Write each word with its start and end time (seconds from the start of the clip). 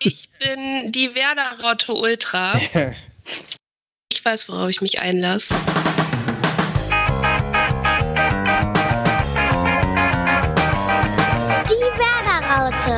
Ich 0.00 0.30
bin 0.38 0.92
die 0.92 1.14
Werder-Raute 1.14 1.94
Ultra. 1.94 2.58
Ich 4.10 4.24
weiß, 4.24 4.48
worauf 4.48 4.70
ich 4.70 4.80
mich 4.80 5.02
einlasse. 5.02 5.54
Die 11.66 11.84
Werder-Raute. 12.00 12.96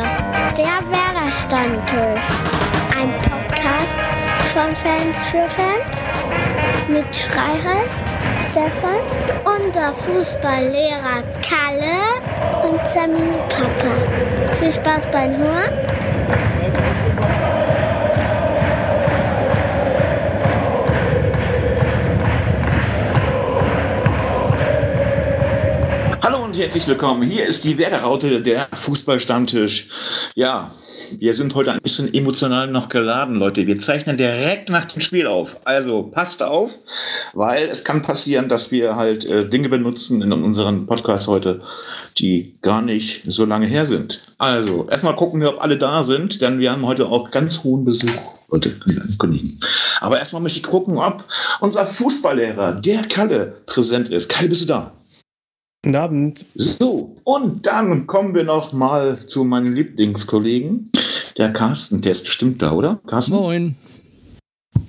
Der 0.56 0.78
Werder-Stammtisch. 0.88 2.28
Ein 2.96 3.12
Podcast 3.18 3.98
von 4.54 4.74
Fans 4.76 5.18
für 5.30 5.48
Fans. 5.48 6.04
Mit 6.88 7.04
Schreihals, 7.14 7.92
Stefan, 8.40 9.02
unser 9.44 9.92
Fußballlehrer 9.94 11.24
Kalle 11.42 12.68
und 12.70 12.88
Sammy 12.88 13.36
Papa. 13.48 14.56
Viel 14.60 14.72
Spaß 14.72 15.10
beim 15.10 15.36
Hören. 15.36 15.90
Herzlich 26.60 26.86
willkommen. 26.86 27.22
Hier 27.22 27.46
ist 27.46 27.64
die 27.64 27.78
Werderaute, 27.78 28.42
der 28.42 28.68
Fußballstammtisch. 28.70 29.88
Ja, 30.34 30.70
wir 31.18 31.32
sind 31.32 31.54
heute 31.54 31.72
ein 31.72 31.80
bisschen 31.80 32.12
emotional 32.12 32.68
noch 32.68 32.90
geladen, 32.90 33.36
Leute. 33.36 33.66
Wir 33.66 33.78
zeichnen 33.78 34.18
direkt 34.18 34.68
nach 34.68 34.84
dem 34.84 35.00
Spiel 35.00 35.26
auf. 35.26 35.56
Also 35.64 36.02
passt 36.02 36.42
auf, 36.42 36.76
weil 37.32 37.70
es 37.70 37.82
kann 37.82 38.02
passieren, 38.02 38.50
dass 38.50 38.70
wir 38.70 38.94
halt 38.94 39.24
äh, 39.24 39.48
Dinge 39.48 39.70
benutzen 39.70 40.20
in 40.20 40.32
unseren 40.34 40.84
Podcast 40.84 41.28
heute, 41.28 41.62
die 42.18 42.52
gar 42.60 42.82
nicht 42.82 43.22
so 43.26 43.46
lange 43.46 43.66
her 43.66 43.86
sind. 43.86 44.20
Also 44.36 44.86
erstmal 44.90 45.16
gucken 45.16 45.40
wir, 45.40 45.54
ob 45.54 45.62
alle 45.62 45.78
da 45.78 46.02
sind, 46.02 46.42
denn 46.42 46.58
wir 46.58 46.72
haben 46.72 46.84
heute 46.84 47.06
auch 47.06 47.30
ganz 47.30 47.64
hohen 47.64 47.86
Besuch. 47.86 48.10
Aber 50.00 50.18
erstmal 50.18 50.42
möchte 50.42 50.58
ich 50.58 50.64
gucken, 50.64 50.98
ob 50.98 51.24
unser 51.60 51.86
Fußballlehrer, 51.86 52.74
der 52.74 53.00
Kalle, 53.02 53.62
präsent 53.64 54.10
ist. 54.10 54.28
Kalle, 54.28 54.50
bist 54.50 54.60
du 54.60 54.66
da? 54.66 54.92
Guten 55.82 55.96
Abend. 55.96 56.44
So, 56.54 57.16
und 57.24 57.66
dann 57.66 58.06
kommen 58.06 58.34
wir 58.34 58.44
noch 58.44 58.74
mal 58.74 59.18
zu 59.24 59.44
meinem 59.44 59.72
Lieblingskollegen, 59.72 60.90
der 61.38 61.54
Carsten. 61.54 62.02
Der 62.02 62.12
ist 62.12 62.24
bestimmt 62.24 62.60
da, 62.60 62.72
oder? 62.72 63.00
Carsten? 63.06 63.32
Moin. 63.32 63.76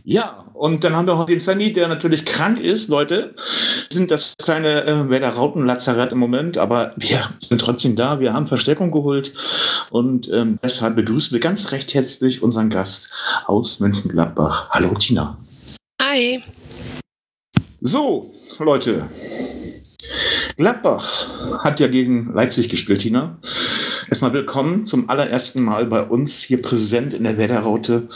Ja, 0.03 0.45
und 0.53 0.83
dann 0.83 0.93
haben 0.93 1.07
wir 1.07 1.15
noch 1.15 1.25
den 1.25 1.39
Sammy, 1.39 1.71
der 1.71 1.87
natürlich 1.87 2.25
krank 2.25 2.59
ist, 2.59 2.89
Leute. 2.89 3.33
Wir 3.35 3.93
sind 3.93 4.11
das 4.11 4.33
kleine 4.37 4.83
äh, 4.83 5.09
Werder 5.09 5.29
Rautenlazarett 5.29 6.11
im 6.11 6.17
Moment, 6.17 6.57
aber 6.57 6.93
wir 6.97 7.29
sind 7.39 7.61
trotzdem 7.61 7.95
da. 7.95 8.19
Wir 8.19 8.33
haben 8.33 8.45
Verstärkung 8.45 8.91
geholt 8.91 9.31
und 9.91 10.29
ähm, 10.33 10.59
deshalb 10.61 10.97
begrüßen 10.97 11.31
wir 11.31 11.39
ganz 11.39 11.71
recht 11.71 11.93
herzlich 11.93 12.43
unseren 12.43 12.69
Gast 12.69 13.11
aus 13.45 13.79
Mönchengladbach. 13.79 14.69
Hallo, 14.71 14.93
Tina. 14.95 15.37
Hi. 16.01 16.41
So, 17.79 18.29
Leute. 18.59 19.07
Gladbach 20.61 21.25
hat 21.63 21.79
ja 21.79 21.87
gegen 21.87 22.31
Leipzig 22.35 22.69
gespielt, 22.69 23.01
Tina. 23.01 23.35
Erstmal 24.11 24.31
willkommen 24.31 24.85
zum 24.85 25.09
allerersten 25.09 25.63
Mal 25.63 25.87
bei 25.87 26.03
uns 26.03 26.39
hier 26.39 26.61
präsent 26.61 27.15
in 27.15 27.23
der 27.23 27.39
Wetterraute. 27.39 28.07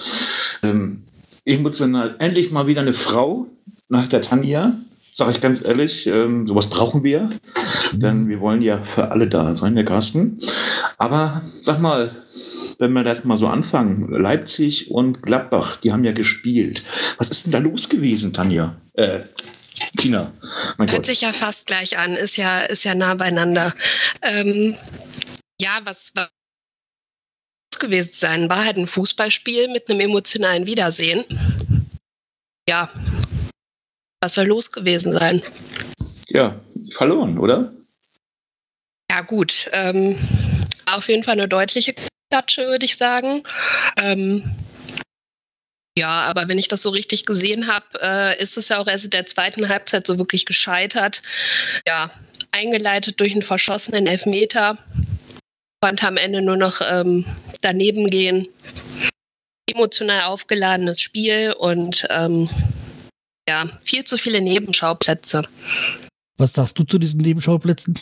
Ähm, 0.61 1.05
emotional 1.43 2.15
endlich 2.19 2.51
mal 2.51 2.67
wieder 2.67 2.81
eine 2.81 2.93
Frau 2.93 3.47
nach 3.89 4.05
der 4.05 4.21
Tanja. 4.21 4.73
Sag 5.11 5.31
ich 5.31 5.41
ganz 5.41 5.65
ehrlich, 5.65 6.05
ähm, 6.05 6.45
sowas 6.45 6.69
brauchen 6.69 7.03
wir. 7.03 7.31
Denn 7.93 8.29
wir 8.29 8.39
wollen 8.39 8.61
ja 8.61 8.77
für 8.77 9.09
alle 9.09 9.27
da 9.27 9.55
sein, 9.55 9.73
der 9.73 9.85
Carsten. 9.85 10.37
Aber 10.99 11.41
sag 11.43 11.81
mal, 11.81 12.11
wenn 12.77 12.93
wir 12.93 13.03
das 13.03 13.25
mal 13.25 13.37
so 13.37 13.47
anfangen, 13.47 14.07
Leipzig 14.11 14.91
und 14.91 15.23
Gladbach, 15.23 15.77
die 15.77 15.91
haben 15.91 16.03
ja 16.03 16.11
gespielt. 16.11 16.83
Was 17.17 17.31
ist 17.31 17.45
denn 17.45 17.51
da 17.51 17.57
los 17.57 17.89
gewesen, 17.89 18.33
Tanja? 18.33 18.75
Äh, 18.93 19.21
Tina. 19.97 20.31
Mein 20.77 20.89
Hört 20.89 20.99
Gott. 20.99 21.05
sich 21.05 21.21
ja 21.21 21.31
fast 21.31 21.67
gleich 21.67 21.97
an, 21.97 22.15
ist 22.15 22.37
ja, 22.37 22.61
ist 22.61 22.83
ja 22.83 22.95
nah 22.95 23.15
beieinander. 23.15 23.73
Ähm, 24.21 24.75
ja, 25.59 25.79
was 25.83 26.11
was 26.15 26.29
gewesen 27.79 28.11
sein? 28.13 28.49
War 28.49 28.65
halt 28.65 28.77
ein 28.77 28.87
Fußballspiel 28.87 29.69
mit 29.69 29.89
einem 29.89 29.99
emotionalen 29.99 30.65
Wiedersehen. 30.65 31.25
Ja, 32.67 32.89
was 34.21 34.33
soll 34.33 34.45
los 34.45 34.71
gewesen 34.71 35.13
sein? 35.13 35.41
Ja, 36.29 36.59
verloren, 36.95 37.37
oder? 37.37 37.73
Ja, 39.11 39.21
gut. 39.21 39.69
Ähm, 39.71 40.17
auf 40.85 41.07
jeden 41.09 41.23
Fall 41.23 41.35
eine 41.35 41.47
deutliche 41.47 41.93
Klatsche, 42.31 42.67
würde 42.67 42.85
ich 42.85 42.97
sagen. 42.97 43.43
Ähm, 43.97 44.43
ja, 45.97 46.21
aber 46.21 46.49
wenn 46.49 46.57
ich 46.57 46.67
das 46.67 46.81
so 46.81 46.89
richtig 46.89 47.25
gesehen 47.25 47.67
habe, 47.67 47.85
äh, 48.01 48.41
ist 48.41 48.57
es 48.57 48.69
ja 48.69 48.79
auch 48.79 48.87
erst 48.87 49.05
in 49.05 49.11
der 49.11 49.25
zweiten 49.25 49.69
Halbzeit 49.69 50.05
so 50.05 50.17
wirklich 50.19 50.45
gescheitert. 50.45 51.21
Ja, 51.87 52.11
eingeleitet 52.51 53.19
durch 53.19 53.31
einen 53.31 53.41
verschossenen 53.41 54.05
Elfmeter. 54.07 54.77
Konnte 55.81 56.07
am 56.07 56.17
Ende 56.17 56.41
nur 56.41 56.57
noch 56.57 56.81
ähm, 56.89 57.25
daneben 57.61 58.07
gehen. 58.07 58.47
Emotional 59.71 60.23
aufgeladenes 60.23 60.99
Spiel 60.99 61.53
und 61.57 62.05
ähm, 62.09 62.49
ja, 63.47 63.65
viel 63.83 64.03
zu 64.03 64.17
viele 64.17 64.41
Nebenschauplätze. 64.41 65.43
Was 66.37 66.53
sagst 66.53 66.77
du 66.77 66.83
zu 66.83 66.97
diesen 66.97 67.21
Nebenschauplätzen? 67.21 67.99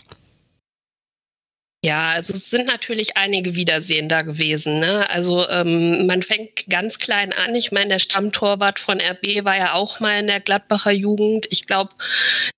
Ja, 1.86 2.12
also 2.12 2.32
es 2.32 2.50
sind 2.50 2.68
natürlich 2.68 3.18
einige 3.18 3.56
Wiedersehen 3.56 4.08
da 4.08 4.22
gewesen. 4.22 4.80
Ne? 4.80 5.10
Also 5.10 5.50
ähm, 5.50 6.08
man 6.08 6.24
fängt 6.24 6.66
ganz 6.70 6.98
klein 6.98 7.34
an. 7.34 7.54
Ich 7.56 7.74
meine, 7.74 7.90
der 7.90 8.00
Stammtorwart 8.00 8.80
von 8.80 9.02
RB 9.02 9.44
war 9.44 9.58
ja 9.58 9.74
auch 9.74 10.00
mal 10.00 10.18
in 10.18 10.28
der 10.28 10.40
Gladbacher 10.40 10.92
Jugend. 10.92 11.46
Ich 11.50 11.68
glaube, 11.68 11.94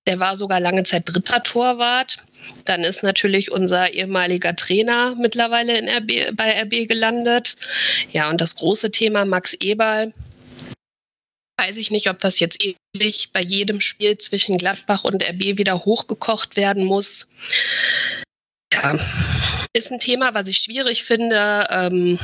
der 0.06 0.20
war 0.20 0.36
sogar 0.36 0.60
lange 0.60 0.84
Zeit 0.84 1.02
dritter 1.06 1.42
Torwart. 1.42 2.18
Dann 2.66 2.84
ist 2.84 3.02
natürlich 3.02 3.50
unser 3.50 3.92
ehemaliger 3.92 4.54
Trainer 4.54 5.16
mittlerweile 5.16 5.76
in 5.76 5.88
RB, 5.88 6.36
bei 6.36 6.62
RB 6.62 6.86
gelandet. 6.88 7.56
Ja, 8.12 8.30
und 8.30 8.40
das 8.40 8.54
große 8.54 8.92
Thema 8.92 9.24
Max 9.24 9.54
Eberl. 9.54 10.14
Weiß 11.58 11.78
ich 11.78 11.90
nicht, 11.90 12.08
ob 12.10 12.20
das 12.20 12.38
jetzt 12.38 12.62
ewig 12.62 13.30
bei 13.32 13.40
jedem 13.40 13.80
Spiel 13.80 14.18
zwischen 14.18 14.56
Gladbach 14.56 15.02
und 15.02 15.24
RB 15.24 15.58
wieder 15.58 15.84
hochgekocht 15.84 16.54
werden 16.54 16.84
muss. 16.84 17.28
Ja, 18.72 18.96
ist 19.72 19.90
ein 19.92 19.98
Thema, 19.98 20.34
was 20.34 20.48
ich 20.48 20.58
schwierig 20.58 21.04
finde. 21.04 21.66
Ähm, 21.70 22.18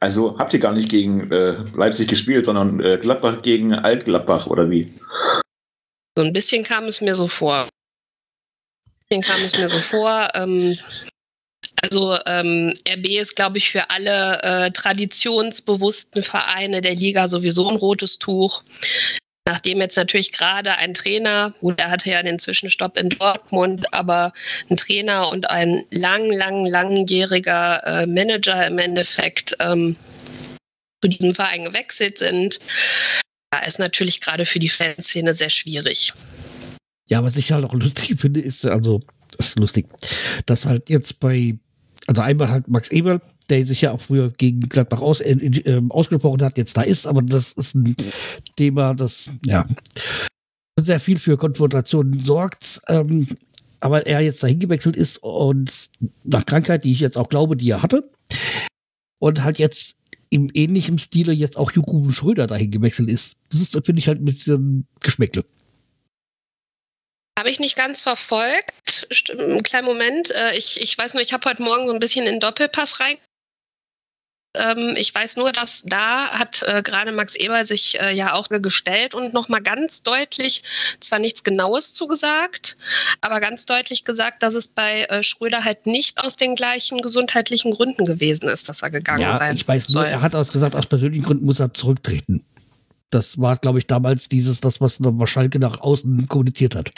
Also 0.00 0.38
habt 0.38 0.54
ihr 0.54 0.60
gar 0.60 0.72
nicht 0.72 0.88
gegen 0.88 1.30
äh, 1.30 1.56
Leipzig 1.74 2.08
gespielt, 2.08 2.46
sondern 2.46 2.80
äh, 2.80 2.98
Gladbach 2.98 3.42
gegen 3.42 3.74
Altgladbach 3.74 4.46
oder 4.46 4.70
wie? 4.70 4.92
so 6.16 6.24
ein 6.24 6.32
bisschen 6.32 6.64
kam 6.64 6.84
es 6.84 7.00
mir 7.00 7.14
so 7.14 7.28
vor. 7.28 7.66
Ein 9.10 9.18
bisschen 9.20 9.22
kam 9.22 9.44
es 9.44 9.58
mir 9.58 9.68
so 9.68 9.78
vor. 9.78 10.30
Ähm, 10.34 10.78
also 11.82 12.18
ähm, 12.26 12.74
RB 12.88 13.06
ist, 13.20 13.36
glaube 13.36 13.58
ich, 13.58 13.70
für 13.70 13.90
alle 13.90 14.42
äh, 14.42 14.70
traditionsbewussten 14.70 16.22
Vereine 16.22 16.80
der 16.80 16.94
Liga 16.94 17.28
sowieso 17.28 17.68
ein 17.68 17.76
rotes 17.76 18.18
Tuch. 18.18 18.62
Nachdem 19.50 19.80
jetzt 19.80 19.96
natürlich 19.96 20.30
gerade 20.30 20.76
ein 20.76 20.94
Trainer, 20.94 21.52
gut, 21.58 21.80
er 21.80 21.90
hatte 21.90 22.08
ja 22.08 22.22
den 22.22 22.38
Zwischenstopp 22.38 22.96
in 22.96 23.08
Dortmund, 23.08 23.92
aber 23.92 24.32
ein 24.70 24.76
Trainer 24.76 25.28
und 25.28 25.50
ein 25.50 25.84
lang, 25.90 26.30
lang, 26.30 26.66
langjähriger 26.66 27.82
äh, 27.84 28.06
Manager 28.06 28.64
im 28.64 28.78
Endeffekt 28.78 29.56
ähm, 29.58 29.96
zu 31.02 31.10
diesem 31.10 31.34
Verein 31.34 31.64
gewechselt 31.64 32.18
sind, 32.18 32.60
ja, 33.52 33.58
ist 33.66 33.80
natürlich 33.80 34.20
gerade 34.20 34.46
für 34.46 34.60
die 34.60 34.68
Fanszene 34.68 35.34
sehr 35.34 35.50
schwierig. 35.50 36.12
Ja, 37.08 37.24
was 37.24 37.36
ich 37.36 37.50
halt 37.50 37.64
auch 37.64 37.74
lustig 37.74 38.20
finde, 38.20 38.38
ist, 38.38 38.64
also, 38.66 39.00
das 39.36 39.48
ist 39.48 39.58
lustig, 39.58 39.88
dass 40.46 40.64
halt 40.64 40.88
jetzt 40.88 41.18
bei, 41.18 41.58
also 42.06 42.22
einmal 42.22 42.50
halt 42.50 42.68
Max 42.68 42.88
Eberl, 42.92 43.20
der 43.50 43.66
sich 43.66 43.80
ja 43.82 43.92
auch 43.92 44.00
früher 44.00 44.30
gegen 44.30 44.60
Gladbach 44.60 45.00
aus, 45.00 45.20
äh, 45.20 45.32
äh, 45.32 45.82
ausgesprochen 45.88 46.42
hat, 46.42 46.56
jetzt 46.56 46.76
da 46.76 46.82
ist, 46.82 47.06
aber 47.06 47.22
das 47.22 47.52
ist 47.52 47.74
ein 47.74 47.96
Thema, 48.56 48.94
das, 48.94 49.30
ja, 49.44 49.66
sehr 50.78 51.00
viel 51.00 51.18
für 51.18 51.36
Konfrontationen 51.36 52.24
sorgt. 52.24 52.80
Ähm, 52.88 53.26
aber 53.80 54.06
er 54.06 54.20
jetzt 54.20 54.42
dahin 54.42 54.58
gewechselt 54.58 54.96
ist 54.96 55.18
und 55.18 55.90
nach 56.24 56.44
Krankheit, 56.44 56.84
die 56.84 56.92
ich 56.92 57.00
jetzt 57.00 57.16
auch 57.16 57.28
glaube, 57.28 57.56
die 57.56 57.70
er 57.70 57.82
hatte, 57.82 58.10
und 59.18 59.42
halt 59.42 59.58
jetzt 59.58 59.96
im 60.30 60.50
ähnlichen 60.54 60.98
Stile 60.98 61.32
jetzt 61.32 61.56
auch 61.56 61.72
Ruben 61.76 62.12
Schröder 62.12 62.46
dahin 62.46 62.70
gewechselt 62.70 63.10
ist. 63.10 63.36
Das 63.50 63.60
ist, 63.60 63.72
finde 63.84 63.98
ich, 63.98 64.08
halt 64.08 64.20
ein 64.20 64.24
bisschen 64.24 64.86
Geschmäckle. 65.00 65.44
Habe 67.38 67.50
ich 67.50 67.58
nicht 67.58 67.76
ganz 67.76 68.00
verfolgt. 68.00 69.08
Einen 69.30 69.62
kleinen 69.62 69.86
Moment. 69.86 70.30
Äh, 70.30 70.56
Ich, 70.56 70.80
ich 70.80 70.96
weiß 70.96 71.14
nur, 71.14 71.22
ich 71.22 71.32
habe 71.32 71.48
heute 71.48 71.62
Morgen 71.62 71.86
so 71.86 71.92
ein 71.92 71.98
bisschen 71.98 72.26
in 72.26 72.38
Doppelpass 72.38 73.00
rein 73.00 73.16
Ähm, 73.16 73.29
ich 74.96 75.14
weiß 75.14 75.36
nur, 75.36 75.52
dass 75.52 75.82
da 75.84 76.30
hat 76.30 76.62
äh, 76.66 76.82
gerade 76.82 77.12
Max 77.12 77.36
Eber 77.36 77.64
sich 77.64 78.00
äh, 78.00 78.12
ja 78.12 78.34
auch 78.34 78.48
gestellt 78.60 79.14
und 79.14 79.32
nochmal 79.32 79.62
ganz 79.62 80.02
deutlich, 80.02 80.62
zwar 80.98 81.20
nichts 81.20 81.44
Genaues 81.44 81.94
zugesagt, 81.94 82.76
aber 83.20 83.40
ganz 83.40 83.64
deutlich 83.66 84.04
gesagt, 84.04 84.42
dass 84.42 84.54
es 84.54 84.68
bei 84.68 85.04
äh, 85.04 85.22
Schröder 85.22 85.64
halt 85.64 85.86
nicht 85.86 86.18
aus 86.18 86.36
den 86.36 86.56
gleichen 86.56 87.00
gesundheitlichen 87.00 87.70
Gründen 87.70 88.04
gewesen 88.04 88.48
ist, 88.48 88.68
dass 88.68 88.82
er 88.82 88.90
gegangen 88.90 89.20
ja, 89.20 89.34
sein 89.34 89.54
ich 89.54 89.68
weiß 89.68 89.90
nur, 89.90 90.04
er 90.04 90.20
hat 90.20 90.34
aus 90.34 90.50
gesagt, 90.50 90.74
aus 90.74 90.86
persönlichen 90.86 91.24
Gründen 91.24 91.44
muss 91.44 91.60
er 91.60 91.72
zurücktreten. 91.72 92.44
Das 93.10 93.40
war, 93.40 93.56
glaube 93.56 93.78
ich, 93.78 93.86
damals 93.86 94.28
dieses, 94.28 94.60
das, 94.60 94.80
was 94.80 95.00
Schalke 95.26 95.58
nach 95.58 95.80
außen 95.80 96.28
kommuniziert 96.28 96.76
hat. 96.76 96.92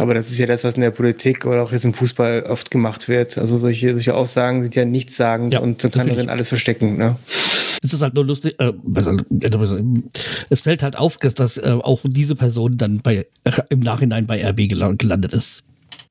Aber 0.00 0.14
das 0.14 0.30
ist 0.30 0.38
ja 0.38 0.46
das, 0.46 0.64
was 0.64 0.74
in 0.74 0.80
der 0.80 0.92
Politik 0.92 1.44
oder 1.44 1.62
auch 1.62 1.72
jetzt 1.72 1.84
im 1.84 1.92
Fußball 1.92 2.44
oft 2.44 2.70
gemacht 2.70 3.06
wird. 3.06 3.36
Also 3.36 3.58
solche, 3.58 3.92
solche 3.92 4.14
Aussagen 4.14 4.62
sind 4.62 4.74
ja 4.74 4.86
nichtssagend 4.86 5.52
ja, 5.52 5.60
und 5.60 5.82
so 5.82 5.90
kann 5.90 6.08
darin 6.08 6.30
alles 6.30 6.48
verstecken. 6.48 6.96
Ne? 6.96 7.16
Es 7.82 7.92
ist 7.92 8.00
halt 8.00 8.14
nur 8.14 8.24
lustig, 8.24 8.56
äh, 8.58 8.72
es 10.48 10.60
fällt 10.62 10.82
halt 10.82 10.96
auf, 10.96 11.18
dass, 11.18 11.58
äh, 11.58 11.76
auch 11.82 12.00
diese 12.04 12.34
Person 12.34 12.78
dann 12.78 13.00
bei, 13.02 13.26
äh, 13.44 13.52
im 13.68 13.80
Nachhinein 13.80 14.26
bei 14.26 14.42
RB 14.42 14.68
gelandet 14.68 15.34
ist. 15.34 15.64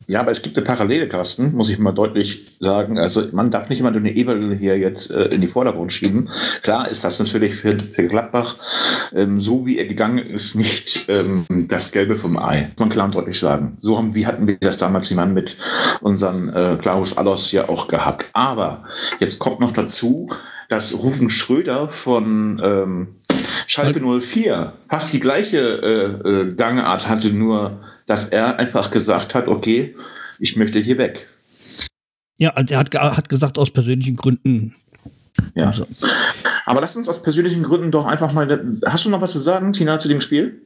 Ja, 0.08 0.22
aber 0.22 0.32
es 0.32 0.42
gibt 0.42 0.58
eine 0.58 0.64
Parallele, 0.64 1.08
Carsten, 1.08 1.54
muss 1.54 1.70
ich 1.70 1.78
mal 1.78 1.92
deutlich 1.92 2.48
sagen. 2.60 2.98
Also 2.98 3.22
man 3.32 3.52
darf 3.52 3.70
nicht 3.70 3.80
immer 3.80 3.92
nur 3.92 4.00
eine 4.00 4.16
Eberl 4.16 4.56
hier 4.56 4.78
jetzt 4.78 5.12
äh, 5.12 5.26
in 5.26 5.42
die 5.42 5.48
Vordergrund 5.48 5.94
schieben. 5.94 6.30
Klar 6.64 6.90
ist 6.90 7.04
das 7.04 7.20
natürlich 7.20 7.56
für, 7.56 7.78
für 7.78 8.08
Gladbach, 8.08 8.56
ähm, 9.14 9.40
so 9.40 9.66
wie 9.68 9.78
er 9.78 9.86
gegangen 9.86 10.18
ist, 10.18 10.56
nicht 10.56 11.06
ähm, 11.10 11.46
das 11.50 11.92
Gelbe 11.92 12.16
vom 12.16 12.38
Ei. 12.40 12.70
Muss 12.70 12.80
man 12.80 12.90
klar 12.90 13.06
und 13.06 13.16
deutlich 13.16 13.40
sagen. 13.40 13.78
So 13.80 13.98
haben, 13.98 14.16
wie 14.16 14.26
hatten 14.26 14.48
wir 14.48 14.58
das 14.58 14.78
damals 14.78 15.10
jemand 15.10 15.34
mit 15.36 15.58
unseren 16.02 16.50
äh, 16.50 16.78
Klaus 16.82 17.16
Allos 17.18 17.52
ja 17.52 17.70
auch 17.70 17.88
gehabt. 17.88 18.26
Aber 18.34 18.86
jetzt 19.20 19.38
kommt 19.38 19.60
noch 19.60 19.72
dazu, 19.72 20.28
dass 20.70 20.98
Ruben 20.98 21.30
Schröder 21.30 21.90
von 21.90 22.62
ähm, 22.64 23.08
Schalke 23.68 24.00
04 24.00 24.74
fast 24.88 25.14
die 25.14 25.20
gleiche 25.20 25.60
äh, 26.24 26.30
äh, 26.30 26.56
Gangart 26.56 27.08
hatte, 27.08 27.32
nur 27.32 27.80
dass 28.10 28.26
er 28.26 28.58
einfach 28.58 28.90
gesagt 28.90 29.36
hat, 29.36 29.48
okay, 29.48 29.96
ich 30.40 30.56
möchte 30.56 30.80
hier 30.80 30.98
weg. 30.98 31.28
Ja, 32.38 32.56
und 32.58 32.72
er 32.72 32.80
hat, 32.80 32.94
hat 32.94 33.30
gesagt, 33.30 33.58
aus 33.58 33.72
persönlichen 33.72 34.16
Gründen. 34.16 34.76
Ja. 35.54 35.68
Also. 35.68 35.86
Aber 36.66 36.82
lass 36.82 36.96
uns 36.96 37.08
aus 37.08 37.22
persönlichen 37.22 37.62
Gründen 37.62 37.92
doch 37.92 38.06
einfach 38.06 38.34
mal. 38.34 38.80
Hast 38.86 39.06
du 39.06 39.10
noch 39.10 39.22
was 39.22 39.32
zu 39.32 39.40
sagen, 39.40 39.74
Tina, 39.74 40.00
zu 40.00 40.08
dem 40.08 40.22
Spiel? 40.22 40.62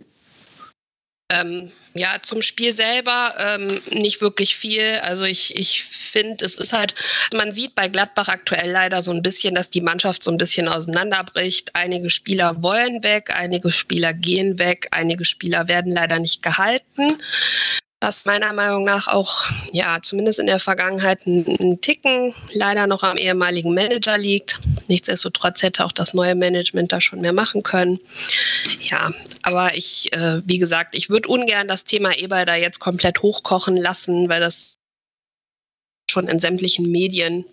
Ähm, 1.29 1.71
ja, 1.93 2.17
zum 2.21 2.41
Spiel 2.41 2.71
selber 2.71 3.35
ähm, 3.37 3.81
nicht 3.91 4.21
wirklich 4.21 4.55
viel. 4.55 4.99
Also 5.03 5.23
ich, 5.23 5.55
ich 5.55 5.83
finde, 5.83 6.43
es 6.45 6.55
ist 6.55 6.73
halt, 6.73 6.95
man 7.33 7.53
sieht 7.53 7.75
bei 7.75 7.87
Gladbach 7.87 8.29
aktuell 8.29 8.71
leider 8.71 9.03
so 9.03 9.11
ein 9.11 9.21
bisschen, 9.21 9.55
dass 9.55 9.69
die 9.69 9.81
Mannschaft 9.81 10.23
so 10.23 10.31
ein 10.31 10.37
bisschen 10.37 10.67
auseinanderbricht. 10.67 11.75
Einige 11.75 12.09
Spieler 12.09 12.63
wollen 12.63 13.03
weg, 13.03 13.31
einige 13.35 13.71
Spieler 13.71 14.13
gehen 14.13 14.59
weg, 14.59 14.87
einige 14.91 15.25
Spieler 15.25 15.67
werden 15.67 15.91
leider 15.91 16.19
nicht 16.19 16.41
gehalten 16.41 17.17
was 18.03 18.25
meiner 18.25 18.51
Meinung 18.51 18.83
nach 18.83 19.07
auch, 19.07 19.45
ja, 19.71 19.99
zumindest 20.01 20.39
in 20.39 20.47
der 20.47 20.59
Vergangenheit 20.59 21.25
ein, 21.25 21.79
Ticken 21.81 22.35
leider 22.53 22.85
noch 22.85 23.01
am 23.01 23.17
ehemaligen 23.17 23.73
Manager 23.73 24.17
liegt. 24.17 24.59
Nichtsdestotrotz 24.87 25.63
hätte 25.63 25.85
auch 25.85 25.93
das 25.93 26.13
neue 26.13 26.35
Management 26.35 26.91
da 26.91 26.99
schon 26.99 27.21
mehr 27.21 27.33
machen 27.33 27.63
können. 27.63 27.99
Ja, 28.81 29.11
aber 29.41 29.75
ich, 29.75 30.11
äh, 30.13 30.41
wie 30.45 30.59
gesagt, 30.59 30.95
ich 30.95 31.09
würde 31.09 31.29
ungern 31.29 31.67
das 31.67 31.85
Thema 31.85 32.11
da 32.45 32.55
jetzt 32.55 32.79
komplett 32.79 33.21
hochkochen 33.21 33.77
lassen, 33.77 34.27
weil 34.27 34.41
das 34.41 34.79
schon 36.11 36.27
in 36.27 36.39
sämtlichen 36.39 36.89
Medien 36.89 37.45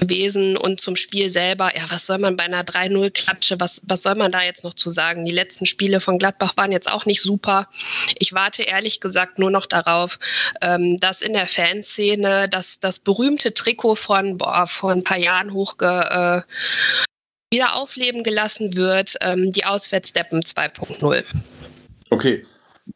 gewesen. 0.00 0.56
Und 0.56 0.80
zum 0.80 0.96
Spiel 0.96 1.28
selber, 1.30 1.74
ja, 1.76 1.84
was 1.88 2.06
soll 2.06 2.18
man 2.18 2.36
bei 2.36 2.44
einer 2.44 2.64
3-0-Klatsche, 2.64 3.60
was, 3.60 3.82
was 3.86 4.02
soll 4.02 4.14
man 4.14 4.32
da 4.32 4.42
jetzt 4.42 4.64
noch 4.64 4.74
zu 4.74 4.90
sagen? 4.90 5.24
Die 5.24 5.32
letzten 5.32 5.66
Spiele 5.66 6.00
von 6.00 6.18
Gladbach 6.18 6.56
waren 6.56 6.72
jetzt 6.72 6.90
auch 6.90 7.06
nicht 7.06 7.22
super. 7.22 7.68
Ich 8.18 8.32
warte 8.32 8.62
ehrlich 8.62 9.00
gesagt 9.00 9.38
nur 9.38 9.50
noch 9.50 9.66
darauf, 9.66 10.18
ähm, 10.62 10.98
dass 10.98 11.22
in 11.22 11.32
der 11.32 11.46
Fanszene 11.46 12.48
das, 12.48 12.80
das 12.80 12.98
berühmte 12.98 13.54
Trikot 13.54 13.96
von 13.96 14.38
boah, 14.38 14.66
vor 14.66 14.90
ein 14.92 15.04
paar 15.04 15.18
Jahren 15.18 15.52
hochge, 15.52 16.44
äh, 16.46 17.04
wieder 17.50 17.76
aufleben 17.76 18.24
gelassen 18.24 18.76
wird, 18.76 19.16
ähm, 19.22 19.52
die 19.52 19.64
Auswärtsdeppen 19.64 20.42
2.0. 20.42 21.24
Okay, 22.10 22.44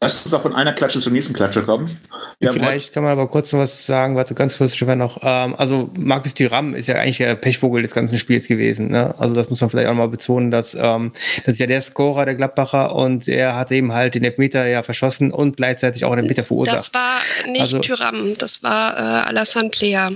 Lass 0.01 0.23
uns 0.25 0.33
auch 0.33 0.41
von 0.41 0.53
einer 0.53 0.73
Klatsche 0.73 0.99
zur 0.99 1.11
nächsten 1.11 1.33
Klatsche 1.33 1.61
kommen. 1.61 1.97
Wir 2.39 2.51
Vielleicht 2.51 2.93
kann 2.93 3.03
man 3.03 3.11
aber 3.11 3.27
kurz 3.27 3.53
noch 3.53 3.59
was 3.59 3.85
sagen, 3.85 4.15
warte 4.15 4.33
ganz 4.33 4.57
kurz, 4.57 4.75
Stefan, 4.75 4.97
noch. 4.97 5.19
Ähm, 5.21 5.55
also 5.57 5.89
Markus 5.97 6.33
Thuram 6.33 6.73
ist 6.73 6.87
ja 6.87 6.95
eigentlich 6.95 7.17
der 7.17 7.35
Pechvogel 7.35 7.81
des 7.81 7.93
ganzen 7.93 8.17
Spiels 8.17 8.47
gewesen. 8.47 8.89
Ne? 8.89 9.13
Also 9.17 9.35
das 9.35 9.49
muss 9.49 9.61
man 9.61 9.69
vielleicht 9.69 9.87
auch 9.87 9.93
mal 9.93 10.07
betonen, 10.07 10.51
dass 10.51 10.75
ähm, 10.75 11.11
das 11.45 11.53
ist 11.53 11.59
ja 11.59 11.67
der 11.67 11.81
Scorer 11.81 12.25
der 12.25 12.35
Gladbacher 12.35 12.95
und 12.95 13.27
er 13.27 13.55
hat 13.55 13.71
eben 13.71 13.93
halt 13.93 14.15
den 14.15 14.23
Elfmeter 14.23 14.65
ja 14.67 14.83
verschossen 14.83 15.31
und 15.31 15.57
gleichzeitig 15.57 16.05
auch 16.05 16.11
den 16.11 16.19
Elfmeter 16.19 16.43
verursacht. 16.43 16.77
Das 16.77 16.93
war 16.93 17.19
nicht 17.47 17.61
also, 17.61 17.79
Thuram, 17.79 18.33
das 18.37 18.63
war 18.63 18.97
äh, 18.97 19.27
Alassane 19.29 19.69
Player. 19.69 20.11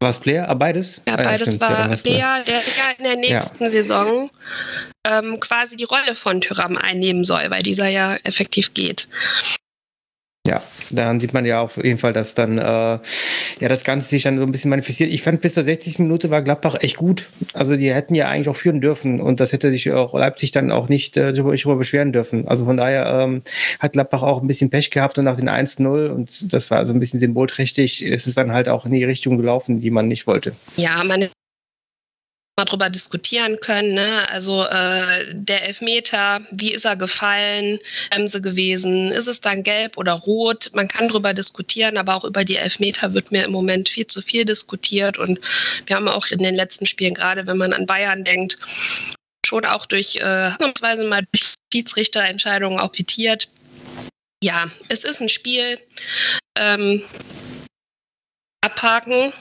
War 0.00 0.10
es 0.10 0.18
Player? 0.18 0.46
Ah, 0.48 0.54
beides? 0.54 1.00
Ja, 1.08 1.16
beides 1.16 1.60
ah, 1.60 1.70
ja, 1.70 1.90
war 1.90 1.96
Player, 1.96 2.44
der 2.44 2.56
ja 2.56 2.92
in 2.98 3.04
der 3.04 3.16
nächsten 3.16 3.64
ja. 3.64 3.70
Saison 3.70 4.30
ähm, 5.06 5.40
quasi 5.40 5.76
die 5.76 5.84
Rolle 5.84 6.14
von 6.14 6.40
Tyram 6.42 6.76
einnehmen 6.76 7.24
soll, 7.24 7.50
weil 7.50 7.62
dieser 7.62 7.88
ja 7.88 8.16
effektiv 8.16 8.74
geht. 8.74 9.08
Ja, 10.46 10.62
dann 10.90 11.18
sieht 11.18 11.32
man 11.32 11.44
ja 11.44 11.60
auf 11.60 11.76
jeden 11.76 11.98
Fall, 11.98 12.12
dass 12.12 12.34
dann 12.34 12.58
äh, 12.58 12.62
ja 12.62 13.68
das 13.68 13.82
Ganze 13.82 14.08
sich 14.08 14.22
dann 14.22 14.38
so 14.38 14.44
ein 14.44 14.52
bisschen 14.52 14.70
manifestiert. 14.70 15.10
Ich 15.10 15.22
fand 15.22 15.40
bis 15.40 15.54
zur 15.54 15.64
60 15.64 15.98
Minute 15.98 16.30
war 16.30 16.40
Gladbach 16.42 16.76
echt 16.80 16.96
gut. 16.96 17.28
Also 17.52 17.76
die 17.76 17.92
hätten 17.92 18.14
ja 18.14 18.28
eigentlich 18.28 18.48
auch 18.48 18.56
führen 18.56 18.80
dürfen 18.80 19.20
und 19.20 19.40
das 19.40 19.52
hätte 19.52 19.70
sich 19.70 19.90
auch 19.92 20.14
Leipzig 20.14 20.52
dann 20.52 20.70
auch 20.70 20.88
nicht 20.88 21.16
äh, 21.16 21.32
darüber 21.32 21.76
beschweren 21.76 22.12
dürfen. 22.12 22.46
Also 22.46 22.64
von 22.64 22.76
daher 22.76 23.06
ähm, 23.24 23.42
hat 23.80 23.94
Gladbach 23.94 24.22
auch 24.22 24.40
ein 24.40 24.46
bisschen 24.46 24.70
Pech 24.70 24.90
gehabt 24.90 25.18
und 25.18 25.24
nach 25.24 25.36
den 25.36 25.50
1-0 25.50 26.10
und 26.10 26.52
das 26.52 26.70
war 26.70 26.84
so 26.84 26.94
ein 26.94 27.00
bisschen 27.00 27.18
symbolträchtig, 27.18 28.04
ist 28.04 28.28
es 28.28 28.36
dann 28.36 28.52
halt 28.52 28.68
auch 28.68 28.86
in 28.86 28.92
die 28.92 29.04
Richtung 29.04 29.38
gelaufen, 29.38 29.80
die 29.80 29.90
man 29.90 30.06
nicht 30.06 30.28
wollte. 30.28 30.52
Ja, 30.76 31.02
man 31.02 31.26
mal 32.58 32.64
drüber 32.64 32.88
diskutieren 32.88 33.60
können. 33.60 33.92
Ne? 33.92 34.26
Also 34.30 34.64
äh, 34.64 35.26
der 35.30 35.64
Elfmeter, 35.66 36.40
wie 36.50 36.72
ist 36.72 36.86
er 36.86 36.96
gefallen, 36.96 37.78
Bremse 38.10 38.40
gewesen, 38.40 39.12
ist 39.12 39.26
es 39.26 39.42
dann 39.42 39.62
gelb 39.62 39.98
oder 39.98 40.12
rot? 40.12 40.70
Man 40.72 40.88
kann 40.88 41.08
drüber 41.08 41.34
diskutieren, 41.34 41.98
aber 41.98 42.14
auch 42.14 42.24
über 42.24 42.44
die 42.46 42.56
Elfmeter 42.56 43.12
wird 43.12 43.30
mir 43.30 43.44
im 43.44 43.52
Moment 43.52 43.90
viel 43.90 44.06
zu 44.06 44.22
viel 44.22 44.46
diskutiert. 44.46 45.18
Und 45.18 45.38
wir 45.86 45.96
haben 45.96 46.08
auch 46.08 46.28
in 46.28 46.38
den 46.38 46.54
letzten 46.54 46.86
Spielen, 46.86 47.12
gerade 47.12 47.46
wenn 47.46 47.58
man 47.58 47.74
an 47.74 47.84
Bayern 47.84 48.24
denkt, 48.24 48.56
schon 49.46 49.66
auch 49.66 49.84
durch 49.84 50.16
äh, 50.16 50.50
mal 50.50 51.26
durch 51.32 51.54
Schiedsrichterentscheidungen 51.72 52.80
auch 52.80 52.90
pitiert. 52.90 53.50
Ja, 54.42 54.70
es 54.88 55.04
ist 55.04 55.20
ein 55.20 55.28
Spiel. 55.28 55.78
Ähm, 56.58 57.02
abhaken. 58.62 59.32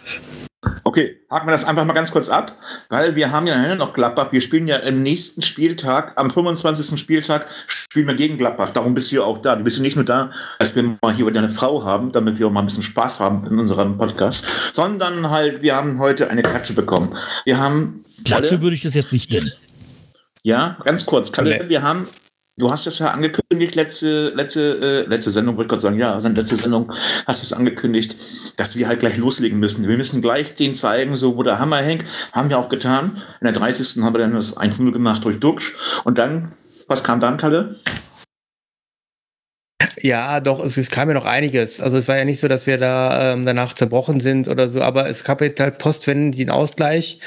Okay, 0.83 1.17
haken 1.31 1.47
wir 1.47 1.51
das 1.51 1.65
einfach 1.65 1.85
mal 1.85 1.93
ganz 1.93 2.11
kurz 2.11 2.29
ab, 2.29 2.55
weil 2.89 3.15
wir 3.15 3.31
haben 3.31 3.47
ja 3.47 3.75
noch 3.75 3.93
Gladbach. 3.93 4.31
Wir 4.31 4.41
spielen 4.41 4.67
ja 4.67 4.77
im 4.77 5.01
nächsten 5.01 5.41
Spieltag, 5.41 6.13
am 6.15 6.31
25. 6.31 6.99
Spieltag, 6.99 7.47
spielen 7.67 8.07
wir 8.07 8.15
gegen 8.15 8.37
Gladbach. 8.37 8.71
Darum 8.71 8.93
bist 8.93 9.11
du 9.11 9.17
ja 9.17 9.23
auch 9.23 9.37
da. 9.39 9.55
Du 9.55 9.63
bist 9.63 9.77
ja 9.77 9.83
nicht 9.83 9.95
nur 9.95 10.05
da, 10.05 10.31
als 10.59 10.75
wir 10.75 10.83
mal 11.01 11.13
hier 11.13 11.29
deine 11.31 11.49
Frau 11.49 11.83
haben, 11.83 12.11
damit 12.11 12.39
wir 12.39 12.47
auch 12.47 12.51
mal 12.51 12.61
ein 12.61 12.65
bisschen 12.65 12.83
Spaß 12.83 13.19
haben 13.19 13.47
in 13.47 13.59
unserem 13.59 13.97
Podcast, 13.97 14.45
sondern 14.73 15.29
halt, 15.29 15.61
wir 15.61 15.75
haben 15.75 15.99
heute 15.99 16.29
eine 16.29 16.41
Klatsche 16.41 16.73
bekommen. 16.73 17.15
Wir 17.45 17.57
haben. 17.57 18.05
Klatsche 18.23 18.61
würde 18.61 18.75
ich 18.75 18.83
das 18.83 18.93
jetzt 18.93 19.11
nicht 19.11 19.31
nennen. 19.31 19.51
Ja, 20.43 20.77
ganz 20.83 21.05
kurz. 21.05 21.31
Kalle, 21.31 21.63
nee. 21.63 21.69
wir 21.69 21.81
haben 21.81 22.07
Du 22.57 22.71
hast 22.71 22.87
es 22.87 22.99
ja 22.99 23.11
angekündigt, 23.11 23.75
letzte, 23.75 24.29
letzte, 24.29 24.79
äh, 24.81 25.09
letzte 25.09 25.29
Sendung, 25.29 25.57
wollte 25.57 25.65
ich 25.65 25.69
gerade 25.71 25.81
sagen, 25.81 25.97
ja, 25.97 26.17
letzte 26.17 26.55
Sendung 26.55 26.89
hast 27.27 27.41
du 27.41 27.43
es 27.43 27.51
angekündigt, 27.51 28.57
dass 28.57 28.77
wir 28.77 28.87
halt 28.87 28.99
gleich 29.01 29.17
loslegen 29.17 29.59
müssen. 29.59 29.89
Wir 29.89 29.97
müssen 29.97 30.21
gleich 30.21 30.55
den 30.55 30.73
zeigen, 30.73 31.17
so 31.17 31.35
wo 31.35 31.43
der 31.43 31.59
Hammer 31.59 31.79
hängt. 31.79 32.05
Haben 32.31 32.49
wir 32.49 32.57
auch 32.57 32.69
getan. 32.69 33.21
In 33.41 33.45
der 33.45 33.51
30. 33.51 34.01
haben 34.01 34.13
wir 34.13 34.19
dann 34.19 34.31
das 34.31 34.55
1-0 34.55 34.89
gemacht 34.93 35.25
durch 35.25 35.37
Duxch. 35.37 35.73
Und 36.05 36.17
dann, 36.17 36.53
was 36.87 37.03
kam 37.03 37.19
dann, 37.19 37.35
Kalle? 37.35 37.75
Ja, 40.01 40.39
doch, 40.39 40.63
es, 40.63 40.77
es, 40.77 40.91
kam 40.91 41.07
ja 41.09 41.13
noch 41.13 41.25
einiges. 41.25 41.79
Also 41.81 41.97
es 41.97 42.07
war 42.07 42.17
ja 42.17 42.25
nicht 42.25 42.39
so, 42.39 42.47
dass 42.47 42.67
wir 42.67 42.77
da 42.77 43.33
ähm, 43.33 43.45
danach 43.45 43.73
zerbrochen 43.73 44.19
sind 44.19 44.47
oder 44.47 44.67
so, 44.67 44.81
aber 44.81 45.07
es 45.07 45.23
gab 45.23 45.41
jetzt 45.41 45.59
halt 45.59 45.77
postwendend 45.77 46.37
den 46.37 46.49
Ausgleich. 46.49 47.19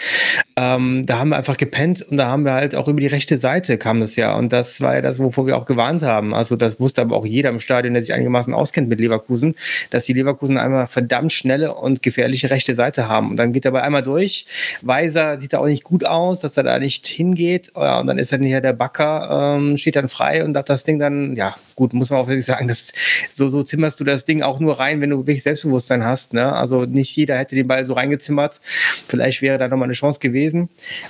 Ähm, 0.56 1.06
da 1.06 1.18
haben 1.18 1.30
wir 1.30 1.36
einfach 1.36 1.56
gepennt 1.56 2.02
und 2.02 2.16
da 2.16 2.26
haben 2.26 2.44
wir 2.44 2.52
halt 2.52 2.74
auch 2.74 2.88
über 2.88 3.00
die 3.00 3.06
rechte 3.06 3.36
Seite 3.36 3.78
kam 3.78 4.00
das 4.00 4.16
ja. 4.16 4.34
Und 4.34 4.52
das 4.52 4.80
war 4.80 4.94
ja 4.94 5.00
das, 5.00 5.18
wovor 5.18 5.46
wir 5.46 5.56
auch 5.56 5.66
gewarnt 5.66 6.02
haben. 6.02 6.34
Also 6.34 6.56
das 6.56 6.78
wusste 6.80 7.00
aber 7.00 7.16
auch 7.16 7.24
jeder 7.26 7.50
im 7.50 7.60
Stadion, 7.60 7.94
der 7.94 8.02
sich 8.02 8.12
einigermaßen 8.12 8.52
auskennt 8.52 8.88
mit 8.88 9.00
Leverkusen, 9.00 9.54
dass 9.90 10.04
die 10.04 10.12
Leverkusen 10.12 10.58
einmal 10.58 10.86
verdammt 10.86 11.32
schnelle 11.32 11.74
und 11.74 12.02
gefährliche 12.02 12.50
rechte 12.50 12.74
Seite 12.74 13.08
haben. 13.08 13.30
Und 13.30 13.36
dann 13.36 13.52
geht 13.52 13.64
er 13.64 13.70
aber 13.70 13.82
einmal 13.82 14.02
durch. 14.02 14.46
Weiser 14.82 15.38
sieht 15.38 15.52
da 15.52 15.58
auch 15.58 15.66
nicht 15.66 15.84
gut 15.84 16.04
aus, 16.04 16.40
dass 16.40 16.56
er 16.56 16.64
da 16.64 16.78
nicht 16.78 17.06
hingeht. 17.06 17.72
Ja, 17.76 18.00
und 18.00 18.06
dann 18.06 18.18
ist 18.18 18.32
dann 18.32 18.42
hier 18.42 18.60
der 18.60 18.72
Backer, 18.72 19.56
ähm, 19.56 19.76
steht 19.76 19.96
dann 19.96 20.08
frei 20.08 20.44
und 20.44 20.56
hat 20.56 20.68
das 20.68 20.84
Ding 20.84 20.98
dann, 20.98 21.36
ja, 21.36 21.54
gut, 21.78 21.92
muss 21.92 22.10
man 22.10 22.18
auch 22.18 22.26
wirklich 22.26 22.44
sagen, 22.44 22.66
dass 22.66 22.92
so, 23.30 23.48
so 23.48 23.62
zimmerst 23.62 24.00
du 24.00 24.04
das 24.04 24.24
Ding 24.24 24.42
auch 24.42 24.58
nur 24.58 24.80
rein, 24.80 25.00
wenn 25.00 25.10
du 25.10 25.18
wirklich 25.18 25.44
Selbstbewusstsein 25.44 26.04
hast. 26.04 26.34
Ne? 26.34 26.52
Also 26.52 26.84
nicht 26.84 27.14
jeder 27.14 27.38
hätte 27.38 27.54
den 27.54 27.68
Ball 27.68 27.84
so 27.84 27.92
reingezimmert. 27.94 28.60
Vielleicht 29.06 29.42
wäre 29.42 29.58
da 29.58 29.68
nochmal 29.68 29.86
eine 29.86 29.94
Chance 29.94 30.18
gewesen. 30.18 30.68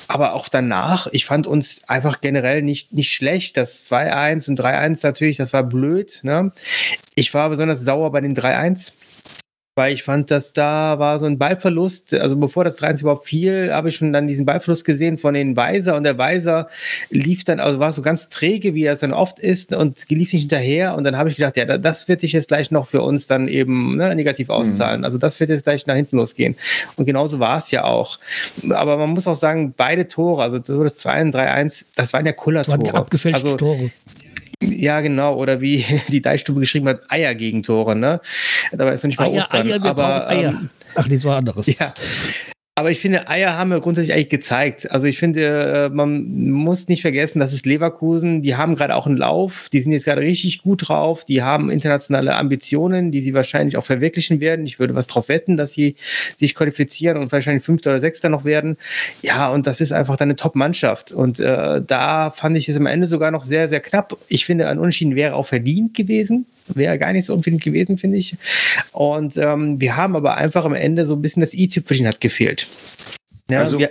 Aber 0.09 0.35
auch 0.35 0.49
danach, 0.49 1.07
ich 1.11 1.25
fand 1.25 1.47
uns 1.47 1.83
einfach 1.89 2.21
generell 2.21 2.61
nicht, 2.61 2.93
nicht 2.93 3.11
schlecht. 3.11 3.57
Das 3.57 3.91
2-1 3.91 4.51
und 4.51 4.61
3-1 4.61 5.07
natürlich, 5.07 5.39
das 5.39 5.55
war 5.55 5.63
blöd. 5.63 6.21
Ne? 6.23 6.53
Ich 7.15 7.33
war 7.33 7.49
besonders 7.49 7.81
sauer 7.81 8.13
bei 8.13 8.21
dem 8.21 8.35
3-1 8.35 8.93
weil 9.79 9.95
ich 9.95 10.03
fand, 10.03 10.31
dass 10.31 10.53
da 10.53 10.99
war 10.99 11.19
so 11.21 11.27
ein 11.27 11.39
Ballverlust. 11.39 12.13
Also 12.13 12.37
bevor 12.37 12.65
das 12.65 12.77
3 12.77 12.95
überhaupt 13.01 13.27
fiel, 13.27 13.73
habe 13.73 13.89
ich 13.89 13.95
schon 13.95 14.13
dann 14.13 14.27
diesen 14.27 14.45
Ballverlust 14.45 14.85
gesehen 14.85 15.17
von 15.17 15.35
den 15.35 15.57
Weiser 15.57 15.95
und 15.95 16.03
der 16.03 16.19
Weiser 16.19 16.69
lief 17.11 17.45
dann, 17.45 17.61
also 17.61 17.79
war 17.79 17.93
so 17.93 18.03
ganz 18.03 18.29
träge, 18.29 18.75
wie 18.75 18.83
er 18.83 18.95
es 18.95 19.01
dann 19.01 19.13
oft 19.13 19.39
ist 19.39 19.75
und 19.75 20.05
lief 20.11 20.33
nicht 20.33 20.43
hinterher 20.43 20.97
und 20.97 21.05
dann 21.05 21.17
habe 21.17 21.31
ich 21.31 21.37
gedacht, 21.37 21.57
ja, 21.57 21.79
das 21.79 22.09
wird 22.09 22.21
sich 22.21 22.33
jetzt 22.33 22.49
gleich 22.49 22.73
noch 22.73 22.89
für 22.89 23.03
uns 23.03 23.29
dann 23.29 23.47
eben 23.47 23.97
ne, 23.97 24.15
negativ 24.17 24.51
auszahlen. 24.51 25.01
Mhm. 25.01 25.05
Also 25.05 25.17
das 25.17 25.39
wird 25.39 25.51
jetzt 25.51 25.63
gleich 25.63 25.87
nach 25.87 25.95
hinten 25.95 26.17
losgehen. 26.17 26.57
Und 26.97 27.07
genauso 27.07 27.39
war 27.39 27.59
es 27.59 27.71
ja 27.71 27.85
auch. 27.85 28.19
Aber 28.71 28.97
man 28.97 29.11
muss 29.11 29.29
auch 29.29 29.37
sagen, 29.37 29.75
beide 29.77 30.09
Tore, 30.09 30.43
also 30.43 30.59
das 30.59 30.97
2 30.97 31.23
und 31.23 31.37
3-1, 31.37 31.85
das 31.95 32.13
waren 32.13 32.27
ja 32.27 32.33
Kullertore. 32.33 32.79
Das 32.79 32.93
waren 32.93 33.03
abgefälschte 33.03 33.45
also, 33.45 33.57
Tore. 33.57 33.91
Ja, 34.63 35.01
genau. 35.01 35.37
Oder 35.37 35.61
wie 35.61 35.85
die 36.09 36.23
Deichstube 36.23 36.61
geschrieben 36.61 36.89
hat, 36.89 37.03
Eier-Gegentore, 37.09 37.97
ne? 37.97 38.21
Dabei 38.73 38.93
ist 38.93 39.03
noch 39.05 39.09
nicht 39.09 39.19
mal 39.19 39.29
Eier, 39.29 39.43
Ostern. 39.43 39.67
Eier, 39.67 39.85
aber, 39.85 40.31
Eier. 40.31 40.51
Ähm, 40.51 40.71
Ach, 40.95 41.07
nee, 41.07 41.17
das 41.17 41.25
war 41.25 41.37
anderes. 41.37 41.67
Ja. 41.79 41.93
Aber 42.79 42.93
ich 42.93 43.01
finde, 43.01 43.27
Eier 43.27 43.57
haben 43.57 43.71
wir 43.71 43.81
grundsätzlich 43.81 44.15
eigentlich 44.15 44.29
gezeigt. 44.29 44.89
Also 44.93 45.09
ich 45.09 45.19
finde, 45.19 45.41
äh, 45.43 45.89
man 45.89 46.53
muss 46.53 46.87
nicht 46.87 47.03
vergessen, 47.03 47.41
das 47.41 47.53
ist 47.53 47.67
Leverkusen. 47.67 48.41
Die 48.41 48.55
haben 48.55 48.77
gerade 48.77 48.95
auch 48.95 49.09
einen 49.09 49.17
Lauf. 49.17 49.69
Die 49.69 49.81
sind 49.81 49.91
jetzt 49.91 50.05
gerade 50.05 50.21
richtig 50.21 50.63
gut 50.63 50.89
drauf. 50.89 51.25
Die 51.25 51.43
haben 51.43 51.71
internationale 51.71 52.37
Ambitionen, 52.37 53.11
die 53.11 53.21
sie 53.21 53.35
wahrscheinlich 53.35 53.77
auch 53.77 53.85
verwirklichen 53.85 54.41
werden. 54.41 54.65
Ich 54.65 54.79
würde 54.79 54.95
was 54.95 55.09
drauf 55.09 55.29
wetten, 55.29 55.57
dass 55.57 55.73
sie 55.73 55.97
sich 56.37 56.55
qualifizieren 56.55 57.17
und 57.17 57.33
wahrscheinlich 57.33 57.65
Fünfter 57.65 57.91
oder 57.91 57.99
Sechster 57.99 58.29
noch 58.29 58.45
werden. 58.45 58.77
Ja, 59.23 59.49
und 59.49 59.67
das 59.67 59.81
ist 59.81 59.91
einfach 59.91 60.17
dann 60.17 60.29
eine 60.29 60.37
Top-Mannschaft. 60.37 61.11
Und 61.11 61.41
äh, 61.41 61.83
da 61.85 62.31
fand 62.31 62.57
ich 62.57 62.69
es 62.69 62.77
am 62.77 62.87
Ende 62.87 63.09
sogar 63.09 63.33
noch 63.33 63.43
sehr, 63.43 63.67
sehr 63.67 63.81
knapp. 63.81 64.17
Ich 64.29 64.47
finde, 64.47 64.69
ein 64.69 64.79
Unentschieden 64.79 65.17
wäre 65.17 65.35
auch 65.35 65.47
verdient 65.47 65.95
gewesen 65.95 66.47
wäre 66.75 66.99
gar 66.99 67.13
nicht 67.13 67.27
so 67.27 67.35
unbedingt 67.35 67.63
gewesen, 67.63 67.99
finde 67.99 68.19
ich. 68.19 68.37
Und 68.93 69.37
ähm, 69.37 69.81
wir 69.81 69.97
haben 69.97 70.17
aber 70.17 70.37
einfach 70.37 70.65
am 70.65 70.75
Ende 70.75 71.05
so 71.07 71.15
ein 71.15 71.23
bisschen 71.23 71.41
das 71.41 71.55
i-Tüpfelchen 71.55 72.07
hat 72.07 72.21
gefehlt. 72.21 72.69
Ja, 73.51 73.61
also, 73.61 73.79
wir, 73.79 73.91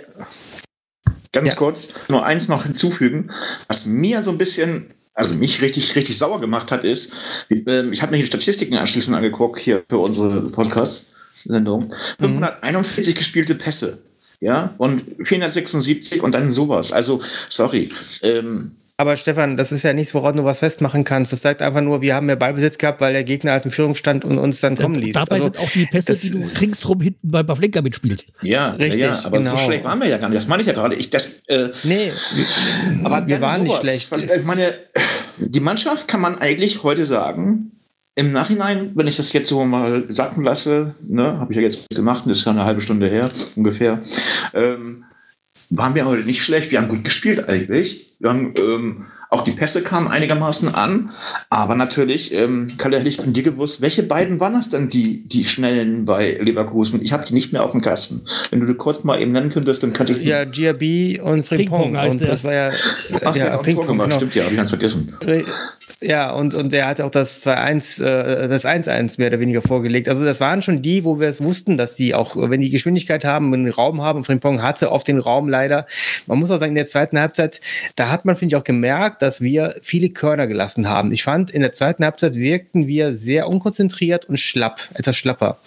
ganz 1.32 1.50
ja. 1.50 1.54
kurz, 1.56 1.94
nur 2.08 2.24
eins 2.24 2.48
noch 2.48 2.64
hinzufügen, 2.64 3.30
was 3.66 3.86
mir 3.86 4.22
so 4.22 4.30
ein 4.30 4.38
bisschen 4.38 4.90
also 5.18 5.34
mich 5.34 5.60
richtig, 5.60 5.96
richtig 5.96 6.16
sauer 6.16 6.40
gemacht 6.40 6.70
hat, 6.70 6.84
ist, 6.84 7.12
ähm, 7.50 7.92
ich 7.92 8.02
habe 8.02 8.12
mir 8.12 8.18
die 8.18 8.26
Statistiken 8.26 8.76
anschließend 8.76 9.16
angeguckt, 9.16 9.58
hier 9.58 9.82
für 9.88 9.98
unsere 9.98 10.42
Podcast-Sendung. 10.42 11.92
541 12.20 13.14
mhm. 13.14 13.18
gespielte 13.18 13.54
Pässe, 13.56 13.98
ja, 14.38 14.76
und 14.78 15.02
476 15.24 16.22
und 16.22 16.36
dann 16.36 16.52
sowas. 16.52 16.92
Also, 16.92 17.20
sorry. 17.48 17.90
Ähm, 18.22 18.76
aber 19.00 19.16
Stefan, 19.16 19.56
das 19.56 19.70
ist 19.70 19.84
ja 19.84 19.92
nichts, 19.92 20.12
woran 20.12 20.36
du 20.36 20.44
was 20.44 20.58
festmachen 20.58 21.04
kannst. 21.04 21.32
Das 21.32 21.40
sagt 21.40 21.62
einfach 21.62 21.80
nur, 21.80 22.02
wir 22.02 22.16
haben 22.16 22.26
mehr 22.26 22.34
Ballbesitz 22.34 22.78
gehabt, 22.78 23.00
weil 23.00 23.12
der 23.12 23.22
Gegner 23.22 23.52
halt 23.52 23.64
in 23.64 23.70
Führung 23.70 23.94
stand 23.94 24.24
und 24.24 24.38
uns 24.38 24.60
dann 24.60 24.76
kommen 24.76 24.96
ließ. 24.96 25.14
Dabei 25.14 25.36
also, 25.36 25.44
sind 25.44 25.58
auch 25.60 25.70
die 25.70 25.86
Pässe, 25.86 26.16
die 26.16 26.30
du 26.32 26.44
ringsrum 26.60 27.00
hinten 27.00 27.30
bei 27.30 27.44
Pavlenka 27.44 27.80
mitspielst. 27.80 28.32
Ja, 28.42 28.70
richtig. 28.72 29.02
Ja, 29.02 29.24
aber 29.24 29.38
genau. 29.38 29.52
so 29.52 29.56
schlecht 29.56 29.84
waren 29.84 30.00
wir 30.00 30.08
ja 30.08 30.18
gar 30.18 30.28
nicht. 30.28 30.38
Das 30.38 30.48
meine 30.48 30.62
ich 30.62 30.66
ja 30.66 30.72
gerade. 30.72 30.96
Ich, 30.96 31.10
das, 31.10 31.42
äh, 31.46 31.68
nee, 31.84 32.10
aber 33.04 33.24
wir 33.28 33.40
waren 33.40 33.68
sowas, 33.68 33.84
nicht 33.84 34.08
schlecht. 34.08 34.30
Ich 34.36 34.44
meine, 34.44 34.74
die 35.38 35.60
Mannschaft 35.60 36.08
kann 36.08 36.20
man 36.20 36.36
eigentlich 36.38 36.82
heute 36.82 37.04
sagen, 37.04 37.70
im 38.16 38.32
Nachhinein, 38.32 38.90
wenn 38.96 39.06
ich 39.06 39.16
das 39.16 39.32
jetzt 39.32 39.48
so 39.48 39.64
mal 39.64 40.06
sacken 40.08 40.42
lasse, 40.42 40.96
ne, 41.06 41.38
habe 41.38 41.52
ich 41.52 41.56
ja 41.56 41.62
jetzt 41.62 41.88
gemacht, 41.90 42.24
das 42.26 42.38
ist 42.38 42.46
ja 42.46 42.50
eine 42.50 42.64
halbe 42.64 42.80
Stunde 42.80 43.06
her 43.06 43.30
ungefähr, 43.54 44.00
ähm, 44.54 45.04
waren 45.70 45.94
wir 45.94 46.06
heute 46.06 46.24
nicht 46.24 46.42
schlecht. 46.42 46.70
Wir 46.70 46.80
haben 46.80 46.88
gut 46.88 47.04
gespielt 47.04 47.48
eigentlich. 47.48 48.14
Wir 48.18 48.30
haben, 48.30 48.54
ähm, 48.58 49.06
auch 49.30 49.42
die 49.44 49.52
Pässe 49.52 49.82
kamen 49.82 50.08
einigermaßen 50.08 50.74
an. 50.74 51.10
Aber 51.50 51.74
natürlich, 51.74 52.32
ähm, 52.32 52.68
Kalle, 52.78 52.98
hätte 52.98 53.08
ich 53.08 53.18
bin 53.18 53.34
dir 53.34 53.42
gewusst, 53.42 53.82
welche 53.82 54.02
beiden 54.02 54.40
waren 54.40 54.54
das 54.54 54.70
denn, 54.70 54.88
die, 54.88 55.28
die 55.28 55.44
Schnellen 55.44 56.06
bei 56.06 56.38
Leverkusen? 56.40 57.02
Ich 57.02 57.12
habe 57.12 57.26
die 57.26 57.34
nicht 57.34 57.52
mehr 57.52 57.62
auf 57.62 57.72
dem 57.72 57.82
Kasten. 57.82 58.22
Wenn 58.50 58.60
du 58.60 58.66
die 58.66 58.74
kurz 58.74 59.04
mal 59.04 59.20
eben 59.20 59.32
nennen 59.32 59.50
könntest, 59.50 59.82
dann 59.82 59.92
könnte 59.92 60.14
ich. 60.14 60.22
Ja, 60.22 60.44
GRB 60.44 61.22
und 61.22 61.46
Frimpong. 61.46 61.94
Und 61.94 62.20
das 62.22 62.44
war 62.44 62.54
ja. 62.54 62.70
Ach, 62.70 63.20
ja, 63.22 63.30
der 63.32 63.52
hat 63.52 63.60
auch 63.60 63.66
ein 63.66 63.74
Tor 63.74 63.86
gemacht. 63.86 64.08
Genau. 64.08 64.16
Stimmt 64.16 64.34
ja, 64.34 64.44
habe 64.44 64.52
ich 64.52 64.56
ganz 64.56 64.70
vergessen. 64.70 65.14
Ja, 66.00 66.30
und, 66.30 66.54
und 66.54 66.72
der 66.72 66.86
hat 66.86 67.00
auch 67.00 67.10
das 67.10 67.44
2-1, 67.44 68.04
äh, 68.04 68.46
das 68.46 68.64
1-1 68.64 69.18
mehr 69.18 69.28
oder 69.28 69.40
weniger 69.40 69.62
vorgelegt. 69.62 70.08
Also 70.08 70.24
das 70.24 70.38
waren 70.38 70.62
schon 70.62 70.80
die, 70.80 71.02
wo 71.02 71.18
wir 71.18 71.26
es 71.26 71.42
wussten, 71.42 71.76
dass 71.76 71.96
die 71.96 72.14
auch, 72.14 72.36
wenn 72.36 72.60
die 72.60 72.70
Geschwindigkeit 72.70 73.24
haben, 73.24 73.52
einen 73.52 73.68
Raum 73.68 74.00
haben, 74.00 74.22
Frimpong 74.22 74.62
hatte 74.62 74.92
auf 74.92 75.02
den 75.02 75.18
Raum 75.18 75.48
leider. 75.48 75.86
Man 76.26 76.38
muss 76.38 76.52
auch 76.52 76.58
sagen, 76.58 76.70
in 76.70 76.76
der 76.76 76.86
zweiten 76.86 77.18
Halbzeit, 77.18 77.60
da 77.96 78.10
hat 78.10 78.24
man, 78.24 78.36
finde 78.36 78.54
ich, 78.54 78.60
auch 78.60 78.64
gemerkt, 78.64 79.22
dass 79.22 79.40
wir 79.40 79.74
viele 79.82 80.10
Körner 80.10 80.46
gelassen 80.46 80.88
haben. 80.88 81.10
Ich 81.10 81.24
fand, 81.24 81.50
in 81.50 81.62
der 81.62 81.72
zweiten 81.72 82.04
Halbzeit 82.04 82.36
wirkten 82.36 82.86
wir 82.86 83.12
sehr 83.12 83.48
unkonzentriert 83.48 84.26
und 84.26 84.38
schlapp, 84.38 84.80
etwas 84.94 85.16
schlapper. 85.16 85.58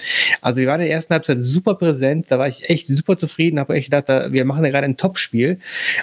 Also 0.42 0.62
wir 0.62 0.68
waren 0.68 0.80
in 0.80 0.88
der 0.88 0.96
ersten 0.96 1.14
Halbzeit 1.14 1.40
super 1.42 1.76
präsent, 1.76 2.32
da 2.32 2.40
war 2.40 2.48
ich 2.48 2.70
echt 2.70 2.88
super 2.88 3.18
zufrieden, 3.18 3.60
habe 3.60 3.74
echt 3.74 3.88
gedacht, 3.88 4.08
da, 4.08 4.32
wir 4.32 4.46
machen 4.46 4.64
ja 4.64 4.72
gerade 4.72 4.86
ein 4.86 4.96
Topspiel. 4.96 5.60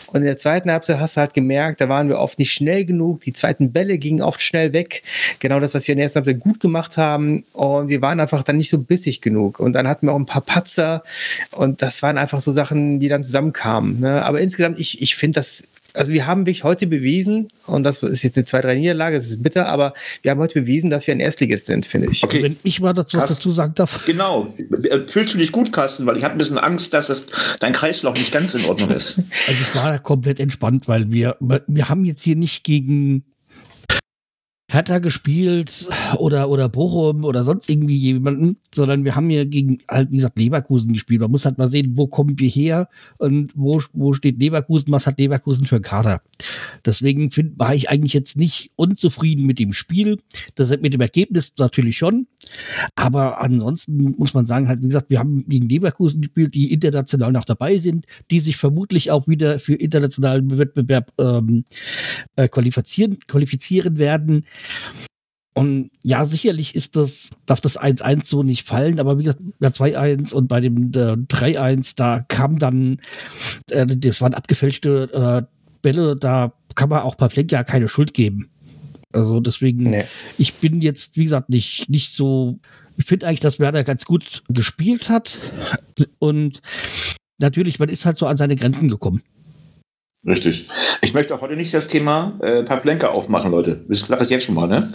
Und 0.08 0.16
in 0.16 0.26
der 0.26 0.36
zweiten 0.36 0.70
Halbzeit 0.70 1.00
hast 1.00 1.16
du 1.16 1.22
halt 1.22 1.32
gemerkt, 1.32 1.80
da 1.80 1.88
waren 1.88 2.10
wir 2.10 2.18
oft 2.18 2.38
nicht 2.38 2.52
schnell 2.52 2.84
genug, 2.84 3.22
die 3.22 3.32
zweiten 3.32 3.72
Bälle 3.72 3.96
gingen 3.96 4.17
ging 4.18 4.22
oft 4.22 4.42
schnell 4.42 4.72
weg. 4.72 5.02
Genau 5.38 5.60
das, 5.60 5.74
was 5.74 5.86
wir 5.86 5.92
in 5.92 5.98
der 5.98 6.04
ersten 6.04 6.18
Halbzeit 6.18 6.40
gut 6.40 6.60
gemacht 6.60 6.96
haben. 6.96 7.44
Und 7.52 7.88
wir 7.88 8.02
waren 8.02 8.20
einfach 8.20 8.42
dann 8.42 8.56
nicht 8.56 8.70
so 8.70 8.78
bissig 8.78 9.20
genug. 9.20 9.60
Und 9.60 9.72
dann 9.72 9.88
hatten 9.88 10.06
wir 10.06 10.12
auch 10.12 10.18
ein 10.18 10.26
paar 10.26 10.42
Patzer. 10.42 11.02
Und 11.52 11.82
das 11.82 12.02
waren 12.02 12.18
einfach 12.18 12.40
so 12.40 12.52
Sachen, 12.52 12.98
die 12.98 13.08
dann 13.08 13.22
zusammenkamen. 13.22 14.00
Ne? 14.00 14.24
Aber 14.24 14.40
insgesamt, 14.40 14.78
ich, 14.78 15.00
ich 15.00 15.16
finde 15.16 15.40
das 15.40 15.64
also 15.94 16.12
wir 16.12 16.26
haben 16.26 16.46
wirklich 16.46 16.64
heute 16.64 16.86
bewiesen, 16.86 17.48
und 17.66 17.82
das 17.82 18.02
ist 18.02 18.22
jetzt 18.22 18.36
eine 18.36 18.46
2-3 18.46 18.74
Niederlage, 18.76 19.16
das 19.16 19.26
ist 19.26 19.42
bitter, 19.42 19.66
aber 19.66 19.94
wir 20.22 20.30
haben 20.30 20.38
heute 20.38 20.60
bewiesen, 20.60 20.90
dass 20.90 21.06
wir 21.06 21.14
ein 21.14 21.18
Erstligist 21.18 21.66
sind, 21.66 21.86
finde 21.86 22.10
ich. 22.10 22.22
Okay. 22.22 22.42
Wenn 22.42 22.56
ich 22.62 22.80
mal 22.80 22.92
dazu, 22.92 23.16
was 23.16 23.30
dazu 23.30 23.50
sagen 23.50 23.72
darf. 23.74 24.04
Genau. 24.06 24.54
Fühlst 25.08 25.34
du 25.34 25.38
dich 25.38 25.50
gut, 25.50 25.72
Carsten? 25.72 26.06
Weil 26.06 26.18
ich 26.18 26.24
habe 26.24 26.34
ein 26.34 26.38
bisschen 26.38 26.58
Angst, 26.58 26.94
dass 26.94 27.08
es, 27.08 27.26
dein 27.58 27.72
Kreislauf 27.72 28.16
nicht 28.16 28.30
ganz 28.30 28.54
in 28.54 28.64
Ordnung 28.66 28.90
ist. 28.90 29.18
Also 29.48 29.60
es 29.62 29.74
war 29.74 29.98
komplett 29.98 30.38
entspannt, 30.38 30.88
weil 30.88 31.10
wir, 31.10 31.36
wir 31.40 31.88
haben 31.88 32.04
jetzt 32.04 32.22
hier 32.22 32.36
nicht 32.36 32.64
gegen 32.64 33.24
Hertha 34.70 34.98
gespielt 34.98 35.88
oder, 36.18 36.50
oder 36.50 36.68
Bochum 36.68 37.24
oder 37.24 37.44
sonst 37.44 37.70
irgendwie 37.70 37.96
jemanden, 37.96 38.58
sondern 38.74 39.02
wir 39.02 39.16
haben 39.16 39.30
hier 39.30 39.46
gegen, 39.46 39.78
halt, 39.88 40.10
wie 40.10 40.16
gesagt, 40.16 40.38
Leverkusen 40.38 40.92
gespielt. 40.92 41.22
Man 41.22 41.30
muss 41.30 41.46
halt 41.46 41.56
mal 41.56 41.68
sehen, 41.68 41.92
wo 41.94 42.06
kommen 42.06 42.38
wir 42.38 42.50
her 42.50 42.88
und 43.16 43.52
wo, 43.56 43.80
wo 43.94 44.12
steht 44.12 44.38
Leverkusen, 44.38 44.92
was 44.92 45.06
hat 45.06 45.18
Leverkusen 45.18 45.64
für 45.64 45.76
ein 45.76 45.82
Kader. 45.82 46.20
Deswegen 46.84 47.30
find, 47.30 47.58
war 47.58 47.74
ich 47.74 47.90
eigentlich 47.90 48.12
jetzt 48.12 48.36
nicht 48.36 48.70
unzufrieden 48.76 49.46
mit 49.46 49.58
dem 49.58 49.72
Spiel. 49.72 50.18
Das 50.54 50.70
mit 50.78 50.94
dem 50.94 51.00
Ergebnis 51.00 51.54
natürlich 51.58 51.96
schon. 51.96 52.26
Aber 52.94 53.40
ansonsten 53.40 54.14
muss 54.16 54.34
man 54.34 54.46
sagen, 54.46 54.68
halt, 54.68 54.82
wie 54.82 54.88
gesagt, 54.88 55.10
wir 55.10 55.18
haben 55.18 55.44
gegen 55.48 55.68
Leverkusen 55.68 56.20
gespielt, 56.22 56.54
die 56.54 56.72
international 56.72 57.32
noch 57.32 57.44
dabei 57.44 57.78
sind, 57.78 58.06
die 58.30 58.40
sich 58.40 58.56
vermutlich 58.56 59.10
auch 59.10 59.26
wieder 59.28 59.58
für 59.58 59.74
internationalen 59.74 60.56
Wettbewerb 60.58 61.12
ähm, 61.18 61.64
äh, 62.36 62.48
qualifizieren, 62.48 63.18
qualifizieren 63.26 63.98
werden. 63.98 64.44
Und 65.58 65.90
ja, 66.04 66.24
sicherlich 66.24 66.76
ist 66.76 66.94
das, 66.94 67.30
darf 67.44 67.60
das 67.60 67.80
1-1 67.80 68.26
so 68.26 68.44
nicht 68.44 68.64
fallen, 68.64 69.00
aber 69.00 69.18
wie 69.18 69.24
gesagt, 69.24 69.42
bei 69.58 69.66
2-1 69.66 70.32
und 70.32 70.46
bei 70.46 70.60
dem 70.60 70.92
äh, 70.92 71.16
3-1, 71.16 71.94
da 71.96 72.20
kam 72.20 72.60
dann, 72.60 73.00
äh, 73.70 73.84
das 73.84 74.20
waren 74.20 74.34
abgefälschte 74.34 75.10
äh, 75.12 75.57
Bälle, 75.82 76.16
da 76.16 76.52
kann 76.74 76.88
man 76.88 77.02
auch 77.02 77.16
Pavlenka 77.16 77.64
keine 77.64 77.88
Schuld 77.88 78.14
geben. 78.14 78.50
Also 79.12 79.40
deswegen, 79.40 79.84
nee. 79.84 80.04
ich 80.36 80.54
bin 80.54 80.80
jetzt, 80.80 81.16
wie 81.16 81.24
gesagt, 81.24 81.48
nicht, 81.48 81.88
nicht 81.88 82.12
so. 82.12 82.58
Ich 82.96 83.04
finde 83.04 83.26
eigentlich, 83.26 83.40
dass 83.40 83.58
Werder 83.58 83.84
ganz 83.84 84.04
gut 84.04 84.42
gespielt 84.48 85.08
hat. 85.08 85.38
Und 86.18 86.60
natürlich, 87.38 87.78
man 87.78 87.88
ist 87.88 88.04
halt 88.04 88.18
so 88.18 88.26
an 88.26 88.36
seine 88.36 88.56
Grenzen 88.56 88.88
gekommen. 88.88 89.22
Richtig. 90.26 90.68
Ich 91.00 91.14
möchte 91.14 91.34
auch 91.34 91.40
heute 91.40 91.56
nicht 91.56 91.72
das 91.72 91.86
Thema 91.86 92.38
äh, 92.42 92.64
Pavlenka 92.64 93.08
aufmachen, 93.08 93.50
Leute. 93.50 93.84
Das 93.88 94.00
sage 94.00 94.24
ich 94.24 94.30
jetzt 94.30 94.44
schon 94.44 94.56
mal, 94.56 94.66
ne? 94.66 94.92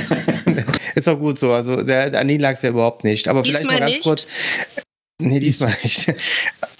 ist 0.94 1.08
auch 1.08 1.18
gut 1.18 1.38
so. 1.38 1.52
Also 1.52 1.82
der, 1.82 2.10
der 2.10 2.20
Anil 2.20 2.40
lag 2.40 2.52
es 2.52 2.62
ja 2.62 2.70
überhaupt 2.70 3.04
nicht. 3.04 3.28
Aber 3.28 3.42
Diesmal 3.42 3.62
vielleicht 3.62 3.80
mal 3.80 3.86
ganz 3.86 3.96
nicht. 3.96 4.04
kurz. 4.04 4.26
Nee, 5.20 5.40
diesmal 5.40 5.74
nicht. 5.82 6.14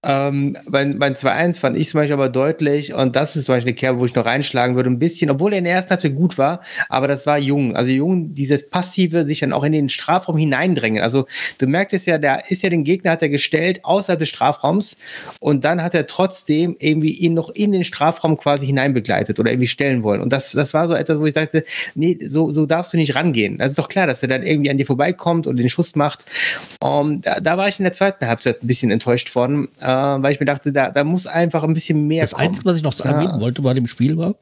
Ähm, 0.06 0.56
beim 0.68 1.00
beim 1.00 1.14
2-1 1.14 1.58
fand 1.58 1.76
ich 1.76 1.88
zum 1.88 1.98
Beispiel 1.98 2.14
aber 2.14 2.28
deutlich, 2.28 2.94
und 2.94 3.16
das 3.16 3.34
ist 3.34 3.46
zum 3.46 3.56
Beispiel 3.56 3.70
eine 3.70 3.76
Kerbe, 3.76 3.98
wo 3.98 4.06
ich 4.06 4.14
noch 4.14 4.24
reinschlagen 4.24 4.76
würde, 4.76 4.88
ein 4.88 5.00
bisschen, 5.00 5.30
obwohl 5.30 5.52
er 5.52 5.58
in 5.58 5.64
der 5.64 5.74
ersten 5.74 5.90
Halbzeit 5.90 6.14
gut 6.14 6.38
war, 6.38 6.60
aber 6.88 7.08
das 7.08 7.26
war 7.26 7.38
Jung. 7.38 7.74
Also 7.74 7.90
Jung, 7.90 8.32
diese 8.32 8.58
passive, 8.58 9.24
sich 9.24 9.40
dann 9.40 9.52
auch 9.52 9.64
in 9.64 9.72
den 9.72 9.88
Strafraum 9.88 10.36
hineindrängen. 10.36 11.02
Also 11.02 11.26
du 11.58 11.66
merktest 11.66 12.06
ja, 12.06 12.18
der 12.18 12.48
ist 12.50 12.62
ja 12.62 12.70
den 12.70 12.84
Gegner, 12.84 13.10
hat 13.10 13.22
er 13.22 13.28
gestellt 13.28 13.80
außerhalb 13.82 14.20
des 14.20 14.28
Strafraums 14.28 14.96
und 15.40 15.64
dann 15.64 15.82
hat 15.82 15.94
er 15.94 16.06
trotzdem 16.06 16.76
irgendwie 16.78 17.10
ihn 17.10 17.34
noch 17.34 17.50
in 17.50 17.72
den 17.72 17.82
Strafraum 17.82 18.36
quasi 18.36 18.66
hineinbegleitet 18.66 19.40
oder 19.40 19.50
irgendwie 19.50 19.66
stellen 19.66 20.04
wollen. 20.04 20.20
Und 20.20 20.32
das, 20.32 20.52
das 20.52 20.72
war 20.72 20.86
so 20.86 20.94
etwas, 20.94 21.18
wo 21.18 21.26
ich 21.26 21.34
sagte, 21.34 21.64
nee, 21.96 22.16
so, 22.24 22.52
so 22.52 22.64
darfst 22.64 22.92
du 22.92 22.96
nicht 22.96 23.16
rangehen. 23.16 23.58
Das 23.58 23.70
ist 23.70 23.78
doch 23.78 23.88
klar, 23.88 24.06
dass 24.06 24.22
er 24.22 24.28
dann 24.28 24.44
irgendwie 24.44 24.70
an 24.70 24.78
dir 24.78 24.86
vorbeikommt 24.86 25.48
und 25.48 25.56
den 25.56 25.68
Schuss 25.68 25.96
macht. 25.96 26.26
Um, 26.80 27.20
da, 27.20 27.40
da 27.40 27.56
war 27.56 27.66
ich 27.66 27.80
in 27.80 27.84
der 27.84 27.92
zweiten 27.92 28.26
Halbzeit 28.26 28.62
ein 28.62 28.66
bisschen 28.68 28.92
enttäuscht 28.92 29.34
worden. 29.34 29.68
Uh, 29.82 29.95
weil 30.22 30.32
ich 30.32 30.40
mir 30.40 30.46
dachte, 30.46 30.72
da, 30.72 30.90
da 30.90 31.04
muss 31.04 31.26
einfach 31.26 31.62
ein 31.62 31.72
bisschen 31.74 32.06
mehr 32.06 32.22
Das 32.22 32.32
kommen. 32.32 32.48
Einzige, 32.48 32.64
was 32.66 32.76
ich 32.78 32.82
noch 32.82 32.98
Ja. 32.98 33.12
erwähnen 33.12 33.40
wollte 33.40 33.62
bei 33.62 33.74
dem 33.74 33.86
Spiel 33.86 34.16
war, 34.16 34.34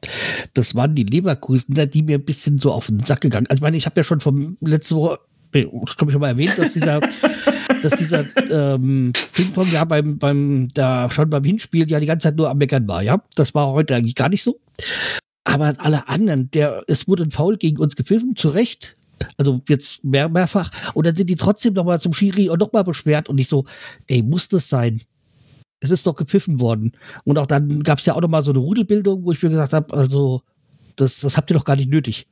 das 0.53 0.75
waren 0.75 0.95
die 0.95 1.03
Leverkusener, 1.03 1.85
die 1.85 2.03
mir 2.03 2.17
ein 2.17 2.25
bisschen 2.25 2.59
so 2.59 2.71
auf 2.71 2.87
den 2.87 2.99
Sack 3.01 3.21
gegangen. 3.21 3.47
Also 3.49 3.57
ich 3.57 3.61
meine, 3.61 3.77
ich 3.77 3.85
habe 3.85 3.99
ja 3.99 4.03
schon 4.03 4.19
vom 4.19 4.57
letzte 4.61 4.95
Woche, 4.95 5.19
nee, 5.53 5.67
das 5.85 5.97
glaube 5.97 6.11
ich 6.11 6.13
schon 6.13 6.21
mal 6.21 6.29
erwähnt, 6.29 6.53
dass 6.57 6.73
dieser, 6.73 6.99
dass 7.83 7.95
dieser 7.95 8.25
ähm, 8.51 9.11
Ping-Pong 9.33 9.71
ja 9.71 9.85
beim, 9.85 10.17
beim, 10.17 10.67
da 10.73 11.09
schon 11.11 11.29
beim 11.29 11.43
Hinspiel 11.43 11.89
ja 11.89 11.99
die 11.99 12.05
ganze 12.07 12.25
Zeit 12.29 12.35
nur 12.35 12.49
am 12.49 12.57
Meckern 12.57 12.87
war, 12.87 13.01
ja. 13.03 13.21
Das 13.35 13.53
war 13.55 13.71
heute 13.71 13.95
eigentlich 13.95 14.15
gar 14.15 14.29
nicht 14.29 14.43
so. 14.43 14.59
Aber 15.43 15.73
alle 15.77 16.07
anderen, 16.07 16.49
der, 16.51 16.83
es 16.87 17.07
wurde 17.07 17.23
ein 17.23 17.31
Foul 17.31 17.57
gegen 17.57 17.79
uns 17.79 17.95
gepfiffen, 17.95 18.35
zu 18.35 18.49
Recht. 18.49 18.97
Also 19.37 19.61
jetzt 19.69 20.03
mehr, 20.03 20.27
mehrfach. 20.27 20.69
Und 20.93 21.07
dann 21.07 21.15
sind 21.15 21.29
die 21.29 21.35
trotzdem 21.35 21.73
nochmal 21.73 22.01
zum 22.01 22.11
Schiri 22.13 22.49
und 22.49 22.59
nochmal 22.59 22.83
beschwert 22.83 23.29
und 23.29 23.37
ich 23.39 23.47
so, 23.47 23.63
ey, 24.07 24.21
muss 24.23 24.49
das 24.49 24.67
sein? 24.67 25.01
Es 25.81 25.91
ist 25.91 26.07
doch 26.07 26.15
gepfiffen 26.15 26.59
worden. 26.59 26.93
Und 27.23 27.37
auch 27.37 27.45
dann 27.45 27.83
gab 27.83 27.99
es 27.99 28.05
ja 28.05 28.15
auch 28.15 28.21
nochmal 28.21 28.43
so 28.43 28.51
eine 28.51 28.59
Rudelbildung, 28.59 29.23
wo 29.23 29.31
ich 29.31 29.43
mir 29.43 29.49
gesagt 29.49 29.73
habe, 29.73 29.95
also, 29.95 30.41
das, 30.95 31.19
das 31.19 31.37
habt 31.37 31.51
ihr 31.51 31.55
doch 31.55 31.65
gar 31.65 31.75
nicht 31.75 31.89
nötig. 31.89 32.27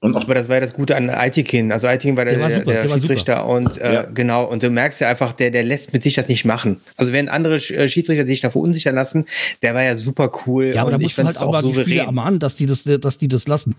Und 0.00 0.16
auch 0.16 0.24
Aber 0.24 0.34
das 0.34 0.48
war 0.48 0.56
ja 0.56 0.60
das 0.60 0.74
Gute 0.74 0.96
an 0.96 1.08
Aitikin. 1.08 1.72
Also 1.72 1.86
Aitikin 1.86 2.14
war 2.16 2.26
der, 2.26 2.34
Der 2.34 2.42
war 2.42 2.50
super, 2.50 2.64
der, 2.72 2.82
der 2.82 2.90
war 2.90 2.98
Schiedsrichter 2.98 3.46
und 3.46 3.78
äh, 3.78 3.94
Ja. 3.94 4.02
genau. 4.02 4.44
Und 4.44 4.62
du 4.62 4.68
merkst 4.68 5.00
ja 5.00 5.08
einfach, 5.08 5.32
der, 5.32 5.50
der 5.50 5.62
lässt 5.62 5.94
mit 5.94 6.02
sich 6.02 6.12
das 6.12 6.28
nicht 6.28 6.44
machen. 6.44 6.80
Also 6.96 7.12
während 7.12 7.30
andere 7.30 7.56
äh, 7.56 7.88
Schiedsrichter 7.88 8.26
sich 8.26 8.42
da 8.42 8.50
verunsichern 8.50 8.94
lassen, 8.94 9.24
der 9.62 9.74
war 9.74 9.82
ja 9.82 9.96
super 9.96 10.30
cool. 10.46 10.74
Ja, 10.74 10.82
aber 10.82 10.90
da 10.90 10.98
musst 10.98 11.16
du 11.16 11.24
halt 11.24 11.38
auch 11.38 11.52
mal 11.52 11.62
die 11.62 11.74
Spieler 11.74 12.04
ermahnen, 12.04 12.38
dass 12.38 12.56
die 12.56 12.66
das, 12.66 12.84
dass 12.84 13.16
die 13.16 13.28
das 13.28 13.48
lassen. 13.48 13.74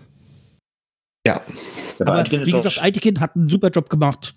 Ja, 1.26 1.40
Aber 1.98 2.12
Weitgehend 2.12 2.46
wie 2.46 2.52
gesagt, 2.52 2.82
Eitekin 2.82 3.20
hat 3.20 3.36
einen 3.36 3.48
super 3.48 3.70
Job 3.70 3.90
gemacht. 3.90 4.34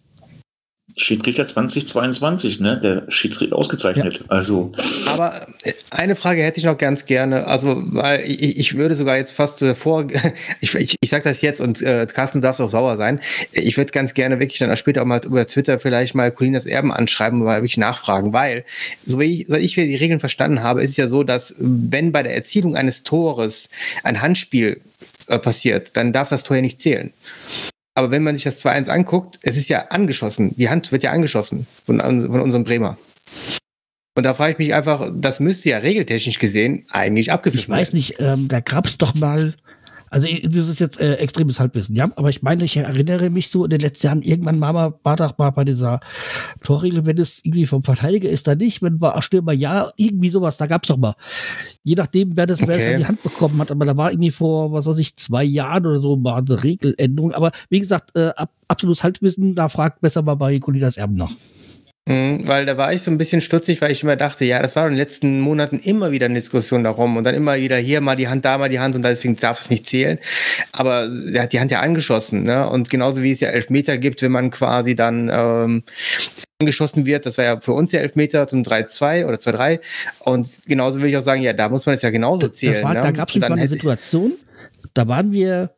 Schiedsrichter 0.99 1.47
2022, 1.47 2.59
ne? 2.59 2.79
Der 2.81 3.03
Schiedsrichter 3.09 3.55
ausgezeichnet. 3.55 4.25
Also, 4.27 4.73
Aber 5.05 5.47
äh, 5.63 5.71
eine 5.91 6.15
Frage 6.15 6.43
hätte 6.43 6.59
ich 6.59 6.65
noch 6.65 6.77
ganz 6.77 7.05
gerne. 7.05 7.47
Also, 7.47 7.81
weil 7.85 8.19
ich, 8.29 8.57
ich 8.57 8.77
würde 8.77 8.95
sogar 8.95 9.15
jetzt 9.15 9.31
fast 9.31 9.61
äh, 9.61 9.75
vor, 9.75 10.07
ich, 10.59 10.75
ich, 10.75 10.97
ich 10.99 11.09
sage 11.09 11.23
das 11.23 11.41
jetzt 11.41 11.61
und 11.61 11.81
äh, 11.81 12.05
Carsten, 12.13 12.41
du 12.41 12.47
darfst 12.47 12.59
auch 12.59 12.69
sauer 12.69 12.97
sein. 12.97 13.21
Ich 13.51 13.77
würde 13.77 13.91
ganz 13.91 14.13
gerne 14.13 14.39
wirklich 14.39 14.59
dann 14.59 14.71
auch 14.71 14.77
später 14.77 15.01
auch 15.01 15.05
mal 15.05 15.21
über 15.25 15.47
Twitter 15.47 15.79
vielleicht 15.79 16.15
mal 16.15 16.31
Colinas 16.31 16.65
Erben 16.65 16.91
anschreiben 16.91 17.39
und 17.39 17.45
mal 17.45 17.61
wirklich 17.61 17.77
nachfragen, 17.77 18.33
weil, 18.33 18.65
so 19.05 19.19
wie 19.19 19.41
ich, 19.41 19.47
so 19.47 19.55
ich 19.55 19.75
die 19.75 19.95
Regeln 19.95 20.19
verstanden 20.19 20.63
habe, 20.63 20.83
ist 20.83 20.91
es 20.91 20.97
ja 20.97 21.07
so, 21.07 21.23
dass 21.23 21.55
wenn 21.59 22.11
bei 22.11 22.23
der 22.23 22.35
Erzielung 22.35 22.75
eines 22.75 23.03
Tores 23.03 23.69
ein 24.03 24.21
Handspiel 24.21 24.81
äh, 25.27 25.39
passiert, 25.39 25.95
dann 25.95 26.11
darf 26.11 26.27
das 26.27 26.43
Tor 26.43 26.57
ja 26.57 26.61
nicht 26.61 26.81
zählen. 26.81 27.13
Aber 27.99 28.11
wenn 28.11 28.23
man 28.23 28.33
sich 28.33 28.45
das 28.45 28.63
2-1 28.63 28.87
anguckt, 28.87 29.39
es 29.41 29.57
ist 29.57 29.67
ja 29.67 29.87
angeschossen. 29.89 30.55
Die 30.55 30.69
Hand 30.69 30.89
wird 30.93 31.03
ja 31.03 31.11
angeschossen 31.11 31.67
von, 31.83 31.99
von 31.99 32.39
unserem 32.39 32.63
Bremer. 32.63 32.97
Und 34.15 34.23
da 34.23 34.33
frage 34.33 34.53
ich 34.53 34.57
mich 34.57 34.73
einfach, 34.73 35.11
das 35.13 35.41
müsste 35.41 35.71
ja 35.71 35.79
regeltechnisch 35.79 36.39
gesehen 36.39 36.85
eigentlich 36.91 37.33
abgepfiffen 37.33 37.73
Ich 37.73 37.77
weiß 37.77 37.91
nicht, 37.91 38.15
ähm, 38.19 38.47
da 38.47 38.61
gab's 38.61 38.97
doch 38.97 39.15
mal, 39.15 39.53
also 40.09 40.27
das 40.43 40.67
ist 40.67 40.79
jetzt 40.79 40.99
äh, 40.99 41.15
extremes 41.15 41.59
Halbwissen, 41.59 41.95
ja, 41.95 42.09
aber 42.15 42.29
ich 42.29 42.41
meine, 42.41 42.63
ich 42.63 42.77
erinnere 42.77 43.29
mich 43.29 43.49
so 43.49 43.63
in 43.63 43.69
den 43.69 43.81
letzten 43.81 44.07
Jahren, 44.07 44.21
irgendwann 44.21 44.59
mal, 44.59 44.73
mal 44.73 44.93
war 45.03 45.15
doch 45.15 45.37
mal 45.37 45.49
bei 45.51 45.63
dieser 45.63 45.99
Torregel, 46.63 47.05
wenn 47.05 47.17
es 47.17 47.39
irgendwie 47.43 47.65
vom 47.65 47.83
Verteidiger 47.83 48.29
ist, 48.29 48.47
dann 48.47 48.57
nicht, 48.57 48.81
wenn 48.81 48.99
war 49.01 49.21
Stürmer 49.21 49.53
ja, 49.53 49.89
irgendwie 49.97 50.29
sowas, 50.29 50.57
da 50.57 50.65
gab's 50.67 50.87
doch 50.87 50.97
mal. 50.97 51.13
Je 51.83 51.95
nachdem, 51.95 52.35
wer 52.35 52.45
das, 52.45 52.59
wer 52.59 52.67
das 52.67 52.77
Okay. 52.77 52.93
in 52.93 52.99
die 52.99 53.05
Hand 53.05 53.23
bekommen 53.23 53.59
hat, 53.59 53.71
aber 53.71 53.85
da 53.85 53.97
war 53.97 54.11
irgendwie 54.11 54.31
vor, 54.31 54.71
was 54.71 54.85
weiß 54.85 54.97
ich, 54.97 55.15
zwei 55.17 55.45
Werden 55.51 55.85
oder 55.85 56.01
so 56.01 56.15
mal 56.15 56.37
eine 56.37 56.63
Regeländerung, 56.63 57.33
aber 57.33 57.51
wie 57.69 57.79
gesagt, 57.79 58.17
äh, 58.17 58.29
ab, 58.35 58.51
absolutes 58.67 59.03
Halbwissen, 59.03 59.55
da 59.55 59.69
fragt 59.69 60.01
besser 60.01 60.21
mal 60.21 60.35
bei 60.35 60.59
Colinas 60.59 60.97
Erben 60.97 61.15
nach. 61.15 61.31
Mhm, 62.09 62.47
weil 62.47 62.65
da 62.65 62.75
war 62.75 62.91
ich 62.91 63.03
so 63.03 63.11
ein 63.11 63.19
bisschen 63.19 63.39
stutzig, 63.39 63.81
weil 63.81 63.91
ich 63.91 64.01
immer 64.01 64.15
dachte, 64.15 64.43
ja, 64.43 64.59
das 64.63 64.75
war 64.75 64.87
in 64.87 64.93
den 64.93 64.97
letzten 64.97 65.39
Monaten 65.41 65.77
immer 65.77 66.09
wieder 66.09 66.25
eine 66.25 66.33
Diskussion 66.33 66.83
darum 66.83 67.15
und 67.17 67.23
dann 67.23 67.35
immer 67.35 67.57
wieder 67.57 67.77
hier 67.77 68.01
mal 68.01 68.15
die 68.15 68.27
Hand, 68.27 68.45
da 68.45 68.57
mal 68.57 68.67
die 68.67 68.79
Hand 68.79 68.95
und 68.95 69.03
deswegen 69.03 69.35
darf 69.35 69.61
es 69.61 69.69
nicht 69.69 69.85
zählen. 69.85 70.17
Aber 70.71 71.07
er 71.31 71.43
hat 71.43 71.53
die 71.53 71.59
Hand 71.59 71.69
ja 71.69 71.81
angeschossen, 71.81 72.41
ne? 72.41 72.67
Und 72.67 72.89
genauso 72.89 73.21
wie 73.21 73.31
es 73.31 73.41
ja 73.41 73.49
Elfmeter 73.49 73.99
gibt, 73.99 74.23
wenn 74.23 74.31
man 74.31 74.49
quasi 74.49 74.95
dann 74.95 75.29
ähm, 75.31 75.83
angeschossen 76.59 77.05
wird, 77.05 77.27
das 77.27 77.37
war 77.37 77.45
ja 77.45 77.59
für 77.59 77.73
uns 77.73 77.91
ja 77.91 77.99
Elfmeter 77.99 78.47
zum 78.47 78.63
3-2 78.63 79.27
oder 79.27 79.37
2-3. 79.37 79.79
Und 80.21 80.61
genauso 80.65 81.01
will 81.01 81.09
ich 81.09 81.17
auch 81.17 81.21
sagen, 81.21 81.43
ja, 81.43 81.53
da 81.53 81.69
muss 81.69 81.85
man 81.85 81.93
es 81.93 82.01
ja 82.01 82.09
genauso 82.09 82.47
zählen. 82.47 82.73
Das 82.73 82.83
war, 82.83 82.95
ne? 82.95 83.01
Da 83.01 83.11
gab 83.11 83.29
es 83.29 83.39
eine 83.43 83.67
Situation, 83.67 84.31
da 84.95 85.07
waren 85.07 85.31
wir, 85.31 85.69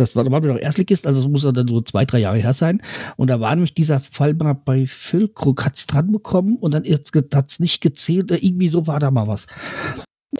das 0.00 0.14
war, 0.16 0.24
da 0.24 0.30
waren 0.30 0.42
wir 0.42 0.52
noch 0.52 0.60
Erstligist, 0.60 1.06
also 1.06 1.20
das 1.22 1.30
muss 1.30 1.44
ja 1.44 1.52
dann 1.52 1.68
so 1.68 1.80
zwei, 1.80 2.04
drei 2.04 2.18
Jahre 2.20 2.38
her 2.38 2.54
sein. 2.54 2.80
Und 3.16 3.28
da 3.30 3.40
war 3.40 3.54
nämlich 3.54 3.74
dieser 3.74 4.00
Fall 4.00 4.34
mal 4.34 4.54
bei 4.54 4.86
Füllkrug, 4.86 5.64
hat's 5.64 5.86
dran 5.86 6.12
bekommen 6.12 6.56
und 6.56 6.72
dann 6.72 6.84
ist, 6.84 7.10
hat's 7.34 7.60
nicht 7.60 7.80
gezählt, 7.80 8.30
oder 8.30 8.42
irgendwie 8.42 8.68
so 8.68 8.86
war 8.86 9.00
da 9.00 9.10
mal 9.10 9.26
was. 9.28 9.46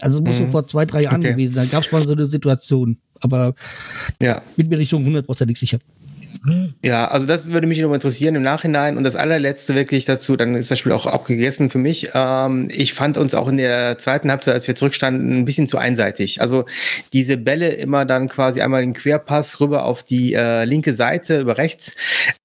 Also 0.00 0.18
es 0.18 0.24
muss 0.24 0.36
so 0.36 0.44
Mhm. 0.44 0.50
vor 0.50 0.66
zwei, 0.66 0.84
drei 0.86 1.02
Jahren 1.02 1.20
Okay. 1.20 1.32
gewesen 1.32 1.54
sein. 1.54 1.68
Da 1.68 1.76
gab 1.76 1.84
es 1.84 1.90
mal 1.92 2.02
so 2.04 2.12
eine 2.12 2.26
Situation, 2.26 2.98
aber 3.20 3.54
Ja. 4.22 4.42
bin 4.56 4.68
mir 4.68 4.78
nicht 4.78 4.90
so 4.90 4.98
hundertprozentig 4.98 5.58
sicher. 5.58 5.78
Ja, 6.84 7.08
also 7.08 7.26
das 7.26 7.50
würde 7.50 7.66
mich 7.66 7.80
noch 7.80 7.92
interessieren 7.92 8.34
im 8.34 8.42
Nachhinein. 8.42 8.96
Und 8.96 9.04
das 9.04 9.16
allerletzte 9.16 9.74
wirklich 9.74 10.04
dazu, 10.04 10.36
dann 10.36 10.54
ist 10.54 10.70
das 10.70 10.78
Spiel 10.78 10.92
auch 10.92 11.06
abgegessen 11.06 11.70
für 11.70 11.78
mich. 11.78 12.10
Ähm, 12.14 12.68
ich 12.70 12.94
fand 12.94 13.16
uns 13.16 13.34
auch 13.34 13.48
in 13.48 13.56
der 13.56 13.98
zweiten 13.98 14.30
Halbzeit, 14.30 14.54
als 14.54 14.68
wir 14.68 14.74
zurückstanden, 14.74 15.38
ein 15.38 15.44
bisschen 15.44 15.66
zu 15.66 15.78
einseitig. 15.78 16.40
Also 16.40 16.64
diese 17.12 17.36
Bälle 17.36 17.70
immer 17.70 18.04
dann 18.04 18.28
quasi 18.28 18.60
einmal 18.60 18.82
den 18.82 18.94
Querpass 18.94 19.60
rüber 19.60 19.84
auf 19.84 20.02
die 20.02 20.34
äh, 20.34 20.64
linke 20.64 20.94
Seite 20.94 21.40
über 21.40 21.58
rechts. 21.58 21.96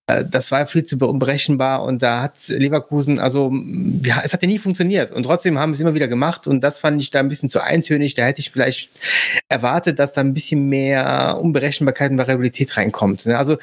Äh, 0.07 0.23
Das 0.29 0.51
war 0.51 0.67
viel 0.67 0.83
zu 0.83 0.97
unberechenbar 0.97 1.83
und 1.83 2.01
da 2.03 2.21
hat 2.21 2.47
Leverkusen, 2.49 3.19
also 3.19 3.51
ja, 4.03 4.21
es 4.23 4.33
hat 4.33 4.41
ja 4.41 4.47
nie 4.47 4.59
funktioniert 4.59 5.11
und 5.11 5.23
trotzdem 5.23 5.57
haben 5.59 5.71
wir 5.71 5.75
es 5.75 5.79
immer 5.79 5.93
wieder 5.93 6.07
gemacht 6.07 6.47
und 6.47 6.61
das 6.61 6.79
fand 6.79 7.01
ich 7.01 7.09
da 7.11 7.19
ein 7.19 7.29
bisschen 7.29 7.49
zu 7.49 7.61
eintönig. 7.61 8.13
Da 8.13 8.25
hätte 8.25 8.39
ich 8.41 8.51
vielleicht 8.51 8.89
erwartet, 9.49 9.99
dass 9.99 10.13
da 10.13 10.21
ein 10.21 10.33
bisschen 10.33 10.67
mehr 10.69 11.37
Unberechenbarkeit 11.41 12.11
und 12.11 12.17
Variabilität 12.17 12.75
reinkommt. 12.77 13.25
ne? 13.25 13.37
Also 13.37 13.57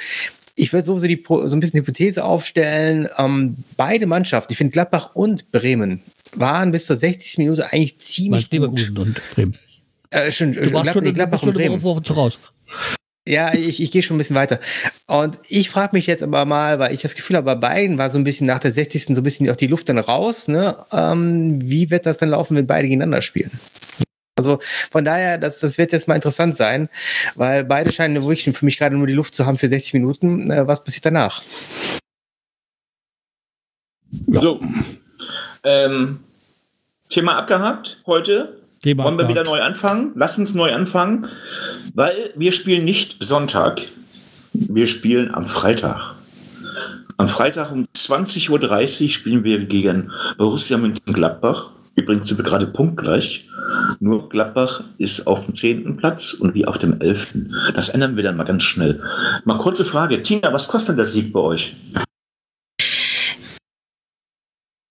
ich 0.57 0.72
würde 0.72 0.85
sowieso 0.85 1.07
die, 1.07 1.22
so 1.26 1.57
ein 1.57 1.61
bisschen 1.61 1.79
Hypothese 1.81 2.24
aufstellen. 2.24 3.09
Ähm, 3.16 3.57
beide 3.76 4.07
Mannschaften, 4.07 4.53
ich 4.53 4.59
finde 4.59 4.72
Gladbach 4.72 5.11
und 5.14 5.50
Bremen, 5.53 6.03
waren 6.35 6.70
bis 6.70 6.87
zur 6.87 6.96
60. 6.96 7.38
Minute 7.38 7.72
eigentlich 7.72 7.98
ziemlich 8.00 8.44
gut. 8.50 8.53
Leverkusen 8.53 8.98
und 8.98 9.20
Bremen. 9.35 9.59
Äh, 10.11 10.31
schon, 10.31 10.53
Du 10.53 10.61
warst 10.72 10.83
Glad 10.85 10.92
schon, 10.92 11.05
du 11.05 11.12
Gladbach 11.14 11.40
schon 11.40 11.48
und 11.50 11.55
Bremen. 11.55 11.83
Woche 11.83 11.96
Woche 11.96 12.03
voraus. 12.05 12.38
Ja, 13.27 13.53
ich, 13.53 13.83
ich 13.83 13.91
gehe 13.91 14.03
schon 14.03 14.17
ein 14.17 14.19
bisschen 14.19 14.37
weiter. 14.37 14.61
Und 15.07 15.39
ich 15.47 15.69
frage 15.69 15.95
mich 15.95 16.07
jetzt 16.07 16.23
aber 16.23 16.45
mal, 16.47 16.79
weil 16.79 16.95
ich 16.95 17.03
das 17.03 17.15
Gefühl 17.15 17.37
habe, 17.37 17.45
bei 17.45 17.55
beiden 17.55 17.99
war 17.99 18.11
so 18.11 18.19
ein 18.19 18.25
bisschen 18.25 18.47
nach 18.47 18.59
der 18.59 18.73
60. 18.73 19.05
so 19.05 19.13
ein 19.13 19.23
bisschen 19.23 19.49
auch 19.51 19.57
die 19.57 19.67
Luft 19.67 19.89
dann 19.89 19.99
raus. 19.99 20.49
Ne? 20.49 20.77
Ähm, 20.91 21.61
wie 21.61 21.91
wird 21.91 22.07
das 22.07 22.19
dann 22.19 22.31
laufen, 22.31 22.57
wenn 22.57 22.67
beide 22.67 22.89
gegeneinander 22.89 23.21
spielen? 23.21 23.51
Also 24.37 24.59
von 24.91 25.05
daher, 25.05 25.37
das, 25.37 25.61
das 25.61 25.77
wird 25.77 25.93
jetzt 25.93 26.09
mal 26.09 26.15
interessant 26.15 26.57
sein, 26.57 26.89
weil 27.35 27.63
beide 27.63 27.93
scheinen 27.93 28.25
wirklich 28.25 28.57
für 28.57 28.65
mich 28.65 28.79
gerade 28.79 28.97
nur 28.97 29.07
die 29.07 29.13
Luft 29.13 29.35
zu 29.35 29.45
haben 29.45 29.59
für 29.59 29.69
60 29.69 29.93
Minuten. 29.93 30.51
Äh, 30.51 30.67
was 30.67 30.83
passiert 30.83 31.05
danach? 31.05 31.43
Ja. 34.27 34.41
so. 34.41 34.61
Ähm, 35.63 36.21
Thema 37.11 37.37
abgehakt 37.37 38.03
heute. 38.07 38.60
Thema 38.83 39.05
Wollen 39.05 39.19
wir 39.19 39.29
wieder 39.29 39.45
neu 39.45 39.61
anfangen? 39.61 40.12
Lass 40.14 40.38
uns 40.38 40.55
neu 40.55 40.73
anfangen, 40.73 41.29
weil 41.93 42.33
wir 42.35 42.51
spielen 42.53 42.87
nicht 42.87 43.23
Sonntag. 43.23 43.83
Wir 44.55 44.87
spielen 44.87 45.35
am 45.35 45.47
Freitag. 45.47 46.14
Am 47.19 47.29
Freitag 47.29 47.73
um 47.73 47.87
20.30 47.95 49.03
Uhr 49.03 49.09
spielen 49.11 49.45
wir 49.45 49.59
gegen 49.66 50.11
Borussia 50.38 50.79
Mönchengladbach. 50.79 51.66
Übrigens 51.95 52.29
sind 52.29 52.38
wir 52.38 52.45
gerade 52.45 52.66
punktgleich. 52.66 53.47
Nur 54.01 54.31
Gladbach 54.31 54.83
ist 54.97 55.27
auf 55.27 55.45
dem 55.45 55.53
10. 55.53 55.99
Platz 55.99 56.33
und 56.33 56.55
wir 56.55 56.66
auf 56.66 56.79
dem 56.79 56.99
11. 57.03 57.35
Das 57.75 57.90
ändern 57.90 58.16
wir 58.16 58.23
dann 58.23 58.38
mal 58.38 58.45
ganz 58.45 58.62
schnell. 58.62 59.03
Mal 59.45 59.59
kurze 59.59 59.85
Frage. 59.85 60.23
Tina, 60.23 60.55
was 60.55 60.69
kostet 60.69 60.97
der 60.97 61.05
Sieg 61.05 61.35
bei 61.35 61.40
euch? 61.40 61.77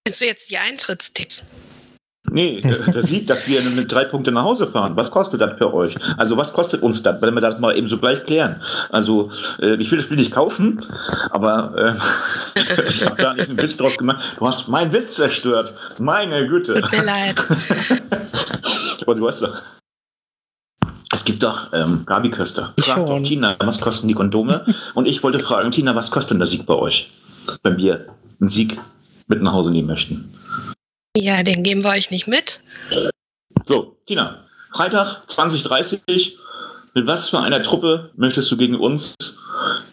Meinst 0.06 0.22
du 0.22 0.26
jetzt 0.26 0.52
die 0.52 0.58
Eintrittstipps? 0.60 1.46
Nee, 2.32 2.62
der, 2.94 3.04
Sieg, 3.04 3.28
dass 3.28 3.48
wir 3.48 3.62
mit 3.62 3.92
drei 3.92 4.06
Punkten 4.06 4.34
nach 4.34 4.44
Hause 4.44 4.68
fahren. 4.68 4.96
Was 4.96 5.12
kostet 5.12 5.42
das 5.42 5.58
für 5.58 5.74
euch? 5.74 5.96
Also 6.18 6.38
was 6.38 6.54
kostet 6.54 6.82
uns 6.82 7.02
das, 7.02 7.22
wenn 7.22 7.34
wir 7.34 7.42
das 7.42 7.60
mal 7.60 7.76
eben 7.78 7.88
so 7.88 7.98
gleich 7.98 8.24
klären? 8.26 8.62
Also 8.92 9.32
äh, 9.62 9.76
ich 9.76 9.92
will 9.92 9.98
das 9.98 10.06
Spiel 10.06 10.18
nicht 10.18 10.32
kaufen, 10.32 10.82
aber 11.32 11.98
äh, 12.56 12.62
ich 12.88 13.06
habe 13.06 13.22
da 13.22 13.34
nicht 13.34 13.50
einen 13.50 13.62
Witz 13.62 13.78
draus 13.78 13.98
gemacht. 13.98 14.24
Du 14.38 14.48
hast 14.48 14.68
meinen 14.68 14.92
Witz 14.94 15.16
zerstört. 15.16 15.74
Meine 15.98 16.48
Güte. 16.48 16.82
Tut 16.82 16.92
mir 16.92 17.04
leid. 17.04 17.36
Aber 19.02 19.16
du 19.16 19.28
hast 19.28 19.42
doch. 19.42 19.56
Es 21.12 21.26
gibt 21.26 21.42
doch 21.42 21.74
ähm, 21.74 22.04
Gabi 22.06 22.30
Köster. 22.30 22.74
Ich 22.76 22.86
Frag 22.86 23.06
doch. 23.08 23.22
Tina, 23.22 23.56
was 23.60 23.82
kosten 23.82 24.08
die 24.08 24.14
Kondome? 24.14 24.66
Und 24.94 25.08
ich 25.08 25.24
wollte 25.24 25.40
fragen, 25.40 25.72
Tina, 25.72 25.96
was 25.96 26.12
kostet 26.12 26.32
denn 26.32 26.40
der 26.40 26.48
Sieg 26.48 26.66
bei 26.66 26.76
euch, 26.76 27.12
wenn 27.64 27.78
wir 27.78 28.06
einen 28.40 28.50
Sieg 28.50 28.78
mit 29.28 29.42
nach 29.42 29.54
Hause 29.54 29.72
nehmen 29.72 29.88
möchten? 29.88 30.32
Ja, 31.22 31.44
den 31.44 31.64
geben 31.64 31.84
wir 31.84 31.90
euch 31.90 32.12
nicht 32.12 32.28
mit. 32.28 32.62
So, 33.66 33.98
Tina, 34.06 34.46
Freitag 34.74 35.24
2030. 35.28 36.38
Mit 36.96 37.06
was 37.06 37.30
für 37.30 37.40
einer 37.40 37.62
Truppe 37.62 38.12
möchtest 38.16 38.50
du 38.52 38.58
gegen 38.58 38.76
uns 38.76 39.16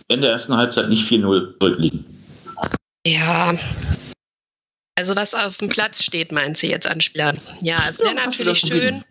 in 0.09 0.23
der 0.23 0.31
ersten 0.31 0.57
Halbzeit 0.57 0.89
nicht 0.89 1.11
4-0 1.11 1.59
zurückliegen? 1.61 2.05
Ja. 3.07 3.55
Also 4.99 5.15
was 5.15 5.35
auf 5.35 5.59
dem 5.59 5.69
Platz 5.69 6.03
steht, 6.03 6.33
meint 6.33 6.57
sie 6.57 6.71
jetzt 6.71 6.87
an 6.87 7.01
Spielern. 7.03 7.39
Ja, 7.61 7.77
es 7.91 8.01
wäre 8.01 8.15
Ja, 8.15 8.25
natürlich 8.25 8.61
schön. 8.61 9.05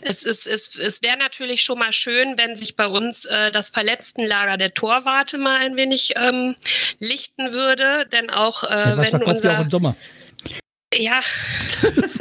Es, 0.00 0.22
ist, 0.22 0.46
es, 0.46 0.76
es 0.76 1.02
wäre 1.02 1.18
natürlich 1.18 1.62
schon 1.62 1.78
mal 1.78 1.92
schön, 1.92 2.38
wenn 2.38 2.56
sich 2.56 2.74
bei 2.76 2.86
uns 2.86 3.26
äh, 3.26 3.50
das 3.50 3.68
Verletztenlager 3.68 4.56
der 4.56 4.72
Torwarte 4.72 5.36
mal 5.36 5.58
ein 5.58 5.76
wenig 5.76 6.14
ähm, 6.16 6.54
lichten 7.00 7.52
würde. 7.52 8.06
Denn 8.12 8.30
auch 8.30 8.62
äh, 8.62 8.66
Ja, 8.68 8.96
was 8.96 9.12
wenn 9.12 9.20
ihr 9.20 9.26
auch 9.26 9.34
unser. 9.34 9.60
im 9.60 9.70
Sommer? 9.70 9.96
Ja, 10.94 11.20
und 11.82 11.96
das 11.98 12.20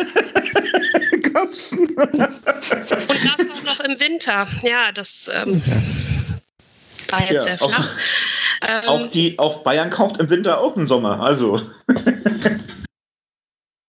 auch 3.54 3.63
noch 3.63 3.80
im 3.82 3.99
Winter. 3.99 4.47
Ja, 4.63 4.91
das 4.91 5.30
ähm, 5.32 5.62
war 7.10 7.19
jetzt 7.19 7.30
Tja, 7.30 7.41
sehr 7.43 7.62
auch- 7.62 7.69
flach. 7.71 7.89
Ähm, 8.67 8.84
Auch, 8.89 9.08
die, 9.08 9.38
auch 9.38 9.63
Bayern 9.63 9.89
kauft 9.91 10.17
im 10.17 10.30
Winter 10.30 10.60
auch 10.60 10.75
im 10.75 10.88
Sommer. 10.88 11.19
Also. 11.19 11.62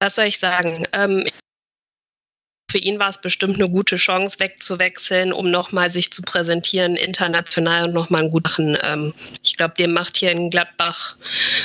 Was 0.00 0.16
soll 0.16 0.26
ich 0.26 0.38
sagen? 0.38 0.86
Ähm, 0.92 1.26
für 2.76 2.82
ihn 2.82 2.98
war 2.98 3.08
es 3.08 3.22
bestimmt 3.22 3.54
eine 3.54 3.70
gute 3.70 3.96
Chance, 3.96 4.38
wegzuwechseln, 4.38 5.32
um 5.32 5.50
nochmal 5.50 5.88
sich 5.88 6.12
zu 6.12 6.20
präsentieren 6.20 6.96
international 6.96 7.86
und 7.86 7.94
nochmal 7.94 8.20
einen 8.20 8.30
guten. 8.30 8.76
Ähm, 8.84 9.14
ich 9.42 9.56
glaube, 9.56 9.72
dem 9.78 9.94
macht 9.94 10.18
hier 10.18 10.30
in 10.30 10.50
Gladbach, 10.50 11.16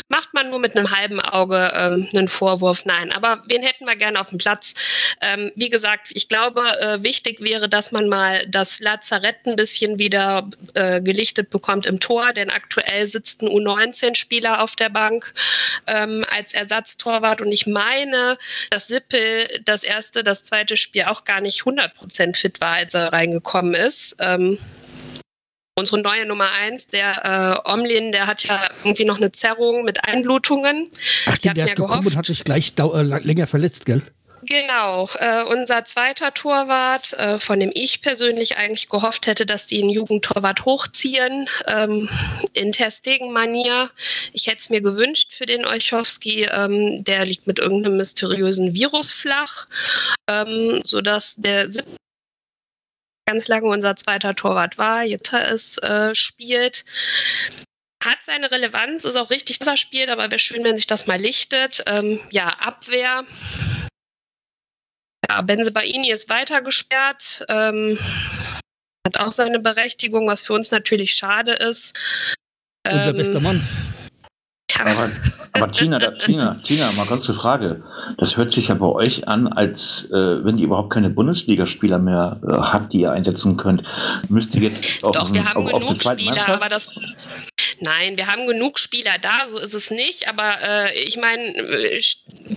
macht 0.08 0.34
man 0.34 0.50
nur 0.50 0.60
mit 0.60 0.78
einem 0.78 0.90
halben 0.90 1.20
Auge 1.20 1.74
ähm, 1.76 2.08
einen 2.14 2.30
Vorwurf. 2.30 2.86
Nein, 2.86 3.12
aber 3.12 3.44
wen 3.48 3.62
hätten 3.62 3.86
wir 3.88 3.98
gerne 3.98 4.22
auf 4.22 4.28
dem 4.28 4.38
Platz? 4.38 4.74
Ähm, 5.20 5.52
wie 5.58 5.70
gesagt, 5.70 6.12
ich 6.12 6.30
glaube, 6.30 6.62
äh, 6.80 7.04
wichtig 7.04 7.42
wäre, 7.42 7.68
dass 7.68 7.92
man 7.92 8.08
mal 8.08 8.48
das 8.48 8.80
Lazarett 8.80 9.46
ein 9.48 9.58
bisschen 9.58 10.00
wieder 10.00 10.50
äh, 10.76 11.02
gelichtet 11.02 11.50
bekommt 11.50 11.88
im 11.88 12.00
Tor, 12.00 12.32
denn 12.32 12.50
aktuell 12.50 13.06
sitzt 13.06 13.42
ein 13.42 13.50
U19-Spieler 13.50 14.64
auf 14.64 14.78
der 14.78 14.90
Bank 14.90 15.34
ähm, 15.88 16.24
als 16.34 16.54
Ersatztorwart 16.54 17.42
und 17.42 17.52
ich 17.52 17.68
meine, 17.68 18.38
dass 18.70 18.88
Sippel 18.88 19.60
das 19.66 19.84
erste, 19.84 20.24
das 20.24 20.46
zweite 20.46 20.78
Spiel 20.78 21.01
auch 21.10 21.24
gar 21.24 21.42
nicht 21.42 21.62
100% 21.62 22.36
fit 22.36 22.62
war, 22.62 22.74
als 22.74 22.94
er 22.94 23.14
reingekommen 23.14 23.74
ist. 23.74 24.16
Ähm, 24.20 24.58
unsere 25.78 26.02
neue 26.02 26.26
Nummer 26.26 26.48
eins, 26.60 26.88
der 26.88 27.62
äh, 27.66 27.72
Omlin, 27.72 28.12
der 28.12 28.28
hat 28.28 28.44
ja 28.44 28.70
irgendwie 28.84 29.06
noch 29.06 29.18
eine 29.18 29.32
Zerrung 29.32 29.84
mit 29.84 30.06
Einblutungen. 30.06 30.88
Ach, 31.26 31.36
stimmt, 31.36 31.58
der 31.58 31.66
ja 31.66 31.70
ist 31.70 31.76
gekommen 31.76 32.02
gehofft. 32.02 32.08
und 32.08 32.18
hat 32.18 32.26
sich 32.26 32.44
gleich 32.44 32.74
äh, 32.78 33.02
länger 33.02 33.48
verletzt, 33.48 33.86
gell? 33.86 34.02
Genau, 34.44 35.08
äh, 35.20 35.44
unser 35.44 35.86
zweiter 35.86 36.34
Torwart, 36.34 37.14
äh, 37.14 37.40
von 37.40 37.60
dem 37.60 37.72
ich 37.74 38.02
persönlich 38.02 38.58
eigentlich 38.58 38.90
gehofft 38.90 39.28
hätte, 39.28 39.46
dass 39.46 39.68
die 39.68 39.82
einen 39.82 39.92
Jugendtorwart 39.92 40.66
hochziehen, 40.66 41.48
ähm, 41.68 42.10
in 42.54 42.72
Testegen-Manier. 42.72 43.92
Ich 44.34 44.48
hätte 44.48 44.58
es 44.58 44.70
mir 44.72 44.82
gewünscht 44.82 45.32
für 45.34 45.46
den 45.46 45.66
Olchowski. 45.66 46.48
Ähm, 46.52 47.04
der 47.04 47.26
liegt 47.26 47.46
mit 47.46 47.60
irgendeinem 47.60 47.98
mysteriösen 47.98 48.74
Virus 48.74 49.12
flach, 49.12 49.68
ähm, 50.28 50.82
sodass 50.84 51.36
der 51.36 51.68
ganz 53.28 53.48
lange 53.48 53.68
unser 53.68 53.96
zweiter 53.96 54.36
Torwart 54.36 54.78
war, 54.78 55.04
Jutta 55.04 55.42
es 55.44 55.78
äh, 55.78 56.16
spielt. 56.16 56.84
Hat 58.04 58.18
seine 58.24 58.50
Relevanz, 58.50 59.06
ist 59.06 59.16
auch 59.16 59.30
richtig, 59.30 59.60
dass 59.60 59.68
er 59.68 59.78
spielt, 59.78 60.10
aber 60.10 60.32
wäre 60.32 60.40
schön, 60.40 60.64
wenn 60.64 60.76
sich 60.76 60.88
das 60.88 61.06
mal 61.06 61.20
lichtet. 61.20 61.84
Ähm, 61.86 62.20
ja, 62.32 62.48
Abwehr. 62.48 63.24
Ja, 65.30 65.42
Benzebaini 65.42 66.12
ist 66.12 66.30
weiter 66.30 66.62
gesperrt. 66.62 67.46
Ähm, 67.50 67.98
hat 69.06 69.20
auch 69.20 69.32
seine 69.32 69.60
Berechtigung, 69.60 70.28
was 70.28 70.42
für 70.42 70.54
uns 70.54 70.72
natürlich 70.72 71.14
schade 71.14 71.54
ist. 71.54 71.98
Unser 72.88 73.10
Ähm, 73.10 73.16
bester 73.16 73.40
Mann. 73.40 73.62
Ja, 74.74 74.86
Aber, 74.86 75.12
aber 75.54 75.72
Tina, 75.72 76.00
da, 76.00 76.12
Tina, 76.12 76.56
Tina, 76.64 76.92
mal 76.94 77.06
kurz 77.06 77.28
eine 77.30 77.38
Frage. 77.38 77.84
Das 78.18 78.38
hört 78.38 78.52
sich 78.52 78.70
ja 78.70 78.76
bei 78.76 78.86
euch 78.86 79.28
an, 79.28 79.48
als 79.48 80.10
äh, 80.12 80.44
wenn 80.46 80.58
ihr 80.58 80.66
überhaupt 80.66 80.92
keine 80.92 81.10
Bundesligaspieler 81.10 82.00
mehr 82.00 82.40
äh, 82.44 82.54
habt, 82.54 82.94
die 82.94 83.02
ihr 83.02 83.12
einsetzen 83.12 83.58
könnt. 83.58 83.84
Müsst 84.30 84.56
ihr 84.56 84.62
jetzt 84.62 85.04
auf, 85.04 85.12
Doch, 85.12 85.34
wir 85.34 85.46
haben 85.46 85.66
auf, 85.68 85.74
auf 85.74 85.82
genug 85.82 86.02
zweite 86.02 86.22
Spieler, 86.22 86.36
Mannschaft? 86.36 86.62
aber 86.62 86.70
das. 86.70 86.90
Nein, 87.80 88.16
wir 88.16 88.28
haben 88.28 88.46
genug 88.48 88.80
Spieler 88.80 89.18
da, 89.22 89.48
so 89.48 89.58
ist 89.58 89.74
es 89.74 89.92
nicht. 89.92 90.30
Aber 90.30 90.62
äh, 90.62 91.04
ich 91.04 91.18
meine, 91.18 91.44
äh, 91.44 92.02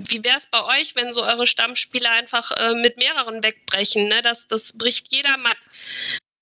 wie 0.09 0.22
wäre 0.22 0.37
es 0.38 0.46
bei 0.50 0.62
euch, 0.79 0.94
wenn 0.96 1.12
so 1.12 1.22
eure 1.22 1.46
Stammspieler 1.46 2.11
einfach 2.11 2.50
äh, 2.53 2.74
mit 2.74 2.96
mehreren 2.96 3.42
wegbrechen? 3.42 4.09
Ne? 4.09 4.20
Das, 4.22 4.46
das 4.46 4.72
bricht 4.74 5.09
jeder 5.11 5.37
Mann. 5.38 5.53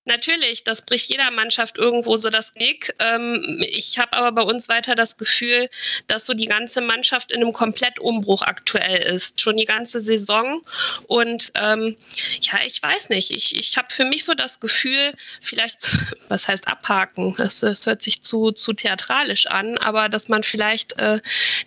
Natürlich, 0.05 0.65
das 0.65 0.83
bricht 0.83 1.11
jeder 1.11 1.31
Mannschaft 1.31 1.79
irgendwo 1.79 2.17
so 2.17 2.29
das 2.29 2.57
Nick. 2.57 2.93
Ähm, 2.99 3.65
ich 3.69 4.01
habe 4.01 4.15
aber 4.15 4.33
bei 4.33 4.43
uns 4.43 4.69
weiter 4.69 4.97
das 4.97 5.17
Gefühl, 5.17 5.69
dass 6.09 6.27
so 6.27 6.35
die 6.35 6.47
ganze 6.47 6.81
Mannschaft 6.81 7.31
in 7.31 7.41
einem 7.41 7.53
Komplettumbruch 7.53 8.43
aktuell 8.43 9.15
ist, 9.15 9.41
schon 9.41 9.57
die 9.57 9.65
ganze 9.65 10.01
Saison. 10.01 10.63
Und 11.07 11.53
ähm, 11.55 11.97
ja, 12.41 12.59
ich 12.67 12.83
weiß 12.83 13.11
nicht, 13.11 13.31
ich, 13.31 13.57
ich 13.57 13.77
habe 13.77 13.89
für 13.91 14.05
mich 14.05 14.25
so 14.25 14.35
das 14.35 14.59
Gefühl, 14.59 15.13
vielleicht, 15.41 15.97
was 16.29 16.49
heißt 16.49 16.67
abhaken, 16.67 17.37
das, 17.39 17.61
das 17.61 17.87
hört 17.87 18.03
sich 18.03 18.23
zu, 18.23 18.51
zu 18.51 18.73
theatralisch 18.73 19.47
an, 19.47 19.79
aber 19.79 20.09
dass 20.09 20.29
man 20.29 20.43
vielleicht 20.43 20.99
äh, 20.99 21.21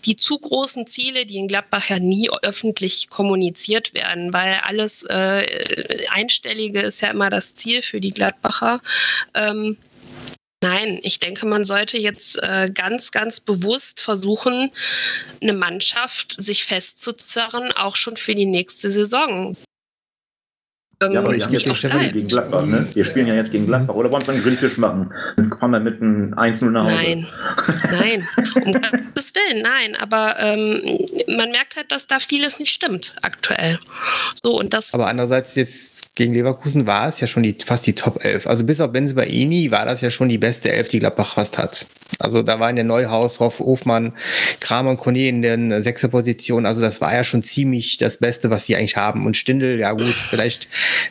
die 0.04 0.18
zu 0.18 0.38
großen 0.40 0.88
Ziele, 0.88 1.26
die 1.26 1.38
in 1.38 1.48
Gladbach 1.48 1.88
ja 1.90 2.00
nie 2.00 2.30
öffentlich 2.42 3.10
kommuniziert 3.10 3.94
werden, 3.94 4.34
weil 4.34 4.56
alles 4.66 5.04
äh, 5.04 6.06
Einstellige 6.10 6.82
ist 6.82 7.00
ja 7.00 7.12
immer 7.12 7.30
das 7.30 7.56
Ziel 7.56 7.82
für 7.82 8.02
die 8.02 8.10
Gladbacher. 8.26 8.82
Ähm, 9.34 9.78
Nein, 10.62 11.00
ich 11.04 11.20
denke, 11.20 11.46
man 11.46 11.64
sollte 11.64 12.00
jetzt 12.00 12.42
äh, 12.42 12.72
ganz, 12.74 13.12
ganz 13.12 13.40
bewusst 13.40 14.02
versuchen, 14.02 14.72
eine 15.40 15.54
Mannschaft 15.54 16.42
sich 16.42 16.66
festzuzerren, 16.66 17.72
auch 17.72 17.96
schon 17.96 18.18
für 18.18 18.34
die 18.34 18.48
nächste 18.48 18.90
Saison. 18.90 19.56
Ja, 21.02 21.20
aber 21.20 21.32
wir 21.32 21.38
ich 21.38 21.44
haben 21.44 21.54
jetzt 21.54 21.76
Stefanie 21.76 22.12
gegen 22.12 22.28
Gladbach, 22.28 22.66
ne? 22.66 22.88
Wir 22.94 23.04
spielen 23.04 23.28
ja 23.28 23.36
jetzt 23.36 23.52
gegen 23.52 23.68
Gladbach. 23.68 23.96
Oder 23.96 24.12
wollen 24.12 24.14
wir 24.14 24.18
uns 24.18 24.30
einen 24.30 24.42
Grilltisch 24.42 24.78
machen? 24.78 25.12
Dann 25.36 25.50
kommen 25.50 25.74
wir 25.74 25.80
mit 25.80 26.02
einem 26.02 26.34
1-0 26.34 26.70
nach 26.72 26.86
Hause. 26.86 26.94
Nein, 26.96 27.28
nein, 27.92 28.28
um 28.64 28.74
Gottes 29.16 29.34
Willen, 29.36 29.62
nein. 29.62 29.96
Aber 30.00 30.36
ähm, 30.40 30.82
man 31.36 31.52
merkt 31.52 31.76
halt, 31.76 31.92
dass 31.92 32.08
da 32.08 32.20
vieles 32.20 32.60
nicht 32.60 32.72
stimmt 32.72 33.16
aktuell. 33.22 33.80
So, 34.42 34.58
und 34.58 34.74
das 34.74 34.94
Aber 34.94 35.08
andererseits 35.08 35.56
jetzt 35.56 36.16
gegen 36.16 36.34
Leverkusen 36.34 36.88
war 36.88 37.10
es 37.10 37.20
ja 37.20 37.28
schon 37.28 37.44
die, 37.44 37.58
fast 37.66 37.86
die 37.88 37.94
Top 37.94 38.24
11. 38.24 38.48
Also 38.48 38.64
bis 38.64 38.80
auf 38.80 38.92
Benzebaini 38.92 39.72
war 39.72 39.86
das 39.86 40.02
ja 40.02 40.10
schon 40.10 40.30
die 40.30 40.38
beste 40.38 40.72
Elf, 40.72 40.88
die 40.88 41.00
Gladbach 41.00 41.34
fast 41.34 41.58
hat. 41.58 41.88
Also 42.20 42.42
da 42.42 42.60
waren 42.60 42.78
ja 42.78 42.84
Neuhaus, 42.84 43.40
Hoff, 43.40 43.60
Hofmann, 43.60 44.14
Kramer 44.60 44.92
und 44.92 44.98
Kone 44.98 45.28
in 45.28 45.42
den 45.42 45.84
sechster 45.84 46.08
Position. 46.08 46.66
Also 46.66 46.82
das 46.82 47.02
war 47.02 47.14
ja 47.14 47.24
schon 47.24 47.44
ziemlich 47.44 47.98
das 47.98 48.18
Beste, 48.18 48.50
was 48.50 48.66
sie 48.66 48.76
eigentlich 48.76 48.96
haben. 48.96 49.26
Und 49.26 49.36
Stindel, 49.36 49.80
ja 49.80 49.92
gut, 49.92 50.02
vielleicht 50.02 50.68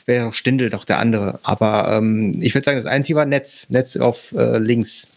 wäre 0.06 0.26
auch 0.26 0.34
Stindel 0.34 0.70
doch 0.70 0.84
der 0.84 0.98
andere. 0.98 1.40
Aber 1.42 1.96
ähm, 1.96 2.40
ich 2.42 2.54
würde 2.54 2.64
sagen, 2.64 2.78
das 2.78 2.86
Einzige 2.90 3.16
war 3.16 3.26
Netz, 3.26 3.70
Netz 3.70 3.96
auf 3.96 4.32
äh, 4.32 4.58
links. 4.58 5.08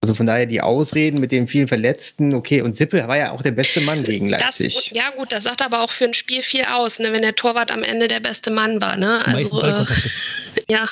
Also 0.00 0.14
von 0.14 0.26
daher 0.26 0.46
die 0.46 0.60
Ausreden 0.60 1.18
mit 1.18 1.32
den 1.32 1.48
vielen 1.48 1.66
Verletzten, 1.66 2.32
okay, 2.32 2.62
und 2.62 2.74
Sippel 2.74 3.06
war 3.08 3.18
ja 3.18 3.32
auch 3.32 3.42
der 3.42 3.50
beste 3.50 3.80
Mann 3.80 4.04
gegen 4.04 4.30
Das, 4.30 4.40
Leipzig. 4.40 4.92
ja 4.94 5.10
gut, 5.16 5.32
das 5.32 5.42
sagt 5.42 5.60
aber 5.60 5.82
auch 5.82 5.90
für 5.90 6.04
ein 6.04 6.14
Spiel 6.14 6.42
viel 6.42 6.64
aus, 6.64 7.00
ne, 7.00 7.12
wenn 7.12 7.22
der 7.22 7.34
Torwart 7.34 7.72
am 7.72 7.82
Ende 7.82 8.06
der 8.06 8.20
beste 8.20 8.52
Mann 8.52 8.80
war. 8.80 8.96
Ne? 8.96 9.26
Also, 9.26 9.60
äh. 9.60 9.84
Ja. 10.70 10.88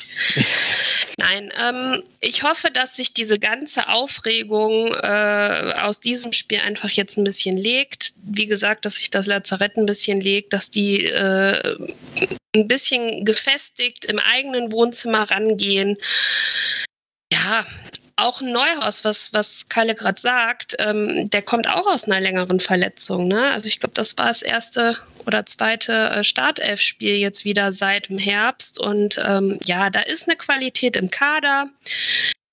Nein, 1.19 1.51
ähm, 1.59 2.03
ich 2.19 2.43
hoffe, 2.43 2.69
dass 2.69 2.95
sich 2.95 3.13
diese 3.13 3.39
ganze 3.39 3.89
Aufregung 3.89 4.93
äh, 4.93 5.73
aus 5.79 5.99
diesem 5.99 6.31
Spiel 6.31 6.59
einfach 6.59 6.89
jetzt 6.91 7.17
ein 7.17 7.23
bisschen 7.23 7.57
legt. 7.57 8.13
Wie 8.23 8.45
gesagt, 8.45 8.85
dass 8.85 8.95
sich 8.95 9.09
das 9.09 9.25
Lazarett 9.25 9.77
ein 9.77 9.87
bisschen 9.87 10.21
legt, 10.21 10.53
dass 10.53 10.69
die 10.69 11.05
äh, 11.05 11.75
ein 12.55 12.67
bisschen 12.67 13.25
gefestigt 13.25 14.05
im 14.05 14.19
eigenen 14.19 14.71
Wohnzimmer 14.71 15.29
rangehen. 15.29 15.97
Ja, 17.31 17.65
auch 18.17 18.41
Neuhaus, 18.41 19.03
was, 19.03 19.31
was 19.31 19.69
Kalle 19.69 19.95
gerade 19.95 20.19
sagt, 20.19 20.75
ähm, 20.79 21.29
der 21.29 21.41
kommt 21.43 21.69
auch 21.69 21.87
aus 21.87 22.05
einer 22.05 22.19
längeren 22.19 22.59
Verletzung. 22.59 23.27
Ne? 23.27 23.51
Also 23.51 23.67
ich 23.67 23.79
glaube, 23.79 23.93
das 23.93 24.17
war 24.17 24.27
das 24.27 24.41
erste 24.41 24.97
oder 25.25 25.45
zweite 25.45 26.09
äh, 26.09 26.23
Startelf-Spiel 26.23 27.15
jetzt 27.15 27.45
wieder 27.45 27.71
seit 27.71 28.09
dem 28.09 28.17
Herbst. 28.17 28.79
Und 28.79 29.21
ähm, 29.25 29.59
ja, 29.63 29.89
da 29.89 29.99
ist 30.01 30.27
eine 30.27 30.37
Qualität 30.37 30.95
im 30.95 31.11
Kader. 31.11 31.69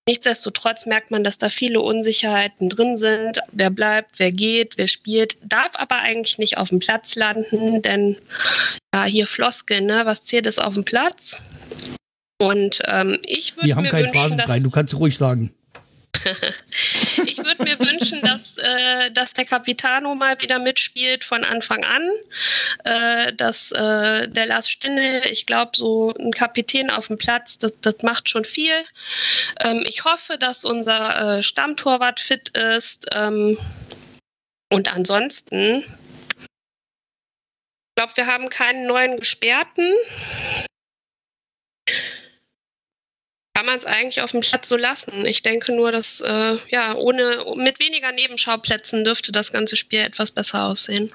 Nichtsdestotrotz 0.07 0.85
merkt 0.85 1.11
man, 1.11 1.25
dass 1.25 1.39
da 1.39 1.49
viele 1.49 1.81
Unsicherheiten 1.81 2.69
drin 2.69 2.99
sind. 2.99 3.41
Wer 3.53 3.71
bleibt, 3.71 4.19
wer 4.19 4.33
geht, 4.33 4.77
wer 4.77 4.89
spielt, 4.89 5.39
darf 5.43 5.71
aber 5.75 5.97
eigentlich 5.97 6.37
nicht 6.37 6.59
auf 6.59 6.69
dem 6.69 6.79
Platz 6.79 7.15
landen, 7.15 7.81
denn 7.81 8.17
ja, 8.95 9.05
hier 9.05 9.27
Floskeln, 9.27 9.87
ne? 9.87 10.03
was 10.05 10.25
zählt 10.25 10.47
es 10.47 10.59
auf 10.59 10.75
dem 10.75 10.85
Platz? 10.85 11.43
Und 12.41 12.81
ähm, 12.87 13.19
ich 13.25 13.57
würde 13.57 13.69
Wir 13.69 13.77
haben 13.77 13.89
keinen 13.89 14.13
Phrasenschrein, 14.13 14.63
du 14.63 14.71
kannst 14.71 14.95
ruhig 14.95 15.17
sagen. 15.17 15.55
ich 17.27 17.39
würde 17.39 17.65
mir 17.65 17.79
wünschen, 17.79 18.21
dass, 18.23 18.57
äh, 18.57 19.11
dass 19.11 19.35
der 19.35 19.45
Capitano 19.45 20.15
mal 20.15 20.41
wieder 20.41 20.59
mitspielt 20.59 21.25
von 21.25 21.45
Anfang 21.45 21.85
an. 21.85 22.09
Äh, 22.85 23.33
dass 23.35 23.73
äh, 23.73 24.29
der 24.29 24.47
Lars 24.47 24.71
Stindl, 24.71 25.23
ich 25.31 25.47
glaube, 25.47 25.73
so 25.75 26.15
ein 26.19 26.33
Kapitän 26.33 26.91
auf 26.91 27.09
dem 27.09 27.19
Platz, 27.19 27.59
das, 27.59 27.73
das 27.81 28.03
macht 28.03 28.29
schon 28.29 28.45
viel. 28.45 28.73
Ähm, 29.61 29.85
ich 29.87 30.05
hoffe, 30.05 30.39
dass 30.39 30.65
unser 30.65 31.39
äh, 31.39 31.43
Stammtorwart 31.43 32.21
fit 32.21 32.51
ist. 32.51 33.07
Ähm, 33.13 33.59
Und 34.73 34.95
ansonsten, 34.95 35.79
ich 35.79 35.87
glaube, 37.97 38.13
wir 38.17 38.27
haben 38.27 38.49
keinen 38.49 38.87
neuen 38.87 39.19
Gesperrten. 39.19 39.93
Kann 43.65 43.73
man 43.73 43.79
es 43.79 43.87
eigentlich 43.87 44.21
auf 44.21 44.33
dem 44.33 44.43
Platz 44.43 44.69
so 44.69 44.77
lassen? 44.77 45.25
Ich 45.25 45.41
denke 45.41 45.75
nur, 45.75 45.91
dass 45.91 46.21
äh, 46.21 46.57
ja 46.69 46.95
ohne 46.97 47.47
mit 47.57 47.81
weniger 47.81 48.13
Nebenschauplätzen 48.13 49.05
dürfte 49.05 49.33
das 49.33 49.53
ganze 49.53 49.77
Spiel 49.77 50.01
etwas 50.01 50.33
besser 50.33 50.65
aussehen. 50.65 51.11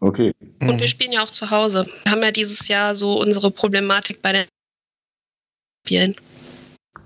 Okay. 0.00 0.32
Und 0.58 0.80
wir 0.80 0.88
spielen 0.88 1.12
ja 1.12 1.22
auch 1.22 1.30
zu 1.30 1.52
Hause. 1.52 1.86
Wir 2.02 2.10
haben 2.10 2.24
ja 2.24 2.32
dieses 2.32 2.66
Jahr 2.66 2.96
so 2.96 3.20
unsere 3.20 3.52
Problematik 3.52 4.20
bei 4.20 4.32
den 4.32 4.46
Spielen. 5.86 6.16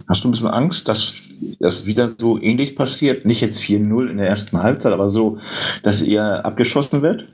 Hast 0.08 0.24
du 0.24 0.28
ein 0.28 0.30
bisschen 0.30 0.48
Angst, 0.48 0.88
dass 0.88 1.12
das 1.60 1.84
wieder 1.84 2.08
so 2.08 2.40
ähnlich 2.40 2.74
passiert? 2.74 3.26
Nicht 3.26 3.42
jetzt 3.42 3.60
4-0 3.60 4.08
in 4.08 4.16
der 4.16 4.28
ersten 4.28 4.62
Halbzeit, 4.62 4.94
aber 4.94 5.10
so, 5.10 5.40
dass 5.82 6.00
ihr 6.00 6.22
abgeschossen 6.42 7.02
wird? 7.02 7.28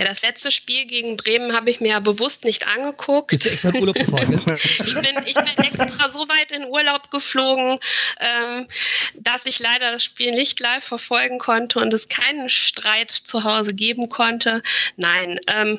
Ja, 0.00 0.06
das 0.06 0.22
letzte 0.22 0.50
Spiel 0.50 0.86
gegen 0.86 1.18
Bremen 1.18 1.52
habe 1.52 1.68
ich 1.68 1.82
mir 1.82 1.88
ja 1.88 2.00
bewusst 2.00 2.46
nicht 2.46 2.66
angeguckt. 2.66 3.34
Ist 3.34 3.44
extra 3.44 3.74
Urlaub 3.74 3.94
gefahren, 3.96 4.32
ich, 4.56 4.94
bin, 4.94 5.26
ich 5.26 5.34
bin 5.34 5.46
extra 5.58 6.08
so 6.08 6.20
weit 6.20 6.52
in 6.52 6.64
Urlaub 6.64 7.10
geflogen, 7.10 7.78
ähm, 8.18 8.66
dass 9.12 9.44
ich 9.44 9.58
leider 9.58 9.92
das 9.92 10.02
Spiel 10.02 10.32
nicht 10.32 10.58
live 10.58 10.82
verfolgen 10.82 11.38
konnte 11.38 11.80
und 11.80 11.92
es 11.92 12.08
keinen 12.08 12.48
Streit 12.48 13.10
zu 13.10 13.44
Hause 13.44 13.74
geben 13.74 14.08
konnte. 14.08 14.62
Nein, 14.96 15.38
ähm, 15.54 15.78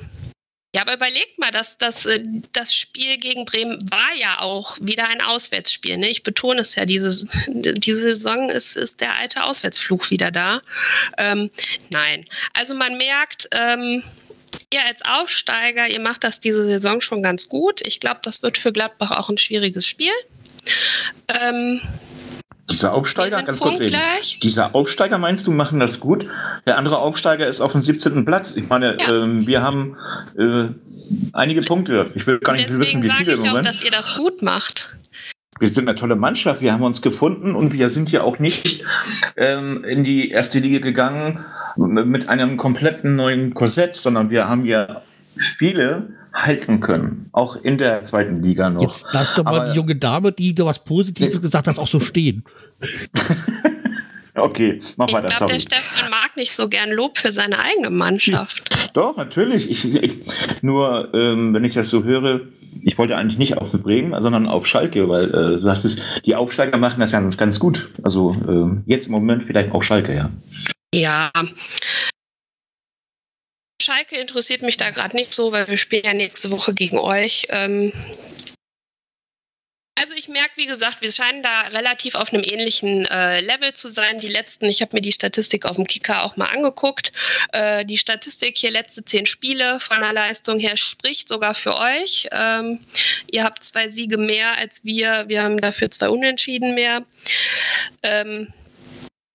ja, 0.73 0.83
aber 0.83 0.93
überlegt 0.93 1.37
mal, 1.37 1.51
dass 1.51 1.77
das, 1.77 2.05
äh, 2.05 2.23
das 2.53 2.73
Spiel 2.73 3.17
gegen 3.17 3.43
Bremen 3.43 3.77
war 3.91 4.13
ja 4.17 4.39
auch 4.39 4.77
wieder 4.79 5.07
ein 5.09 5.21
Auswärtsspiel. 5.21 5.97
Ne? 5.97 6.09
Ich 6.09 6.23
betone 6.23 6.61
es 6.61 6.75
ja, 6.75 6.85
diese, 6.85 7.09
diese 7.49 8.01
Saison 8.01 8.49
ist, 8.49 8.77
ist 8.77 9.01
der 9.01 9.17
alte 9.17 9.43
Auswärtsfluch 9.43 10.09
wieder 10.11 10.31
da. 10.31 10.61
Ähm, 11.17 11.51
nein, 11.89 12.25
also 12.53 12.73
man 12.73 12.97
merkt, 12.97 13.49
ähm, 13.51 14.01
ihr 14.71 14.85
als 14.85 15.01
Aufsteiger, 15.03 15.89
ihr 15.89 15.99
macht 15.99 16.23
das 16.23 16.39
diese 16.39 16.63
Saison 16.63 17.01
schon 17.01 17.21
ganz 17.21 17.49
gut. 17.49 17.85
Ich 17.85 17.99
glaube, 17.99 18.21
das 18.23 18.41
wird 18.41 18.57
für 18.57 18.71
Gladbach 18.71 19.11
auch 19.11 19.29
ein 19.29 19.37
schwieriges 19.37 19.85
Spiel. 19.85 20.13
Ähm, 21.27 21.81
dieser 22.71 22.93
Aufsteiger, 22.93 23.41
ganz 23.43 23.59
kurz 23.59 23.79
eben. 23.79 23.95
Dieser 24.41 24.73
Aufsteiger, 24.75 25.17
meinst 25.17 25.47
du, 25.47 25.51
machen 25.51 25.79
das 25.79 25.99
gut? 25.99 26.25
Der 26.65 26.77
andere 26.77 26.99
Aufsteiger 26.99 27.47
ist 27.47 27.61
auf 27.61 27.73
dem 27.73 27.81
17. 27.81 28.25
Platz. 28.25 28.55
Ich 28.55 28.67
meine, 28.69 28.97
ja. 28.99 29.13
ähm, 29.13 29.45
wir 29.45 29.61
haben 29.61 29.97
äh, 30.37 30.69
einige 31.33 31.61
Punkte. 31.61 32.11
Ich 32.15 32.25
will 32.27 32.39
gar 32.39 32.53
nicht 32.53 32.77
wissen, 32.77 33.03
wie 33.03 33.11
viele 33.11 33.33
im 33.33 33.39
Moment. 33.39 33.65
Ich 33.65 33.69
auch, 33.69 33.73
dass 33.73 33.83
ihr 33.83 33.91
das 33.91 34.15
gut 34.15 34.41
macht. 34.41 34.95
Wir 35.59 35.67
sind 35.67 35.87
eine 35.87 35.93
tolle 35.93 36.15
Mannschaft, 36.15 36.61
wir 36.61 36.73
haben 36.73 36.81
uns 36.81 37.03
gefunden 37.03 37.53
und 37.53 37.71
wir 37.71 37.87
sind 37.87 38.11
ja 38.11 38.23
auch 38.23 38.39
nicht 38.39 38.83
ähm, 39.37 39.83
in 39.83 40.03
die 40.03 40.31
erste 40.31 40.57
Liga 40.57 40.79
gegangen 40.79 41.45
mit 41.75 42.27
einem 42.29 42.57
kompletten 42.57 43.15
neuen 43.15 43.53
Korsett, 43.53 43.95
sondern 43.95 44.31
wir 44.31 44.49
haben 44.49 44.65
ja 44.65 45.03
viele 45.35 46.09
halten 46.33 46.79
können, 46.79 47.29
auch 47.33 47.55
in 47.55 47.77
der 47.77 48.03
zweiten 48.03 48.41
Liga 48.41 48.69
noch. 48.69 48.81
Jetzt 48.81 49.07
lass 49.11 49.33
doch 49.35 49.43
mal 49.43 49.59
Aber, 49.59 49.69
die 49.71 49.75
junge 49.75 49.95
Dame, 49.95 50.31
die 50.31 50.55
da 50.55 50.65
was 50.65 50.83
Positives 50.83 51.35
ne, 51.35 51.41
gesagt 51.41 51.67
hat, 51.67 51.77
auch 51.77 51.87
so 51.87 51.99
stehen. 51.99 52.43
okay, 54.35 54.81
mach 54.95 55.11
weiter. 55.11 55.27
Ich 55.29 55.37
glaube, 55.37 55.53
der 55.53 55.59
Stefan 55.59 56.09
mag 56.09 56.37
nicht 56.37 56.53
so 56.53 56.69
gern 56.69 56.89
Lob 56.89 57.17
für 57.17 57.31
seine 57.31 57.59
eigene 57.59 57.89
Mannschaft. 57.89 58.69
Doch, 58.93 59.17
natürlich. 59.17 59.69
Ich, 59.69 59.93
ich, 59.93 60.13
nur, 60.61 61.13
ähm, 61.13 61.53
wenn 61.53 61.63
ich 61.65 61.73
das 61.73 61.89
so 61.89 62.03
höre, 62.03 62.41
ich 62.81 62.97
wollte 62.97 63.17
eigentlich 63.17 63.37
nicht 63.37 63.57
auf 63.57 63.71
Bremen, 63.71 64.19
sondern 64.21 64.47
auf 64.47 64.67
Schalke, 64.67 65.09
weil 65.09 65.25
äh, 65.25 65.31
du 65.31 65.61
sagst 65.61 65.85
es, 65.85 66.01
die 66.25 66.35
Aufsteiger 66.35 66.77
machen 66.77 66.99
das 66.99 67.11
ganz, 67.11 67.37
ganz 67.37 67.59
gut. 67.59 67.89
Also 68.03 68.35
äh, 68.47 68.89
jetzt 68.89 69.07
im 69.07 69.11
Moment 69.11 69.43
vielleicht 69.45 69.73
auch 69.73 69.83
Schalke, 69.83 70.15
ja. 70.15 70.29
Ja, 70.93 71.31
Schalke 73.81 74.15
interessiert 74.17 74.61
mich 74.61 74.77
da 74.77 74.89
gerade 74.91 75.15
nicht 75.15 75.33
so, 75.33 75.51
weil 75.51 75.67
wir 75.67 75.77
spielen 75.77 76.05
ja 76.05 76.13
nächste 76.13 76.51
Woche 76.51 76.73
gegen 76.73 76.97
euch. 76.97 77.47
Ähm 77.49 77.91
also 80.01 80.15
ich 80.15 80.29
merke, 80.29 80.53
wie 80.55 80.65
gesagt, 80.65 81.01
wir 81.01 81.11
scheinen 81.11 81.43
da 81.43 81.61
relativ 81.67 82.15
auf 82.15 82.33
einem 82.33 82.43
ähnlichen 82.43 83.05
äh, 83.05 83.39
Level 83.39 83.73
zu 83.73 83.87
sein. 83.87 84.19
Die 84.19 84.29
letzten, 84.29 84.65
ich 84.65 84.81
habe 84.81 84.95
mir 84.95 85.01
die 85.01 85.11
Statistik 85.11 85.65
auf 85.65 85.75
dem 85.75 85.85
Kicker 85.85 86.23
auch 86.23 86.37
mal 86.37 86.47
angeguckt. 86.47 87.11
Äh, 87.53 87.85
die 87.85 87.99
Statistik 87.99 88.57
hier 88.57 88.71
letzte 88.71 89.05
zehn 89.05 89.27
Spiele 89.27 89.79
von 89.79 89.99
der 89.99 90.11
Leistung 90.11 90.57
her 90.57 90.75
spricht 90.75 91.29
sogar 91.29 91.53
für 91.53 91.77
euch. 91.77 92.27
Ähm, 92.31 92.79
ihr 93.29 93.43
habt 93.43 93.63
zwei 93.63 93.89
Siege 93.89 94.17
mehr 94.17 94.57
als 94.57 94.83
wir. 94.83 95.25
Wir 95.27 95.43
haben 95.43 95.61
dafür 95.61 95.91
zwei 95.91 96.09
Unentschieden 96.09 96.73
mehr. 96.73 97.05
Ähm, 98.01 98.51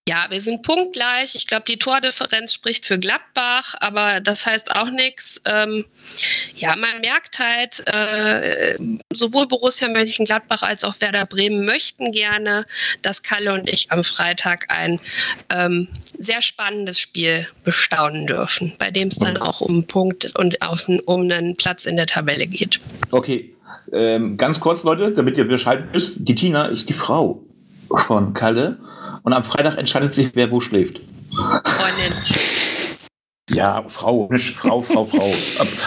ja, 0.08 0.26
wir 0.30 0.40
sind 0.40 0.62
punktgleich. 0.62 1.34
Ich 1.34 1.48
glaube, 1.48 1.64
die 1.66 1.78
Tordifferenz 1.78 2.54
spricht 2.54 2.86
für 2.86 2.98
Gladbach, 2.98 3.74
aber 3.80 4.20
das 4.20 4.46
heißt 4.46 4.76
auch 4.76 4.90
nichts. 4.90 5.42
Ähm, 5.44 5.84
ja, 6.54 6.76
man 6.76 7.00
merkt 7.00 7.40
halt, 7.40 7.82
äh, 7.88 8.78
sowohl 9.12 9.48
Borussia 9.48 9.88
Mönchengladbach 9.88 10.62
als 10.62 10.84
auch 10.84 11.00
Werder 11.00 11.26
Bremen 11.26 11.64
möchten 11.64 12.12
gerne, 12.12 12.66
dass 13.02 13.24
Kalle 13.24 13.52
und 13.52 13.68
ich 13.68 13.90
am 13.90 14.04
Freitag 14.04 14.66
ein 14.68 15.00
ähm, 15.52 15.88
sehr 16.18 16.40
spannendes 16.40 17.00
Spiel 17.00 17.46
bestaunen 17.64 18.28
dürfen, 18.28 18.74
bei 18.78 18.92
dem 18.92 19.08
es 19.08 19.16
dann 19.16 19.36
auch 19.36 19.60
um 19.60 19.72
einen 19.72 19.86
Punkt 19.88 20.38
und 20.38 20.62
auf, 20.62 20.88
um 21.06 21.22
einen 21.22 21.56
Platz 21.56 21.84
in 21.84 21.96
der 21.96 22.06
Tabelle 22.06 22.46
geht. 22.46 22.78
Okay, 23.10 23.56
ähm, 23.92 24.36
ganz 24.36 24.60
kurz, 24.60 24.84
Leute, 24.84 25.12
damit 25.12 25.36
ihr 25.36 25.48
Bescheid 25.48 25.82
wisst, 25.92 26.28
die 26.28 26.34
Tina 26.36 26.66
ist 26.66 26.88
die 26.88 26.94
Frau 26.94 27.42
von 27.88 28.34
Kalle 28.34 28.78
und 29.26 29.32
am 29.32 29.42
Freitag 29.42 29.76
entscheidet 29.76 30.14
sich, 30.14 30.30
wer 30.34 30.52
wo 30.52 30.60
schläft. 30.60 31.00
Freundin. 31.34 32.12
Ja, 33.50 33.84
Frau, 33.88 34.28
Frau, 34.30 34.82
Frau, 34.82 35.04
Frau. 35.04 35.34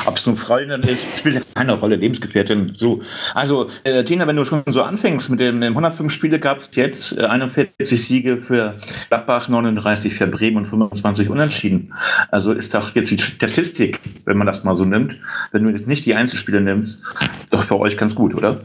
Ob 0.05 0.15
es 0.17 0.27
nun 0.27 0.35
Freundin 0.35 0.81
ist, 0.81 1.07
spielt 1.17 1.35
ja 1.35 1.41
keine 1.55 1.79
Rolle, 1.79 1.95
Lebensgefährtin. 1.95 2.71
So. 2.75 3.01
Also, 3.33 3.69
äh, 3.85 4.03
Tina, 4.03 4.27
wenn 4.27 4.35
du 4.35 4.43
schon 4.43 4.63
so 4.67 4.81
anfängst 4.81 5.29
mit 5.29 5.39
den 5.39 5.63
105 5.63 6.11
Spiele 6.11 6.39
gab 6.39 6.59
es 6.59 6.69
jetzt 6.73 7.17
äh, 7.17 7.23
41 7.23 8.05
Siege 8.05 8.41
für 8.41 8.77
Gladbach, 9.07 9.47
39 9.47 10.15
für 10.15 10.27
Bremen 10.27 10.57
und 10.57 10.65
25 10.67 11.29
Unentschieden. 11.29 11.93
Also 12.31 12.51
ist 12.51 12.73
doch 12.73 12.93
jetzt 12.93 13.09
die 13.09 13.19
Statistik, 13.19 14.01
wenn 14.25 14.37
man 14.37 14.47
das 14.47 14.65
mal 14.65 14.75
so 14.75 14.83
nimmt, 14.83 15.15
wenn 15.53 15.63
du 15.63 15.69
jetzt 15.69 15.87
nicht 15.87 16.05
die 16.05 16.13
Einzelspiele 16.13 16.59
nimmst, 16.59 17.05
doch 17.51 17.63
für 17.63 17.79
euch 17.79 17.95
ganz 17.95 18.15
gut, 18.15 18.35
oder? 18.35 18.59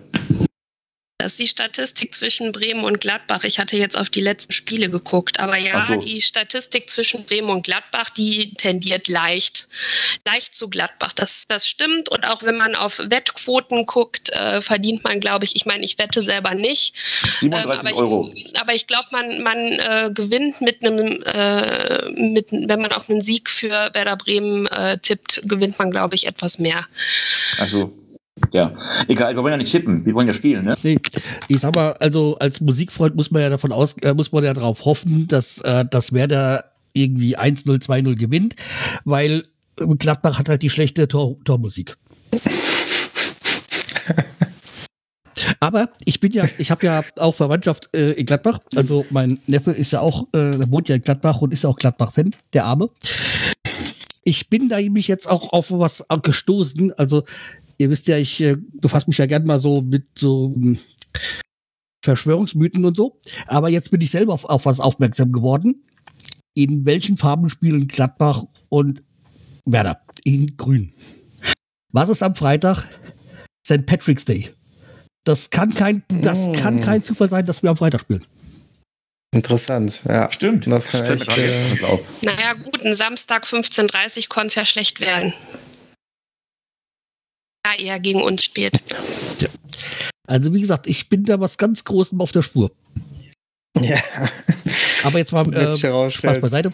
Das 1.25 1.33
ist 1.33 1.41
die 1.41 1.49
Statistik 1.49 2.13
zwischen 2.13 2.53
Bremen 2.53 2.85
und 2.85 3.01
Gladbach. 3.01 3.45
Ich 3.45 3.59
hatte 3.59 3.79
jetzt 3.79 3.97
auf 3.97 4.11
die 4.11 4.21
letzten 4.21 4.53
Spiele 4.53 4.91
geguckt, 4.91 5.41
aber 5.41 5.57
ja, 5.57 5.87
so. 5.89 5.97
die 5.97 6.21
Statistik 6.21 6.91
zwischen 6.91 7.25
Bremen 7.25 7.49
und 7.49 7.65
Gladbach, 7.65 8.11
die 8.11 8.53
tendiert 8.53 9.09
leicht, 9.09 9.69
leicht 10.27 10.55
zu 10.55 10.69
Gladbach. 10.69 11.15
Das, 11.15 11.47
das 11.49 11.67
stimmt. 11.67 12.11
Und 12.11 12.29
auch 12.29 12.43
wenn 12.43 12.59
man 12.59 12.75
auf 12.75 12.99
Wettquoten 13.03 13.87
guckt, 13.87 14.35
äh, 14.35 14.61
verdient 14.61 15.03
man, 15.05 15.19
glaube 15.19 15.47
ich, 15.47 15.57
ich 15.57 15.65
meine, 15.65 15.83
ich 15.83 15.97
wette 15.97 16.21
selber 16.21 16.53
nicht. 16.53 16.95
37 17.41 17.55
ähm, 17.55 17.71
aber 17.71 18.03
Euro. 18.03 18.31
Ich, 18.35 18.61
aber 18.61 18.75
ich 18.75 18.87
glaube, 18.87 19.07
man, 19.13 19.43
man 19.43 19.57
äh, 19.57 20.11
gewinnt 20.13 20.61
mit 20.61 20.85
einem, 20.85 21.23
äh, 21.23 22.11
mit, 22.11 22.53
wenn 22.53 22.83
man 22.83 22.93
auf 22.93 23.09
einen 23.09 23.23
Sieg 23.23 23.49
für 23.49 23.71
Werder 23.95 24.17
Bremen 24.17 24.67
äh, 24.67 24.99
tippt, 24.99 25.41
gewinnt 25.45 25.79
man, 25.79 25.91
glaube 25.91 26.17
ich, 26.17 26.27
etwas 26.27 26.59
mehr. 26.59 26.87
Also 27.57 28.04
ja, 28.55 28.73
egal, 29.09 29.35
wir 29.35 29.43
wollen 29.43 29.51
ja 29.51 29.57
nicht 29.57 29.73
tippen, 29.73 30.07
wir 30.07 30.14
wollen 30.14 30.29
ja 30.29 30.33
spielen, 30.33 30.64
ne? 30.64 30.75
Nee, 30.85 30.99
ich 31.49 31.61
sag 31.61 31.75
mal, 31.75 31.93
also 31.95 32.37
als 32.38 32.61
Musikfreund 32.61 33.17
muss 33.17 33.33
man 33.33 33.43
ja 33.43 33.51
davon 33.51 33.73
aus, 33.73 33.95
äh, 33.99 34.14
muss 34.14 34.31
man 34.31 34.45
ja 34.45 34.55
darauf 34.55 34.85
hoffen, 34.85 35.27
dass, 35.27 35.59
äh, 35.62 35.85
dass 35.85 36.12
Werder 36.12 36.64
irgendwie 36.93 37.37
1-0, 37.37 37.83
2-0 37.83 38.14
gewinnt, 38.14 38.55
weil 39.05 39.43
Gladbach 39.77 40.38
hat 40.38 40.49
halt 40.49 40.62
die 40.62 40.71
schlechte 40.71 41.09
Tor 41.09 41.37
Tormusik. 41.45 41.97
Aber 45.59 45.88
ich 46.05 46.21
bin 46.21 46.31
ja, 46.31 46.45
ich 46.59 46.71
habe 46.71 46.87
ja 46.87 47.03
auch 47.19 47.35
Verwandtschaft 47.35 47.90
äh, 47.97 48.12
in 48.12 48.25
Gladbach. 48.27 48.61
Also 48.77 49.05
mein 49.11 49.40
Neffe 49.49 49.73
ist 49.73 49.90
ja 49.90 49.99
auch, 49.99 50.29
äh, 50.33 50.71
wohnt 50.71 50.88
ja 50.88 50.95
in 50.95 51.03
Gladbach 51.03 51.40
und 51.40 51.53
ist 51.53 51.64
ja 51.64 51.71
auch 51.71 51.77
Gladbach-Fan, 51.77 52.31
der 52.53 52.67
Arme. 52.67 52.88
Ich 54.23 54.49
bin 54.49 54.69
da 54.69 54.77
nämlich 54.77 55.09
jetzt 55.09 55.29
auch 55.29 55.53
auf 55.53 55.73
was 55.73 56.07
gestoßen. 56.23 56.93
Also 56.93 57.25
ihr 57.79 57.91
wisst 57.91 58.09
ja, 58.09 58.19
ich 58.19 58.41
äh, 58.41 58.57
befasse 58.81 59.09
mich 59.09 59.19
ja 59.19 59.27
gern 59.27 59.45
mal 59.45 59.61
so 59.61 59.83
mit 59.83 60.07
so 60.17 60.55
hm, 60.55 60.79
Verschwörungsmythen 62.05 62.85
und 62.85 62.97
so. 62.97 63.19
Aber 63.47 63.69
jetzt 63.69 63.91
bin 63.91 64.01
ich 64.01 64.11
selber 64.11 64.35
auf, 64.35 64.45
auf 64.45 64.67
was 64.67 64.81
aufmerksam 64.81 65.33
geworden. 65.33 65.85
In 66.55 66.87
welchen 66.87 67.17
Farben 67.17 67.49
spielen 67.49 67.89
Gladbach 67.89 68.45
und 68.69 69.03
Werder? 69.65 70.01
In 70.25 70.57
grün. 70.57 70.93
Was 71.93 72.09
ist 72.09 72.23
am 72.23 72.35
Freitag? 72.35 72.89
St. 73.67 73.87
Patrick's 73.87 74.25
Day. 74.25 74.51
Das 75.25 75.51
kann 75.51 75.73
kein, 75.75 76.05
das 76.21 76.53
kann 76.53 76.81
kein 76.81 77.03
Zufall 77.03 77.31
sein, 77.31 77.47
dass 77.47 77.63
wir 77.63 77.71
am 77.71 77.77
Freitag 77.77 78.03
spielen. 78.03 78.25
Interessant, 79.35 80.03
ja. 80.07 80.31
Stimmt. 80.31 80.67
Das 80.71 80.87
kann 80.89 81.19
Stimmt, 81.19 81.23
echt, 81.23 81.39
äh, 81.39 81.99
naja, 82.23 82.53
gut, 82.63 82.85
ein 82.85 82.95
Samstag 82.95 83.45
15.30 83.47 84.19
Uhr 84.19 84.25
konnte 84.29 84.49
es 84.49 84.55
ja 84.55 84.65
schlecht 84.65 85.01
werden 85.01 85.33
eher 87.79 87.98
gegen 88.00 88.22
uns 88.22 88.44
spielt. 88.44 88.81
Ja. 89.40 89.48
Also 90.27 90.53
wie 90.55 90.61
gesagt, 90.61 90.87
ich 90.87 91.09
bin 91.09 91.24
da 91.24 91.40
was 91.40 91.59
ganz 91.59 91.85
Großem 91.85 92.20
auf 92.20 92.33
der 92.33 92.42
Spur. 92.42 92.70
Ja. 93.81 93.98
Aber 95.03 95.18
jetzt 95.18 95.33
mal 95.33 95.46
Jetzt 95.53 95.85
äh. 95.85 96.11
Spaß 96.11 96.40
beiseite. 96.40 96.70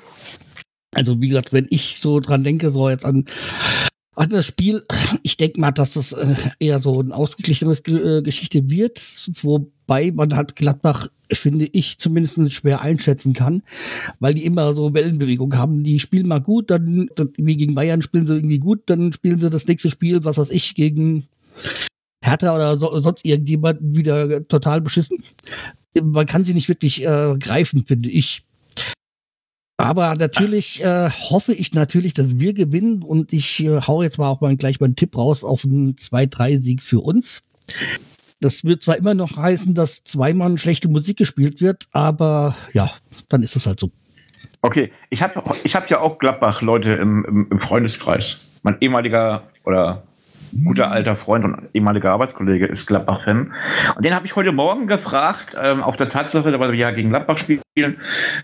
Also 0.95 1.21
wie 1.21 1.29
gesagt, 1.29 1.53
wenn 1.53 1.67
ich 1.71 1.99
so 1.99 2.21
dran 2.21 2.43
denke, 2.43 2.71
so 2.71 2.89
jetzt 2.89 3.05
an, 3.05 3.25
an 4.21 4.29
das 4.29 4.45
Spiel, 4.45 4.85
ich 5.23 5.39
denke 5.39 5.59
mal, 5.59 5.71
dass 5.71 5.95
das 5.95 6.13
äh, 6.13 6.35
eher 6.59 6.79
so 6.79 7.01
ein 7.01 7.11
ausgeglichenes 7.11 7.83
Ge 7.83 8.19
äh, 8.19 8.23
Geschichte 8.23 8.69
wird, 8.69 9.01
wobei 9.41 10.13
man 10.13 10.37
halt 10.37 10.57
Gladbach, 10.57 11.09
finde 11.33 11.67
ich, 11.73 11.99
zumindest 11.99 12.53
schwer 12.53 12.83
einschätzen 12.83 13.33
kann, 13.33 13.63
weil 14.19 14.35
die 14.35 14.45
immer 14.45 14.75
so 14.75 14.93
Wellenbewegung 14.93 15.57
haben. 15.57 15.85
Die 15.85 15.99
spielen 15.99 16.29
mal 16.29 16.43
gut, 16.43 16.71
dann, 16.71 17.09
dann 17.15 17.31
wie 17.39 17.57
gegen 17.57 17.75
Bayern 17.75 18.03
spielen 18.03 18.27
sie 18.27 18.35
irgendwie 18.35 18.59
gut, 18.59 18.83
dann 18.87 19.11
spielen 19.15 19.39
sie 19.39 19.49
das 19.49 19.67
nächste 19.67 19.89
Spiel, 19.89 20.23
was 20.23 20.37
weiß 20.37 20.51
ich, 20.51 20.75
gegen 20.75 21.27
Hertha 22.23 22.55
oder 22.55 22.77
so, 22.77 23.01
sonst 23.01 23.25
irgendjemanden 23.25 23.97
wieder 23.97 24.47
total 24.49 24.83
beschissen. 24.83 25.25
Man 26.03 26.27
kann 26.27 26.45
sie 26.45 26.53
nicht 26.53 26.69
wirklich 26.69 27.07
äh, 27.07 27.37
greifen, 27.39 27.87
finde 27.87 28.11
ich. 28.11 28.43
Aber 29.81 30.15
natürlich 30.15 30.83
äh, 30.83 31.11
hoffe 31.11 31.53
ich 31.53 31.73
natürlich, 31.73 32.15
dass 32.15 32.39
wir 32.39 32.53
gewinnen 32.53 33.03
und 33.03 33.33
ich 33.33 33.65
äh, 33.65 33.81
hau 33.81 34.03
jetzt 34.03 34.19
mal 34.19 34.29
auch 34.29 34.41
mal 34.41 34.57
gleich 34.57 34.81
mal 34.81 34.87
einen 34.87 34.97
Tipp 34.97 35.17
raus 35.17 35.45
auf 35.45 35.65
einen 35.65 35.95
2-3-Sieg 35.95 36.83
für 36.83 37.01
uns. 37.01 37.43
Das 38.41 38.65
wird 38.65 38.83
zwar 38.83 38.97
immer 38.97 39.15
noch 39.15 39.37
heißen, 39.37 39.75
dass 39.75 40.05
zweimal 40.05 40.57
schlechte 40.59 40.89
Musik 40.89 41.19
gespielt 41.19 41.61
wird, 41.61 41.85
aber 41.93 42.57
ja, 42.73 42.91
dann 43.29 43.43
ist 43.43 43.57
es 43.57 43.67
halt 43.67 43.79
so. 43.81 43.91
Okay, 44.63 44.91
ich 45.09 45.23
habe 45.23 45.43
ich 45.65 45.75
hab 45.75 45.89
ja 45.89 46.01
auch 46.01 46.19
Gladbach-Leute 46.19 46.93
im, 46.93 47.25
im, 47.27 47.49
im 47.51 47.61
Freundeskreis. 47.61 48.59
Mein 48.63 48.77
ehemaliger 48.81 49.45
oder 49.65 50.03
guter 50.65 50.91
alter 50.91 51.17
Freund 51.17 51.45
und 51.45 51.69
ehemaliger 51.75 52.13
Arbeitskollege 52.13 52.67
ist 52.67 52.87
Gladbach-Fan. 52.87 53.53
Und 53.97 54.05
den 54.05 54.15
habe 54.15 54.27
ich 54.27 54.37
heute 54.37 54.53
Morgen 54.53 54.87
gefragt, 54.87 55.57
ähm, 55.61 55.83
auf 55.83 55.97
der 55.97 56.09
Tatsache, 56.09 56.59
weil 56.59 56.73
wir 56.73 56.79
ja 56.79 56.91
gegen 56.91 57.11
Gladbach 57.11 57.39
spielen, 57.39 57.63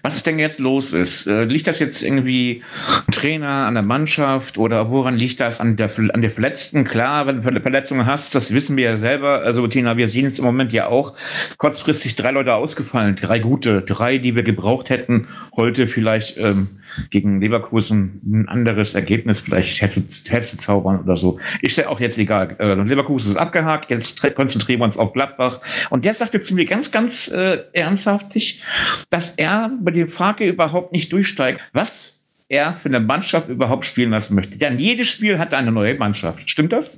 was 0.03 0.23
denn 0.23 0.38
jetzt 0.38 0.59
los 0.59 0.92
ist. 0.92 1.27
Äh, 1.27 1.45
liegt 1.45 1.66
das 1.66 1.79
jetzt 1.79 2.03
irgendwie 2.03 2.62
Trainer, 3.11 3.66
an 3.66 3.75
der 3.75 3.83
Mannschaft 3.83 4.59
oder 4.59 4.90
woran 4.90 5.16
liegt 5.16 5.40
das 5.40 5.61
an 5.61 5.77
der, 5.77 5.90
an 6.12 6.23
der 6.23 6.31
Verletzten? 6.31 6.85
Klar, 6.85 7.27
wenn 7.27 7.42
du 7.42 7.61
Verletzungen 7.61 8.07
hast, 8.07 8.35
das 8.35 8.53
wissen 8.55 8.77
wir 8.77 8.85
ja 8.85 8.97
selber. 8.97 9.42
Also 9.42 9.66
Tina, 9.66 9.97
wir 9.97 10.09
sehen 10.09 10.25
jetzt 10.25 10.38
im 10.38 10.45
Moment 10.45 10.73
ja 10.73 10.88
auch 10.88 11.14
kurzfristig 11.59 12.16
drei 12.16 12.31
Leute 12.31 12.55
ausgefallen, 12.55 13.16
drei 13.16 13.38
gute, 13.38 13.83
drei, 13.83 14.19
die 14.19 14.35
wir 14.35 14.42
gebraucht 14.42 14.90
hätten, 14.90 15.29
heute 15.57 15.87
vielleicht 15.87 16.38
ähm, 16.38 16.69
gegen 17.11 17.40
Leverkusen 17.40 18.20
ein 18.24 18.48
anderes 18.48 18.94
Ergebnis 18.94 19.40
vielleicht 19.40 19.82
herzu- 19.82 20.30
herzuzaubern 20.30 21.00
oder 21.00 21.16
so. 21.16 21.38
Ist 21.62 21.78
ja 21.78 21.88
auch 21.88 22.00
jetzt 22.00 22.18
egal. 22.18 22.56
Äh, 22.59 22.74
Leverkusen 22.74 23.30
ist 23.30 23.37
abgehakt, 23.37 23.90
jetzt 23.90 24.20
konzentrieren 24.35 24.80
wir 24.80 24.85
uns 24.85 24.98
auf 24.98 25.12
Gladbach. 25.12 25.61
Und 25.90 26.04
der 26.04 26.14
sagte 26.14 26.40
zu 26.40 26.54
mir 26.54 26.64
ganz, 26.64 26.90
ganz 26.92 27.28
äh, 27.32 27.64
ernsthaftig, 27.72 28.62
dass 29.11 29.37
er 29.37 29.70
bei 29.80 29.90
der 29.90 30.09
Frage 30.09 30.48
überhaupt 30.48 30.92
nicht 30.92 31.12
durchsteigt, 31.12 31.61
was 31.72 32.14
er 32.48 32.74
für 32.74 32.88
eine 32.88 33.00
Mannschaft 33.00 33.48
überhaupt 33.48 33.85
spielen 33.85 34.11
lassen 34.11 34.35
möchte. 34.35 34.56
Denn 34.59 34.78
jedes 34.78 35.09
Spiel 35.09 35.38
hat 35.38 35.52
eine 35.54 35.72
neue 35.72 35.94
Mannschaft. 35.94 36.48
Stimmt 36.48 36.72
das? 36.72 36.96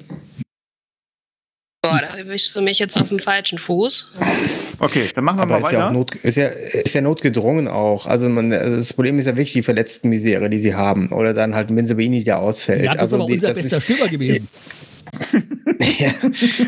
Boah, 1.82 2.00
da 2.00 2.16
erwischst 2.16 2.54
du 2.54 2.60
mich 2.60 2.78
jetzt 2.78 3.00
auf 3.00 3.08
dem 3.08 3.18
falschen 3.18 3.56
Fuß. 3.56 4.12
Okay, 4.80 5.02
dann 5.14 5.24
machen 5.24 5.38
wir 5.38 5.42
Aber 5.42 5.58
mal 5.60 5.66
ist 5.66 5.72
ja, 5.72 5.78
auch 5.78 5.82
weiter. 5.86 5.92
not, 5.92 6.14
ist, 6.16 6.36
ja, 6.36 6.46
ist 6.46 6.94
ja 6.94 7.00
notgedrungen 7.00 7.66
auch. 7.68 8.06
Also 8.06 8.28
man, 8.28 8.52
also 8.52 8.76
das 8.76 8.92
Problem 8.92 9.18
ist 9.18 9.24
ja 9.26 9.32
wirklich 9.32 9.52
die 9.52 9.62
verletzten 9.62 10.08
Misere, 10.08 10.48
die 10.50 10.58
sie 10.60 10.74
haben. 10.74 11.08
Oder 11.08 11.34
dann 11.34 11.54
halt 11.54 11.74
Benzebaini, 11.74 12.22
der 12.22 12.38
ausfällt. 12.38 12.84
Ja, 12.84 12.92
das 12.92 13.02
also 13.02 13.16
ist 13.16 13.22
aber 13.22 13.26
die- 13.28 13.34
unser 13.34 13.48
das 13.48 13.56
bester 13.58 13.76
ist, 13.78 13.82
Stürmer 13.84 14.08
gewesen. 14.08 14.48
ja, 15.98 16.12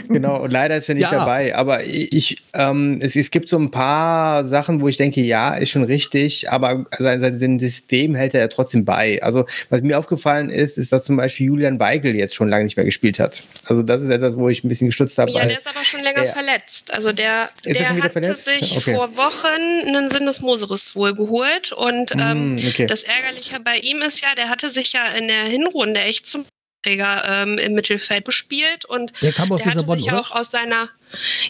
genau, 0.08 0.42
und 0.42 0.50
leider 0.50 0.76
ist 0.76 0.88
er 0.88 0.94
nicht 0.94 1.10
Ja. 1.10 1.18
dabei. 1.18 1.54
Aber 1.54 1.84
ich, 1.84 2.42
ähm, 2.54 2.98
es, 3.02 3.16
es 3.16 3.30
gibt 3.30 3.48
so 3.48 3.58
ein 3.58 3.70
paar 3.70 4.44
Sachen, 4.44 4.80
wo 4.80 4.88
ich 4.88 4.96
denke, 4.96 5.20
ja, 5.20 5.54
ist 5.54 5.70
schon 5.70 5.84
richtig, 5.84 6.50
aber 6.50 6.86
sein, 6.98 7.36
sein 7.38 7.58
System 7.58 8.14
hält 8.14 8.34
er 8.34 8.40
ja 8.40 8.48
trotzdem 8.48 8.84
bei. 8.84 9.22
Also, 9.22 9.46
was 9.68 9.82
mir 9.82 9.98
aufgefallen 9.98 10.50
ist, 10.50 10.78
ist, 10.78 10.92
dass 10.92 11.04
zum 11.04 11.16
Beispiel 11.16 11.46
Julian 11.46 11.78
Weigel 11.80 12.14
jetzt 12.16 12.34
schon 12.34 12.48
lange 12.48 12.64
nicht 12.64 12.76
mehr 12.76 12.84
gespielt 12.84 13.18
hat. 13.18 13.42
Also, 13.66 13.82
das 13.82 14.02
ist 14.02 14.10
etwas, 14.10 14.36
wo 14.36 14.48
ich 14.48 14.64
ein 14.64 14.68
bisschen 14.68 14.88
gestutzt 14.88 15.18
habe. 15.18 15.30
Ja, 15.32 15.40
weil- 15.40 15.48
der 15.48 15.58
ist 15.58 15.68
aber 15.68 15.84
schon 15.84 16.02
länger 16.02 16.24
Ja. 16.24 16.32
verletzt. 16.32 16.92
Also 16.92 17.12
der, 17.12 17.50
er 17.64 17.74
der 17.74 17.88
hatte 17.90 18.10
verletzt? 18.10 18.44
sich 18.44 18.76
Okay. 18.76 18.94
vor 18.94 19.16
Wochen 19.16 19.88
einen 19.88 20.08
Sinnesmoseriss 20.08 20.94
wohl 20.96 21.14
geholt. 21.14 21.72
Und 21.72 22.12
ähm, 22.18 22.54
Mm, 22.54 22.56
okay. 22.68 22.86
das 22.86 23.02
Ärgerliche 23.04 23.60
bei 23.60 23.76
ihm 23.78 24.02
ist 24.02 24.20
ja, 24.22 24.34
der 24.36 24.48
hatte 24.48 24.68
sich 24.70 24.92
ja 24.92 25.06
in 25.16 25.28
der 25.28 25.44
Hinrunde 25.44 26.00
echt 26.00 26.26
zum 26.26 26.44
Träger 26.82 27.24
ähm, 27.26 27.58
im 27.58 27.74
Mittelfeld 27.74 28.24
bespielt 28.24 28.84
und 28.86 29.12
Der 29.22 29.32
kam 29.32 29.52
aus 29.52 29.62
der 29.62 29.74
hatte 29.74 29.84
sich 29.98 30.06
oder? 30.06 30.20
auch 30.20 30.30
aus 30.30 30.50
seiner 30.50 30.88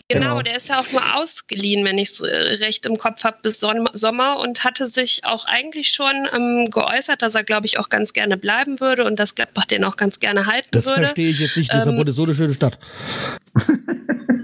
genau, 0.08 0.30
Genau. 0.30 0.42
der 0.42 0.56
ist 0.56 0.68
ja 0.68 0.80
auch 0.80 0.90
nur 0.90 1.02
ausgeliehen, 1.16 1.84
wenn 1.84 1.98
ich 1.98 2.08
es 2.10 2.22
recht 2.22 2.84
im 2.86 2.96
Kopf 2.98 3.22
habe, 3.24 3.36
bis 3.42 3.60
Son 3.60 3.88
Sommer 3.92 4.38
und 4.40 4.64
hatte 4.64 4.86
sich 4.86 5.24
auch 5.24 5.44
eigentlich 5.44 5.88
schon 5.92 6.28
ähm, 6.34 6.68
geäußert, 6.70 7.22
dass 7.22 7.34
er, 7.34 7.44
glaube 7.44 7.66
ich, 7.66 7.78
auch 7.78 7.88
ganz 7.90 8.12
gerne 8.12 8.36
bleiben 8.36 8.80
würde 8.80 9.04
und 9.04 9.20
dass 9.20 9.34
Gladbach 9.36 9.66
den 9.66 9.84
auch 9.84 9.96
ganz 9.96 10.18
gerne 10.18 10.46
halten 10.46 10.68
Das 10.72 10.86
würde. 10.86 11.02
verstehe 11.02 11.30
ich 11.30 11.38
jetzt 11.38 11.56
nicht. 11.56 11.72
Ähm, 11.72 11.78
Lissabon 11.80 12.06
ist 12.08 12.16
so 12.16 12.24
eine 12.24 12.34
schöne 12.34 12.54
Stadt. 12.54 12.78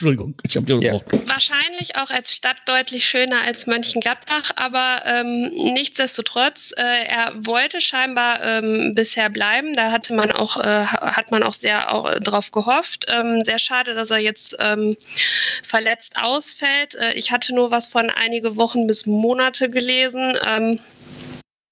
Entschuldigung, 0.00 0.34
ich 0.42 0.56
habe 0.56 0.64
dir 0.64 0.80
Ja. 0.80 0.94
unterbrochen. 0.94 1.28
Wahrscheinlich 1.28 1.96
auch 1.96 2.08
als 2.10 2.34
Stadt 2.34 2.56
deutlich 2.64 3.06
schöner 3.06 3.42
als 3.42 3.66
Mönchengladbach, 3.66 4.50
aber 4.56 5.02
ähm, 5.04 5.50
nichtsdestotrotz, 5.54 6.72
äh, 6.78 7.04
er 7.06 7.32
wollte 7.36 7.82
scheinbar 7.82 8.42
ähm, 8.42 8.94
bisher 8.94 9.28
bleiben. 9.28 9.74
Da 9.74 9.90
hatte 9.90 10.14
man 10.14 10.30
auch, 10.32 10.56
äh, 10.56 10.84
hat 10.86 11.30
man 11.30 11.42
auch 11.42 11.52
sehr 11.52 11.92
auch, 11.92 12.10
äh, 12.10 12.18
drauf 12.18 12.50
gehofft. 12.50 13.06
Ähm, 13.10 13.42
sehr 13.44 13.58
schade, 13.58 13.94
dass 13.94 14.10
er 14.10 14.18
jetzt 14.18 14.56
ähm, 14.58 14.96
verletzt 15.62 16.16
ausfällt. 16.20 16.94
Äh, 16.94 17.12
ich 17.14 17.30
hatte 17.30 17.54
nur 17.54 17.70
was 17.70 17.86
von 17.86 18.08
einige 18.08 18.56
Wochen 18.56 18.86
bis 18.86 19.04
Monate 19.06 19.68
gelesen. 19.68 20.34
Ähm, 20.46 20.80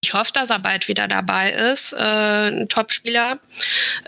ich 0.05 0.13
hoffe, 0.15 0.33
dass 0.33 0.51
er 0.51 0.59
bald 0.59 0.87
wieder 0.89 1.09
dabei 1.09 1.53
ist. 1.53 1.93
Äh, 1.95 1.97
ein 1.99 2.69
Topspieler, 2.69 3.39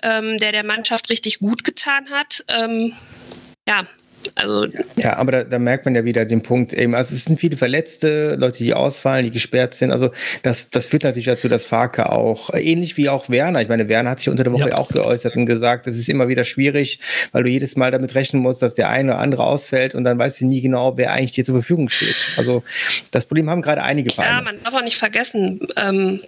ähm, 0.03 0.39
der 0.39 0.53
der 0.53 0.65
Mannschaft 0.65 1.09
richtig 1.11 1.39
gut 1.39 1.65
getan 1.65 2.11
hat. 2.11 2.45
Ähm, 2.49 2.95
ja, 3.69 3.85
also 4.35 4.67
Ja, 4.97 5.17
aber 5.17 5.33
da, 5.33 5.45
da 5.45 5.59
merkt 5.59 5.85
man 5.85 5.95
ja 5.95 6.05
wieder 6.05 6.25
den 6.25 6.43
Punkt 6.43 6.73
eben, 6.73 6.95
also 6.95 7.15
es 7.15 7.25
sind 7.25 7.41
viele 7.41 7.57
Verletzte, 7.57 8.37
Leute, 8.37 8.59
die 8.59 8.75
ausfallen, 8.75 9.25
die 9.25 9.31
gesperrt 9.31 9.75
sind. 9.75 9.91
Also 9.93 10.11
das, 10.43 10.71
das 10.71 10.87
führt 10.87 11.05
natürlich 11.05 11.27
dazu, 11.27 11.49
dass 11.49 11.67
Farke 11.67 12.11
auch, 12.11 12.51
äh, 12.51 12.61
ähnlich 12.63 12.97
wie 12.97 13.09
auch 13.09 13.29
Werner, 13.31 13.63
ich 13.63 13.69
meine, 13.69 13.89
Werner 13.89 14.11
hat 14.11 14.19
sich 14.21 14.29
unter 14.29 14.45
der 14.45 14.53
Woche 14.53 14.71
Ja. 14.71 14.79
auch 14.79 14.89
geäußert 14.91 15.37
und 15.37 15.47
gesagt, 15.47 15.87
es 15.87 15.99
ist 15.99 16.09
immer 16.09 16.29
wieder 16.29 16.45
schwierig, 16.45 17.01
weil 17.33 17.43
du 17.45 17.51
jedes 17.51 17.77
Mal 17.77 17.91
damit 17.91 18.15
rechnen 18.15 18.43
musst, 18.43 18.63
dass 18.63 18.75
der 18.75 18.91
eine 18.91 19.13
oder 19.13 19.21
andere 19.21 19.45
ausfällt 19.45 19.95
und 19.95 20.05
dann 20.05 20.19
weißt 20.19 20.41
du 20.41 20.47
nie 20.47 20.61
genau, 20.61 20.97
wer 20.97 21.13
eigentlich 21.13 21.33
dir 21.33 21.45
zur 21.45 21.57
Verfügung 21.57 21.89
steht. 21.89 22.27
Also 22.37 22.63
das 23.11 23.27
Problem 23.27 23.49
haben 23.51 23.63
gerade 23.63 23.83
einige 23.83 24.11
Ja, 24.11 24.15
Vereine. 24.17 24.43
man 24.43 24.57
darf 24.63 24.75
auch 24.75 24.83
nicht 24.85 24.97
vergessen, 24.99 25.61
ähm, 25.77 26.21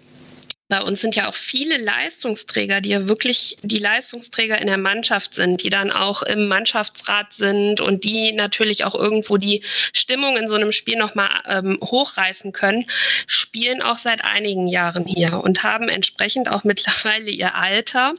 bei 0.73 0.81
uns 0.81 1.03
sind 1.03 1.15
ja 1.17 1.29
auch 1.29 1.35
viele 1.35 1.77
Leistungsträger, 1.77 2.81
die 2.81 2.89
ja 2.89 3.07
wirklich 3.07 3.59
die 3.63 3.77
Leistungsträger 3.77 4.59
in 4.59 4.69
der 4.69 4.79
Mannschaft 4.79 5.35
sind, 5.35 5.63
die 5.63 5.69
dann 5.69 5.91
auch 5.91 6.23
im 6.23 6.49
Mannschaftsrat 6.49 7.35
sind 7.35 7.83
und 7.83 8.05
die 8.05 8.33
natürlich 8.33 8.87
auch 8.87 8.95
irgendwo 8.95 9.37
die 9.37 9.63
Stimmung 9.93 10.39
in 10.39 10.49
so 10.49 10.55
einem 10.55 10.73
Spiel 10.73 10.97
nochmal 10.97 11.29
ähm, 11.47 11.79
hochreißen 11.85 12.53
können, 12.53 12.87
spielen 13.27 13.83
auch 13.83 13.97
seit 13.97 14.25
einigen 14.25 14.67
Jahren 14.67 15.05
hier 15.05 15.45
und 15.45 15.63
haben 15.63 15.91
entsprechend 15.91 16.51
auch 16.51 16.65
mittlerweile 16.65 17.31
ihr 17.31 17.55
Alter. 17.55 18.15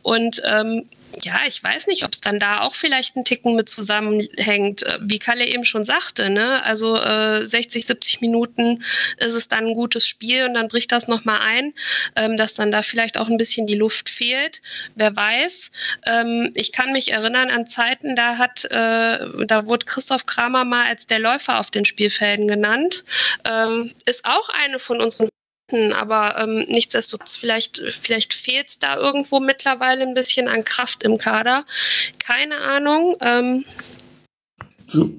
Und 0.00 0.40
ähm, 0.46 0.88
ja, 1.24 1.40
ich 1.46 1.62
weiß 1.62 1.86
nicht, 1.86 2.04
ob 2.04 2.12
es 2.12 2.20
dann 2.20 2.38
da 2.38 2.60
auch 2.62 2.74
vielleicht 2.74 3.16
ein 3.16 3.24
Ticken 3.24 3.54
mit 3.54 3.68
zusammenhängt, 3.68 4.82
äh, 4.82 4.98
wie 5.00 5.18
Kalle 5.18 5.46
eben 5.46 5.64
schon 5.64 5.84
sagte. 5.84 6.30
Ne? 6.30 6.62
Also 6.64 6.96
äh, 6.96 7.44
60, 7.46 7.86
70 7.86 8.20
Minuten 8.20 8.82
ist 9.18 9.34
es 9.34 9.48
dann 9.48 9.66
ein 9.66 9.74
gutes 9.74 10.06
Spiel 10.06 10.44
und 10.44 10.54
dann 10.54 10.68
bricht 10.68 10.90
das 10.90 11.08
nochmal 11.08 11.40
ein, 11.40 11.74
ähm, 12.16 12.36
dass 12.36 12.54
dann 12.54 12.72
da 12.72 12.82
vielleicht 12.82 13.18
auch 13.18 13.28
ein 13.28 13.36
bisschen 13.36 13.66
die 13.66 13.76
Luft 13.76 14.08
fehlt. 14.08 14.62
Wer 14.94 15.14
weiß. 15.14 15.70
Ähm, 16.06 16.52
ich 16.54 16.72
kann 16.72 16.92
mich 16.92 17.12
erinnern 17.12 17.50
an 17.50 17.66
Zeiten, 17.66 18.16
da 18.16 18.38
hat, 18.38 18.64
äh, 18.64 19.28
da 19.46 19.66
wurde 19.66 19.86
Christoph 19.86 20.26
Kramer 20.26 20.64
mal 20.64 20.86
als 20.86 21.06
der 21.06 21.18
Läufer 21.18 21.60
auf 21.60 21.70
den 21.70 21.84
Spielfelden 21.84 22.48
genannt. 22.48 23.04
Ähm, 23.48 23.92
ist 24.06 24.24
auch 24.24 24.48
eine 24.48 24.78
von 24.78 25.00
unseren 25.00 25.28
aber 25.92 26.36
ähm, 26.38 26.64
nichtsdestotrotz, 26.68 27.36
vielleicht, 27.36 27.82
vielleicht 27.88 28.34
fehlt 28.34 28.68
es 28.68 28.78
da 28.78 28.96
irgendwo 28.96 29.40
mittlerweile 29.40 30.02
ein 30.02 30.14
bisschen 30.14 30.48
an 30.48 30.64
Kraft 30.64 31.02
im 31.02 31.18
Kader. 31.18 31.64
Keine 32.18 32.58
Ahnung. 32.58 33.16
Ähm, 33.20 33.64
So. 34.84 35.10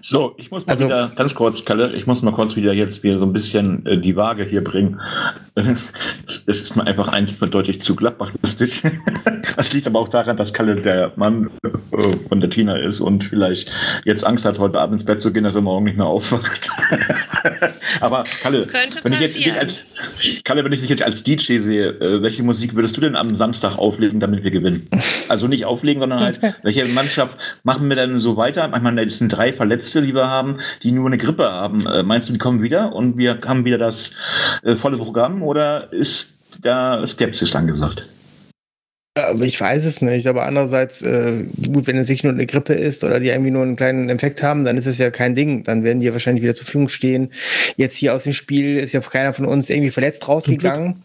So, 0.00 0.34
ich 0.36 0.50
muss 0.50 0.66
mal 0.66 0.72
Also- 0.72 0.86
wieder 0.86 1.12
ganz 1.16 1.34
kurz, 1.34 1.64
Kalle, 1.64 1.94
ich 1.94 2.06
muss 2.06 2.22
mal 2.22 2.32
kurz 2.32 2.56
wieder 2.56 2.72
jetzt 2.72 3.02
wieder 3.02 3.18
so 3.18 3.24
ein 3.24 3.32
bisschen 3.32 3.86
äh, 3.86 3.98
die 3.98 4.16
Waage 4.16 4.44
hier 4.44 4.62
bringen. 4.62 5.00
Es 6.26 6.38
ist 6.46 6.76
mir 6.76 6.86
einfach 6.86 7.08
eins 7.08 7.38
mir 7.40 7.46
deutlich 7.48 7.82
zu 7.82 7.94
Gladbach-lustig. 7.94 8.82
Das 9.56 9.72
liegt 9.74 9.86
aber 9.86 9.98
auch 9.98 10.08
daran, 10.08 10.38
dass 10.38 10.54
Kalle 10.54 10.76
der 10.76 11.12
Mann 11.16 11.50
äh, 11.62 11.68
von 12.28 12.40
der 12.40 12.48
Tina 12.48 12.76
ist 12.76 13.00
und 13.00 13.24
vielleicht 13.24 13.70
jetzt 14.06 14.24
Angst 14.24 14.46
hat, 14.46 14.58
heute 14.58 14.80
Abend 14.80 14.94
ins 14.94 15.04
Bett 15.04 15.20
zu 15.20 15.30
gehen, 15.30 15.44
dass 15.44 15.54
er 15.54 15.60
morgen 15.60 15.84
nicht 15.84 15.98
mehr 15.98 16.06
aufwacht. 16.06 16.70
aber 18.00 18.24
Kalle, 18.40 18.66
wenn 19.02 19.12
ich 19.12 19.20
jetzt 19.20 19.36
dich 19.36 19.44
passieren. 19.44 19.58
als 19.58 19.86
Kalle, 20.44 20.64
wenn 20.64 20.72
ich 20.72 20.80
dich 20.80 20.88
jetzt 20.88 21.02
als 21.02 21.22
DJ 21.22 21.58
sehe, 21.58 21.88
äh, 22.00 22.22
welche 22.22 22.42
Musik 22.42 22.74
würdest 22.74 22.96
du 22.96 23.02
denn 23.02 23.14
am 23.14 23.36
Samstag 23.36 23.76
auflegen, 23.76 24.20
damit 24.20 24.42
wir 24.42 24.50
gewinnen? 24.50 24.88
Also 25.28 25.48
nicht 25.48 25.66
auflegen, 25.66 26.00
sondern 26.00 26.20
halt, 26.20 26.40
welche 26.62 26.86
Mannschaft 26.86 27.36
machen 27.62 27.88
wir 27.90 27.96
denn 27.96 28.20
so 28.20 28.38
weiter? 28.38 28.70
Es 29.06 29.18
sind 29.18 29.28
drei 29.28 29.51
Verletzte, 29.52 30.02
die 30.02 30.14
wir 30.14 30.26
haben, 30.26 30.58
die 30.82 30.92
nur 30.92 31.06
eine 31.06 31.18
Grippe 31.18 31.44
haben. 31.50 31.86
Äh, 31.86 32.02
meinst 32.02 32.28
du, 32.28 32.32
die 32.32 32.38
kommen 32.38 32.62
wieder 32.62 32.92
und 32.94 33.16
wir 33.16 33.40
haben 33.44 33.64
wieder 33.64 33.78
das 33.78 34.12
äh, 34.62 34.76
volle 34.76 34.96
Programm 34.96 35.42
oder 35.42 35.92
ist 35.92 36.40
da 36.60 37.04
Skepsis 37.06 37.54
angesagt? 37.54 38.06
Ich 39.42 39.60
weiß 39.60 39.84
es 39.84 40.00
nicht, 40.00 40.26
aber 40.26 40.46
andererseits, 40.46 41.02
äh, 41.02 41.44
gut, 41.70 41.86
wenn 41.86 41.98
es 41.98 42.08
wirklich 42.08 42.24
nur 42.24 42.32
eine 42.32 42.46
Grippe 42.46 42.72
ist 42.72 43.04
oder 43.04 43.20
die 43.20 43.28
irgendwie 43.28 43.50
nur 43.50 43.62
einen 43.62 43.76
kleinen 43.76 44.08
Infekt 44.08 44.42
haben, 44.42 44.64
dann 44.64 44.78
ist 44.78 44.86
es 44.86 44.96
ja 44.96 45.10
kein 45.10 45.34
Ding. 45.34 45.64
Dann 45.64 45.84
werden 45.84 45.98
die 45.98 46.06
ja 46.06 46.12
wahrscheinlich 46.12 46.42
wieder 46.42 46.54
zur 46.54 46.64
Verfügung 46.64 46.88
stehen. 46.88 47.30
Jetzt 47.76 47.96
hier 47.96 48.14
aus 48.14 48.22
dem 48.22 48.32
Spiel 48.32 48.78
ist 48.78 48.92
ja 48.92 49.00
keiner 49.00 49.34
von 49.34 49.44
uns 49.44 49.68
irgendwie 49.68 49.90
verletzt 49.90 50.26
rausgegangen. 50.28 51.02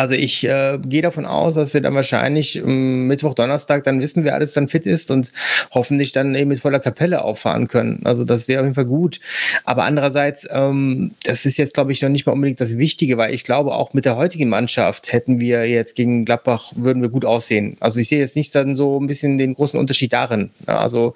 Also 0.00 0.14
ich 0.14 0.44
äh, 0.44 0.78
gehe 0.82 1.02
davon 1.02 1.26
aus, 1.26 1.56
dass 1.56 1.74
wir 1.74 1.82
dann 1.82 1.94
wahrscheinlich 1.94 2.56
ähm, 2.56 3.06
Mittwoch, 3.06 3.34
Donnerstag 3.34 3.84
dann 3.84 4.00
wissen, 4.00 4.24
wer 4.24 4.32
alles 4.32 4.54
dann 4.54 4.66
fit 4.66 4.86
ist 4.86 5.10
und 5.10 5.30
hoffentlich 5.72 6.12
dann 6.12 6.34
eben 6.34 6.48
mit 6.48 6.60
voller 6.60 6.80
Kapelle 6.80 7.22
auffahren 7.22 7.68
können. 7.68 8.00
Also 8.04 8.24
das 8.24 8.48
wäre 8.48 8.60
auf 8.60 8.64
jeden 8.64 8.74
Fall 8.74 8.86
gut. 8.86 9.20
Aber 9.66 9.84
andererseits, 9.84 10.48
ähm, 10.50 11.10
das 11.24 11.44
ist 11.44 11.58
jetzt, 11.58 11.74
glaube 11.74 11.92
ich, 11.92 12.00
noch 12.00 12.08
nicht 12.08 12.24
mal 12.24 12.32
unbedingt 12.32 12.62
das 12.62 12.78
Wichtige, 12.78 13.18
weil 13.18 13.34
ich 13.34 13.44
glaube, 13.44 13.74
auch 13.74 13.92
mit 13.92 14.06
der 14.06 14.16
heutigen 14.16 14.48
Mannschaft 14.48 15.12
hätten 15.12 15.38
wir 15.38 15.68
jetzt 15.68 15.96
gegen 15.96 16.24
Gladbach, 16.24 16.72
würden 16.74 17.02
wir 17.02 17.10
gut 17.10 17.26
aussehen. 17.26 17.76
Also 17.80 18.00
ich 18.00 18.08
sehe 18.08 18.20
jetzt 18.20 18.36
nicht 18.36 18.54
dann 18.54 18.76
so 18.76 18.98
ein 18.98 19.06
bisschen 19.06 19.36
den 19.36 19.52
großen 19.52 19.78
Unterschied 19.78 20.14
darin. 20.14 20.48
Also 20.64 21.12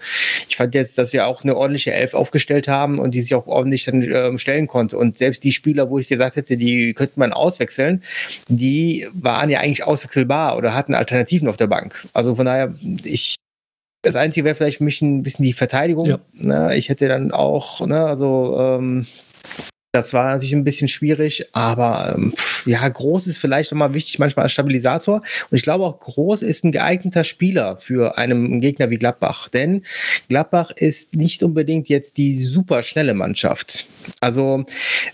ich 0.46 0.56
fand 0.56 0.74
jetzt, 0.74 0.98
dass 0.98 1.14
wir 1.14 1.26
auch 1.26 1.42
eine 1.42 1.56
ordentliche 1.56 1.94
Elf 1.94 2.12
aufgestellt 2.12 2.68
haben 2.68 2.98
und 2.98 3.14
die 3.14 3.22
sich 3.22 3.34
auch 3.34 3.46
ordentlich 3.46 3.84
dann 3.86 4.02
äh, 4.02 4.36
stellen 4.36 4.66
konnte. 4.66 4.98
Und 4.98 5.16
selbst 5.16 5.42
die 5.42 5.52
Spieler, 5.52 5.88
wo 5.88 5.98
ich 5.98 6.06
gesagt 6.06 6.36
hätte, 6.36 6.58
die 6.58 6.92
könnte 6.92 7.18
man 7.18 7.32
auswechseln, 7.32 8.02
die 8.48 8.73
die 8.74 9.06
waren 9.14 9.50
ja 9.50 9.60
eigentlich 9.60 9.84
auswechselbar 9.84 10.56
oder 10.56 10.74
hatten 10.74 10.94
Alternativen 10.94 11.46
auf 11.46 11.56
der 11.56 11.68
Bank. 11.68 12.08
Also 12.12 12.34
von 12.34 12.46
daher, 12.46 12.74
ich, 13.04 13.36
das 14.02 14.16
Einzige 14.16 14.44
wäre 14.44 14.56
vielleicht 14.56 14.78
für 14.78 14.84
mich 14.84 15.00
ein 15.00 15.22
bisschen 15.22 15.44
die 15.44 15.52
Verteidigung. 15.52 16.06
Ja. 16.06 16.18
Ne? 16.32 16.76
Ich 16.76 16.88
hätte 16.88 17.06
dann 17.06 17.30
auch, 17.30 17.86
ne, 17.86 18.04
also 18.04 18.58
ähm, 18.58 19.06
das 19.92 20.12
war 20.12 20.24
natürlich 20.24 20.52
ein 20.54 20.64
bisschen 20.64 20.88
schwierig, 20.88 21.46
aber 21.52 22.14
ähm, 22.16 22.34
ja, 22.66 22.88
Groß 22.88 23.28
ist 23.28 23.38
vielleicht 23.38 23.70
nochmal 23.70 23.94
wichtig, 23.94 24.18
manchmal 24.18 24.44
als 24.44 24.52
Stabilisator. 24.52 25.22
Und 25.50 25.56
ich 25.56 25.62
glaube 25.62 25.84
auch, 25.84 26.00
Groß 26.00 26.42
ist 26.42 26.64
ein 26.64 26.72
geeigneter 26.72 27.22
Spieler 27.22 27.78
für 27.78 28.18
einen 28.18 28.60
Gegner 28.60 28.90
wie 28.90 28.98
Gladbach. 28.98 29.48
Denn 29.48 29.84
Gladbach 30.28 30.72
ist 30.72 31.14
nicht 31.14 31.44
unbedingt 31.44 31.88
jetzt 31.88 32.16
die 32.16 32.34
super 32.42 32.82
schnelle 32.82 33.14
Mannschaft. 33.14 33.86
Also 34.20 34.64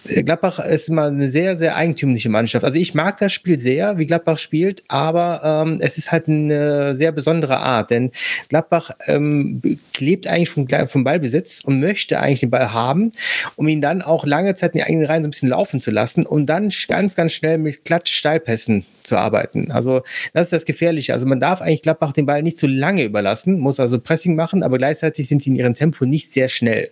äh, 0.08 0.22
Gladbach 0.22 0.58
ist 0.58 0.88
immer 0.88 1.04
eine 1.04 1.28
sehr, 1.28 1.56
sehr 1.56 1.76
eigentümliche 1.76 2.28
Mannschaft. 2.28 2.64
Also 2.64 2.78
ich 2.78 2.94
mag 2.94 3.18
das 3.18 3.32
Spiel 3.32 3.58
sehr, 3.58 3.98
wie 3.98 4.06
Gladbach 4.06 4.38
spielt, 4.38 4.82
aber 4.88 5.64
ähm, 5.66 5.78
es 5.80 5.98
ist 5.98 6.12
halt 6.12 6.28
eine 6.28 6.94
sehr 6.94 7.12
besondere 7.12 7.58
Art. 7.58 7.90
Denn 7.90 8.10
Gladbach 8.48 8.90
ähm, 9.06 9.60
lebt 9.98 10.26
eigentlich 10.26 10.50
vom, 10.50 10.66
vom 10.88 11.04
Ballbesitz 11.04 11.62
und 11.64 11.80
möchte 11.80 12.20
eigentlich 12.20 12.40
den 12.40 12.50
Ball 12.50 12.72
haben, 12.72 13.12
um 13.56 13.68
ihn 13.68 13.80
dann 13.80 14.02
auch 14.02 14.24
lange 14.24 14.54
Zeit 14.54 14.72
in 14.74 14.78
die 14.78 14.84
eigenen 14.84 15.06
Reihen 15.06 15.22
so 15.22 15.28
ein 15.28 15.30
bisschen 15.30 15.48
laufen 15.48 15.80
zu 15.80 15.90
lassen 15.90 16.26
und 16.26 16.46
dann 16.46 16.70
ganz, 16.88 17.14
ganz 17.16 17.32
schnell 17.32 17.58
mit 17.58 17.84
Klatsch-Steilpässen 17.84 18.84
zu 19.02 19.16
arbeiten. 19.16 19.70
Also 19.70 20.02
das 20.32 20.46
ist 20.46 20.52
das 20.52 20.64
Gefährliche. 20.64 21.12
Also 21.12 21.26
man 21.26 21.40
darf 21.40 21.60
eigentlich 21.60 21.82
Gladbach 21.82 22.12
den 22.12 22.26
Ball 22.26 22.42
nicht 22.42 22.58
zu 22.58 22.66
lange 22.66 23.04
überlassen, 23.04 23.58
muss 23.58 23.80
also 23.80 23.98
Pressing 23.98 24.36
machen, 24.36 24.62
aber 24.62 24.78
gleichzeitig 24.78 25.28
sind 25.28 25.42
sie 25.42 25.50
in 25.50 25.56
ihrem 25.56 25.74
Tempo 25.74 26.04
nicht 26.04 26.32
sehr 26.32 26.48
schnell. 26.48 26.90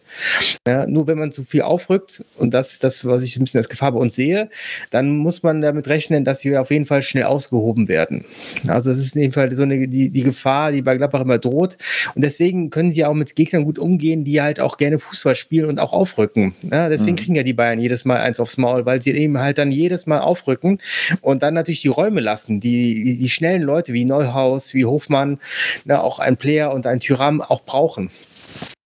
Ja, 0.66 0.86
nur 0.86 1.06
wenn 1.06 1.18
man 1.18 1.32
zu 1.32 1.44
viel 1.44 1.62
aufrückt, 1.88 2.24
und 2.36 2.54
das 2.54 2.72
ist 2.72 2.84
das, 2.84 3.04
was 3.06 3.22
ich 3.22 3.36
ein 3.36 3.44
bisschen 3.44 3.58
als 3.58 3.68
Gefahr 3.68 3.92
bei 3.92 3.98
uns 3.98 4.14
sehe, 4.14 4.48
dann 4.90 5.16
muss 5.16 5.42
man 5.42 5.60
damit 5.60 5.88
rechnen, 5.88 6.24
dass 6.24 6.40
sie 6.40 6.56
auf 6.56 6.70
jeden 6.70 6.84
Fall 6.84 7.02
schnell 7.02 7.24
ausgehoben 7.24 7.88
werden. 7.88 8.24
Also 8.66 8.90
es 8.90 8.98
ist 8.98 9.16
in 9.16 9.22
jedem 9.22 9.32
Fall 9.32 9.54
so 9.54 9.62
eine, 9.62 9.88
die, 9.88 10.10
die 10.10 10.22
Gefahr, 10.22 10.72
die 10.72 10.82
bei 10.82 10.96
Gladbach 10.96 11.22
immer 11.22 11.38
droht. 11.38 11.78
Und 12.14 12.22
deswegen 12.22 12.70
können 12.70 12.90
sie 12.90 13.04
auch 13.04 13.14
mit 13.14 13.36
Gegnern 13.36 13.64
gut 13.64 13.78
umgehen, 13.78 14.24
die 14.24 14.40
halt 14.40 14.60
auch 14.60 14.76
gerne 14.76 14.98
Fußball 14.98 15.34
spielen 15.34 15.66
und 15.66 15.80
auch 15.80 15.92
aufrücken. 15.92 16.54
Ja, 16.70 16.88
deswegen 16.88 17.12
mhm. 17.12 17.16
kriegen 17.16 17.34
ja 17.34 17.42
die 17.42 17.52
Bayern 17.52 17.80
jedes 17.80 18.04
Mal 18.04 18.18
eins 18.18 18.40
aufs 18.40 18.56
Maul, 18.56 18.84
weil 18.86 19.00
sie 19.00 19.12
eben 19.12 19.38
halt 19.38 19.58
dann 19.58 19.72
jedes 19.72 20.06
Mal 20.06 20.20
aufrücken 20.20 20.78
und 21.20 21.42
dann 21.42 21.54
natürlich 21.54 21.82
die 21.82 21.88
Räume 21.88 22.20
lassen, 22.20 22.60
die, 22.60 23.16
die 23.16 23.28
schnellen 23.28 23.62
Leute 23.62 23.92
wie 23.92 24.04
Neuhaus, 24.04 24.74
wie 24.74 24.84
Hofmann, 24.84 25.38
ne, 25.84 26.02
auch 26.02 26.18
ein 26.18 26.36
Player 26.36 26.72
und 26.72 26.86
ein 26.86 27.00
Tyram 27.00 27.40
auch 27.40 27.62
brauchen. 27.62 28.10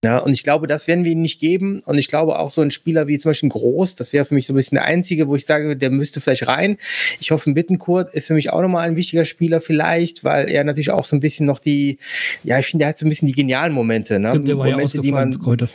Ja, 0.03 0.17
und 0.17 0.33
ich 0.33 0.43
glaube, 0.43 0.67
das 0.67 0.87
werden 0.87 1.05
wir 1.05 1.13
ihnen 1.13 1.21
nicht 1.21 1.39
geben. 1.39 1.81
Und 1.85 1.97
ich 1.97 2.09
glaube 2.09 2.37
auch 2.37 2.51
so 2.51 2.61
ein 2.61 2.71
Spieler 2.71 3.07
wie 3.07 3.17
zum 3.17 3.29
Beispiel 3.29 3.47
Groß, 3.47 3.95
das 3.95 4.11
wäre 4.11 4.25
für 4.25 4.33
mich 4.33 4.45
so 4.45 4.53
ein 4.53 4.57
bisschen 4.57 4.75
der 4.75 4.83
einzige, 4.83 5.29
wo 5.29 5.35
ich 5.35 5.45
sage, 5.45 5.77
der 5.77 5.89
müsste 5.91 6.19
vielleicht 6.19 6.45
rein. 6.47 6.77
Ich 7.21 7.31
hoffe, 7.31 7.53
Bittenkurt 7.53 8.13
ist 8.13 8.27
für 8.27 8.33
mich 8.33 8.51
auch 8.51 8.61
nochmal 8.61 8.87
ein 8.87 8.97
wichtiger 8.97 9.23
Spieler 9.23 9.61
vielleicht, 9.61 10.25
weil 10.25 10.49
er 10.49 10.65
natürlich 10.65 10.91
auch 10.91 11.05
so 11.05 11.15
ein 11.15 11.21
bisschen 11.21 11.45
noch 11.45 11.59
die, 11.59 11.99
ja, 12.43 12.59
ich 12.59 12.67
finde, 12.67 12.83
der 12.83 12.89
hat 12.89 12.97
so 12.97 13.05
ein 13.05 13.09
bisschen 13.09 13.29
die 13.29 13.33
genialen 13.33 13.71
Momente. 13.71 14.19
Ne? 14.19 14.37
Der 14.41 14.57
war 14.57 14.69
Momente, 14.69 14.97
ja 14.97 15.03
die 15.03 15.11
man 15.11 15.39
heute 15.45 15.69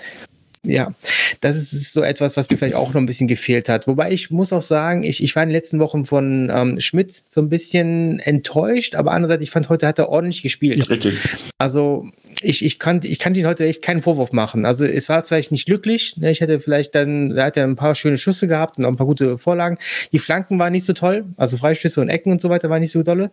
ja, 0.65 0.93
das 1.41 1.57
ist 1.57 1.93
so 1.93 2.03
etwas, 2.03 2.37
was 2.37 2.51
mir 2.51 2.59
vielleicht 2.59 2.75
auch 2.75 2.89
noch 2.89 3.01
ein 3.01 3.07
bisschen 3.07 3.29
gefehlt 3.29 3.69
hat. 3.69 3.87
Wobei 3.87 4.13
ich 4.13 4.31
muss 4.31 4.53
auch 4.53 4.63
sagen, 4.63 5.03
ich, 5.03 5.23
ich 5.23 5.35
war 5.37 5.43
in 5.43 5.51
den 5.51 5.55
letzten 5.55 5.79
Wochen 5.79 6.05
von 6.05 6.51
ähm, 6.53 6.81
Schmidt 6.81 7.23
so 7.31 7.41
ein 7.41 7.49
bisschen 7.49 8.19
enttäuscht, 8.21 8.95
aber 8.95 9.13
andererseits, 9.13 9.43
ich 9.43 9.51
fand, 9.51 9.69
heute 9.69 9.87
hat 9.87 9.99
er 9.99 10.09
ordentlich 10.09 10.43
gespielt. 10.43 10.79
Ja, 10.79 10.85
richtig. 10.87 11.19
Also 11.59 12.09
ich, 12.41 12.65
ich, 12.65 12.79
kann, 12.79 13.01
ich 13.03 13.19
kann 13.19 13.35
ihn 13.35 13.47
heute 13.47 13.67
echt 13.67 13.83
keinen 13.83 14.03
Vorwurf 14.03 14.33
machen. 14.33 14.65
Also 14.65 14.85
es 14.85 15.09
war 15.09 15.23
vielleicht 15.25 15.53
nicht 15.53 15.67
glücklich. 15.67 16.17
Ne? 16.17 16.31
Ich 16.31 16.41
hätte 16.41 16.61
vielleicht 16.61 16.95
dann, 16.95 17.33
er 17.33 17.47
hat 17.47 17.57
ja 17.57 17.65
ein 17.65 17.77
paar 17.77 17.95
schöne 17.95 18.17
Schüsse 18.17 18.49
gehabt 18.49 18.79
und 18.79 18.85
auch 18.85 18.91
ein 18.91 18.97
paar 18.97 19.07
gute 19.07 19.39
Vorlagen. 19.39 19.79
Die 20.13 20.19
Flanken 20.19 20.59
waren 20.59 20.73
nicht 20.73 20.85
so 20.85 20.93
toll, 20.93 21.25
also 21.37 21.57
Freistöße 21.57 22.01
und 22.01 22.09
Ecken 22.09 22.33
und 22.33 22.41
so 22.41 22.49
weiter 22.49 22.71
waren 22.71 22.81
nicht 22.81 22.93
so 22.93 23.03
dolle. 23.03 23.31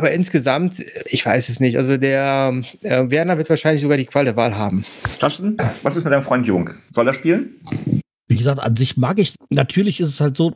Aber 0.00 0.12
insgesamt, 0.12 0.82
ich 1.04 1.26
weiß 1.26 1.50
es 1.50 1.60
nicht. 1.60 1.76
Also 1.76 1.98
der 1.98 2.62
äh, 2.80 3.10
Werner 3.10 3.36
wird 3.36 3.50
wahrscheinlich 3.50 3.82
sogar 3.82 3.98
die 3.98 4.06
Qual 4.06 4.24
der 4.24 4.34
Wahl 4.34 4.56
haben. 4.56 4.86
Carsten, 5.18 5.58
was 5.82 5.94
ist 5.94 6.04
mit 6.04 6.12
deinem 6.14 6.22
Freund 6.22 6.46
Jung? 6.46 6.70
Soll 6.90 7.06
er 7.06 7.12
spielen? 7.12 7.60
Wie 8.26 8.38
gesagt, 8.38 8.60
an 8.60 8.74
sich 8.76 8.96
mag 8.96 9.18
ich. 9.18 9.34
Natürlich 9.50 10.00
ist 10.00 10.08
es 10.08 10.20
halt 10.22 10.38
so, 10.38 10.54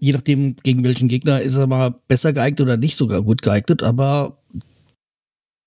je 0.00 0.10
nachdem, 0.10 0.56
gegen 0.56 0.82
welchen 0.82 1.06
Gegner 1.06 1.40
ist 1.40 1.54
er 1.54 1.68
mal 1.68 1.94
besser 2.08 2.32
geeignet 2.32 2.62
oder 2.62 2.76
nicht 2.76 2.96
sogar 2.96 3.22
gut 3.22 3.42
geeignet, 3.42 3.84
aber 3.84 4.38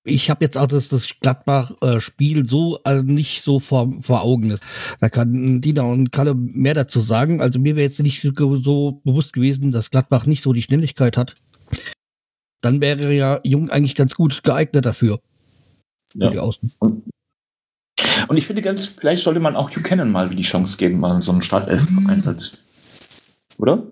ich 0.03 0.29
habe 0.29 0.43
jetzt 0.43 0.57
auch 0.57 0.67
das, 0.67 0.89
das 0.89 1.17
Gladbach-Spiel 1.21 2.45
so 2.45 2.77
also 2.83 3.03
nicht 3.03 3.41
so 3.41 3.61
vor, 3.61 3.89
vor 4.01 4.23
Augen. 4.23 4.59
Da 4.99 5.07
kann 5.07 5.61
Dina 5.61 5.83
und 5.83 6.11
Kalle 6.11 6.35
mehr 6.35 6.73
dazu 6.73 6.99
sagen. 6.99 7.39
Also 7.39 7.57
mir 7.57 7.77
wäre 7.77 7.87
jetzt 7.87 8.01
nicht 8.01 8.21
so 8.21 9.01
bewusst 9.05 9.31
gewesen, 9.31 9.71
dass 9.71 9.91
Gladbach 9.91 10.25
nicht 10.25 10.43
so 10.43 10.51
die 10.51 10.61
Schnelligkeit 10.61 11.15
hat 11.15 11.35
dann 12.61 12.81
wäre 12.81 13.11
ja 13.13 13.39
Jung 13.43 13.69
eigentlich 13.69 13.95
ganz 13.95 14.15
gut 14.15 14.43
geeignet 14.43 14.85
dafür. 14.85 15.19
Ja. 16.13 16.27
Für 16.27 16.31
die 16.31 16.39
Außen. 16.39 16.73
Und, 16.79 18.37
ich 18.37 18.47
finde 18.47 18.61
ganz, 18.61 18.87
vielleicht 18.87 19.23
sollte 19.23 19.39
man 19.39 19.55
auch 19.55 19.69
Buchanan 19.69 20.11
mal 20.11 20.29
die 20.29 20.43
Chance 20.43 20.77
geben, 20.77 20.99
mal 20.99 21.21
so 21.21 21.31
einen 21.31 21.41
Startelf-Einsatz. 21.41 22.63
Oder? 23.57 23.83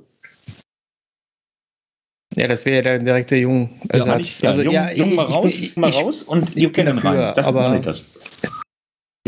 Ja, 2.36 2.47
das 2.47 2.63
wäre 2.65 2.78
ja 2.78 2.82
der 2.82 2.99
direkte 2.99 3.36
Jung. 3.36 3.82
Ja, 3.91 4.05
ja, 4.05 4.13
also, 4.13 4.61
Jung, 4.61 4.74
ja, 4.74 4.91
Jung 4.91 5.15
mal 5.15 5.26
raus, 5.26 5.53
ich, 5.53 5.76
mal 5.76 5.89
raus 5.89 6.24
und 6.24 6.55
Buchanan 6.55 6.99
rein. 6.99 7.34
Das 7.36 7.47
aber, 7.47 7.78
das. 7.80 8.05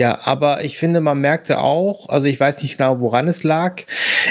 Ja, 0.02 0.18
aber 0.24 0.64
ich 0.64 0.80
finde, 0.80 0.99
man 0.99 1.22
merkte 1.22 1.60
auch, 1.60 2.10
also 2.10 2.26
ich 2.26 2.39
weiß 2.39 2.64
nicht 2.64 2.80
genau, 2.80 3.02
woran 3.02 3.28
es 3.28 3.43
lag. 3.43 3.84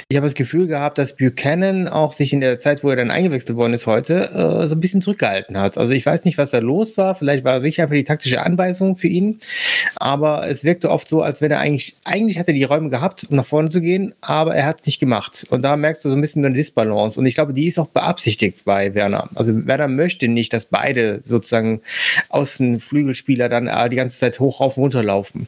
Ich 0.09 0.17
habe 0.17 0.27
das 0.27 0.35
Gefühl 0.35 0.67
gehabt, 0.67 0.99
dass 0.99 1.15
Buchanan 1.15 1.87
auch 1.87 2.13
sich 2.13 2.33
in 2.33 2.41
der 2.41 2.59
Zeit, 2.59 2.83
wo 2.83 2.91
er 2.91 2.97
dann 2.97 3.13
eingewechselt 3.13 3.57
worden 3.57 3.73
ist 3.73 3.87
heute, 3.87 4.31
äh, 4.33 4.67
so 4.67 4.75
ein 4.75 4.81
bisschen 4.81 5.01
zurückgehalten 5.01 5.61
hat. 5.61 5.79
Also 5.79 5.93
ich 5.93 6.05
weiß 6.05 6.25
nicht, 6.25 6.39
was 6.39 6.51
da 6.51 6.59
los 6.59 6.99
war. 6.99 7.15
Vielleicht 7.15 7.45
war 7.45 7.59
es 7.59 7.63
wirklich 7.63 7.81
einfach 7.81 7.95
die 7.95 8.03
taktische 8.03 8.43
Anweisung 8.43 8.97
für 8.97 9.07
ihn. 9.07 9.39
Aber 9.95 10.49
es 10.49 10.65
wirkte 10.65 10.91
oft 10.91 11.07
so, 11.07 11.23
als 11.23 11.41
wenn 11.41 11.53
er 11.53 11.61
eigentlich, 11.61 11.95
eigentlich 12.03 12.41
hatte 12.41 12.53
die 12.53 12.65
Räume 12.65 12.91
gehabt, 12.91 13.29
um 13.31 13.37
nach 13.37 13.47
vorne 13.47 13.69
zu 13.69 13.81
gehen, 13.81 14.13
aber 14.23 14.57
er 14.57 14.67
hat 14.67 14.81
es 14.81 14.87
nicht 14.87 14.99
gemacht. 14.99 15.47
Und 15.51 15.63
da 15.63 15.77
merkst 15.77 16.05
du 16.05 16.11
so 16.11 16.17
ein 16.17 16.21
bisschen 16.21 16.45
eine 16.45 16.53
Disbalance. 16.53 17.17
Und 17.17 17.27
ich 17.27 17.37
glaube, 17.37 17.53
die 17.53 17.69
ist 17.69 17.79
auch 17.79 17.87
beabsichtigt 17.87 18.65
bei 18.65 18.93
Werner. 18.97 19.29
Also 19.37 19.69
Werner 19.69 19.87
möchte 19.87 20.27
nicht, 20.27 20.53
dass 20.53 20.67
beide 20.67 21.21
sozusagen 21.23 21.81
Außenflügelspieler 22.31 23.49
dann 23.49 23.69
äh, 23.69 23.89
die 23.89 23.95
ganze 23.95 24.19
Zeit 24.19 24.41
hoch 24.41 24.61
rauf 24.61 24.77
und 24.77 24.83
runter 24.83 25.05
laufen. 25.05 25.47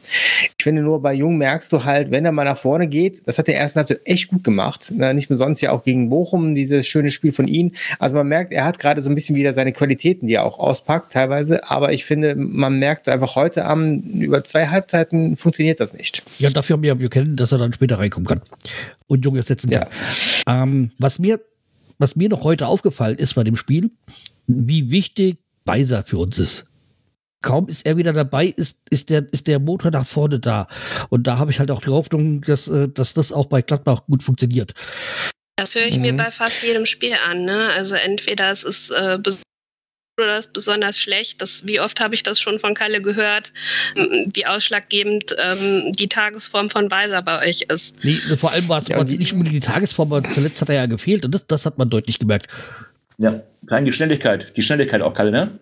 Ich 0.57 0.63
finde 0.63 0.81
nur, 0.81 1.01
bei 1.01 1.13
Jung 1.13 1.37
merkst 1.37 1.71
du 1.71 1.83
halt, 1.83 2.11
wenn 2.11 2.25
er 2.25 2.31
mal 2.31 2.43
nach 2.43 2.57
vorne 2.57 2.87
geht, 2.87 3.27
das 3.27 3.37
hat 3.37 3.47
der 3.47 3.57
ersten 3.57 3.79
Halbzeit 3.79 4.01
echt 4.05 4.29
gut 4.29 4.43
gemacht. 4.43 4.91
Nicht 4.91 5.29
umsonst 5.29 5.61
ja 5.61 5.71
auch 5.71 5.83
gegen 5.83 6.09
Bochum, 6.09 6.55
dieses 6.55 6.87
schöne 6.87 7.11
Spiel 7.11 7.33
von 7.33 7.47
ihm. 7.47 7.73
Also 7.99 8.15
man 8.15 8.27
merkt, 8.27 8.51
er 8.51 8.65
hat 8.65 8.79
gerade 8.79 9.01
so 9.01 9.09
ein 9.09 9.15
bisschen 9.15 9.35
wieder 9.35 9.53
seine 9.53 9.73
Qualitäten, 9.73 10.27
die 10.27 10.35
er 10.35 10.45
auch 10.45 10.59
auspackt 10.59 11.11
teilweise. 11.11 11.69
Aber 11.69 11.93
ich 11.93 12.05
finde, 12.05 12.35
man 12.35 12.79
merkt 12.79 13.09
einfach 13.09 13.35
heute 13.35 13.65
am, 13.65 13.99
über 13.99 14.43
zwei 14.43 14.67
Halbzeiten 14.67 15.37
funktioniert 15.37 15.79
das 15.79 15.93
nicht. 15.93 16.23
Ja, 16.39 16.49
dafür 16.49 16.75
haben 16.75 16.83
wir 16.83 16.95
ja 16.95 17.07
kennen, 17.07 17.35
dass 17.35 17.51
er 17.51 17.57
dann 17.57 17.73
später 17.73 17.99
reinkommen 17.99 18.27
kann. 18.27 18.41
Und 19.07 19.25
Jung 19.25 19.35
ersetzen 19.35 19.69
kann. 19.69 19.87
Ja. 20.47 20.63
Ähm, 20.63 20.91
was 20.97 21.19
mir 21.19 21.39
was 21.99 22.15
mir 22.15 22.27
noch 22.27 22.43
heute 22.43 22.67
aufgefallen 22.67 23.17
ist 23.17 23.35
bei 23.35 23.43
dem 23.43 23.55
Spiel, 23.55 23.91
wie 24.47 24.91
wichtig 24.91 25.37
Weiser 25.63 26.03
für 26.03 26.17
uns 26.17 26.37
ist 26.37 26.65
kaum 27.43 27.67
ist 27.67 27.85
er 27.85 27.97
wieder 27.97 28.13
dabei, 28.13 28.47
ist, 28.47 28.81
ist, 28.89 29.11
der, 29.11 29.25
ist 29.31 29.45
der 29.45 29.59
Motor 29.59 29.91
nach 29.91 30.07
vorne 30.07 30.39
da. 30.39 30.67
Und 31.09 31.27
da 31.27 31.37
habe 31.37 31.51
ich 31.51 31.59
halt 31.59 31.69
auch 31.69 31.81
die 31.81 31.91
Hoffnung, 31.91 32.41
dass, 32.41 32.67
äh, 32.67 32.89
dass 32.89 33.13
das 33.13 33.31
auch 33.31 33.45
bei 33.45 33.61
Gladbach 33.61 34.05
gut 34.07 34.23
funktioniert. 34.23 34.73
Das 35.55 35.75
höre 35.75 35.85
ich 35.85 35.97
mhm. 35.97 36.01
mir 36.01 36.15
bei 36.15 36.31
fast 36.31 36.63
jedem 36.63 36.87
Spiel 36.87 37.13
an. 37.29 37.45
Ne? 37.45 37.69
Also 37.75 37.93
entweder 37.93 38.49
es 38.49 38.63
ist 38.63 38.89
äh, 38.89 39.19
oder 40.17 40.35
das 40.35 40.47
besonders 40.53 40.99
schlecht. 40.99 41.41
Das, 41.41 41.65
wie 41.65 41.79
oft 41.79 41.99
habe 41.99 42.15
ich 42.15 42.23
das 42.23 42.39
schon 42.39 42.59
von 42.59 42.75
Kalle 42.75 43.01
gehört, 43.01 43.51
wie 43.95 44.45
ausschlaggebend 44.45 45.35
ähm, 45.43 45.91
die 45.93 46.07
Tagesform 46.07 46.69
von 46.69 46.91
Weiser 46.91 47.21
bei 47.21 47.47
euch 47.47 47.63
ist. 47.63 48.03
Nee, 48.03 48.17
vor 48.37 48.51
allem 48.51 48.69
war 48.69 48.77
es 48.77 48.87
ja, 48.87 49.03
nicht 49.03 49.33
unbedingt 49.33 49.55
die 49.55 49.67
Tagesform, 49.67 50.13
aber 50.13 50.31
zuletzt 50.31 50.61
hat 50.61 50.69
er 50.69 50.75
ja 50.75 50.85
gefehlt 50.85 51.25
und 51.25 51.33
das, 51.33 51.47
das 51.47 51.65
hat 51.65 51.77
man 51.77 51.89
deutlich 51.89 52.19
gemerkt. 52.19 52.47
Ja, 53.17 53.41
kleine 53.65 53.85
die 53.85 53.93
Schnelligkeit. 53.93 54.55
Die 54.55 54.61
Schnelligkeit 54.61 55.01
auch, 55.01 55.13
Kalle, 55.13 55.31
ne? 55.31 55.59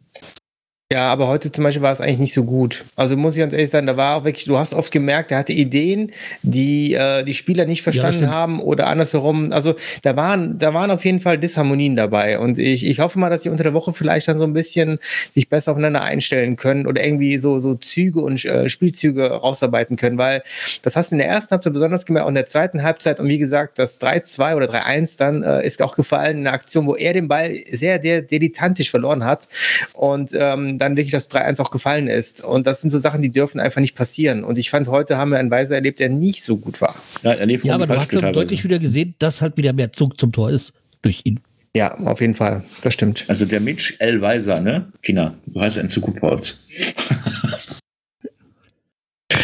Ja, 0.91 1.09
aber 1.09 1.29
heute 1.29 1.53
zum 1.53 1.63
Beispiel 1.63 1.81
war 1.81 1.93
es 1.93 2.01
eigentlich 2.01 2.19
nicht 2.19 2.33
so 2.33 2.43
gut. 2.43 2.83
Also 2.97 3.15
muss 3.15 3.35
ich 3.35 3.39
ganz 3.39 3.53
ehrlich 3.53 3.69
sagen, 3.69 3.87
da 3.87 3.95
war 3.95 4.17
auch 4.17 4.25
wirklich, 4.25 4.43
du 4.43 4.57
hast 4.57 4.73
oft 4.73 4.91
gemerkt, 4.91 5.31
er 5.31 5.37
hatte 5.37 5.53
Ideen, 5.53 6.11
die 6.41 6.95
äh, 6.95 7.23
die 7.23 7.33
Spieler 7.33 7.63
nicht 7.63 7.81
verstanden 7.81 8.23
ja, 8.23 8.31
haben 8.31 8.59
oder 8.59 8.87
andersherum. 8.87 9.53
Also 9.53 9.75
da 10.01 10.17
waren, 10.17 10.59
da 10.59 10.73
waren 10.73 10.91
auf 10.91 11.05
jeden 11.05 11.19
Fall 11.19 11.37
Disharmonien 11.37 11.95
dabei. 11.95 12.39
Und 12.39 12.59
ich, 12.59 12.85
ich 12.85 12.99
hoffe 12.99 13.19
mal, 13.19 13.29
dass 13.29 13.43
sie 13.43 13.49
unter 13.49 13.63
der 13.63 13.73
Woche 13.73 13.93
vielleicht 13.93 14.27
dann 14.27 14.37
so 14.37 14.43
ein 14.43 14.51
bisschen 14.51 14.97
sich 15.33 15.47
besser 15.47 15.71
aufeinander 15.71 16.01
einstellen 16.01 16.57
können 16.57 16.85
oder 16.85 17.05
irgendwie 17.05 17.37
so, 17.37 17.59
so 17.59 17.75
Züge 17.75 18.19
und 18.19 18.43
äh, 18.43 18.67
Spielzüge 18.67 19.31
rausarbeiten 19.31 19.95
können, 19.95 20.17
weil 20.17 20.43
das 20.81 20.97
hast 20.97 21.11
du 21.11 21.15
in 21.15 21.19
der 21.19 21.29
ersten 21.29 21.51
Halbzeit 21.51 21.71
besonders 21.71 22.05
gemerkt 22.05 22.27
und 22.27 22.31
in 22.31 22.35
der 22.35 22.47
zweiten 22.47 22.83
Halbzeit 22.83 23.21
und 23.21 23.29
wie 23.29 23.37
gesagt, 23.37 23.79
das 23.79 24.01
3-2 24.01 24.57
oder 24.57 24.65
3-1 24.65 25.17
dann 25.17 25.41
äh, 25.41 25.65
ist 25.65 25.81
auch 25.81 25.95
gefallen 25.95 26.39
in 26.39 26.47
einer 26.47 26.53
Aktion, 26.53 26.85
wo 26.85 26.97
er 26.97 27.13
den 27.13 27.29
Ball 27.29 27.55
sehr, 27.71 28.01
sehr 28.01 28.21
dilettantisch 28.21 28.91
verloren 28.91 29.23
hat. 29.23 29.47
Und 29.93 30.33
ähm, 30.37 30.79
dann 30.81 30.97
wirklich 30.97 31.11
das 31.11 31.31
3-1 31.31 31.61
auch 31.61 31.71
gefallen 31.71 32.07
ist. 32.07 32.43
Und 32.43 32.67
das 32.67 32.81
sind 32.81 32.89
so 32.89 32.99
Sachen, 32.99 33.21
die 33.21 33.29
dürfen 33.29 33.59
einfach 33.59 33.81
nicht 33.81 33.95
passieren. 33.95 34.43
Und 34.43 34.57
ich 34.57 34.69
fand, 34.69 34.87
heute 34.87 35.17
haben 35.17 35.31
wir 35.31 35.39
einen 35.39 35.51
Weiser 35.51 35.75
erlebt, 35.75 35.99
der 35.99 36.09
nicht 36.09 36.43
so 36.43 36.57
gut 36.57 36.81
war. 36.81 36.95
Ja, 37.23 37.35
ja 37.35 37.75
aber 37.75 37.87
du 37.87 37.97
hast 37.97 38.13
dann 38.13 38.33
deutlich 38.33 38.63
wieder 38.63 38.79
gesehen, 38.79 39.15
dass 39.19 39.41
halt 39.41 39.57
wieder 39.57 39.73
mehr 39.73 39.91
Zug 39.91 40.19
zum 40.19 40.31
Tor 40.31 40.49
ist 40.49 40.73
durch 41.01 41.21
ihn. 41.23 41.39
Ja, 41.75 41.97
auf 41.99 42.19
jeden 42.19 42.35
Fall. 42.35 42.63
Das 42.83 42.93
stimmt. 42.93 43.25
Also 43.27 43.45
der 43.45 43.61
Mitch 43.61 43.95
L. 43.99 44.21
Weiser, 44.21 44.59
ne? 44.59 44.91
China, 45.01 45.33
du 45.45 45.61
heißt 45.61 45.77
ja 45.77 45.83
in 45.83 45.87
Zukunft 45.87 46.21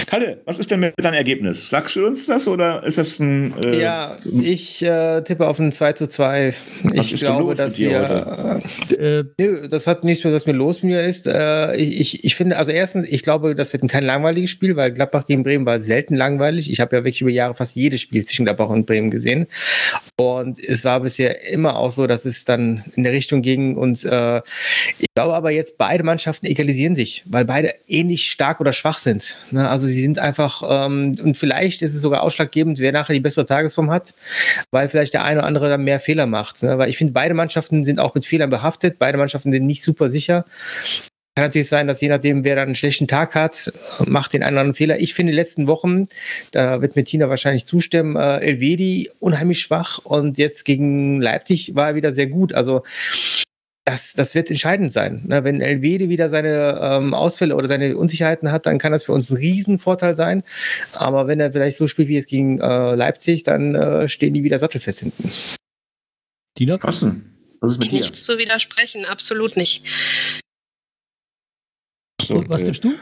Kalle, 0.07 0.41
was 0.45 0.59
ist 0.59 0.71
denn 0.71 0.79
mit 0.79 0.93
deinem 0.97 1.15
Ergebnis? 1.15 1.69
Sagst 1.69 1.95
du 1.95 2.05
uns 2.05 2.25
das 2.25 2.47
oder 2.47 2.83
ist 2.83 2.97
das 2.97 3.19
ein. 3.19 3.53
Äh, 3.63 3.81
ja, 3.81 4.17
ich 4.41 4.83
äh, 4.83 5.21
tippe 5.21 5.47
auf 5.47 5.59
ein 5.59 5.71
2 5.71 5.93
zu 5.93 6.07
2. 6.07 6.53
Was 6.83 7.11
ich 7.11 7.21
glaube, 7.21 7.53
dass 7.53 7.77
wir. 7.77 8.61
Äh, 8.97 9.19
äh, 9.19 9.67
das 9.67 9.88
hat 9.88 10.03
nichts 10.03 10.23
mehr, 10.23 10.33
was 10.33 10.45
mir 10.45 10.53
los 10.53 10.83
mit 10.83 10.93
mir 10.93 11.03
ist. 11.03 11.27
Äh, 11.27 11.75
ich, 11.75 12.23
ich 12.23 12.35
finde, 12.35 12.57
also 12.57 12.71
erstens, 12.71 13.07
ich 13.07 13.23
glaube, 13.23 13.55
das 13.55 13.73
wird 13.73 13.83
ein 13.83 13.88
kein 13.88 14.03
langweiliges 14.03 14.49
Spiel, 14.49 14.75
weil 14.75 14.91
Gladbach 14.91 15.25
gegen 15.25 15.43
Bremen 15.43 15.65
war 15.65 15.79
selten 15.79 16.15
langweilig. 16.15 16.71
Ich 16.71 16.79
habe 16.79 16.95
ja 16.95 17.03
wirklich 17.03 17.21
über 17.21 17.29
Jahre 17.29 17.53
fast 17.53 17.75
jedes 17.75 18.01
Spiel 18.01 18.25
zwischen 18.25 18.45
Gladbach 18.45 18.69
und 18.69 18.85
Bremen 18.85 19.11
gesehen. 19.11 19.47
Und 20.19 20.57
es 20.57 20.83
war 20.85 20.99
bisher 21.01 21.47
immer 21.47 21.77
auch 21.77 21.91
so, 21.91 22.07
dass 22.07 22.25
es 22.25 22.43
dann 22.45 22.83
in 22.95 23.03
der 23.03 23.13
Richtung 23.13 23.43
ging. 23.43 23.75
Und 23.75 24.03
äh, 24.03 24.41
ich 24.97 25.07
glaube 25.13 25.35
aber 25.35 25.51
jetzt, 25.51 25.77
beide 25.77 26.03
Mannschaften 26.03 26.47
egalisieren 26.47 26.95
sich, 26.95 27.23
weil 27.27 27.45
beide 27.45 27.73
ähnlich 27.88 28.31
stark 28.31 28.59
oder 28.59 28.73
schwach 28.73 28.97
sind. 28.97 29.38
Ne? 29.51 29.69
Also 29.69 29.76
sie 29.86 30.01
sind 30.01 30.17
einfach, 30.17 30.63
ähm, 30.67 31.15
und 31.21 31.38
vielleicht 31.38 31.84
ist 31.84 31.93
es 31.93 32.01
sogar 32.01 32.23
ausschlaggebend, 32.23 32.80
wer 32.80 32.91
nachher 32.91 33.13
die 33.13 33.19
bessere 33.19 33.45
Tagesform 33.45 33.91
hat, 33.91 34.15
weil 34.71 34.89
vielleicht 34.89 35.13
der 35.13 35.23
eine 35.23 35.41
oder 35.41 35.47
andere 35.47 35.69
dann 35.69 35.84
mehr 35.84 35.99
Fehler 35.99 36.25
macht. 36.25 36.63
Ne? 36.63 36.78
Weil 36.80 36.89
ich 36.89 36.97
finde, 36.97 37.13
beide 37.13 37.34
Mannschaften 37.34 37.84
sind 37.84 37.99
auch 37.99 38.15
mit 38.15 38.25
Fehlern 38.25 38.49
behaftet, 38.49 38.97
beide 38.97 39.17
Mannschaften 39.17 39.51
sind 39.51 39.65
nicht 39.65 39.84
super 39.84 40.09
sicher. 40.09 40.45
Kann 41.38 41.45
natürlich 41.45 41.69
sein, 41.69 41.86
dass 41.86 42.01
je 42.01 42.07
nachdem, 42.09 42.43
wer 42.43 42.55
dann 42.55 42.65
einen 42.65 42.73
schlechten 42.73 43.07
Tag 43.07 43.36
hat, 43.36 43.71
macht 44.07 44.34
den 44.34 44.41
einen 44.41 44.55
oder 44.55 44.61
anderen 44.61 44.73
Fehler. 44.73 44.99
Ich 44.99 45.13
finde, 45.13 45.30
in 45.30 45.36
den 45.36 45.39
letzten 45.39 45.67
Wochen, 45.67 46.07
da 46.49 46.82
wird 46.82 46.95
mir 46.95 47.03
Tina 47.03 47.30
wahrscheinlich 47.30 47.67
zustimmen, 47.67 48.15
äh, 48.15 48.39
Elvedi 48.39 49.11
unheimlich 49.19 49.59
schwach 49.59 49.99
und 50.03 50.39
jetzt 50.39 50.65
gegen 50.65 51.21
Leipzig 51.21 51.75
war 51.75 51.89
er 51.89 51.95
wieder 51.95 52.11
sehr 52.11 52.25
gut. 52.25 52.53
Also 52.53 52.82
das, 53.88 54.13
das 54.15 54.35
wird 54.35 54.49
entscheidend 54.51 54.91
sein. 54.91 55.23
Ne? 55.27 55.45
Wenn 55.45 55.61
Elvede 55.61 56.09
wieder 56.09 56.29
seine 56.29 56.77
ähm, 56.81 57.13
Ausfälle 57.13 57.55
oder 57.55 57.69
seine 57.69 57.95
Unsicherheiten 57.95 58.51
hat, 58.51 58.65
dann 58.65 58.79
kann 58.79 58.91
das 58.91 59.05
für 59.05 59.13
uns 59.13 59.29
ein 59.29 59.38
Riesenvorteil 59.38 60.13
sein. 60.17 60.43
Aber 60.91 61.27
wenn 61.27 61.39
er 61.39 61.53
vielleicht 61.53 61.77
so 61.77 61.88
spielt 61.88 62.09
wie 62.09 62.17
es 62.17 62.27
gegen 62.27 62.59
äh, 62.59 62.95
Leipzig, 62.95 63.43
dann 63.43 63.75
äh, 63.75 64.09
stehen 64.09 64.33
die 64.33 64.43
wieder 64.43 64.59
sattelfest 64.59 64.99
hinten. 64.99 65.31
Tina? 66.55 66.77
Carsten, 66.77 67.33
was 67.61 67.71
ist 67.71 67.79
mit 67.79 67.91
dir? 67.91 67.99
Nichts 67.99 68.25
zu 68.25 68.38
widersprechen, 68.38 69.05
absolut 69.05 69.55
nicht. 69.55 69.85
So, 72.21 72.43
was 72.49 72.65
tippst 72.65 72.83
du? 72.83 72.95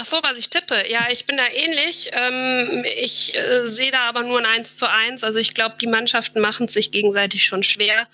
Ach 0.00 0.04
so, 0.04 0.18
was 0.22 0.38
ich 0.38 0.48
tippe. 0.48 0.76
Ja, 0.88 1.06
ich 1.10 1.26
bin 1.26 1.36
da 1.36 1.42
ähnlich. 1.52 2.10
Ähm, 2.12 2.84
ich 3.02 3.34
äh, 3.36 3.66
sehe 3.66 3.90
da 3.90 4.02
aber 4.02 4.22
nur 4.22 4.38
ein 4.38 4.46
1 4.46 4.76
zu 4.76 4.88
1. 4.88 5.24
Also 5.24 5.40
ich 5.40 5.54
glaube, 5.54 5.74
die 5.80 5.88
Mannschaften 5.88 6.40
machen 6.40 6.66
es 6.66 6.74
sich 6.74 6.92
gegenseitig 6.92 7.44
schon 7.44 7.64
schwer. 7.64 8.06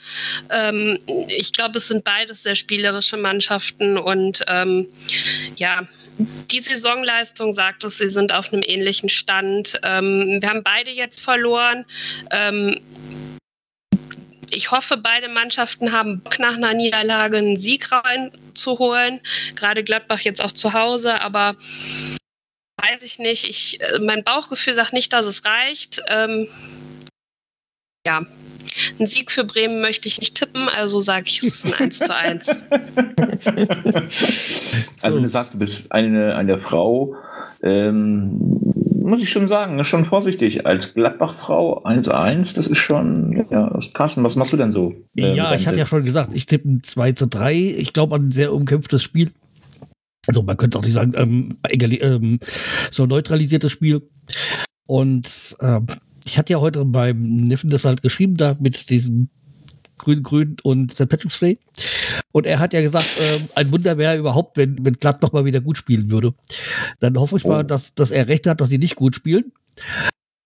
Ähm, 0.49 0.99
ich 1.29 1.53
glaube, 1.53 1.79
es 1.79 1.89
sind 1.89 2.03
beides 2.03 2.43
sehr 2.43 2.55
spielerische 2.55 3.19
Mannschaften 3.19 3.99
und 3.99 4.45
ähm, 4.49 4.89
ja, 5.57 5.83
die 6.19 6.61
Saisonleistung 6.61 7.53
sagt 7.53 7.85
es, 7.85 7.99
sie 7.99 8.09
sind 8.09 8.33
auf 8.33 8.53
einem 8.53 8.63
ähnlichen 8.65 9.11
Stand. 9.11 9.79
Ähm, 9.83 10.39
wir 10.41 10.49
haben 10.49 10.63
beide 10.63 10.91
jetzt 10.91 11.23
verloren. 11.23 11.85
Ich 14.55 14.71
hoffe, 14.71 14.97
beide 14.97 15.29
Mannschaften 15.29 15.93
haben 15.93 16.21
Bock 16.21 16.39
nach 16.39 16.57
einer 16.57 16.75
Niederlage 16.75 17.39
einen 17.39 17.57
Sieg 17.57 17.91
reinzuholen. 17.91 19.21
Gerade 19.57 19.85
Gladbach 19.85 20.21
jetzt 20.21 20.43
auch 20.43 20.53
zu 20.53 20.73
Hause, 20.73 21.21
aber 21.23 21.57
weiß 22.77 23.03
ich 23.03 23.19
nicht. 23.19 23.49
Ich, 23.49 23.81
äh, 23.81 23.99
mein 24.01 24.25
Bauchgefühl 24.25 24.75
sagt 24.75 24.93
nicht, 24.93 25.13
dass 25.13 25.27
es 25.27 25.45
reicht. 25.45 26.03
Ähm, 26.09 26.47
ja, 28.07 28.23
ein 28.99 29.07
Sieg 29.07 29.31
für 29.31 29.45
Bremen 29.45 29.81
möchte 29.81 30.09
ich 30.09 30.21
nicht 30.21 30.35
tippen, 30.37 30.69
also 30.69 31.01
sage 31.01 31.29
ich, 31.29 31.43
es 31.43 31.65
ist 31.65 31.67
ein 31.67 31.85
1 31.85 31.99
zu 31.99 32.15
1. 32.15 32.49
also, 35.03 35.17
wenn 35.17 35.23
du 35.23 35.29
sagst, 35.29 35.55
du 35.55 35.59
bist 35.59 35.91
eine, 35.91 36.35
eine 36.35 36.61
Frau, 36.61 37.17
ähm, 37.63 38.64
muss 39.05 39.23
ich 39.23 39.31
schon 39.31 39.47
sagen, 39.47 39.85
schon 39.85 40.07
vorsichtig. 40.07 40.67
Als 40.67 40.95
Gladbach-Frau 40.95 41.85
1-1, 41.85 42.55
das 42.55 42.67
ist 42.67 42.79
schon, 42.79 43.45
ja, 43.51 43.79
Carsten, 43.93 44.25
was 44.25 44.35
machst 44.35 44.53
du 44.53 44.57
denn 44.57 44.73
so? 44.73 44.95
Äh, 45.17 45.35
ja, 45.35 45.55
ich 45.55 45.67
hatte 45.67 45.79
ja 45.79 45.87
schon 45.87 46.05
gesagt, 46.05 46.31
ich 46.35 46.47
tippe 46.47 46.69
ein 46.69 46.83
2 46.83 47.13
zu 47.13 47.27
3. 47.27 47.55
Ich 47.55 47.93
glaube 47.93 48.17
an 48.17 48.27
ein 48.27 48.31
sehr 48.33 48.53
umkämpftes 48.53 49.03
Spiel. 49.03 49.31
Also 50.27 50.43
man 50.43 50.57
könnte 50.57 50.79
auch 50.79 50.85
nicht 50.85 50.95
sagen, 50.95 51.13
ähm, 51.17 51.57
ähm, 51.71 52.39
so 52.91 53.05
neutralisiertes 53.05 53.71
Spiel. 53.71 54.09
Und 54.87 55.57
äh, 55.61 55.81
ich 56.25 56.39
hatte 56.39 56.55
ja 56.55 56.61
heute 56.61 56.85
beim 56.87 57.21
Neffen 57.21 57.69
das 57.69 57.85
halt 57.85 58.01
geschrieben, 58.01 58.37
da 58.37 58.57
mit 58.59 58.89
diesem 58.89 59.29
Grün-Grün 59.99 60.57
und 60.63 60.93
St. 60.93 61.09
Patrick's 61.09 61.39
Day. 61.39 61.59
Und 62.33 62.47
er 62.47 62.59
hat 62.59 62.73
ja 62.73 62.81
gesagt, 62.81 63.09
äh, 63.19 63.41
ein 63.55 63.71
Wunder 63.73 63.99
wäre 63.99 64.17
überhaupt, 64.17 64.57
wenn, 64.57 64.77
wenn 64.85 64.95
Gladbach 64.95 65.33
mal 65.33 65.45
wieder 65.45 65.61
gut 65.61 65.79
spielen 65.79 66.11
würde. 66.11 66.35
Dann 67.01 67.19
hoffe 67.19 67.37
ich 67.37 67.45
oh. 67.45 67.49
mal, 67.49 67.63
dass, 67.63 67.95
dass 67.95 68.11
er 68.11 68.29
recht 68.29 68.47
hat, 68.47 68.61
dass 68.61 68.69
sie 68.69 68.79
nicht 68.79 68.97
gut 68.97 69.15
spielen. 69.15 69.53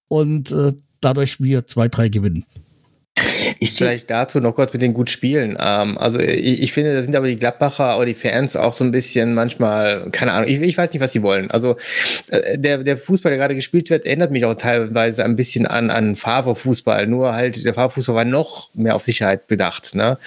Und 0.08 0.50
äh, 0.52 0.72
dadurch 1.00 1.40
wir 1.40 1.66
2-3 1.66 2.10
gewinnen. 2.10 2.44
Ist 3.60 3.78
Vielleicht 3.78 4.10
dazu 4.10 4.40
noch 4.40 4.54
kurz 4.54 4.72
mit 4.72 4.82
den 4.82 4.94
gut 4.94 5.10
Spielen. 5.10 5.56
Ähm, 5.60 5.98
also 5.98 6.18
ich, 6.18 6.62
ich, 6.62 6.72
finde, 6.72 6.94
da 6.94 7.02
sind 7.02 7.14
aber 7.16 7.26
die 7.26 7.36
Gladbacher 7.36 7.96
oder 7.96 8.06
die 8.06 8.14
Fans 8.14 8.56
auch 8.56 8.72
so 8.72 8.84
ein 8.84 8.90
bisschen 8.90 9.34
manchmal, 9.34 10.10
keine 10.10 10.32
Ahnung, 10.32 10.48
ich, 10.48 10.60
ich 10.60 10.78
weiß 10.78 10.92
nicht, 10.92 11.02
was 11.02 11.12
sie 11.12 11.22
wollen. 11.22 11.50
Also 11.50 11.76
äh, 12.30 12.58
der, 12.58 12.78
der 12.78 12.96
Fußball, 12.96 13.30
der 13.30 13.38
gerade 13.38 13.54
gespielt 13.54 13.90
wird, 13.90 14.06
erinnert 14.06 14.30
mich 14.30 14.44
auch 14.44 14.54
teilweise 14.54 15.24
ein 15.24 15.36
bisschen 15.36 15.66
an, 15.66 15.90
an 15.90 16.16
Favre-Fußball. 16.16 17.06
Nur 17.06 17.34
halt, 17.34 17.64
der 17.64 17.74
Favre-Fußball 17.74 18.16
war 18.16 18.24
noch 18.24 18.70
mehr 18.74 18.94
auf 18.94 19.02
Sicherheit 19.02 19.46
bedacht. 19.46 19.94
Ne? 19.94 20.18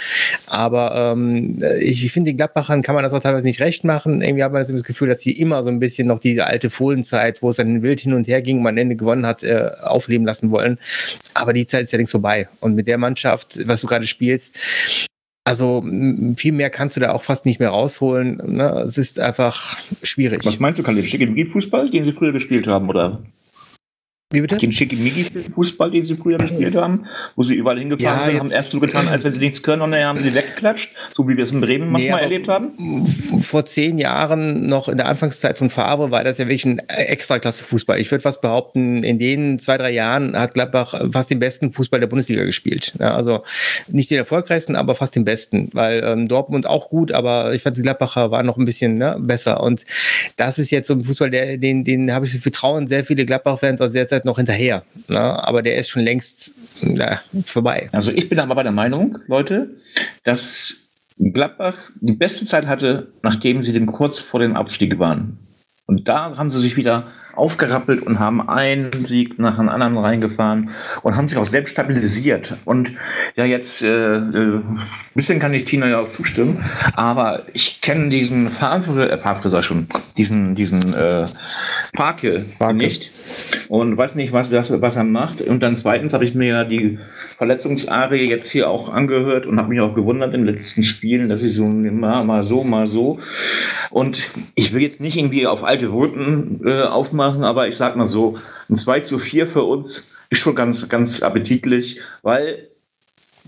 Aber 0.47 1.13
ähm, 1.13 1.61
ich, 1.79 2.05
ich 2.05 2.11
finde, 2.11 2.31
den 2.31 2.37
Gladbachern 2.37 2.81
kann 2.81 2.95
man 2.95 3.03
das 3.03 3.13
auch 3.13 3.19
teilweise 3.21 3.45
nicht 3.45 3.61
recht 3.61 3.83
machen. 3.83 4.21
Irgendwie 4.21 4.43
hat 4.43 4.51
man 4.51 4.65
das 4.65 4.83
Gefühl, 4.83 5.09
dass 5.09 5.21
sie 5.21 5.31
immer 5.31 5.63
so 5.63 5.69
ein 5.69 5.79
bisschen 5.79 6.07
noch 6.07 6.19
diese 6.19 6.45
alte 6.45 6.69
Fohlenzeit, 6.69 7.41
wo 7.41 7.49
es 7.49 7.57
dann 7.57 7.81
wild 7.81 7.99
hin 7.99 8.13
und 8.13 8.27
her 8.27 8.41
ging, 8.41 8.61
man 8.61 8.75
am 8.75 8.77
Ende 8.77 8.95
gewonnen 8.95 9.25
hat, 9.25 9.43
äh, 9.43 9.71
aufleben 9.81 10.25
lassen 10.25 10.51
wollen. 10.51 10.77
Aber 11.33 11.53
die 11.53 11.65
Zeit 11.65 11.83
ist 11.83 11.91
ja 11.91 11.97
längst 11.97 12.11
vorbei. 12.11 12.47
Und 12.59 12.75
mit 12.75 12.87
der 12.87 12.97
Mannschaft, 13.01 13.59
was 13.67 13.81
du 13.81 13.87
gerade 13.87 14.07
spielst. 14.07 14.55
Also 15.43 15.83
viel 16.37 16.51
mehr 16.53 16.69
kannst 16.69 16.95
du 16.95 17.01
da 17.01 17.11
auch 17.11 17.23
fast 17.23 17.45
nicht 17.45 17.59
mehr 17.59 17.69
rausholen. 17.69 18.39
Ne? 18.45 18.69
Es 18.85 18.97
ist 18.97 19.19
einfach 19.19 19.79
schwierig. 20.03 20.45
Was 20.45 20.59
meinst 20.59 20.79
du, 20.79 20.83
Khalil? 20.83 21.03
Schickimicki-Fußball, 21.03 21.89
den 21.89 22.05
sie 22.05 22.13
früher 22.13 22.31
gespielt 22.31 22.67
haben, 22.67 22.89
oder? 22.89 23.23
Wie 24.31 24.41
bitte? 24.41 24.57
Den 24.57 24.71
Schickimicki-Fußball, 24.71 25.91
den 25.91 26.01
sie 26.03 26.15
früher 26.15 26.37
gespielt 26.37 26.75
haben, 26.75 27.05
wo 27.35 27.43
sie 27.43 27.55
überall 27.55 27.77
hingefahren 27.77 28.19
ja, 28.19 28.25
sind, 28.25 28.39
haben 28.39 28.51
erst 28.51 28.71
so 28.71 28.79
getan, 28.79 29.09
als 29.09 29.23
wenn 29.25 29.33
sie 29.33 29.41
nichts 29.41 29.61
können 29.61 29.81
und 29.81 29.91
dann 29.91 30.03
haben 30.03 30.21
sie 30.21 30.33
weggeklatscht, 30.33 30.89
so 31.13 31.27
wie 31.27 31.35
wir 31.35 31.43
es 31.43 31.51
in 31.51 31.59
Bremen 31.59 31.91
manchmal 31.91 32.19
nee, 32.19 32.23
erlebt 32.23 32.47
haben. 32.47 33.05
Vor 33.41 33.65
zehn 33.65 33.97
Jahren, 33.97 34.67
noch 34.67 34.87
in 34.87 34.97
der 34.97 35.07
Anfangszeit 35.07 35.57
von 35.57 35.69
Favre, 35.69 36.11
war 36.11 36.23
das 36.23 36.37
ja 36.37 36.45
wirklich 36.45 36.65
ein 36.65 36.79
Extraklasse-Fußball. 36.87 37.99
Ich 37.99 38.09
würde 38.09 38.21
fast 38.21 38.41
behaupten, 38.41 39.03
in 39.03 39.19
den 39.19 39.59
zwei, 39.59 39.77
drei 39.77 39.91
Jahren 39.91 40.37
hat 40.37 40.53
Gladbach 40.53 40.93
fast 41.11 41.29
den 41.29 41.39
besten 41.39 41.73
Fußball 41.73 41.99
der 41.99 42.07
Bundesliga 42.07 42.45
gespielt. 42.45 42.93
Ja, 42.99 43.15
also 43.15 43.43
nicht 43.87 44.09
den 44.11 44.17
erfolgreichsten, 44.17 44.77
aber 44.77 44.95
fast 44.95 45.15
den 45.15 45.25
besten, 45.25 45.69
weil 45.73 46.03
ähm, 46.05 46.29
Dortmund 46.29 46.67
auch 46.67 46.89
gut, 46.89 47.11
aber 47.11 47.53
ich 47.53 47.63
fand, 47.63 47.75
die 47.75 47.81
Gladbacher 47.81 48.31
waren 48.31 48.45
noch 48.45 48.57
ein 48.57 48.65
bisschen 48.65 48.93
ne, 48.93 49.17
besser. 49.19 49.61
Und 49.61 49.85
das 50.37 50.57
ist 50.57 50.71
jetzt 50.71 50.87
so 50.87 50.93
ein 50.93 51.03
Fußball, 51.03 51.29
der, 51.29 51.57
den, 51.57 51.83
den 51.83 52.13
habe 52.13 52.25
ich 52.25 52.31
so 52.31 52.39
viel 52.39 52.51
Trauen, 52.51 52.87
sehr 52.87 53.03
viele 53.03 53.25
Gladbach-Fans 53.25 53.81
aus 53.81 53.91
der 53.91 54.07
Zeit 54.07 54.20
noch 54.25 54.37
hinterher. 54.37 54.83
Ne? 55.07 55.19
Aber 55.19 55.61
der 55.61 55.77
ist 55.77 55.89
schon 55.89 56.03
längst 56.03 56.55
na, 56.81 57.21
vorbei. 57.45 57.89
Also 57.91 58.11
ich 58.11 58.29
bin 58.29 58.39
aber 58.39 58.63
der 58.63 58.71
Meinung, 58.71 59.17
Leute, 59.27 59.69
dass 60.23 60.75
Gladbach 61.17 61.75
die 61.99 62.13
beste 62.13 62.45
Zeit 62.45 62.67
hatte, 62.67 63.11
nachdem 63.21 63.61
sie 63.61 63.73
dem 63.73 63.91
kurz 63.91 64.19
vor 64.19 64.39
dem 64.39 64.55
Abstieg 64.55 64.97
waren. 64.99 65.37
Und 65.85 66.07
da 66.07 66.37
haben 66.37 66.49
sie 66.49 66.59
sich 66.59 66.77
wieder 66.77 67.07
aufgerappelt 67.35 68.01
und 68.01 68.19
haben 68.19 68.47
einen 68.47 69.05
Sieg 69.05 69.39
nach 69.39 69.57
dem 69.57 69.69
anderen 69.69 69.97
reingefahren 69.97 70.71
und 71.01 71.15
haben 71.15 71.27
sich 71.27 71.37
auch 71.37 71.45
selbst 71.45 71.71
stabilisiert. 71.71 72.55
Und 72.65 72.91
ja, 73.35 73.45
jetzt 73.45 73.81
äh, 73.81 73.87
äh, 73.87 74.19
ein 74.19 74.79
bisschen 75.15 75.39
kann 75.39 75.53
ich 75.53 75.65
Tina 75.65 75.87
ja 75.87 75.99
auch 75.99 76.09
zustimmen, 76.09 76.63
aber 76.95 77.43
ich 77.53 77.81
kenne 77.81 78.09
diesen 78.09 78.49
Favre, 78.49 79.11
äh, 79.11 79.49
sag 79.49 79.63
schon, 79.63 79.87
diesen, 80.17 80.55
diesen 80.55 80.93
äh, 80.93 81.25
Parke, 81.93 82.45
Parke. 82.59 82.77
nicht 82.77 83.11
und 83.69 83.97
weiß 83.97 84.15
nicht, 84.15 84.33
was, 84.33 84.51
was, 84.51 84.81
was 84.81 84.95
er 84.95 85.03
macht. 85.03 85.41
Und 85.41 85.61
dann 85.61 85.75
zweitens 85.75 86.13
habe 86.13 86.25
ich 86.25 86.35
mir 86.35 86.47
ja 86.47 86.63
die 86.63 86.99
Verletzungsarie 87.37 88.27
jetzt 88.27 88.49
hier 88.49 88.69
auch 88.69 88.89
angehört 88.89 89.45
und 89.45 89.57
habe 89.57 89.69
mich 89.69 89.79
auch 89.79 89.95
gewundert 89.95 90.33
in 90.33 90.45
den 90.45 90.53
letzten 90.53 90.83
Spielen, 90.83 91.29
dass 91.29 91.41
sie 91.41 91.49
so 91.49 91.67
mal, 91.67 92.23
mal 92.23 92.43
so, 92.43 92.63
mal 92.63 92.87
so. 92.87 93.19
Und 93.89 94.29
ich 94.55 94.73
will 94.73 94.81
jetzt 94.81 95.01
nicht 95.01 95.17
irgendwie 95.17 95.47
auf 95.47 95.63
alte 95.63 95.91
Wolken 95.91 96.61
äh, 96.65 96.83
aufmachen, 96.83 97.20
aber 97.21 97.67
ich 97.67 97.77
sag 97.77 97.95
mal 97.95 98.07
so, 98.07 98.37
ein 98.69 98.75
2 98.75 99.01
zu 99.01 99.19
4 99.19 99.47
für 99.47 99.63
uns 99.63 100.11
ist 100.29 100.39
schon 100.39 100.55
ganz, 100.55 100.87
ganz 100.89 101.21
appetitlich, 101.21 101.99
weil, 102.21 102.69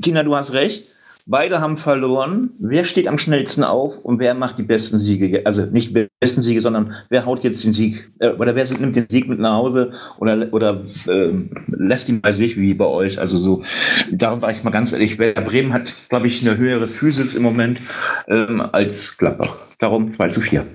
Tina, 0.01 0.24
du 0.24 0.36
hast 0.36 0.53
recht, 0.53 0.88
beide 1.26 1.61
haben 1.61 1.78
verloren. 1.78 2.51
Wer 2.59 2.84
steht 2.84 3.07
am 3.07 3.17
schnellsten 3.17 3.63
auf 3.63 3.97
und 4.03 4.19
wer 4.19 4.34
macht 4.34 4.57
die 4.57 4.63
besten 4.63 4.99
Siege? 4.99 5.41
Also 5.45 5.65
nicht 5.65 5.95
die 5.95 6.07
besten 6.19 6.41
Siege, 6.41 6.61
sondern 6.61 6.93
wer 7.09 7.26
haut 7.26 7.43
jetzt 7.43 7.63
den 7.63 7.74
Sieg, 7.74 8.11
äh, 8.19 8.32
oder 8.32 8.55
wer 8.55 8.65
nimmt 8.78 8.95
den 8.95 9.07
Sieg 9.09 9.28
mit 9.28 9.39
nach 9.39 9.55
Hause 9.55 9.93
oder, 10.19 10.47
oder 10.51 10.84
äh, 11.07 11.30
lässt 11.67 12.09
ihn 12.09 12.21
bei 12.21 12.32
sich, 12.32 12.57
wie 12.57 12.74
bei 12.74 12.86
euch. 12.86 13.19
Also 13.19 13.38
so, 13.38 13.63
darum 14.11 14.39
sage 14.39 14.57
ich 14.57 14.63
mal 14.63 14.71
ganz 14.71 14.91
ehrlich, 14.91 15.17
Bremen 15.17 15.74
hat, 15.74 15.93
glaube 16.09 16.28
ich, 16.28 16.45
eine 16.45 16.57
höhere 16.57 16.88
Physis 16.88 17.36
im 17.36 17.43
Moment 17.43 17.80
ähm, 18.28 18.61
als 18.71 19.17
Gladbach. 19.17 19.57
Darum 19.80 20.11
2 20.11 20.30
zu 20.30 20.41
4. 20.41 20.65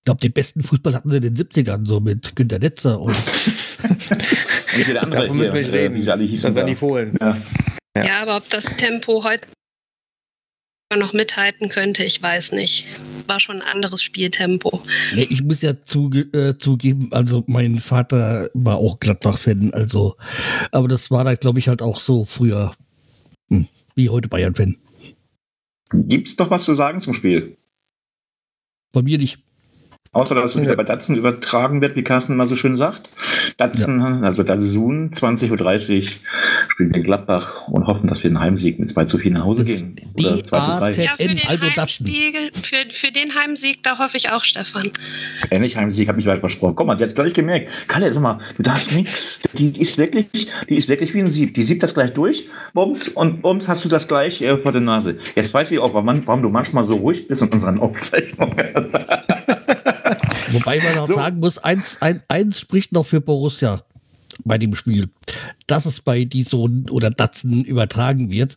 Ich 0.00 0.04
glaube, 0.06 0.20
den 0.22 0.32
besten 0.32 0.62
Fußball 0.62 0.94
hatten 0.94 1.10
sie 1.10 1.16
in 1.18 1.22
den 1.22 1.36
70ern, 1.36 1.86
so 1.86 2.00
mit 2.00 2.34
Günter 2.34 2.58
Netzer 2.58 2.98
und 3.00 3.14
Und 3.84 4.88
der 4.88 5.02
andere 5.02 5.22
Davon 5.22 5.36
müssen 5.36 5.52
wir 5.52 5.60
nicht 5.60 5.68
äh, 5.72 5.76
reden. 5.76 5.94
wie 5.94 6.00
sie 6.00 6.10
alle 6.10 6.22
Das 6.22 6.30
hießen. 6.30 6.54
waren 6.54 6.66
die. 6.66 6.74
Fohlen. 6.76 7.16
Ja. 7.20 7.36
Ja. 7.96 8.04
Ja, 8.04 8.22
aber 8.22 8.36
ob 8.38 8.48
das 8.50 8.64
Tempo 8.76 9.24
heute 9.24 9.46
noch 10.96 11.12
mithalten 11.12 11.68
könnte, 11.68 12.02
ich 12.04 12.20
weiß 12.22 12.52
nicht. 12.52 12.86
War 13.26 13.40
schon 13.40 13.56
ein 13.60 13.68
anderes 13.68 14.02
Spieltempo. 14.02 14.82
Nee, 15.14 15.26
ich 15.28 15.42
muss 15.42 15.60
ja 15.62 15.74
zuge 15.84 16.20
äh, 16.36 16.56
zugeben, 16.56 17.12
also 17.12 17.44
mein 17.46 17.78
Vater 17.78 18.48
war 18.54 18.76
auch 18.78 18.98
Gladbach-Fan, 19.00 19.72
also, 19.74 20.16
aber 20.72 20.88
das 20.88 21.10
war 21.10 21.24
da, 21.24 21.34
glaube 21.34 21.58
ich, 21.58 21.68
halt 21.68 21.82
auch 21.82 22.00
so 22.00 22.24
früher, 22.24 22.74
hm, 23.50 23.68
wie 23.94 24.08
heute 24.08 24.28
Bayern-Fan. 24.28 24.76
Gibt's 25.92 26.36
doch 26.36 26.50
was 26.50 26.64
zu 26.64 26.74
sagen 26.74 27.00
zum 27.00 27.14
Spiel? 27.14 27.56
Bei 28.92 29.02
mir 29.02 29.18
nicht. 29.18 29.38
Außer, 30.12 30.34
dass 30.34 30.50
es 30.50 30.56
Ja. 30.56 30.62
wieder 30.62 30.74
bei 30.76 30.82
Datsun 30.82 31.14
übertragen 31.14 31.80
wird, 31.80 31.94
wie 31.94 32.02
Carsten 32.02 32.32
immer 32.32 32.44
so 32.46 32.56
schön 32.56 32.74
sagt. 32.76 33.08
Datsun, 33.58 34.24
also 34.24 34.42
Datsun, 34.42 35.12
20.30 35.12 35.98
Uhr 35.98 36.02
spielen 36.68 36.90
wir 36.90 36.96
in 36.96 37.04
Gladbach 37.04 37.68
und 37.68 37.86
hoffen, 37.86 38.08
dass 38.08 38.20
wir 38.24 38.28
einen 38.30 38.40
Heimsieg 38.40 38.80
mit 38.80 38.90
2 38.90 39.04
zu 39.04 39.18
4 39.18 39.30
nach 39.30 39.44
Hause 39.44 39.62
Das 39.62 39.68
gehen. 39.72 39.94
Oder 40.18 40.44
2 40.44 40.60
zu 40.60 40.70
3. 40.70 40.78
DAZ. 40.80 40.96
Ja, 40.96 41.12
für 41.16 41.28
den, 41.28 41.40
also 41.46 41.66
für, 42.60 42.76
für 42.90 43.12
den 43.12 43.34
Heimsieg, 43.36 43.84
da 43.84 44.00
hoffe 44.00 44.16
ich 44.16 44.32
auch, 44.32 44.42
Stefan. 44.42 44.90
Ähnlich 45.48 45.76
Heimsieg 45.76 46.08
habe 46.08 46.18
ich 46.18 46.26
weit 46.26 46.40
versprochen. 46.40 46.74
Guck 46.74 46.88
mal, 46.88 46.96
die 46.96 47.04
hat 47.04 47.14
gleich 47.14 47.32
gemerkt. 47.32 47.70
Kalle, 47.86 48.12
sag 48.12 48.20
mal, 48.22 48.40
du 48.56 48.64
darfst 48.64 48.92
nichts. 48.92 49.38
Die 49.52 49.80
ist 49.80 49.96
wirklich, 49.96 50.26
die 50.68 50.74
ist 50.74 50.88
wirklich 50.88 51.14
wie 51.14 51.20
ein 51.20 51.28
Sieb. 51.28 51.54
Die 51.54 51.62
siebt 51.62 51.84
das 51.84 51.94
gleich 51.94 52.12
durch, 52.14 52.48
bums, 52.74 53.06
und 53.08 53.42
bums 53.42 53.68
hast 53.68 53.84
du 53.84 53.88
das 53.88 54.08
gleich 54.08 54.42
äh, 54.42 54.58
vor 54.58 54.72
der 54.72 54.80
Nase. 54.80 55.18
Jetzt 55.36 55.54
weiß 55.54 55.70
ich 55.70 55.78
auch, 55.78 55.94
warum, 55.94 56.26
warum 56.26 56.42
du 56.42 56.48
manchmal 56.48 56.82
so 56.82 56.96
ruhig 56.96 57.28
bist 57.28 57.42
in 57.42 57.48
unseren 57.50 57.78
Aufzeichnungen. 57.78 58.56
Wobei 60.50 60.78
man 60.78 60.98
auch 60.98 61.06
So. 61.06 61.14
sagen 61.14 61.40
muss, 61.40 61.58
eins, 61.58 61.98
ein, 62.00 62.22
eins 62.28 62.60
spricht 62.60 62.92
noch 62.92 63.06
für 63.06 63.20
Borussia 63.20 63.82
bei 64.44 64.58
dem 64.58 64.74
Spiel, 64.74 65.08
dass 65.66 65.86
es 65.86 66.00
bei 66.00 66.24
Dison 66.24 66.86
oder 66.90 67.10
Datsen 67.10 67.64
übertragen 67.64 68.30
wird. 68.30 68.56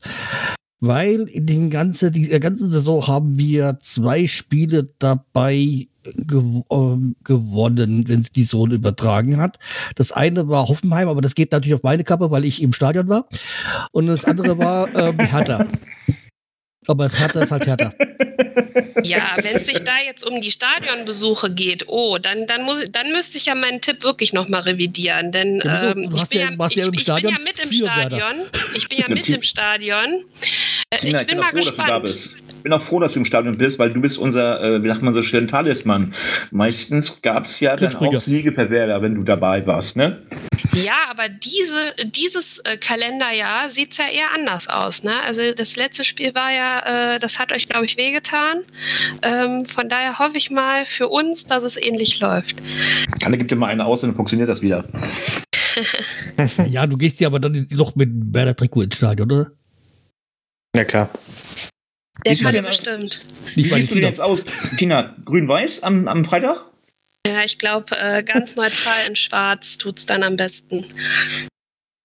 Weil 0.79 1.21
in 1.29 1.45
den 1.45 1.69
ganzen, 1.69 2.11
die 2.11 2.27
der 2.27 2.41
ganzen 2.41 2.69
Saison 2.69 3.07
haben 3.07 3.39
wir 3.39 3.77
zwei 3.81 4.27
Spiele 4.27 4.87
dabei 4.99 5.87
gew 6.03 6.63
ähm, 6.69 7.15
gewonnen, 7.23 8.07
wenn 8.07 8.19
es 8.19 8.31
die 8.31 8.43
Sohn 8.43 8.71
übertragen 8.71 9.37
hat. 9.37 9.59
Das 9.95 10.11
eine 10.11 10.49
war 10.49 10.67
Hoffenheim, 10.67 11.07
aber 11.07 11.21
das 11.21 11.35
geht 11.35 11.51
natürlich 11.51 11.75
auf 11.75 11.83
meine 11.83 12.03
Kappe, 12.03 12.31
weil 12.31 12.43
ich 12.43 12.61
im 12.61 12.73
Stadion 12.73 13.07
war. 13.07 13.27
Und 13.91 14.07
das 14.07 14.25
andere 14.25 14.57
war 14.57 14.93
ähm, 14.95 15.19
Hertha. 15.19 15.65
Aber 16.87 17.05
das 17.05 17.19
Hertha 17.19 17.41
ist 17.43 17.51
halt 17.51 17.65
Hertha. 17.65 17.93
Ja, 19.03 19.35
wenn 19.41 19.57
es 19.57 19.67
sich 19.67 19.83
da 19.83 19.91
jetzt 20.05 20.25
um 20.25 20.39
die 20.41 20.49
Stadionbesuche 20.49 21.51
geht, 21.53 21.85
oh, 21.87 22.17
dann, 22.19 22.47
dann, 22.47 22.63
muss, 22.63 22.83
dann 22.91 23.11
müsste 23.11 23.37
ich 23.37 23.45
ja 23.47 23.55
meinen 23.55 23.81
Tipp 23.81 24.03
wirklich 24.03 24.33
nochmal 24.33 24.61
revidieren. 24.61 25.31
Denn 25.31 25.61
ähm, 25.65 26.09
Du 26.09 26.15
ich, 26.15 26.23
bin 26.29 26.39
ja- 26.39 26.49
ja, 26.51 26.57
warst 26.57 26.71
ich, 26.71 26.77
ja 26.77 26.85
im 26.87 26.93
ich 26.93 26.97
bin 26.97 27.03
Stadion 27.03 27.33
ja 27.33 27.39
mit 27.43 27.59
im. 27.59 27.71
Stadion. 27.71 28.35
Ich 28.75 28.89
bin 28.89 28.97
ja 28.99 29.07
mit 29.09 29.27
im 29.29 29.41
Stadion. 29.41 30.25
Äh, 30.89 31.07
ich 31.07 31.25
bin 31.27 31.37
mal 31.37 31.51
froh, 31.51 31.57
dass 31.57 31.75
du 31.75 31.83
da 31.83 31.99
gespannt. 31.99 32.42
Bin 32.63 32.73
auch 32.73 32.81
froh, 32.81 32.99
dass 32.99 33.13
du 33.13 33.19
im 33.19 33.25
Stadion 33.25 33.57
bist, 33.57 33.77
weil 33.77 33.91
du 33.91 34.01
bist 34.01 34.17
unser, 34.17 34.61
äh, 34.61 34.83
wie 34.83 34.87
sagt 34.87 35.01
man 35.01 35.13
so 35.13 35.21
schön, 35.21 35.47
Talisman. 35.47 36.13
Meistens 36.51 37.21
gab 37.21 37.45
es 37.45 37.59
ja 37.59 37.75
dann 37.75 37.95
auch 37.95 38.21
Siege 38.21 38.51
per 38.51 38.69
Werder, 38.69 39.01
wenn 39.01 39.15
du 39.15 39.23
dabei 39.23 39.65
warst, 39.67 39.97
ne? 39.97 40.21
Ja, 40.73 40.95
aber 41.09 41.29
diese, 41.29 42.07
dieses 42.07 42.59
äh, 42.59 42.77
Kalenderjahr 42.77 43.69
sieht 43.69 43.91
es 43.91 43.97
ja 43.97 44.05
eher 44.05 44.33
anders 44.33 44.67
aus. 44.67 45.03
Ne? 45.03 45.11
Also 45.23 45.41
das 45.55 45.75
letzte 45.75 46.03
Spiel 46.03 46.33
war 46.33 46.51
ja, 46.51 47.15
äh, 47.15 47.19
das 47.19 47.37
hat 47.37 47.51
euch, 47.51 47.69
glaube 47.69 47.85
ich, 47.85 47.97
wehgetan. 47.97 48.61
Ähm, 49.21 49.65
von 49.65 49.87
daher 49.87 50.17
hoffe 50.17 50.37
ich 50.37 50.49
mal 50.49 50.85
für 50.85 51.09
uns, 51.09 51.45
dass 51.45 51.63
es 51.63 51.77
ähnlich 51.77 52.19
läuft. 52.21 52.63
Kalle 53.21 53.37
gibt 53.37 53.51
dir 53.51 53.55
mal 53.55 53.67
einen 53.67 53.81
aus 53.81 54.01
und 54.03 54.09
dann 54.09 54.15
funktioniert 54.15 54.49
das 54.49 54.61
wieder. 54.61 54.85
Ja, 56.67 56.85
du 56.85 56.97
gehst 56.97 57.19
ja 57.19 57.27
aber 57.27 57.39
dann 57.39 57.67
noch 57.71 57.95
mit 57.95 58.09
Werder 58.11 58.55
Trikot 58.55 58.83
ins 58.83 58.97
Stadion, 58.97 59.31
oder? 59.31 59.51
Ja, 60.75 60.83
klar. 60.83 61.09
Der 62.25 62.35
kann 62.35 62.63
bestimmt. 62.65 63.21
Wie 63.55 63.63
siehst 63.63 63.91
du 63.91 63.95
denn 63.95 64.03
jetzt 64.03 64.21
aus? 64.21 64.43
Tina, 64.77 65.15
grün-weiß 65.25 65.83
am, 65.83 66.07
am 66.07 66.23
Freitag? 66.25 66.65
Ja, 67.25 67.43
ich 67.43 67.57
glaube, 67.57 67.97
äh, 67.97 68.23
ganz 68.23 68.55
neutral 68.55 69.07
in 69.07 69.15
Schwarz 69.15 69.77
tut 69.77 69.97
es 69.97 70.05
dann 70.05 70.23
am 70.23 70.35
besten. 70.35 70.85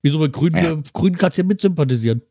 Wieso 0.02 0.18
bei 0.18 0.28
Grün, 0.28 0.54
Ja. 0.56 0.72
äh, 0.72 0.76
Grün 0.92 1.16
kannst 1.16 1.38
du 1.38 1.42
ja 1.42 1.48
mit 1.48 1.60
sympathisieren. 1.60 2.22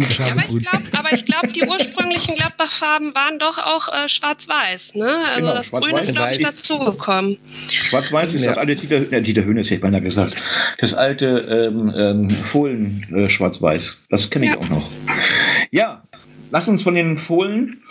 Ja, 0.00 0.26
aber 0.32 0.40
ich 0.40 0.46
Grün. 0.48 0.58
glaube, 0.60 0.84
aber 0.92 1.12
ich 1.12 1.24
glaube, 1.26 1.48
die 1.48 1.62
ursprünglichen 1.64 2.34
Gladbach-Farben 2.34 3.14
waren 3.14 3.38
doch 3.38 3.58
auch 3.58 3.88
äh, 3.92 4.08
schwarz-weiß. 4.08 4.94
Ne? 4.94 5.04
Also 5.06 5.40
Genau, 5.40 5.54
das 5.54 5.70
Grün 5.70 5.96
ist, 5.98 6.14
glaube 6.16 6.32
ich, 6.32 6.42
dazugekommen. 6.42 7.38
Schwarz-Weiß 7.70 8.32
ist 8.34 8.42
Ja. 8.42 8.48
das 8.48 8.58
alte 8.58 8.74
Dieter, 8.74 9.12
äh, 9.12 9.20
Dieter 9.20 9.44
Hönes, 9.44 9.66
hätte 9.66 9.74
ich 9.76 9.80
beinahe 9.82 10.00
gesagt. 10.00 10.42
Das 10.78 10.94
alte 10.94 11.26
ähm, 11.26 11.92
ähm, 11.94 12.30
Fohlen 12.30 13.06
äh, 13.14 13.28
Schwarz-Weiß. 13.28 13.98
Das 14.08 14.30
kenne 14.30 14.46
ich 14.46 14.52
Ja. 14.52 14.58
auch 14.58 14.68
noch. 14.70 14.90
Ja, 15.70 16.02
lass 16.52 16.68
uns 16.68 16.82
von 16.82 16.94
den 16.94 17.18
Fohlen 17.18 17.82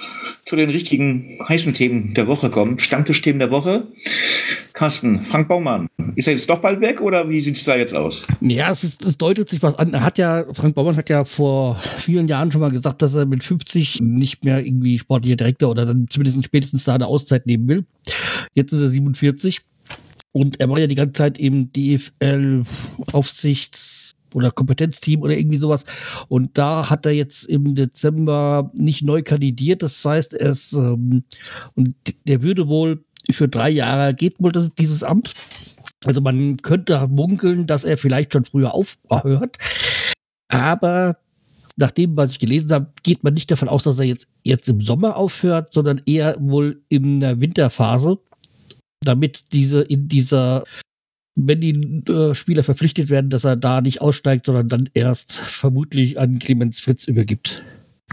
zu 0.44 0.56
den 0.56 0.70
richtigen 0.70 1.40
heißen 1.50 1.74
Themen 1.74 2.14
der 2.14 2.28
Woche 2.28 2.50
kommen. 2.50 2.80
Stammtischthemen 2.80 3.40
der 3.40 3.52
Woche. 3.52 3.88
Carsten, 4.74 5.26
Frank 5.26 5.48
Baumann, 5.48 5.88
ist 6.16 6.28
er 6.28 6.34
jetzt 6.34 6.50
doch 6.50 6.60
bald 6.60 6.80
weg 6.80 7.02
oder 7.02 7.28
wie 7.30 7.42
sieht 7.42 7.58
es 7.58 7.66
da 7.66 7.76
jetzt 7.76 7.94
aus? 7.94 8.26
Ja, 8.40 8.72
es, 8.72 8.84
ist, 8.84 9.04
es 9.04 9.18
deutet 9.18 9.50
sich 9.50 9.62
was 9.62 9.78
an. 9.78 9.94
Er 9.94 10.04
hat 10.04 10.18
ja, 10.18 10.46
Frank 10.54 10.76
Baumann 10.76 10.96
hat 10.96 11.10
ja 11.10 11.26
vor 11.26 11.76
vielen 11.76 12.28
Jahren 12.28 12.52
schon 12.52 12.62
mal 12.62 12.72
gesagt, 12.72 13.02
dass 13.02 13.16
er 13.16 13.26
mit 13.26 13.44
50 13.44 14.00
nicht 14.02 14.46
mehr 14.46 14.66
irgendwie 14.66 14.98
sportlicher 14.98 15.36
Direktor 15.36 15.72
oder 15.72 15.86
dann 15.86 16.08
zumindest 16.10 16.44
spätestens 16.46 16.86
da 16.86 16.96
eine 16.96 17.08
Auszeit 17.08 17.46
nehmen 17.48 17.68
will. 17.68 17.86
Jetzt 18.54 18.72
ist 18.72 18.82
er 18.82 18.90
47 18.90 19.60
und 20.32 20.60
er 20.62 20.70
war 20.70 20.80
ja 20.80 20.88
die 20.88 20.96
ganze 20.96 21.14
Zeit 21.14 21.38
im 21.40 21.72
DFL 21.74 22.64
Aufsichts- 23.12 24.16
oder 24.36 24.52
Kompetenzteam 24.52 25.22
oder 25.22 25.38
irgendwie 25.38 25.58
sowas. 25.58 25.86
Und 26.28 26.58
da 26.58 26.90
hat 26.90 27.06
er 27.06 27.12
jetzt 27.12 27.46
im 27.46 27.76
Dezember 27.76 28.72
nicht 28.74 29.04
neu 29.04 29.22
kandidiert. 29.22 29.84
Das 29.84 30.04
heißt, 30.04 30.34
er 30.34 30.52
ist, 30.52 30.74
ähm, 30.74 31.24
und 31.76 31.96
der 32.28 32.44
würde 32.44 32.68
wohl 32.68 33.04
für 33.30 33.48
drei 33.48 33.70
Jahre 33.70 34.14
geht 34.14 34.36
wohl 34.40 34.52
das, 34.52 34.74
dieses 34.76 35.04
Amt. 35.04 35.34
Also 36.06 36.22
man 36.22 36.58
könnte 36.58 37.08
munkeln, 37.08 37.68
dass 37.68 37.84
er 37.84 37.98
vielleicht 37.98 38.34
schon 38.34 38.46
früher 38.46 38.74
aufhört. 38.74 39.58
Aber 40.48 41.18
nach 41.78 41.92
dem, 41.92 42.18
was 42.18 42.32
ich 42.32 42.40
gelesen 42.40 42.72
habe, 42.72 42.92
geht 43.04 43.24
man 43.24 43.34
nicht 43.34 43.52
davon 43.52 43.70
aus, 43.70 43.84
dass 43.84 44.00
er 44.00 44.06
jetzt, 44.06 44.28
jetzt 44.44 44.68
im 44.70 44.82
Sommer 44.82 45.16
aufhört, 45.16 45.74
sondern 45.74 46.02
eher 46.06 46.38
wohl 46.40 46.82
in 46.90 47.20
der 47.20 47.40
Winterphase, 47.40 48.20
damit 49.04 49.54
diese 49.54 49.82
in 49.82 50.08
dieser, 50.08 50.64
wenn 51.36 51.62
die 51.62 52.12
äh, 52.12 52.36
Spieler 52.36 52.64
verpflichtet 52.64 53.10
werden, 53.10 53.30
dass 53.30 53.44
er 53.44 53.56
da 53.56 53.82
nicht 53.82 54.02
aussteigt, 54.02 54.46
sondern 54.46 54.70
dann 54.70 54.90
erst 54.94 55.34
vermutlich 55.34 56.20
an 56.20 56.40
Clemens 56.40 56.80
Fritz 56.80 57.06
übergibt. 57.06 57.64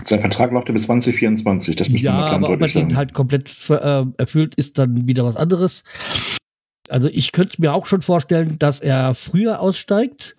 Sein 0.00 0.20
Vertrag 0.20 0.52
läuft 0.52 0.68
ja 0.68 0.74
bis 0.74 0.84
2024. 0.84 1.76
Das 1.76 1.88
müssen 1.88 2.04
Ja, 2.04 2.12
wir 2.12 2.18
klar 2.18 2.34
aber 2.34 2.46
ob 2.46 2.52
er 2.52 2.56
deutlich 2.58 2.72
den 2.74 2.96
halt 2.96 3.14
komplett 3.14 3.52
äh, 3.70 4.04
erfüllt, 4.16 4.54
ist 4.54 4.78
dann 4.78 5.06
wieder 5.06 5.24
was 5.24 5.36
anderes. 5.36 5.82
Also 6.88 7.08
ich 7.08 7.32
könnte 7.32 7.60
mir 7.60 7.74
auch 7.74 7.86
schon 7.86 8.02
vorstellen, 8.02 8.58
dass 8.58 8.80
er 8.80 9.14
früher 9.14 9.60
aussteigt 9.60 10.36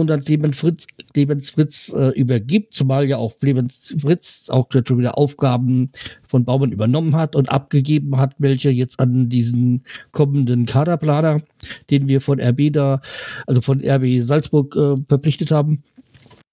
und 0.00 0.08
dann 0.08 0.22
Clemens 0.22 0.58
Fritz, 0.58 0.86
Clemens 1.14 1.48
Fritz 1.48 1.90
äh, 1.96 2.10
übergibt, 2.10 2.74
zumal 2.74 3.06
ja 3.06 3.16
auch 3.16 3.38
Clemens 3.38 3.94
Fritz 3.98 4.50
auch 4.50 4.68
schon 4.70 4.98
wieder 4.98 5.16
Aufgaben 5.16 5.90
von 6.28 6.44
Baumann 6.44 6.70
übernommen 6.70 7.16
hat 7.16 7.34
und 7.34 7.48
abgegeben 7.48 8.18
hat, 8.18 8.34
welche 8.36 8.68
jetzt 8.68 9.00
an 9.00 9.30
diesen 9.30 9.84
kommenden 10.12 10.66
Kaderplaner, 10.66 11.40
den 11.88 12.08
wir 12.08 12.20
von 12.20 12.38
RB 12.38 12.70
da, 12.74 13.00
also 13.46 13.62
von 13.62 13.80
RB 13.82 14.22
Salzburg 14.22 14.76
äh, 14.76 14.96
verpflichtet 15.08 15.50
haben 15.50 15.82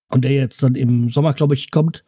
und 0.10 0.24
der 0.24 0.32
jetzt 0.32 0.64
dann 0.64 0.76
im 0.76 1.10
Sommer, 1.10 1.34
glaube 1.34 1.56
ich, 1.56 1.70
kommt. 1.70 2.06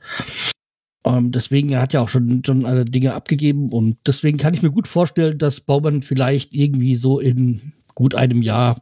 Ähm, 1.06 1.34
deswegen, 1.34 1.70
er 1.72 1.82
hat 1.82 1.92
ja 1.92 2.00
auch 2.00 2.10
schon, 2.10 2.44
schon 2.46 2.66
alle 2.66 2.86
Dinge 2.86 3.14
abgegeben 3.14 3.72
und 3.72 3.98
deswegen 4.08 4.38
kann 4.38 4.54
ich 4.54 4.62
mir 4.62 4.72
gut 4.72 4.88
vorstellen, 4.88 5.38
dass 5.38 5.60
Baumann 5.60 6.02
vielleicht 6.02 6.54
irgendwie 6.54 6.96
so 6.96 7.20
in 7.20 7.74
gut 7.94 8.16
einem 8.16 8.42
Jahr 8.42 8.82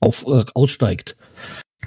auf, 0.00 0.26
äh, 0.26 0.42
aussteigt. 0.54 1.16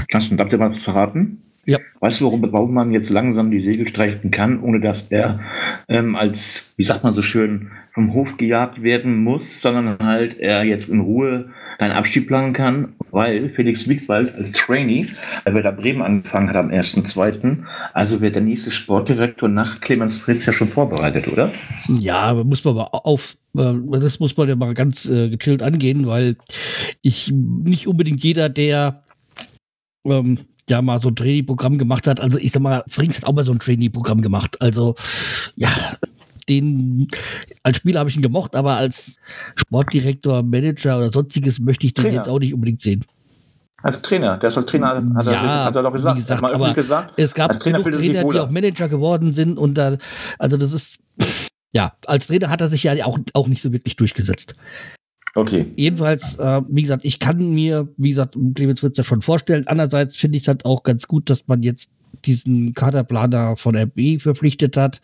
Carsten, 0.10 0.38
darf 0.38 0.50
dir 0.50 0.58
mal 0.58 0.72
was 0.72 0.84
verraten? 0.84 1.41
Ja. 1.68 1.80
Weißt 2.00 2.22
du, 2.22 2.26
warum 2.26 2.41
Baumann 2.41 2.91
jetzt 2.91 3.10
langsam 3.10 3.50
die 3.50 3.60
Segel 3.60 3.88
streichen 3.88 4.30
kann, 4.30 4.62
ohne 4.62 4.80
dass 4.80 5.08
er 5.10 5.39
ähm, 5.88 6.16
als, 6.16 6.74
wie 6.78 6.84
sagt 6.84 7.04
man 7.04 7.14
so 7.14 7.24
schön, 7.24 7.72
vom 7.93 8.14
Hof 8.14 8.38
gejagt 8.38 8.84
werden 8.84 9.24
muss, 9.24 9.62
sondern 9.62 9.98
halt 10.00 10.38
er 10.38 10.64
jetzt 10.64 10.89
in 10.89 11.00
Ruhe 11.00 11.50
seinen 11.80 11.93
Abstieg 11.93 12.28
planen 12.28 12.54
kann, 12.54 12.93
weil 13.12 13.50
Felix 13.50 13.88
Wigwald 13.88 14.36
als 14.36 14.52
Trainee 14.52 15.08
bei 15.43 15.54
Werder 15.54 15.72
Bremen 15.72 16.02
angefangen 16.02 16.50
hat 16.50 16.56
am 16.56 16.70
1.2., 16.70 17.64
also 17.93 18.22
wird 18.22 18.36
der 18.36 18.43
nächste 18.43 18.72
Sportdirektor 18.72 19.50
nach 19.50 19.82
Clemens 19.82 20.18
Fritz 20.18 20.46
ja 20.46 20.54
schon 20.54 20.70
vorbereitet, 20.70 21.28
oder? 21.28 21.52
Ja, 21.88 22.34
muss 22.43 22.64
man 22.64 22.78
aber 22.78 23.06
auf, 23.06 23.38
äh, 23.58 23.74
das 24.00 24.20
muss 24.20 24.38
man 24.38 24.50
ja 24.50 24.56
mal 24.56 24.74
ganz 24.74 25.06
äh, 25.06 25.30
gechillt 25.30 25.64
angehen, 25.64 26.06
weil 26.06 26.36
ich 27.02 27.32
nicht 27.34 27.88
unbedingt 27.88 28.24
jeder, 28.24 28.50
der 28.50 29.05
ähm, 30.06 30.39
ja 30.70 30.82
mal 30.82 31.01
so 31.01 31.10
ein 31.10 31.16
Trainee-Programm 31.16 31.78
gemacht 31.78 32.08
hat. 32.08 32.20
Also 32.20 32.38
ich 32.38 32.51
sag 32.51 32.62
mal, 32.62 32.84
Frings 32.88 33.18
hat 33.18 33.26
auch 33.26 33.34
mal 33.34 33.45
so 33.45 33.51
ein 33.51 33.60
Trainee-Programm 33.60 34.22
gemacht. 34.22 34.62
Also 34.62 34.95
ja, 35.56 35.70
den 36.49 37.08
als 37.64 37.78
Spieler 37.78 37.99
habe 37.99 38.10
ich 38.10 38.16
ihn 38.16 38.22
gemocht, 38.22 38.56
aber 38.56 38.78
als 38.78 39.18
Sportdirektor, 39.56 40.43
Manager 40.43 40.97
oder 40.97 41.12
sonstiges 41.12 41.60
möchte 41.60 41.86
ich 41.86 41.93
den 41.93 42.06
Trainer. 42.06 42.18
jetzt 42.18 42.30
auch 42.30 42.39
nicht 42.39 42.53
unbedingt 42.53 42.82
sehen. 42.82 43.03
Als 43.82 44.01
Trainer, 44.01 44.38
der 44.38 44.49
ist 44.49 44.58
als 44.58 44.66
Trainer, 44.66 44.88
hat, 44.88 45.26
ja, 45.26 45.32
er, 45.32 45.66
hat 45.66 45.76
er 45.76 45.84
doch 45.84 45.93
gesagt. 45.93 46.18
Wie 46.18 46.22
gesagt, 46.22 46.41
er 46.41 46.53
aber 46.56 46.74
gesagt. 46.74 47.14
es 47.18 47.34
gab 47.34 47.51
als 47.51 47.60
Trainer 47.60 47.84
genug 47.84 47.93
er 47.93 47.99
Trainer, 47.99 48.30
die 48.30 48.39
auch 48.39 48.49
Manager 48.49 48.88
geworden 48.88 49.34
sind 49.34 49.58
und 49.58 49.76
da, 49.76 49.97
also 50.39 50.58
das 50.58 50.74
ist, 50.74 50.97
ja, 51.72 51.93
als 52.08 52.28
Trainer 52.28 52.49
hat 52.49 52.62
er 52.62 52.70
sich 52.70 52.84
ja 52.84 52.93
auch, 53.06 53.20
auch 53.34 53.47
nicht 53.47 53.62
so 53.62 53.72
wirklich 53.72 53.95
durchgesetzt. 53.95 54.56
Okay. 55.36 55.66
Jedenfalls, 55.76 56.40
äh, 56.40 56.62
wie 56.70 56.84
gesagt, 56.84 57.04
ich 57.04 57.20
kann 57.20 57.54
mir, 57.54 57.90
wie 57.98 58.10
gesagt, 58.10 58.38
Clemens 58.56 58.80
Fritz 58.80 59.06
schon 59.06 59.22
vorstellen. 59.22 59.68
Andererseits 59.68 60.16
finde 60.16 60.38
ich 60.38 60.44
es 60.44 60.48
halt 60.48 60.64
auch 60.64 60.84
ganz 60.84 61.08
gut, 61.08 61.30
dass 61.30 61.48
man 61.48 61.62
jetzt 61.62 61.92
diesen 62.24 62.74
Kaderplaner 62.74 63.58
von 63.58 63.76
RB 63.76 64.22
verpflichtet 64.22 64.78
hat, 64.78 65.02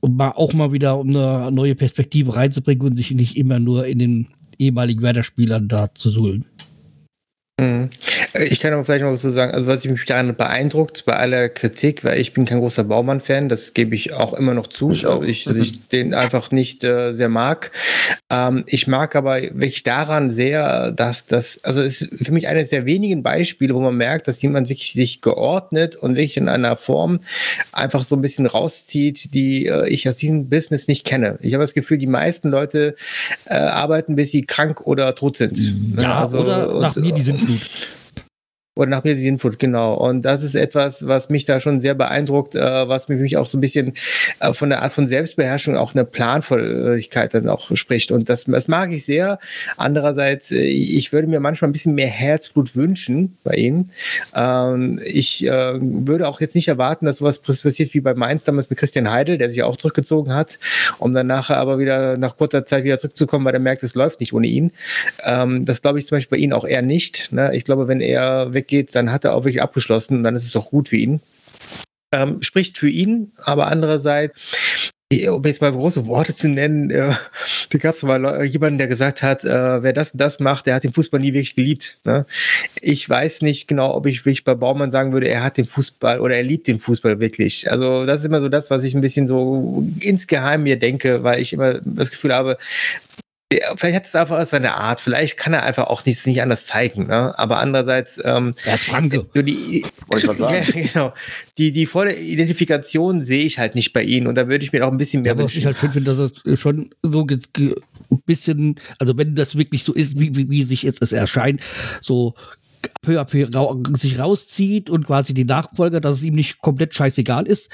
um 0.00 0.16
mal 0.16 0.30
auch 0.30 0.52
mal 0.52 0.70
wieder 0.70 1.00
eine 1.00 1.50
neue 1.50 1.74
Perspektive 1.74 2.36
reinzubringen 2.36 2.86
und 2.86 2.96
sich 2.96 3.10
nicht 3.10 3.36
immer 3.36 3.58
nur 3.58 3.86
in 3.86 3.98
den 3.98 4.28
ehemaligen 4.58 5.02
Werder-Spielern 5.02 5.66
da 5.66 5.92
zu 5.92 6.10
suhlen. 6.10 6.44
Mhm. 7.60 7.90
Ich 8.50 8.58
kann 8.58 8.72
aber 8.72 8.84
vielleicht 8.84 9.04
noch 9.04 9.12
was 9.12 9.22
so 9.22 9.30
sagen, 9.30 9.54
also 9.54 9.68
was 9.68 9.84
mich 9.84 10.04
daran 10.06 10.34
beeindruckt, 10.34 11.04
bei 11.04 11.14
aller 11.14 11.48
Kritik, 11.48 12.02
weil 12.02 12.18
ich 12.20 12.32
bin 12.32 12.46
kein 12.46 12.58
großer 12.58 12.82
Baumann-Fan, 12.82 13.48
das 13.48 13.74
gebe 13.74 13.94
ich 13.94 14.12
auch 14.12 14.34
immer 14.34 14.54
noch 14.54 14.66
zu, 14.66 14.90
Ich 14.90 15.06
auch. 15.06 15.22
ich, 15.22 15.44
dass 15.44 15.56
ich 15.56 15.86
den 15.88 16.14
einfach 16.14 16.50
nicht 16.50 16.82
äh, 16.82 17.12
sehr 17.14 17.28
mag. 17.28 17.70
Ähm, 18.28 18.64
ich 18.66 18.88
mag 18.88 19.14
aber 19.14 19.40
wirklich 19.40 19.84
daran 19.84 20.30
sehr, 20.30 20.90
dass 20.90 21.26
das, 21.26 21.62
also 21.62 21.80
es 21.80 22.02
ist 22.02 22.24
für 22.26 22.32
mich 22.32 22.48
eines 22.48 22.70
der 22.70 22.86
wenigen 22.86 23.22
Beispiele, 23.22 23.72
wo 23.72 23.80
man 23.80 23.94
merkt, 23.96 24.26
dass 24.26 24.42
jemand 24.42 24.68
wirklich 24.68 24.92
sich 24.92 25.20
geordnet 25.20 25.94
und 25.94 26.16
wirklich 26.16 26.36
in 26.36 26.48
einer 26.48 26.76
Form 26.76 27.20
einfach 27.70 28.02
so 28.02 28.16
ein 28.16 28.20
bisschen 28.22 28.46
rauszieht, 28.46 29.32
die 29.32 29.66
äh, 29.66 29.88
ich 29.88 30.08
aus 30.08 30.16
diesem 30.16 30.48
Business 30.48 30.88
nicht 30.88 31.06
kenne. 31.06 31.38
Ich 31.40 31.54
habe 31.54 31.62
das 31.62 31.74
Gefühl, 31.74 31.98
die 31.98 32.08
meisten 32.08 32.48
Leute 32.50 32.96
äh, 33.44 33.54
arbeiten, 33.54 34.16
bis 34.16 34.32
sie 34.32 34.42
krank 34.42 34.80
oder 34.84 35.14
tot 35.14 35.36
sind. 35.36 35.56
Ja, 36.00 36.16
Also, 36.16 36.38
oder 36.38 36.80
nach 36.80 36.96
und- 36.96 37.04
mir 37.04 37.12
die 37.14 37.22
absolut. 37.44 38.03
Oder 38.76 38.90
nach 38.90 39.04
Input, 39.04 39.58
genau. 39.60 39.94
Und 39.94 40.24
das 40.24 40.42
ist 40.42 40.56
etwas, 40.56 41.06
was 41.06 41.28
mich 41.28 41.44
da 41.44 41.60
schon 41.60 41.80
sehr 41.80 41.94
beeindruckt, 41.94 42.56
äh, 42.56 42.88
was 42.88 43.08
mich 43.08 43.36
auch 43.36 43.46
so 43.46 43.58
ein 43.58 43.60
bisschen 43.60 43.92
äh, 44.40 44.52
von 44.52 44.68
der 44.68 44.82
Art 44.82 44.90
von 44.90 45.06
Selbstbeherrschung 45.06 45.76
auch 45.76 45.94
eine 45.94 46.04
Planvolligkeit 46.04 47.34
dann 47.34 47.48
auch 47.48 47.74
spricht. 47.76 48.10
Und 48.10 48.28
das, 48.28 48.44
das 48.44 48.66
mag 48.66 48.90
ich 48.90 49.04
sehr. 49.04 49.38
Andererseits, 49.76 50.50
äh, 50.50 50.64
ich 50.64 51.12
würde 51.12 51.28
mir 51.28 51.38
manchmal 51.38 51.68
ein 51.68 51.72
bisschen 51.72 51.94
mehr 51.94 52.08
Herzblut 52.08 52.74
wünschen 52.74 53.36
bei 53.44 53.54
ihm. 53.54 53.90
Ähm, 54.34 55.00
ich 55.04 55.46
äh, 55.46 55.74
würde 55.80 56.26
auch 56.26 56.40
jetzt 56.40 56.56
nicht 56.56 56.66
erwarten, 56.66 57.06
dass 57.06 57.18
sowas 57.18 57.38
passiert 57.38 57.94
wie 57.94 58.00
bei 58.00 58.14
Mainz 58.14 58.42
damals 58.42 58.70
mit 58.70 58.78
Christian 58.80 59.10
Heidel, 59.10 59.38
der 59.38 59.50
sich 59.50 59.62
auch 59.62 59.76
zurückgezogen 59.76 60.34
hat, 60.34 60.58
um 60.98 61.14
dann 61.14 61.28
nachher 61.28 61.58
aber 61.58 61.78
wieder 61.78 62.16
nach 62.16 62.36
kurzer 62.36 62.64
Zeit 62.64 62.82
wieder 62.82 62.98
zurückzukommen, 62.98 63.44
weil 63.44 63.54
er 63.54 63.60
merkt, 63.60 63.84
es 63.84 63.94
läuft 63.94 64.18
nicht 64.18 64.32
ohne 64.32 64.48
ihn. 64.48 64.72
Ähm, 65.22 65.64
das 65.64 65.80
glaube 65.80 66.00
ich 66.00 66.06
zum 66.06 66.16
Beispiel 66.16 66.38
bei 66.38 66.42
ihm 66.42 66.52
auch 66.52 66.64
eher 66.64 66.82
nicht. 66.82 67.32
Ne? 67.32 67.54
Ich 67.54 67.64
glaube, 67.64 67.86
wenn 67.86 68.00
er 68.00 68.52
weggeht, 68.64 68.94
dann 68.94 69.12
hat 69.12 69.24
er 69.24 69.34
auch 69.34 69.44
wirklich 69.44 69.62
abgeschlossen 69.62 70.18
und 70.18 70.22
dann 70.24 70.34
ist 70.34 70.46
es 70.46 70.56
auch 70.56 70.70
gut 70.70 70.88
für 70.88 70.96
ihn. 70.96 71.20
Ähm, 72.12 72.42
spricht 72.42 72.78
für 72.78 72.88
ihn, 72.88 73.32
aber 73.44 73.66
andererseits, 73.66 74.34
eh, 75.12 75.28
um 75.28 75.42
jetzt 75.44 75.60
mal 75.60 75.72
große 75.72 76.06
Worte 76.06 76.34
zu 76.34 76.48
nennen, 76.48 76.90
äh, 76.90 77.12
da 77.70 77.78
gab 77.78 77.94
es 77.94 78.02
mal 78.04 78.44
jemanden, 78.44 78.78
der 78.78 78.86
gesagt 78.86 79.22
hat, 79.22 79.44
äh, 79.44 79.82
wer 79.82 79.92
das 79.92 80.12
und 80.12 80.20
das 80.20 80.38
macht, 80.38 80.66
der 80.66 80.76
hat 80.76 80.84
den 80.84 80.92
Fußball 80.92 81.20
nie 81.20 81.32
wirklich 81.32 81.56
geliebt. 81.56 81.98
Ne? 82.04 82.24
Ich 82.80 83.08
weiß 83.08 83.42
nicht 83.42 83.66
genau, 83.66 83.94
ob 83.94 84.06
ich 84.06 84.24
wirklich 84.24 84.44
bei 84.44 84.54
Baumann 84.54 84.92
sagen 84.92 85.12
würde, 85.12 85.28
er 85.28 85.42
hat 85.42 85.58
den 85.58 85.66
Fußball 85.66 86.20
oder 86.20 86.36
er 86.36 86.44
liebt 86.44 86.68
den 86.68 86.78
Fußball 86.78 87.18
wirklich. 87.20 87.70
Also 87.70 88.06
das 88.06 88.20
ist 88.20 88.26
immer 88.26 88.40
so 88.40 88.48
das, 88.48 88.70
was 88.70 88.84
ich 88.84 88.94
ein 88.94 89.00
bisschen 89.00 89.26
so 89.26 89.84
insgeheim 90.00 90.62
mir 90.62 90.78
denke, 90.78 91.24
weil 91.24 91.40
ich 91.40 91.52
immer 91.52 91.80
das 91.84 92.12
Gefühl 92.12 92.32
habe, 92.32 92.56
vielleicht 93.76 93.96
hat 93.96 94.06
es 94.06 94.14
einfach 94.14 94.46
seine 94.46 94.74
Art, 94.76 95.00
vielleicht 95.00 95.36
kann 95.36 95.52
er 95.52 95.62
einfach 95.62 95.86
auch 95.88 96.04
nichts 96.04 96.26
nicht 96.26 96.40
anders 96.42 96.66
zeigen, 96.66 97.06
ne? 97.06 97.38
aber 97.38 97.58
andererseits 97.58 98.20
ähm, 98.24 98.54
Er 98.64 98.74
ist 98.74 98.86
Franke. 98.86 99.26
so 99.34 99.42
die, 99.42 99.84
Wollte 100.08 100.32
ich 100.32 100.38
sagen. 100.38 100.54
ja, 100.54 100.82
genau. 100.92 101.14
Die, 101.58 101.72
die 101.72 101.86
volle 101.86 102.14
Identifikation 102.16 103.20
sehe 103.22 103.44
ich 103.44 103.58
halt 103.58 103.74
nicht 103.74 103.92
bei 103.92 104.02
ihnen 104.02 104.26
und 104.26 104.36
da 104.36 104.48
würde 104.48 104.64
ich 104.64 104.72
mir 104.72 104.86
auch 104.86 104.90
ein 104.92 104.98
bisschen 104.98 105.22
mehr 105.22 105.30
Ja, 105.30 105.34
aber 105.34 105.44
was 105.44 105.52
ich 105.52 105.64
wünschen. 105.64 105.66
halt 105.66 105.78
schön 105.78 105.92
finde, 105.92 106.14
dass 106.14 106.32
es 106.44 106.60
schon 106.60 106.90
so 107.02 107.26
ein 107.26 108.22
bisschen, 108.26 108.76
also 108.98 109.16
wenn 109.18 109.34
das 109.34 109.56
wirklich 109.56 109.82
so 109.84 109.92
ist, 109.92 110.18
wie, 110.18 110.34
wie, 110.36 110.48
wie 110.50 110.62
sich 110.64 110.82
jetzt 110.82 111.02
es 111.02 111.12
erscheint, 111.12 111.60
so 112.00 112.34
peu 113.02 113.18
à 113.20 113.24
peu 113.24 113.48
rau 113.54 113.82
sich 113.92 114.18
rauszieht 114.18 114.90
und 114.90 115.06
quasi 115.06 115.32
die 115.34 115.44
Nachfolger, 115.44 116.00
dass 116.00 116.18
es 116.18 116.22
ihm 116.24 116.34
nicht 116.34 116.60
komplett 116.60 116.94
scheißegal 116.94 117.46
ist. 117.46 117.70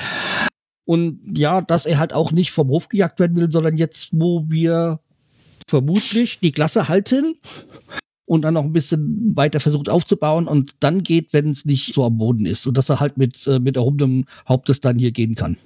Und 0.85 1.21
ja, 1.37 1.61
dass 1.61 1.87
er 1.87 1.99
halt 1.99 2.13
auch 2.13 2.33
nicht 2.33 2.51
vom 2.51 2.69
Hof 2.69 2.89
gejagt 2.89 3.21
werden 3.21 3.37
will, 3.39 3.51
sondern 3.51 3.77
jetzt, 3.77 4.09
wo 4.13 4.45
wir 4.49 5.01
vermutlich 5.71 6.41
die 6.41 6.53
Klasse 6.53 6.89
halten 6.89 7.37
und 8.27 8.43
dann 8.43 8.55
noch 8.55 8.65
ein 8.65 8.73
bisschen 8.73 9.33
weiter 9.35 9.61
versucht 9.61 9.89
aufzubauen 9.89 10.47
und 10.47 10.73
dann 10.81 11.03
geht, 11.03 11.33
wenn 11.33 11.51
es 11.51 11.65
nicht 11.65 11.95
so 11.95 12.05
am 12.05 12.19
Boden 12.19 12.47
ist. 12.47 12.67
Und 12.67 12.77
dass 12.77 12.91
er 12.91 13.01
halt 13.01 13.17
mit, 13.17 13.47
äh, 13.47 13.59
mit 13.59 13.77
erhobenem 13.77 14.25
Hauptes 14.49 14.81
dann 14.81 14.99
hier 14.99 15.13
gehen 15.13 15.35
kann. 15.35 15.57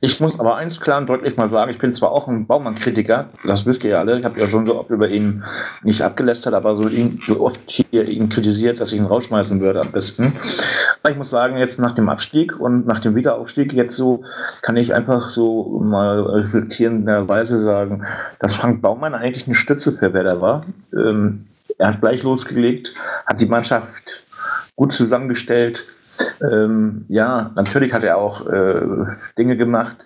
Ich 0.00 0.20
muss 0.20 0.38
aber 0.38 0.56
eins 0.56 0.80
klar 0.80 0.98
und 0.98 1.08
deutlich 1.08 1.36
mal 1.36 1.48
sagen, 1.48 1.72
ich 1.72 1.78
bin 1.78 1.92
zwar 1.92 2.12
auch 2.12 2.28
ein 2.28 2.46
Baumann-Kritiker, 2.46 3.30
das 3.44 3.66
wisst 3.66 3.82
ihr 3.82 3.90
ja 3.90 3.98
alle, 3.98 4.18
ich 4.18 4.24
habe 4.24 4.38
ja 4.38 4.46
schon 4.46 4.64
so 4.64 4.78
oft 4.78 4.90
über 4.90 5.08
ihn 5.08 5.42
nicht 5.82 6.02
abgelästert, 6.02 6.54
aber 6.54 6.76
so, 6.76 6.88
ihn, 6.88 7.20
so 7.26 7.40
oft 7.40 7.58
hier 7.66 8.04
ihn 8.04 8.28
kritisiert, 8.28 8.80
dass 8.80 8.92
ich 8.92 8.98
ihn 8.98 9.06
rausschmeißen 9.06 9.60
würde 9.60 9.80
am 9.80 9.90
besten. 9.90 10.34
Aber 11.02 11.10
ich 11.10 11.16
muss 11.16 11.30
sagen, 11.30 11.56
jetzt 11.56 11.80
nach 11.80 11.94
dem 11.94 12.08
Abstieg 12.08 12.60
und 12.60 12.86
nach 12.86 13.00
dem 13.00 13.16
Wiederaufstieg, 13.16 13.72
jetzt 13.72 13.96
so 13.96 14.22
kann 14.62 14.76
ich 14.76 14.94
einfach 14.94 15.30
so 15.30 15.80
mal 15.82 16.20
reflektierenderweise 16.20 17.60
sagen, 17.60 18.04
dass 18.38 18.54
Frank 18.54 18.82
Baumann 18.82 19.14
eigentlich 19.14 19.46
eine 19.46 19.56
Stütze 19.56 19.92
für 19.92 20.12
Werder 20.12 20.40
war. 20.40 20.64
Ähm, 20.92 21.46
er 21.76 21.88
hat 21.88 22.00
gleich 22.00 22.22
losgelegt, 22.22 22.94
hat 23.26 23.40
die 23.40 23.46
Mannschaft 23.46 23.88
gut 24.76 24.92
zusammengestellt, 24.92 25.84
ähm, 26.42 27.04
ja, 27.08 27.50
natürlich 27.54 27.92
hat 27.92 28.04
er 28.04 28.18
auch 28.18 28.46
äh, 28.46 28.80
Dinge 29.36 29.56
gemacht 29.56 29.96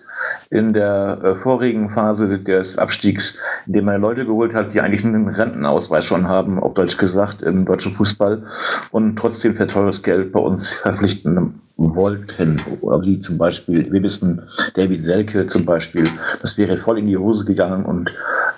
in 0.49 0.73
der 0.73 1.19
äh, 1.23 1.35
vorigen 1.35 1.89
Phase 1.89 2.39
des 2.39 2.77
Abstiegs, 2.77 3.39
indem 3.65 3.87
er 3.87 3.97
Leute 3.97 4.25
geholt 4.25 4.53
hat, 4.53 4.73
die 4.73 4.81
eigentlich 4.81 5.03
einen 5.03 5.27
Rentenausweis 5.27 6.05
schon 6.05 6.27
haben, 6.27 6.59
auf 6.59 6.73
Deutsch 6.73 6.97
gesagt, 6.97 7.41
im 7.41 7.65
deutschen 7.65 7.93
Fußball 7.93 8.43
und 8.91 9.15
trotzdem 9.17 9.55
für 9.55 9.67
teures 9.67 10.03
Geld 10.03 10.31
bei 10.31 10.39
uns 10.39 10.71
verpflichten 10.71 11.61
wollten. 11.75 12.61
Oder 12.81 13.01
wie 13.01 13.19
zum 13.19 13.37
Beispiel, 13.37 13.91
wir 13.91 14.03
wissen, 14.03 14.43
David 14.75 15.03
Selke 15.03 15.47
zum 15.47 15.65
Beispiel, 15.65 16.07
das 16.41 16.57
wäre 16.57 16.77
voll 16.77 16.99
in 16.99 17.07
die 17.07 17.17
Hose 17.17 17.45
gegangen 17.45 17.85
und 17.85 18.11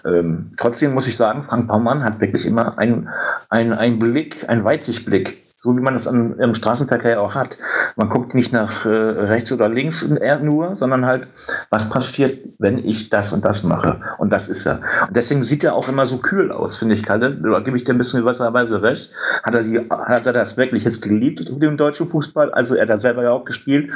ähm, 0.06 0.52
trotzdem 0.58 0.94
muss 0.94 1.08
ich 1.08 1.16
sagen, 1.16 1.46
Frank 1.48 1.68
Baumann 1.68 2.04
hat 2.04 2.20
wirklich 2.20 2.46
immer 2.46 2.78
einen 2.78 3.08
ein 3.50 4.00
Blick, 4.00 4.48
einen 4.50 4.64
Weitsichtblick 4.64 5.45
so 5.66 5.76
wie 5.76 5.82
man 5.82 5.96
das 5.96 6.08
am, 6.08 6.40
im 6.40 6.54
Straßenverkehr 6.54 7.20
auch 7.20 7.34
hat. 7.34 7.58
Man 7.96 8.08
guckt 8.10 8.36
nicht 8.36 8.54
nach 8.54 8.86
äh, 8.86 8.90
rechts 8.90 9.52
oder 9.52 9.68
links 9.68 10.08
nur, 10.44 10.76
sondern 10.76 11.08
halt, 11.08 11.28
was 11.72 11.90
passiert, 11.90 12.38
wenn 12.60 12.78
ich 12.78 13.10
das 13.10 13.34
und 13.34 13.44
das 13.44 13.64
mache. 13.64 14.00
Und 14.20 14.32
das 14.32 14.48
ist 14.48 14.68
er. 14.68 14.82
Und 15.08 15.18
deswegen 15.18 15.42
sieht 15.42 15.64
er 15.64 15.74
auch 15.74 15.90
immer 15.90 16.06
so 16.06 16.20
kühl 16.20 16.52
aus, 16.52 16.78
finde 16.78 16.94
ich, 16.94 17.02
Kalle. 17.02 17.32
Da 17.36 17.60
gebe 17.62 17.78
ich 17.78 17.84
dir 17.84 17.94
ein 17.94 17.98
bisschen 17.98 18.22
gewisserweise 18.22 18.84
recht. 18.84 19.10
Hat 19.44 19.56
er, 19.56 19.64
die, 19.64 19.80
hat 19.80 20.28
er 20.28 20.34
das 20.34 20.56
wirklich 20.56 20.84
jetzt 20.84 21.02
geliebt, 21.02 21.42
den 21.50 21.78
deutschen 21.78 22.10
Fußball? 22.10 22.52
Also 22.52 22.76
er 22.76 22.84
hat 22.84 22.90
da 22.90 22.98
selber 23.00 23.24
ja 23.24 23.32
auch 23.32 23.46
gespielt. 23.46 23.92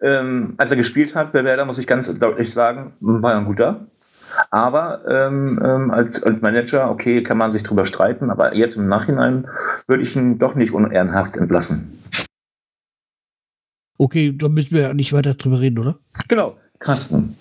Ähm, 0.00 0.54
als 0.56 0.72
er 0.72 0.76
gespielt 0.76 1.14
hat 1.14 1.32
bei 1.32 1.44
Werder, 1.44 1.64
muss 1.64 1.78
ich 1.78 1.86
ganz 1.86 2.12
deutlich 2.18 2.52
sagen, 2.52 2.94
war 2.98 3.36
ein 3.36 3.44
guter. 3.44 3.86
Aber 4.50 5.04
ähm, 5.08 5.60
ähm, 5.64 5.90
als, 5.90 6.22
als 6.22 6.40
Manager, 6.40 6.90
okay, 6.90 7.22
kann 7.22 7.38
man 7.38 7.50
sich 7.50 7.62
drüber 7.62 7.86
streiten, 7.86 8.30
aber 8.30 8.54
jetzt 8.54 8.76
im 8.76 8.88
Nachhinein 8.88 9.46
würde 9.86 10.02
ich 10.02 10.16
ihn 10.16 10.38
doch 10.38 10.54
nicht 10.54 10.72
unehrenhaft 10.72 11.36
entlassen. 11.36 11.98
Okay, 13.98 14.34
da 14.36 14.48
müssen 14.48 14.72
wir 14.72 14.82
ja 14.82 14.94
nicht 14.94 15.12
weiter 15.12 15.34
drüber 15.34 15.60
reden, 15.60 15.78
oder? 15.78 15.98
Genau. 16.28 16.56
Carsten, 16.80 17.36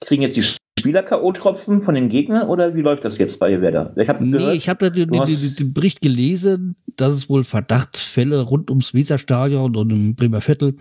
kriegen 0.00 0.22
jetzt 0.22 0.36
die 0.36 0.44
Spieler 0.78 1.02
K.O.-Tropfen 1.02 1.82
von 1.82 1.94
den 1.94 2.08
Gegnern 2.08 2.48
oder 2.48 2.74
wie 2.74 2.80
läuft 2.80 3.04
das 3.04 3.18
jetzt 3.18 3.38
bei 3.40 3.60
Werder? 3.60 3.92
Ich 3.96 4.08
hab 4.08 4.20
nee, 4.20 4.52
ich 4.52 4.68
habe 4.68 4.90
den, 4.90 5.10
den, 5.10 5.24
den, 5.26 5.74
Bericht 5.74 6.00
gelesen, 6.00 6.76
dass 6.96 7.12
es 7.12 7.28
wohl 7.28 7.44
Verdachtsfälle 7.44 8.42
rund 8.42 8.70
ums 8.70 8.94
Weserstadion 8.94 9.76
und 9.76 9.90
im 9.90 10.14
Bremer 10.14 10.40
Viertel 10.40 10.74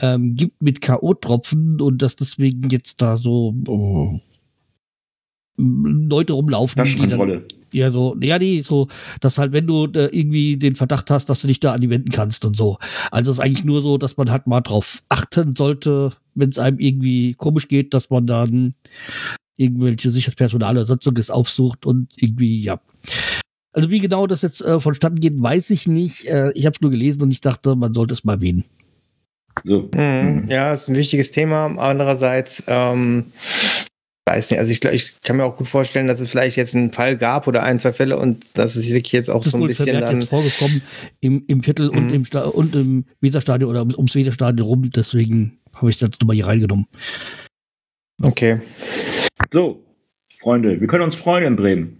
ähm, 0.00 0.34
gibt 0.34 0.62
mit 0.62 0.80
K.O.-Tropfen 0.80 1.80
und 1.80 2.02
dass 2.02 2.16
deswegen 2.16 2.68
jetzt 2.68 3.00
da 3.02 3.16
so 3.16 3.54
oh, 3.66 4.20
Leute 5.56 6.32
rumlaufen. 6.32 6.84
Die 6.84 7.06
dann, 7.06 7.42
ja, 7.72 7.90
so, 7.90 8.16
ja, 8.20 8.38
die, 8.38 8.62
so, 8.62 8.88
dass 9.20 9.38
halt, 9.38 9.52
wenn 9.52 9.66
du 9.66 9.86
äh, 9.86 10.06
irgendwie 10.06 10.56
den 10.56 10.76
Verdacht 10.76 11.10
hast, 11.10 11.26
dass 11.26 11.42
du 11.42 11.46
dich 11.46 11.60
da 11.60 11.72
an 11.72 11.80
die 11.80 11.90
wenden 11.90 12.10
kannst 12.10 12.44
und 12.44 12.56
so. 12.56 12.78
Also 13.10 13.30
es 13.30 13.38
ist 13.38 13.44
eigentlich 13.44 13.64
nur 13.64 13.82
so, 13.82 13.98
dass 13.98 14.16
man 14.16 14.30
halt 14.30 14.46
mal 14.46 14.60
drauf 14.60 15.02
achten 15.08 15.54
sollte, 15.54 16.12
wenn 16.34 16.50
es 16.50 16.58
einem 16.58 16.78
irgendwie 16.78 17.34
komisch 17.34 17.68
geht, 17.68 17.94
dass 17.94 18.10
man 18.10 18.26
dann 18.26 18.74
irgendwelche 19.56 20.10
Sicherheitspersonal 20.10 20.76
oder 20.76 20.86
sonstiges 20.86 21.30
aufsucht 21.30 21.86
und 21.86 22.08
irgendwie, 22.16 22.60
ja. 22.62 22.80
Also 23.72 23.90
wie 23.90 24.00
genau 24.00 24.26
das 24.26 24.42
jetzt 24.42 24.62
äh, 24.62 24.80
vonstatten 24.80 25.20
geht, 25.20 25.40
weiß 25.40 25.70
ich 25.70 25.86
nicht. 25.86 26.26
Äh, 26.26 26.50
ich 26.54 26.66
habe 26.66 26.74
es 26.74 26.80
nur 26.80 26.90
gelesen 26.90 27.22
und 27.22 27.30
ich 27.30 27.40
dachte, 27.40 27.76
man 27.76 27.94
sollte 27.94 28.14
es 28.14 28.24
mal 28.24 28.34
erwähnen. 28.34 28.64
So. 29.64 29.88
Mhm, 29.94 30.46
ja, 30.48 30.72
ist 30.72 30.88
ein 30.88 30.96
wichtiges 30.96 31.30
Thema. 31.30 31.66
Andererseits 31.76 32.64
ähm, 32.66 33.26
weiß 34.30 34.50
nicht, 34.50 34.60
also 34.60 34.72
ich, 34.72 34.84
ich 34.84 35.20
kann 35.22 35.36
mir 35.36 35.44
auch 35.44 35.56
gut 35.56 35.68
vorstellen, 35.68 36.06
dass 36.06 36.20
es 36.20 36.30
vielleicht 36.30 36.56
jetzt 36.56 36.74
einen 36.74 36.92
Fall 36.92 37.16
gab 37.16 37.46
oder 37.46 37.62
ein, 37.62 37.78
zwei 37.78 37.92
Fälle 37.92 38.18
und 38.18 38.56
dass 38.58 38.76
es 38.76 38.90
wirklich 38.90 39.12
jetzt 39.12 39.28
auch 39.28 39.42
das 39.42 39.52
so 39.52 39.58
ein 39.58 39.66
bisschen 39.66 40.00
dann 40.00 40.20
jetzt 40.20 40.28
vorgekommen 40.28 40.82
im, 41.20 41.44
im 41.48 41.62
Viertel 41.62 41.90
mhm. 41.90 41.98
und 41.98 42.12
im 42.12 42.24
Sta 42.24 42.42
und 42.42 42.74
im 42.74 43.04
Weserstadion 43.20 43.70
oder 43.70 43.80
ums 43.80 44.14
Weserstadion 44.14 44.66
rum, 44.66 44.90
deswegen 44.94 45.58
habe 45.74 45.90
ich 45.90 45.98
das 45.98 46.10
nochmal 46.20 46.36
hier 46.36 46.46
reingenommen. 46.46 46.86
Okay. 48.22 48.60
So, 49.50 49.82
Freunde, 50.40 50.80
wir 50.80 50.86
können 50.86 51.04
uns 51.04 51.16
freuen 51.16 51.44
in 51.44 51.56
Bremen. 51.56 51.99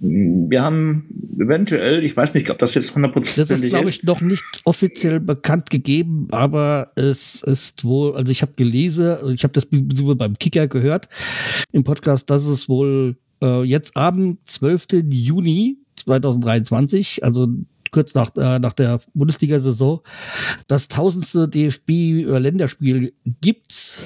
Wir 0.00 0.62
haben 0.62 1.06
eventuell, 1.38 2.04
ich 2.04 2.16
weiß 2.16 2.34
nicht, 2.34 2.50
ob 2.50 2.58
das 2.58 2.74
jetzt 2.74 2.96
100% 2.96 3.20
ist. 3.20 3.38
Das 3.38 3.50
ist, 3.50 3.64
glaube 3.66 3.90
ich, 3.90 4.02
noch 4.02 4.20
nicht 4.20 4.44
offiziell 4.64 5.20
bekannt 5.20 5.70
gegeben, 5.70 6.28
aber 6.30 6.92
es 6.96 7.42
ist 7.42 7.84
wohl, 7.84 8.16
also 8.16 8.30
ich 8.30 8.42
habe 8.42 8.52
gelesen, 8.56 9.16
ich 9.34 9.42
habe 9.42 9.52
das 9.52 9.68
sowohl 9.94 10.16
beim 10.16 10.38
Kicker 10.38 10.68
gehört 10.68 11.08
im 11.72 11.84
Podcast, 11.84 12.30
dass 12.30 12.46
es 12.46 12.68
wohl 12.68 13.16
äh, 13.42 13.62
jetzt 13.62 13.96
Abend, 13.96 14.38
12. 14.44 15.04
Juni 15.08 15.78
2023, 15.96 17.24
also 17.24 17.48
kurz 17.90 18.14
nach, 18.14 18.34
äh, 18.36 18.58
nach 18.58 18.72
der 18.72 19.00
Bundesliga-Saison, 19.14 20.00
das 20.66 20.88
tausendste 20.88 21.48
DFB-Länderspiel 21.48 23.12
gibt. 23.40 23.98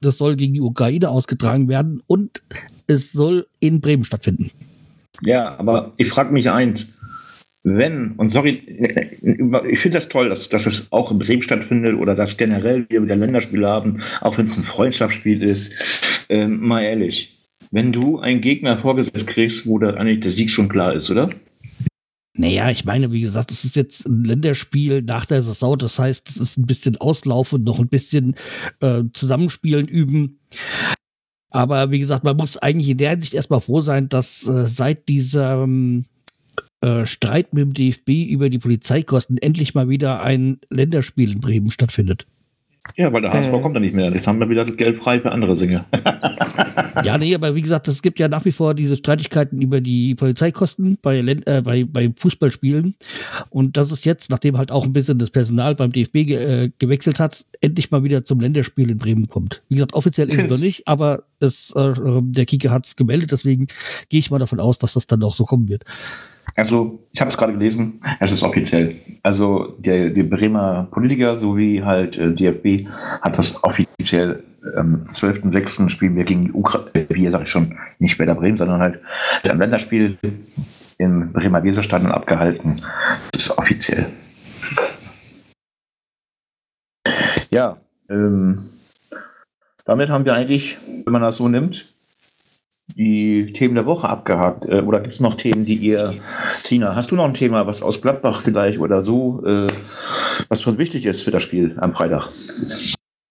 Das 0.00 0.18
soll 0.18 0.36
gegen 0.36 0.54
die 0.54 0.60
Ukraine 0.60 1.08
ausgetragen 1.08 1.68
werden 1.68 2.00
und 2.06 2.42
es 2.86 3.12
soll 3.12 3.46
in 3.60 3.80
Bremen 3.80 4.04
stattfinden. 4.04 4.50
Ja, 5.22 5.58
aber 5.58 5.92
ich 5.96 6.08
frage 6.08 6.32
mich 6.32 6.50
eins. 6.50 6.92
Wenn, 7.68 8.12
und 8.12 8.28
sorry, 8.28 8.62
ich 9.68 9.80
finde 9.80 9.98
das 9.98 10.08
toll, 10.08 10.28
dass, 10.28 10.48
dass 10.48 10.66
es 10.66 10.92
auch 10.92 11.10
in 11.10 11.18
Bremen 11.18 11.42
stattfindet 11.42 11.96
oder 11.96 12.14
dass 12.14 12.36
generell 12.36 12.86
wir 12.88 13.02
wieder 13.02 13.16
Länderspiele 13.16 13.66
haben, 13.66 14.02
auch 14.20 14.38
wenn 14.38 14.44
es 14.44 14.56
ein 14.56 14.62
Freundschaftsspiel 14.62 15.42
ist. 15.42 15.72
Ähm, 16.28 16.60
mal 16.60 16.82
ehrlich, 16.82 17.36
wenn 17.72 17.92
du 17.92 18.20
einen 18.20 18.40
Gegner 18.40 18.80
vorgesetzt 18.80 19.26
kriegst, 19.26 19.66
wo 19.66 19.78
da 19.78 19.94
eigentlich 19.94 20.20
der 20.20 20.30
Sieg 20.30 20.50
schon 20.50 20.68
klar 20.68 20.94
ist, 20.94 21.10
oder? 21.10 21.28
Naja, 22.38 22.70
ich 22.70 22.84
meine, 22.84 23.10
wie 23.12 23.22
gesagt, 23.22 23.50
es 23.50 23.64
ist 23.64 23.76
jetzt 23.76 24.06
ein 24.06 24.22
Länderspiel 24.22 25.02
nach 25.02 25.24
der 25.26 25.42
Saison. 25.42 25.78
Das 25.78 25.98
heißt, 25.98 26.28
es 26.28 26.36
ist 26.36 26.58
ein 26.58 26.66
bisschen 26.66 26.96
Auslaufen, 26.98 27.64
noch 27.64 27.78
ein 27.80 27.88
bisschen 27.88 28.36
äh, 28.80 29.02
Zusammenspielen 29.12 29.88
üben. 29.88 30.38
Aber 31.50 31.90
wie 31.90 31.98
gesagt, 31.98 32.24
man 32.24 32.36
muss 32.36 32.58
eigentlich 32.58 32.88
in 32.88 32.98
der 32.98 33.10
Hinsicht 33.10 33.34
erstmal 33.34 33.60
froh 33.60 33.80
sein, 33.80 34.08
dass 34.08 34.46
äh, 34.46 34.66
seit 34.66 35.08
diesem 35.08 36.04
äh, 36.80 37.06
Streit 37.06 37.54
mit 37.54 37.62
dem 37.62 37.72
DFB 37.72 38.30
über 38.30 38.50
die 38.50 38.58
Polizeikosten 38.58 39.38
endlich 39.38 39.74
mal 39.74 39.88
wieder 39.88 40.22
ein 40.22 40.58
Länderspiel 40.70 41.32
in 41.32 41.40
Bremen 41.40 41.70
stattfindet. 41.70 42.26
Ja, 42.96 43.12
weil 43.12 43.22
der 43.22 43.32
HSV 43.32 43.52
äh. 43.52 43.60
kommt 43.60 43.76
da 43.76 43.80
nicht 43.80 43.94
mehr. 43.94 44.10
Jetzt 44.10 44.26
haben 44.26 44.40
wir 44.40 44.48
wieder 44.48 44.64
Geld 44.64 44.98
frei 44.98 45.20
für 45.20 45.32
andere 45.32 45.56
Dinge. 45.56 45.84
ja, 47.04 47.18
nee, 47.18 47.34
aber 47.34 47.54
wie 47.54 47.60
gesagt, 47.60 47.88
es 47.88 48.02
gibt 48.02 48.18
ja 48.18 48.28
nach 48.28 48.44
wie 48.44 48.52
vor 48.52 48.74
diese 48.74 48.96
Streitigkeiten 48.96 49.60
über 49.60 49.80
die 49.80 50.14
Polizeikosten 50.14 50.98
bei, 51.02 51.18
äh, 51.18 51.62
bei, 51.62 51.84
bei 51.84 52.12
Fußballspielen. 52.16 52.94
Und 53.50 53.76
das 53.76 53.92
ist 53.92 54.04
jetzt, 54.04 54.30
nachdem 54.30 54.56
halt 54.56 54.70
auch 54.70 54.84
ein 54.84 54.92
bisschen 54.92 55.18
das 55.18 55.30
Personal 55.30 55.74
beim 55.74 55.92
DFB 55.92 56.12
ge 56.12 56.36
äh, 56.36 56.70
gewechselt 56.78 57.20
hat, 57.20 57.44
endlich 57.60 57.90
mal 57.90 58.04
wieder 58.04 58.24
zum 58.24 58.40
Länderspiel 58.40 58.90
in 58.90 58.98
Bremen 58.98 59.28
kommt. 59.28 59.62
Wie 59.68 59.74
gesagt, 59.74 59.94
offiziell 59.94 60.28
ist 60.30 60.38
es 60.38 60.50
noch 60.50 60.58
nicht, 60.66 60.86
aber 60.88 61.24
es, 61.40 61.72
äh, 61.76 61.92
der 62.22 62.46
Kicker 62.46 62.70
hat 62.70 62.86
es 62.86 62.96
gemeldet, 62.96 63.32
deswegen 63.32 63.66
gehe 64.08 64.20
ich 64.20 64.30
mal 64.30 64.38
davon 64.38 64.60
aus, 64.60 64.78
dass 64.78 64.94
das 64.94 65.06
dann 65.06 65.22
auch 65.22 65.34
so 65.34 65.44
kommen 65.44 65.68
wird. 65.68 65.84
Also, 66.54 67.06
ich 67.12 67.20
habe 67.20 67.30
es 67.30 67.36
gerade 67.36 67.52
gelesen, 67.52 68.00
es 68.20 68.32
ist 68.32 68.42
offiziell. 68.42 68.96
Also, 69.22 69.74
der, 69.78 70.10
der 70.10 70.22
Bremer 70.22 70.88
Politiker 70.90 71.36
sowie 71.36 71.82
halt 71.82 72.16
äh, 72.16 72.32
DFB 72.32 72.88
hat 73.20 73.36
das 73.36 73.62
offiziell 73.62 74.42
am 74.76 75.08
12.06. 75.12 75.88
spielen 75.90 76.16
wir 76.16 76.24
gegen 76.24 76.46
die 76.46 76.52
Ukraine, 76.52 77.06
wie 77.10 77.28
sage 77.28 77.44
ich 77.44 77.50
schon, 77.50 77.78
nicht 77.98 78.18
Werder 78.18 78.34
Bremen, 78.34 78.56
sondern 78.56 78.80
halt 78.80 79.00
ein 79.44 79.58
Länderspiel 79.58 80.18
im 80.98 81.32
Bremer 81.32 81.62
Weserstadion 81.62 82.10
abgehalten. 82.10 82.82
Das 83.32 83.46
ist 83.46 83.58
offiziell. 83.58 84.06
Ja, 87.50 87.78
ähm, 88.08 88.70
damit 89.84 90.08
haben 90.08 90.24
wir 90.24 90.34
eigentlich, 90.34 90.78
wenn 91.04 91.12
man 91.12 91.22
das 91.22 91.36
so 91.36 91.48
nimmt, 91.48 91.95
die 92.96 93.52
Themen 93.52 93.74
der 93.74 93.86
Woche 93.86 94.08
abgehakt. 94.08 94.64
Äh, 94.66 94.80
oder 94.80 95.00
gibt 95.00 95.14
es 95.14 95.20
noch 95.20 95.34
Themen, 95.34 95.66
die 95.66 95.76
ihr, 95.76 96.14
Tina, 96.62 96.94
hast 96.94 97.10
du 97.10 97.14
noch 97.14 97.24
ein 97.24 97.34
Thema, 97.34 97.66
was 97.66 97.82
aus 97.82 98.00
Gladbach 98.00 98.42
vielleicht 98.44 98.78
oder 98.78 99.02
so, 99.02 99.42
äh, 99.44 99.68
was 100.48 100.66
wichtig 100.78 101.06
ist 101.06 101.22
für 101.22 101.30
das 101.30 101.42
Spiel 101.42 101.76
am 101.78 101.94
Freitag? 101.94 102.28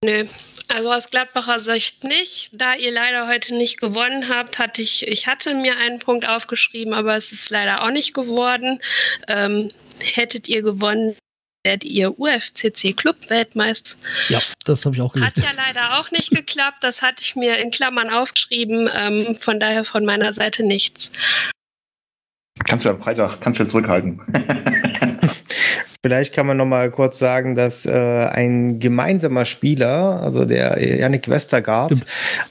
Nö, 0.04 0.26
also 0.74 0.92
aus 0.92 1.10
Gladbacher 1.10 1.60
Sicht 1.60 2.04
nicht. 2.04 2.52
Da 2.54 2.76
ihr 2.76 2.92
leider 2.92 3.28
heute 3.28 3.56
nicht 3.56 3.80
gewonnen 3.80 4.30
habt, 4.30 4.60
hatte 4.60 4.82
ich, 4.82 5.08
ich 5.08 5.28
hatte 5.28 5.56
mir 5.56 5.78
einen 5.78 6.00
Punkt 6.00 6.30
aufgeschrieben, 6.30 6.94
aber 6.94 7.16
es 7.16 7.32
ist 7.32 7.50
leider 7.50 7.84
auch 7.84 7.92
nicht 7.92 8.14
geworden. 8.14 8.80
Ähm, 9.28 9.70
hättet 10.02 10.48
ihr 10.48 10.62
gewonnen, 10.62 11.16
werdet 11.66 11.84
ihr 11.84 12.18
UFCC 12.18 12.96
Club 12.96 13.18
Weltmeister. 13.30 13.98
Ja, 14.30 14.40
das 14.66 14.86
habe 14.86 14.96
ich 14.96 15.02
auch 15.02 15.12
gelesen. 15.12 15.36
Hat 15.36 15.44
ja 15.44 15.52
leider 15.56 16.00
auch 16.00 16.12
nicht 16.12 16.30
geklappt. 16.32 16.78
Das 16.82 17.02
hatte 17.02 17.22
ich 17.22 17.36
mir 17.36 17.58
in 17.58 17.72
Klammern 17.72 18.10
aufgeschrieben. 18.10 18.90
Ähm, 18.94 19.36
von 19.36 19.60
daher 19.60 19.84
von 19.84 20.06
meiner 20.06 20.32
Seite 20.32 20.64
nichts. 20.64 21.12
Kannst 22.64 22.86
du 22.86 22.90
am 22.90 23.02
Freitag, 23.02 23.42
kannst 23.42 23.60
du 23.60 23.68
zurückhalten. 23.68 24.22
Vielleicht 26.06 26.34
kann 26.34 26.46
man 26.46 26.58
noch 26.58 26.68
mal 26.68 26.92
kurz 26.92 27.18
sagen, 27.18 27.56
dass 27.56 27.88
äh, 27.88 27.92
ein 27.92 28.80
gemeinsamer 28.80 29.44
Spieler, 29.44 30.22
also 30.22 30.46
der 30.46 30.80
Yannick 30.80 31.28
Westergaard, 31.28 31.94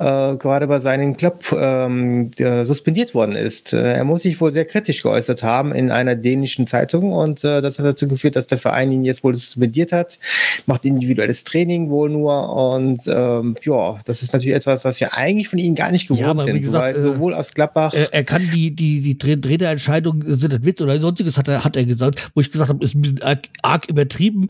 äh, 0.00 0.34
gerade 0.34 0.66
bei 0.66 0.80
seinem 0.80 1.16
Club 1.16 1.54
ähm, 1.56 2.32
suspendiert 2.64 3.14
worden 3.14 3.36
ist. 3.36 3.72
Äh, 3.72 3.92
er 3.92 4.04
muss 4.04 4.22
sich 4.22 4.40
wohl 4.40 4.50
sehr 4.50 4.64
kritisch 4.64 5.04
geäußert 5.04 5.44
haben 5.44 5.72
in 5.72 5.92
einer 5.92 6.16
dänischen 6.16 6.66
Zeitung 6.66 7.12
und 7.12 7.44
äh, 7.44 7.62
das 7.62 7.78
hat 7.78 7.86
dazu 7.86 8.08
geführt, 8.08 8.34
dass 8.34 8.48
der 8.48 8.58
Verein 8.58 8.90
ihn 8.90 9.04
jetzt 9.04 9.22
wohl 9.22 9.34
suspendiert 9.34 9.92
hat, 9.92 10.18
macht 10.66 10.84
individuelles 10.84 11.44
Training 11.44 11.90
wohl 11.90 12.10
nur 12.10 12.56
und 12.56 13.06
ähm, 13.06 13.54
ja, 13.62 13.98
das 14.04 14.22
ist 14.22 14.32
natürlich 14.32 14.56
etwas, 14.56 14.84
was 14.84 14.98
wir 14.98 15.14
eigentlich 15.14 15.48
von 15.48 15.60
ihm 15.60 15.76
gar 15.76 15.92
nicht 15.92 16.08
gewohnt 16.08 16.38
ja, 16.40 16.42
sind, 16.42 16.60
gesagt, 16.60 16.98
sowohl 16.98 17.34
aus 17.34 17.54
Gladbach. 17.54 17.94
Er, 18.10 18.24
kann 18.24 18.50
die, 18.52 18.74
die, 18.74 19.00
die 19.00 19.16
Trainerentscheidung, 19.16 20.24
sind 20.26 20.52
das 20.52 20.64
Witz 20.64 20.80
oder 20.80 20.98
sonstiges, 20.98 21.38
hat 21.38 21.46
er, 21.46 21.62
hat 21.62 21.76
er 21.76 21.84
gesagt, 21.84 22.32
wo 22.34 22.40
ich 22.40 22.50
gesagt 22.50 22.70
habe, 22.70 22.84
ist 22.84 22.96
ein 22.96 23.02
bisschen 23.02 23.43
arg 23.62 23.88
übertrieben 23.88 24.48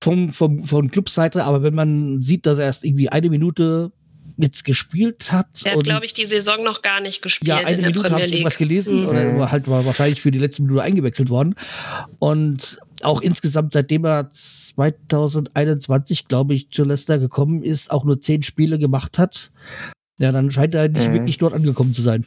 vom, 0.00 0.32
vom, 0.32 0.64
von 0.64 0.90
Clubseite, 0.90 1.44
aber 1.44 1.62
wenn 1.62 1.74
man 1.74 2.20
sieht, 2.20 2.46
dass 2.46 2.58
er 2.58 2.64
erst 2.64 2.84
irgendwie 2.84 3.08
eine 3.08 3.30
Minute 3.30 3.92
jetzt 4.36 4.64
gespielt 4.64 5.32
hat. 5.32 5.46
Der 5.64 5.74
hat, 5.74 5.84
glaube 5.84 6.04
ich, 6.04 6.12
die 6.12 6.26
Saison 6.26 6.62
noch 6.62 6.82
gar 6.82 7.00
nicht 7.00 7.22
gespielt. 7.22 7.48
Ja, 7.48 7.56
eine 7.58 7.82
Minute 7.82 8.10
habe 8.10 8.22
ich 8.22 8.32
irgendwas 8.32 8.58
gelesen 8.58 9.02
mhm. 9.02 9.08
oder 9.08 9.50
halt 9.50 9.68
war 9.68 9.84
wahrscheinlich 9.84 10.20
für 10.20 10.30
die 10.30 10.38
letzte 10.38 10.62
Minute 10.62 10.82
eingewechselt 10.82 11.30
worden. 11.30 11.54
Und 12.18 12.78
auch 13.02 13.20
insgesamt, 13.20 13.72
seitdem 13.72 14.04
er 14.04 14.28
2021, 14.30 16.28
glaube 16.28 16.54
ich, 16.54 16.70
zu 16.70 16.84
Leicester 16.84 17.18
gekommen 17.18 17.62
ist, 17.62 17.90
auch 17.90 18.04
nur 18.04 18.20
zehn 18.20 18.42
Spiele 18.42 18.78
gemacht 18.78 19.18
hat. 19.18 19.50
Ja, 20.18 20.32
dann 20.32 20.50
scheint 20.50 20.74
er 20.74 20.88
nicht 20.88 21.08
mhm. 21.08 21.14
wirklich 21.14 21.38
dort 21.38 21.54
angekommen 21.54 21.94
zu 21.94 22.02
sein. 22.02 22.26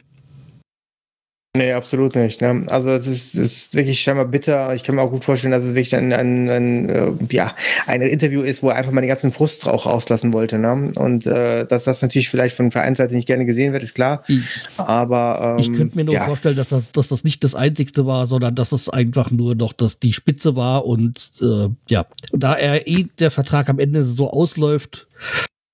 Nee, 1.56 1.72
absolut 1.72 2.14
nicht. 2.14 2.40
Ne? 2.40 2.64
Also 2.68 2.90
es 2.90 3.08
ist, 3.08 3.34
ist 3.34 3.74
wirklich 3.74 4.00
scheinbar 4.00 4.26
bitter. 4.26 4.72
Ich 4.72 4.84
kann 4.84 4.94
mir 4.94 5.02
auch 5.02 5.10
gut 5.10 5.24
vorstellen, 5.24 5.50
dass 5.50 5.64
es 5.64 5.74
wirklich 5.74 5.96
ein, 5.96 6.12
ein, 6.12 6.48
ein, 6.48 6.88
äh, 6.88 7.12
ja, 7.32 7.56
ein 7.88 8.02
Interview 8.02 8.42
ist, 8.42 8.62
wo 8.62 8.68
er 8.68 8.76
einfach 8.76 8.92
mal 8.92 9.00
den 9.00 9.08
ganzen 9.08 9.32
Frust 9.32 9.66
auch 9.66 9.86
rauslassen 9.86 10.32
wollte. 10.32 10.60
Ne? 10.60 10.92
Und 10.94 11.26
äh, 11.26 11.66
dass 11.66 11.82
das 11.84 12.02
natürlich 12.02 12.28
vielleicht 12.28 12.54
von 12.54 12.70
Vereinsseite 12.70 13.16
nicht 13.16 13.26
gerne 13.26 13.46
gesehen 13.46 13.72
wird, 13.72 13.82
ist 13.82 13.94
klar. 13.94 14.22
Ich, 14.28 14.44
Aber 14.76 15.56
ähm, 15.58 15.58
ich 15.58 15.72
könnte 15.76 15.96
mir 15.96 16.04
nur 16.04 16.14
ja. 16.14 16.24
vorstellen, 16.24 16.54
dass 16.54 16.68
das, 16.68 16.92
dass 16.92 17.08
das 17.08 17.24
nicht 17.24 17.42
das 17.42 17.56
Einzigste 17.56 18.06
war, 18.06 18.28
sondern 18.28 18.54
dass 18.54 18.70
es 18.70 18.88
einfach 18.88 19.32
nur 19.32 19.56
noch 19.56 19.72
dass 19.72 19.98
die 19.98 20.12
Spitze 20.12 20.54
war. 20.54 20.86
Und 20.86 21.32
äh, 21.42 21.68
ja, 21.88 22.06
da 22.32 22.54
er 22.54 22.86
eh 22.86 23.08
der 23.18 23.32
Vertrag 23.32 23.68
am 23.68 23.80
Ende 23.80 24.04
so 24.04 24.30
ausläuft, 24.30 25.08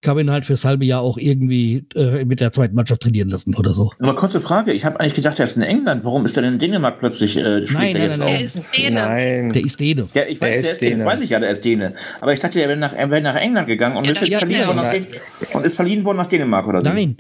kann 0.03 0.17
man 0.17 0.31
halt 0.31 0.45
fürs 0.45 0.65
halbe 0.65 0.85
Jahr 0.85 1.01
auch 1.01 1.19
irgendwie 1.19 1.87
äh, 1.95 2.25
mit 2.25 2.41
der 2.41 2.53
zweiten 2.53 2.75
Mannschaft 2.75 3.03
trainieren 3.03 3.31
lassen 3.31 3.55
oder 3.57 3.71
so. 3.73 3.93
Aber 4.01 4.15
kurze 4.15 4.41
Frage, 4.41 4.73
ich 4.73 4.85
habe 4.85 5.01
eigentlich 5.01 5.15
gedacht, 5.15 5.39
er 5.39 5.47
ist 5.47 5.57
in 5.57 5.63
England. 5.63 6.05
Warum 6.05 6.25
ist 6.25 6.37
er 6.37 6.43
denn 6.43 6.55
in 6.55 6.59
Dänemark 6.59 6.99
plötzlich? 6.99 7.37
Äh, 7.37 7.43
nein, 7.43 7.67
nein, 7.73 7.95
nein, 7.95 8.19
nein. 8.19 8.29
Er 8.29 8.41
ist 8.41 8.59
Däne. 8.77 8.95
Nein. 8.95 9.53
Der 9.53 9.65
ist 9.65 9.81
Däne. 9.81 10.09
Ja, 10.15 10.23
ich 10.29 10.41
weiß, 10.41 10.55
der, 10.55 10.63
der 10.63 10.73
ist 10.73 10.83
Däne. 10.83 10.97
Das 10.97 11.05
weiß 11.05 11.21
ich 11.23 11.31
ja, 11.31 11.41
der 11.41 11.51
ist 11.51 11.65
Däne. 11.65 11.95
Aber 12.21 12.33
ich 12.33 12.41
dachte, 12.41 12.61
er 12.61 12.69
wäre 12.69 12.79
nach, 12.79 12.93
wär 12.93 13.21
nach 13.21 13.37
England 13.37 13.67
gegangen 13.67 13.97
und, 13.97 14.07
ja, 14.07 14.13
ist 14.13 14.35
verliehen 14.35 14.67
worden 14.67 14.77
nach 14.77 15.55
und 15.55 15.67
ist 15.67 15.75
verliehen 15.75 16.05
worden 16.05 16.19
nach 16.19 16.27
Dänemark 16.27 16.67
oder 16.69 16.85
so. 16.85 16.91
Nein. 16.91 17.17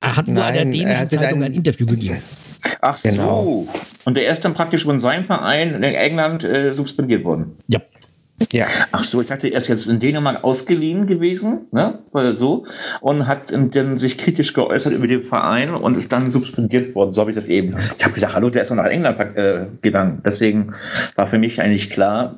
Er 0.00 0.16
hat 0.16 0.28
nur 0.28 0.44
einer 0.44 0.64
dänischen 0.64 1.10
Zeitung 1.10 1.42
ein, 1.42 1.42
ein 1.42 1.54
Interview 1.54 1.86
gegeben. 1.86 2.18
Ach 2.80 2.96
so. 2.96 3.08
Genau. 3.08 3.66
Und 4.04 4.16
der 4.16 4.30
ist 4.30 4.44
dann 4.44 4.54
praktisch 4.54 4.84
von 4.84 4.98
seinem 4.98 5.24
Verein 5.24 5.74
in 5.74 5.82
England 5.82 6.44
äh, 6.44 6.72
suspendiert 6.72 7.24
worden. 7.24 7.56
Ja. 7.68 7.80
Ja. 8.50 8.66
Ach 8.90 9.04
so, 9.04 9.20
ich 9.20 9.28
dachte, 9.28 9.48
er 9.48 9.58
ist 9.58 9.68
jetzt 9.68 9.86
in 9.86 10.00
Dänemark 10.00 10.42
ausgeliehen 10.42 11.06
gewesen, 11.06 11.66
ne? 11.70 12.00
so, 12.34 12.64
und 13.00 13.26
hat 13.26 13.42
dann 13.74 13.96
sich 13.96 14.18
kritisch 14.18 14.52
geäußert 14.52 14.92
über 14.92 15.06
den 15.06 15.22
Verein 15.22 15.70
und 15.70 15.96
ist 15.96 16.12
dann 16.12 16.30
suspendiert 16.30 16.94
worden. 16.94 17.12
So 17.12 17.20
habe 17.20 17.30
ich 17.30 17.36
das 17.36 17.48
eben. 17.48 17.76
Ich 17.96 18.04
habe 18.04 18.14
gedacht, 18.14 18.34
hallo, 18.34 18.50
der 18.50 18.62
ist 18.62 18.70
noch 18.70 18.76
nach 18.76 18.86
England 18.86 19.18
äh, 19.36 19.66
gegangen. 19.82 20.20
Deswegen 20.24 20.74
war 21.14 21.26
für 21.26 21.38
mich 21.38 21.60
eigentlich 21.60 21.90
klar, 21.90 22.34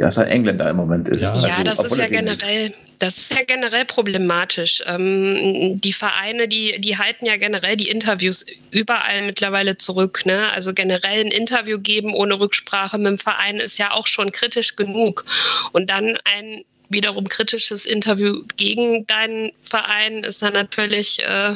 hm, 0.00 0.06
dass 0.06 0.16
er 0.16 0.28
Engländer 0.28 0.70
im 0.70 0.76
Moment 0.76 1.08
ist. 1.08 1.22
Ja, 1.22 1.32
also, 1.32 1.46
ja 1.46 1.64
das 1.64 1.84
ist 1.84 1.96
ja 1.96 2.06
generell, 2.06 2.66
ist. 2.68 2.78
das 2.98 3.18
ist 3.18 3.34
ja 3.34 3.42
generell 3.44 3.84
problematisch. 3.84 4.82
Ähm, 4.86 5.80
die 5.80 5.92
Vereine, 5.92 6.48
die, 6.48 6.80
die 6.80 6.98
halten 6.98 7.26
ja 7.26 7.36
generell 7.36 7.76
die 7.76 7.88
Interviews 7.88 8.44
überall 8.70 9.22
mittlerweile 9.22 9.78
zurück. 9.78 10.26
Ne? 10.26 10.52
Also 10.52 10.72
generell 10.74 11.20
ein 11.20 11.30
Interview 11.30 11.78
geben 11.78 12.14
ohne 12.14 12.40
Rücksprache 12.40 12.98
mit 12.98 13.06
dem 13.06 13.18
Verein 13.18 13.58
ist 13.58 13.78
ja 13.78 13.92
auch 13.92 14.06
schon 14.06 14.32
kritisch 14.32 14.76
genug. 14.76 15.24
Und 15.72 15.90
dann 15.90 16.18
ein 16.24 16.64
wiederum 16.90 17.24
kritisches 17.28 17.86
Interview 17.86 18.42
gegen 18.56 19.06
deinen 19.06 19.52
Verein 19.62 20.24
ist 20.24 20.42
dann 20.42 20.52
natürlich 20.52 21.20
äh, 21.22 21.54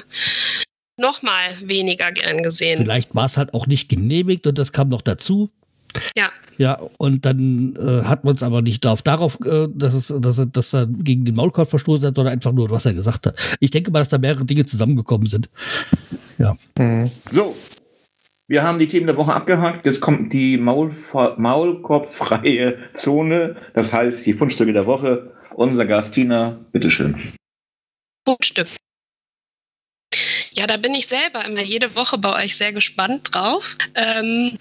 noch 0.97 1.23
mal 1.23 1.57
weniger 1.61 2.13
gern 2.13 2.43
gesehen. 2.43 2.83
Vielleicht 2.83 3.15
war 3.15 3.27
es 3.27 3.37
halt 3.37 3.53
auch 3.53 3.67
nicht 3.67 3.89
genehmigt 3.89 4.47
und 4.47 4.59
das 4.59 4.73
kam 4.73 4.89
noch 4.89 5.03
dazu. 5.03 5.51
Ja. 6.17 6.33
Ja, 6.57 6.81
und 6.99 7.25
dann 7.25 7.75
äh, 7.77 8.05
hat 8.05 8.25
man 8.25 8.35
es 8.35 8.43
aber 8.43 8.63
nicht 8.63 8.85
darauf, 8.85 9.03
darauf 9.03 9.39
äh, 9.45 9.69
dass, 9.75 9.95
es, 9.95 10.15
dass, 10.21 10.39
er, 10.39 10.47
dass 10.47 10.75
er 10.75 10.87
gegen 10.87 11.25
den 11.25 11.35
Maulkorb 11.35 11.69
verstoßen 11.69 12.07
hat, 12.07 12.17
sondern 12.17 12.35
einfach 12.35 12.53
nur, 12.53 12.71
was 12.71 12.87
er 12.87 12.95
gesagt 12.95 13.27
hat. 13.27 13.57
Ich 13.61 13.71
denke 13.71 13.91
mal, 13.91 14.01
dass 14.01 14.09
da 14.09 14.19
mehrere 14.19 14.45
Dinge 14.45 14.65
zusammengekommen 14.65 15.27
sind. 15.27 15.49
Ja. 16.39 16.57
Mhm. 16.79 17.11
So, 17.31 17.55
wir 18.47 18.63
haben 18.63 18.79
die 18.79 18.87
Themen 18.87 19.07
der 19.07 19.17
Woche 19.17 19.33
abgehakt. 19.33 19.87
Jetzt 19.87 20.01
kommt 20.01 20.33
die 20.33 20.59
Maul 20.59 20.95
Maulkorbfreie 21.37 22.79
Zone. 22.93 23.57
Das 23.73 23.93
heißt, 23.93 24.27
die 24.27 24.35
Fundstücke 24.35 24.73
der 24.73 24.87
Woche. 24.87 25.33
Unser 25.55 25.87
Gast 25.87 26.15
Tina, 26.15 26.59
bitteschön. 26.73 27.15
Fundstück. 28.29 28.69
Ja, 30.53 30.67
da 30.67 30.77
bin 30.77 30.95
ich 30.95 31.07
selber 31.07 31.45
immer 31.45 31.63
jede 31.63 31.97
Woche 31.97 32.19
bei 32.19 32.45
euch 32.45 32.57
sehr 32.57 32.73
gespannt 32.73 33.35
drauf. 33.35 33.77
Ähm, 33.95 34.59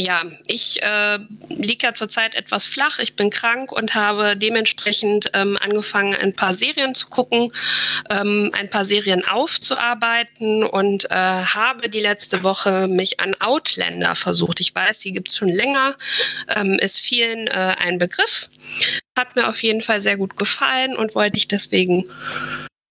ja, 0.00 0.22
ich 0.46 0.80
äh, 0.82 1.18
liege 1.48 1.86
ja 1.86 1.92
zurzeit 1.94 2.36
etwas 2.36 2.64
flach. 2.64 3.00
Ich 3.00 3.16
bin 3.16 3.30
krank 3.30 3.72
und 3.72 3.96
habe 3.96 4.36
dementsprechend 4.36 5.30
ähm, 5.34 5.58
angefangen, 5.60 6.14
ein 6.14 6.34
paar 6.34 6.52
Serien 6.52 6.94
zu 6.94 7.08
gucken, 7.08 7.52
ähm, 8.08 8.52
ein 8.56 8.70
paar 8.70 8.84
Serien 8.84 9.26
aufzuarbeiten 9.26 10.62
und 10.62 11.10
äh, 11.10 11.14
habe 11.14 11.88
die 11.88 12.00
letzte 12.00 12.44
Woche 12.44 12.86
mich 12.86 13.18
an 13.18 13.34
Outlander 13.40 14.14
versucht. 14.14 14.60
Ich 14.60 14.72
weiß, 14.72 15.00
die 15.00 15.12
gibt 15.12 15.30
es 15.30 15.36
schon 15.36 15.48
länger, 15.48 15.96
ähm, 16.54 16.78
ist 16.78 17.00
vielen 17.00 17.48
äh, 17.48 17.74
ein 17.80 17.98
Begriff. 17.98 18.50
Hat 19.18 19.34
mir 19.34 19.48
auf 19.48 19.60
jeden 19.64 19.80
Fall 19.80 20.00
sehr 20.00 20.16
gut 20.16 20.36
gefallen 20.36 20.96
und 20.96 21.16
wollte 21.16 21.38
ich 21.38 21.48
deswegen 21.48 22.08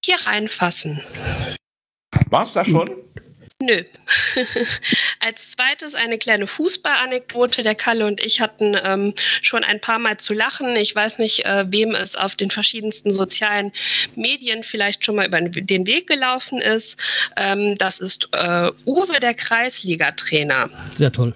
hier 0.03 0.17
reinfassen. 0.25 1.01
War's 2.29 2.51
da 2.51 2.65
schon? 2.65 2.89
Nö. 3.59 3.81
Als 5.19 5.51
zweites 5.51 5.95
eine 5.95 6.19
kleine 6.19 6.45
Fußballanekdote. 6.45 7.63
Der 7.63 7.73
Kalle 7.73 8.05
und 8.05 8.23
ich 8.23 8.39
hatten 8.39 8.77
ähm, 8.83 9.13
schon 9.41 9.63
ein 9.63 9.81
paar 9.81 9.97
Mal 9.97 10.17
zu 10.17 10.35
lachen. 10.35 10.75
Ich 10.75 10.95
weiß 10.95 11.17
nicht, 11.17 11.45
äh, 11.45 11.65
wem 11.67 11.95
es 11.95 12.15
auf 12.15 12.35
den 12.35 12.51
verschiedensten 12.51 13.09
sozialen 13.09 13.71
Medien 14.15 14.63
vielleicht 14.63 15.03
schon 15.03 15.15
mal 15.15 15.25
über 15.25 15.41
den 15.41 15.87
Weg 15.87 16.05
gelaufen 16.05 16.61
ist. 16.61 17.01
Ähm, 17.35 17.75
das 17.79 17.99
ist 17.99 18.29
äh, 18.33 18.69
Uwe, 18.85 19.19
der 19.19 19.33
Kreisliga-Trainer. 19.33 20.69
Sehr 20.93 21.11
toll. 21.11 21.33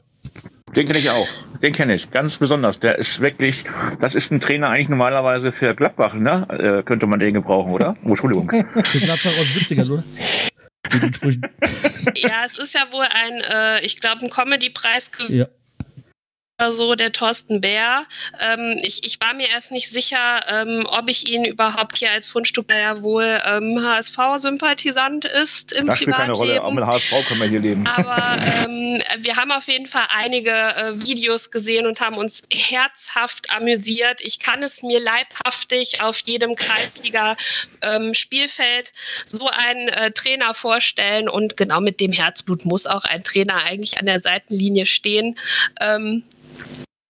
Den 0.75 0.85
kenne 0.85 0.99
ich 0.99 1.09
auch. 1.09 1.27
Den 1.63 1.73
kenne 1.73 1.95
ich 1.95 2.11
ganz 2.11 2.37
besonders. 2.37 2.79
Der 2.79 2.99
ist 2.99 3.19
wirklich, 3.19 3.63
das 3.99 4.13
ist 4.13 4.31
ein 4.31 4.39
Trainer 4.39 4.69
eigentlich 4.69 4.89
normalerweise 4.89 5.51
für 5.51 5.73
Gladbach, 5.75 6.13
ne? 6.13 6.47
Äh, 6.49 6.83
könnte 6.83 7.07
man 7.07 7.19
den 7.19 7.33
gebrauchen, 7.33 7.71
oder? 7.71 7.97
Oh, 8.03 8.09
Entschuldigung. 8.09 8.49
Für 8.49 8.99
Gladbach 8.99 9.31
aus 9.31 9.67
den 9.67 9.77
70ern, 9.77 9.91
oder? 9.91 10.03
Ja, 12.15 12.43
es 12.45 12.57
ist 12.57 12.73
ja 12.73 12.91
wohl 12.91 13.05
ein, 13.05 13.41
äh, 13.41 13.85
ich 13.85 13.99
glaube, 13.99 14.25
ein 14.25 14.29
Comedy-Preis 14.29 15.11
ja 15.29 15.47
so, 16.69 16.95
der 16.95 17.11
Thorsten 17.11 17.61
Bär. 17.61 18.05
Ähm, 18.39 18.77
ich, 18.81 19.05
ich 19.05 19.19
war 19.19 19.33
mir 19.33 19.49
erst 19.49 19.71
nicht 19.71 19.89
sicher, 19.89 20.43
ähm, 20.47 20.85
ob 20.87 21.09
ich 21.09 21.27
ihn 21.29 21.45
überhaupt 21.45 21.97
hier 21.97 22.11
als 22.11 22.27
Fundstück, 22.27 22.67
der 22.67 22.79
ja 22.79 23.01
wohl 23.01 23.41
ähm, 23.45 23.83
HSV-Sympathisant 23.83 25.25
ist 25.25 25.73
im 25.73 25.87
das 25.87 25.97
spielt 25.97 26.15
keine 26.15 26.33
Rolle, 26.33 26.63
auch 26.63 26.71
mit 26.71 26.85
HSV 26.85 27.25
können 27.27 27.41
wir 27.41 27.47
hier 27.47 27.59
leben. 27.59 27.87
Aber 27.87 28.37
ähm, 28.65 29.01
wir 29.17 29.37
haben 29.37 29.51
auf 29.51 29.67
jeden 29.67 29.87
Fall 29.87 30.05
einige 30.15 30.51
äh, 30.51 31.01
Videos 31.01 31.49
gesehen 31.51 31.85
und 31.87 32.01
haben 32.01 32.17
uns 32.17 32.43
herzhaft 32.53 33.49
amüsiert. 33.55 34.19
Ich 34.21 34.39
kann 34.39 34.61
es 34.63 34.83
mir 34.83 34.99
leibhaftig 34.99 36.01
auf 36.01 36.19
jedem 36.19 36.55
Kreisliga-Spielfeld 36.55 38.87
ähm, 38.87 38.93
so 39.25 39.47
einen 39.47 39.87
äh, 39.89 40.11
Trainer 40.11 40.53
vorstellen 40.53 41.27
und 41.29 41.57
genau 41.57 41.81
mit 41.81 41.99
dem 41.99 42.11
Herzblut 42.11 42.65
muss 42.65 42.85
auch 42.85 43.05
ein 43.05 43.23
Trainer 43.23 43.63
eigentlich 43.63 43.97
an 43.99 44.05
der 44.05 44.19
Seitenlinie 44.19 44.85
stehen. 44.85 45.39
Ähm, 45.79 46.23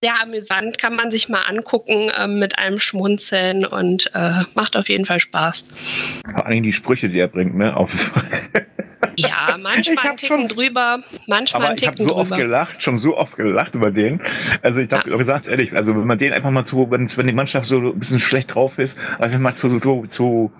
sehr 0.03 0.19
amüsant, 0.21 0.79
kann 0.79 0.95
man 0.95 1.11
sich 1.11 1.29
mal 1.29 1.43
angucken 1.43 2.09
äh, 2.09 2.27
mit 2.27 2.57
einem 2.57 2.79
Schmunzeln 2.79 3.65
und 3.65 4.09
äh, 4.15 4.41
macht 4.55 4.75
auf 4.75 4.89
jeden 4.89 5.05
Fall 5.05 5.19
Spaß. 5.19 5.65
Vor 6.33 6.45
allem 6.45 6.63
die 6.63 6.73
Sprüche, 6.73 7.07
die 7.07 7.19
er 7.19 7.27
bringt, 7.27 7.55
ne? 7.55 7.77
Auf 7.77 8.11
Ja, 9.17 9.57
manchmal 9.61 10.07
ein 10.07 10.17
Ticken 10.17 10.47
schon, 10.47 10.47
drüber, 10.47 10.99
manchmal 11.27 11.61
aber 11.61 11.71
ein 11.71 11.77
Ticken 11.77 11.93
ich 11.95 12.01
habe 12.01 12.09
so 12.09 12.15
oft 12.15 12.31
gelacht, 12.31 12.83
schon 12.83 12.97
so 12.97 13.17
oft 13.17 13.35
gelacht 13.35 13.75
über 13.75 13.91
den. 13.91 14.21
Also 14.61 14.81
ich 14.81 14.91
habe 14.91 15.09
ja. 15.09 15.17
gesagt, 15.17 15.47
ehrlich, 15.47 15.73
also 15.73 15.95
wenn 15.95 16.05
man 16.05 16.17
den 16.17 16.33
einfach 16.33 16.51
mal 16.51 16.65
zu, 16.65 16.89
wenn, 16.91 17.09
wenn 17.17 17.27
die 17.27 17.33
Mannschaft 17.33 17.67
so 17.67 17.77
ein 17.77 17.99
bisschen 17.99 18.19
schlecht 18.19 18.55
drauf 18.55 18.77
ist, 18.77 18.97
einfach 19.19 19.39
mal 19.39 19.53
zu, 19.53 19.79
so, 19.79 20.05
zu, 20.07 20.51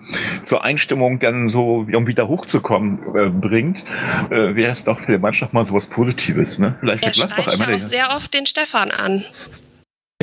zur 0.42 0.64
Einstimmung 0.64 1.18
dann 1.18 1.50
so, 1.50 1.86
um 1.92 2.06
wieder 2.06 2.28
hochzukommen, 2.28 2.98
äh, 3.14 3.28
bringt, 3.28 3.84
äh, 4.30 4.54
wäre 4.54 4.72
es 4.72 4.84
doch 4.84 5.00
für 5.00 5.12
die 5.12 5.18
Mannschaft 5.18 5.52
mal 5.52 5.64
so 5.64 5.74
was 5.74 5.86
Positives. 5.86 6.58
Ne? 6.58 6.74
Vielleicht 6.80 7.04
er 7.04 7.14
schreit 7.14 7.58
ja 7.58 7.74
auch 7.74 7.78
sehr 7.78 8.16
oft 8.16 8.34
den 8.34 8.46
Stefan 8.46 8.90
an. 8.90 9.24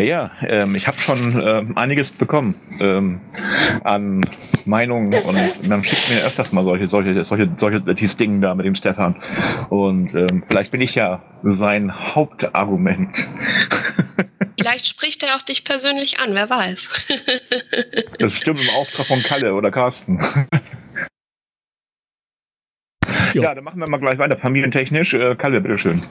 Ja, 0.03 0.31
ähm, 0.41 0.75
ich 0.75 0.87
habe 0.87 0.97
schon 0.97 1.41
ähm, 1.43 1.77
einiges 1.77 2.09
bekommen 2.09 2.55
ähm, 2.79 3.21
an 3.83 4.21
Meinungen 4.65 5.13
und 5.13 5.67
man 5.67 5.83
schickt 5.83 6.09
mir 6.09 6.25
öfters 6.25 6.51
mal 6.51 6.63
solche, 6.63 6.87
solche, 6.87 7.23
solche, 7.23 7.49
solche 7.57 7.81
dieses 7.93 8.17
Ding 8.17 8.41
da 8.41 8.55
mit 8.55 8.65
dem 8.65 8.75
Stefan. 8.75 9.15
Und 9.69 10.13
ähm, 10.15 10.43
vielleicht 10.47 10.71
bin 10.71 10.81
ich 10.81 10.95
ja 10.95 11.21
sein 11.43 12.15
Hauptargument. 12.15 13.17
Vielleicht 14.59 14.87
spricht 14.87 15.23
er 15.23 15.35
auch 15.35 15.41
dich 15.41 15.63
persönlich 15.63 16.19
an, 16.19 16.33
wer 16.33 16.49
weiß. 16.49 17.07
das 18.19 18.33
stimmt 18.35 18.59
im 18.61 18.69
Auftrag 18.71 19.05
von 19.05 19.23
Kalle 19.23 19.53
oder 19.53 19.71
Carsten. 19.71 20.19
Ja, 23.33 23.55
dann 23.55 23.63
machen 23.63 23.79
wir 23.79 23.87
mal 23.87 23.99
gleich 23.99 24.17
weiter. 24.17 24.37
Familientechnisch. 24.37 25.13
Äh, 25.13 25.35
Kalle, 25.35 25.61
bitteschön. 25.61 26.03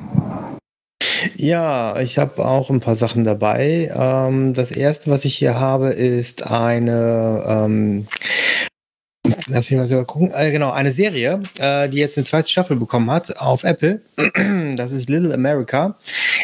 Ja, 1.36 1.99
ich 2.01 2.18
habe 2.18 2.44
auch 2.44 2.70
ein 2.70 2.80
paar 2.80 2.94
Sachen 2.94 3.24
dabei. 3.24 3.90
Ähm, 3.94 4.55
das 4.55 4.70
erste, 4.70 5.11
was 5.11 5.24
ich 5.24 5.36
hier 5.36 5.59
habe, 5.59 5.90
ist 5.90 6.51
eine 6.51 7.44
ähm, 7.46 8.07
lass 9.47 9.70
mich 9.70 9.78
mal 9.78 9.89
so 9.89 10.03
gucken. 10.05 10.32
Äh, 10.34 10.51
genau, 10.51 10.70
eine 10.70 10.93
Serie, 10.93 11.41
äh, 11.61 11.89
die 11.89 11.99
jetzt 11.99 12.18
eine 12.18 12.24
zweite 12.24 12.49
Staffel 12.49 12.76
bekommen 12.76 13.11
hat 13.11 13.39
auf 13.39 13.64
Apple. 13.64 14.01
das 14.76 14.93
ist 14.93 15.09
Little 15.09 15.32
America. 15.32 15.97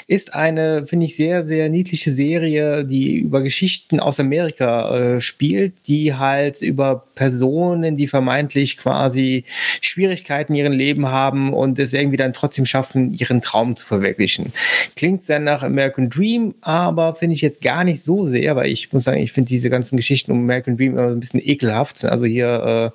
Ist 0.07 0.35
eine, 0.35 0.87
finde 0.87 1.07
ich, 1.07 1.17
sehr, 1.17 1.45
sehr 1.45 1.69
niedliche 1.69 2.11
Serie, 2.11 2.85
die 2.85 3.17
über 3.17 3.43
Geschichten 3.43 4.01
aus 4.01 4.21
Amerika 4.21 5.15
äh, 5.15 5.21
spielt, 5.21 5.75
die 5.87 6.15
halt 6.15 6.63
über 6.63 7.05
Personen, 7.15 7.97
die 7.97 8.07
vermeintlich 8.07 8.77
quasi 8.77 9.45
Schwierigkeiten 9.81 10.53
in 10.55 10.59
ihrem 10.59 10.73
Leben 10.73 11.09
haben 11.09 11.53
und 11.53 11.79
es 11.79 11.93
irgendwie 11.93 12.17
dann 12.17 12.33
trotzdem 12.33 12.67
schaffen, 12.67 13.13
ihren 13.13 13.41
Traum 13.41 13.77
zu 13.77 13.87
verwirklichen. 13.87 14.53
Klingt 14.97 15.23
sehr 15.23 15.41
nach 15.41 15.63
American 15.63 16.11
Dream, 16.11 16.55
aber 16.61 17.15
finde 17.15 17.35
ich 17.35 17.41
jetzt 17.41 17.61
gar 17.61 17.85
nicht 17.85 18.03
so 18.03 18.27
sehr, 18.27 18.57
weil 18.57 18.71
ich 18.71 18.93
muss 18.93 19.05
sagen, 19.05 19.21
ich 19.21 19.33
finde 19.33 19.49
diese 19.49 19.71
ganzen 19.71 19.97
Geschichten 19.97 20.33
um 20.33 20.39
American 20.39 20.77
Dream 20.77 20.93
immer 20.99 21.09
ein 21.09 21.21
bisschen 21.21 21.41
ekelhaft. 21.43 22.05
Also 22.05 22.27
hier, 22.27 22.84
äh, 22.87 22.91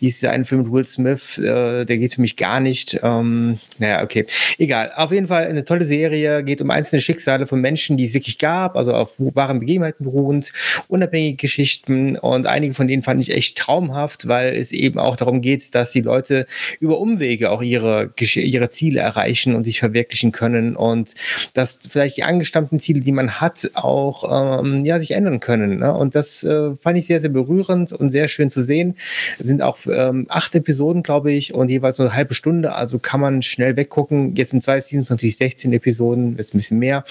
wie 0.00 0.06
ist 0.08 0.20
dieser 0.20 0.32
eine 0.32 0.44
Film 0.44 0.62
mit 0.62 0.72
Will 0.72 0.84
Smith, 0.84 1.38
äh, 1.38 1.84
der 1.84 1.98
geht 1.98 2.14
für 2.14 2.20
mich 2.20 2.36
gar 2.36 2.60
nicht. 2.60 2.98
Ähm, 3.02 3.58
naja, 3.78 4.02
okay. 4.02 4.26
Egal. 4.58 4.92
Auf 4.96 5.12
jeden 5.12 5.28
Fall 5.28 5.46
eine 5.46 5.64
tolle 5.64 5.84
Serie, 5.84 6.42
geht 6.44 6.60
um 6.60 6.70
einzelne 6.70 7.00
Schicksale 7.00 7.46
von 7.46 7.60
Menschen, 7.60 7.96
die 7.96 8.04
es 8.04 8.14
wirklich 8.14 8.38
gab, 8.38 8.76
also 8.76 8.92
auf 8.92 9.12
wahren 9.18 9.60
Begebenheiten 9.60 10.04
beruhend, 10.04 10.52
unabhängige 10.88 11.36
Geschichten 11.36 12.16
und 12.16 12.46
einige 12.46 12.74
von 12.74 12.88
denen 12.88 13.02
fand 13.02 13.20
ich 13.20 13.32
echt 13.32 13.58
traumhaft, 13.58 14.28
weil 14.28 14.54
es 14.54 14.72
eben 14.72 14.98
auch 14.98 15.16
darum 15.16 15.40
geht, 15.40 15.74
dass 15.74 15.92
die 15.92 16.00
Leute 16.00 16.46
über 16.80 16.98
Umwege 16.98 17.50
auch 17.50 17.62
ihre, 17.62 18.12
ihre 18.18 18.70
Ziele 18.70 19.00
erreichen 19.00 19.54
und 19.54 19.64
sich 19.64 19.78
verwirklichen 19.80 20.32
können 20.32 20.76
und 20.76 21.14
dass 21.54 21.80
vielleicht 21.90 22.16
die 22.16 22.24
angestammten 22.24 22.78
Ziele, 22.78 23.00
die 23.00 23.12
man 23.12 23.40
hat, 23.40 23.70
auch 23.74 24.60
ähm, 24.60 24.84
ja, 24.84 24.98
sich 24.98 25.12
ändern 25.12 25.40
können. 25.40 25.80
Ne? 25.80 25.92
Und 25.92 26.14
das 26.14 26.44
äh, 26.44 26.74
fand 26.76 26.98
ich 26.98 27.06
sehr, 27.06 27.20
sehr 27.20 27.30
berührend 27.30 27.92
und 27.92 28.10
sehr 28.10 28.28
schön 28.28 28.50
zu 28.50 28.62
sehen. 28.62 28.96
Sind 29.38 29.62
auch 29.62 29.78
ähm, 29.86 30.26
acht 30.28 30.54
Episoden, 30.54 31.02
glaube 31.02 31.32
ich, 31.32 31.54
und 31.54 31.70
jeweils 31.70 31.98
nur 31.98 32.08
eine 32.08 32.16
halbe 32.16 32.34
Stunde, 32.34 32.74
also 32.74 32.98
kann 32.98 33.20
man 33.20 33.42
schnell 33.42 33.76
weggucken. 33.76 34.34
Jetzt 34.36 34.52
in 34.52 34.60
zwei 34.60 34.80
Seasons 34.80 35.10
natürlich 35.10 35.36
16 35.36 35.72
Episoden, 35.72 36.38
ist 36.38 36.54
ein 36.54 36.58
bisschen 36.58 36.78
mehr. 36.78 37.04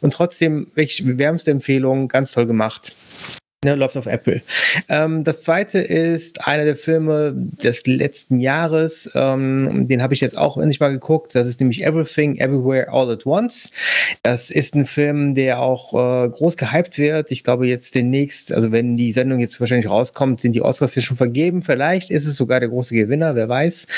Und 0.00 0.12
trotzdem 0.12 0.68
wirklich 0.74 1.02
wärmste 1.18 1.50
Empfehlung, 1.50 2.08
ganz 2.08 2.32
toll 2.32 2.46
gemacht. 2.46 2.94
Ne, 3.64 3.74
läuft 3.74 3.96
auf 3.96 4.06
Apple. 4.06 4.40
Ähm, 4.88 5.24
das 5.24 5.42
zweite 5.42 5.80
ist 5.80 6.46
einer 6.46 6.64
der 6.64 6.76
Filme 6.76 7.34
des 7.34 7.88
letzten 7.88 8.38
Jahres. 8.38 9.10
Ähm, 9.16 9.88
den 9.88 10.00
habe 10.00 10.14
ich 10.14 10.20
jetzt 10.20 10.38
auch 10.38 10.58
endlich 10.58 10.78
mal 10.78 10.92
geguckt. 10.92 11.34
Das 11.34 11.48
ist 11.48 11.58
nämlich 11.58 11.82
Everything, 11.82 12.36
Everywhere, 12.36 12.88
All 12.92 13.10
at 13.10 13.26
Once. 13.26 13.72
Das 14.22 14.50
ist 14.50 14.76
ein 14.76 14.86
Film, 14.86 15.34
der 15.34 15.60
auch 15.60 15.92
äh, 15.92 16.28
groß 16.28 16.56
gehypt 16.56 16.98
wird. 16.98 17.32
Ich 17.32 17.42
glaube 17.42 17.66
jetzt 17.66 17.96
demnächst, 17.96 18.52
also 18.52 18.70
wenn 18.70 18.96
die 18.96 19.10
Sendung 19.10 19.40
jetzt 19.40 19.58
wahrscheinlich 19.58 19.90
rauskommt, 19.90 20.40
sind 20.40 20.52
die 20.52 20.62
Oscars 20.62 20.94
hier 20.94 21.02
schon 21.02 21.16
vergeben. 21.16 21.62
Vielleicht 21.62 22.12
ist 22.12 22.26
es 22.26 22.36
sogar 22.36 22.60
der 22.60 22.68
große 22.68 22.94
Gewinner, 22.94 23.34
wer 23.34 23.48
weiß. 23.48 23.88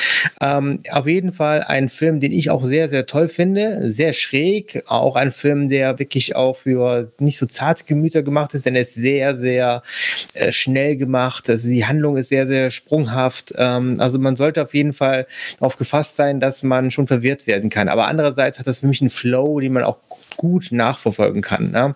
Ähm, 0.41 0.79
auf 0.91 1.07
jeden 1.07 1.33
Fall 1.33 1.65
ein 1.65 1.91
Film, 1.91 2.19
den 2.19 2.33
ich 2.33 2.49
auch 2.49 2.65
sehr, 2.65 2.89
sehr 2.89 3.05
toll 3.05 3.29
finde. 3.29 3.91
Sehr 3.91 4.15
schräg. 4.15 4.85
Auch 4.87 5.17
ein 5.17 5.33
Film, 5.33 5.69
der 5.69 5.99
wirklich 5.99 6.35
auch 6.35 6.57
für 6.57 7.13
nicht 7.19 7.37
so 7.37 7.45
zarte 7.45 7.85
Gemüter 7.85 8.23
gemacht 8.23 8.55
ist, 8.55 8.65
denn 8.65 8.75
er 8.75 8.83
ist 8.83 8.95
sehr, 8.95 9.37
sehr 9.37 9.50
sehr 9.51 9.83
äh, 10.35 10.53
schnell 10.53 10.97
gemacht. 10.97 11.51
Also 11.51 11.69
die 11.69 11.85
Handlung 11.85 12.17
ist 12.17 12.29
sehr, 12.29 12.47
sehr 12.47 12.71
sprunghaft. 12.71 13.53
Ähm, 13.57 13.97
also 13.99 14.19
man 14.19 14.37
sollte 14.37 14.63
auf 14.63 14.75
jeden 14.75 14.93
Fall 14.93 15.27
darauf 15.59 15.77
gefasst 15.77 16.15
sein, 16.15 16.39
dass 16.39 16.63
man 16.63 16.93
schon 16.93 17.09
verwirrt 17.09 17.49
werden 17.49 17.69
kann. 17.69 17.89
Aber 17.89 18.07
andererseits 18.07 18.61
hat 18.61 18.67
das 18.69 18.79
für 18.79 18.87
mich 18.87 19.01
einen 19.01 19.11
Flow, 19.11 19.59
den 19.59 19.73
man 19.73 19.83
auch 19.83 19.99
gut 20.37 20.69
nachverfolgen 20.71 21.43
kann. 21.43 21.71
Ne? 21.71 21.95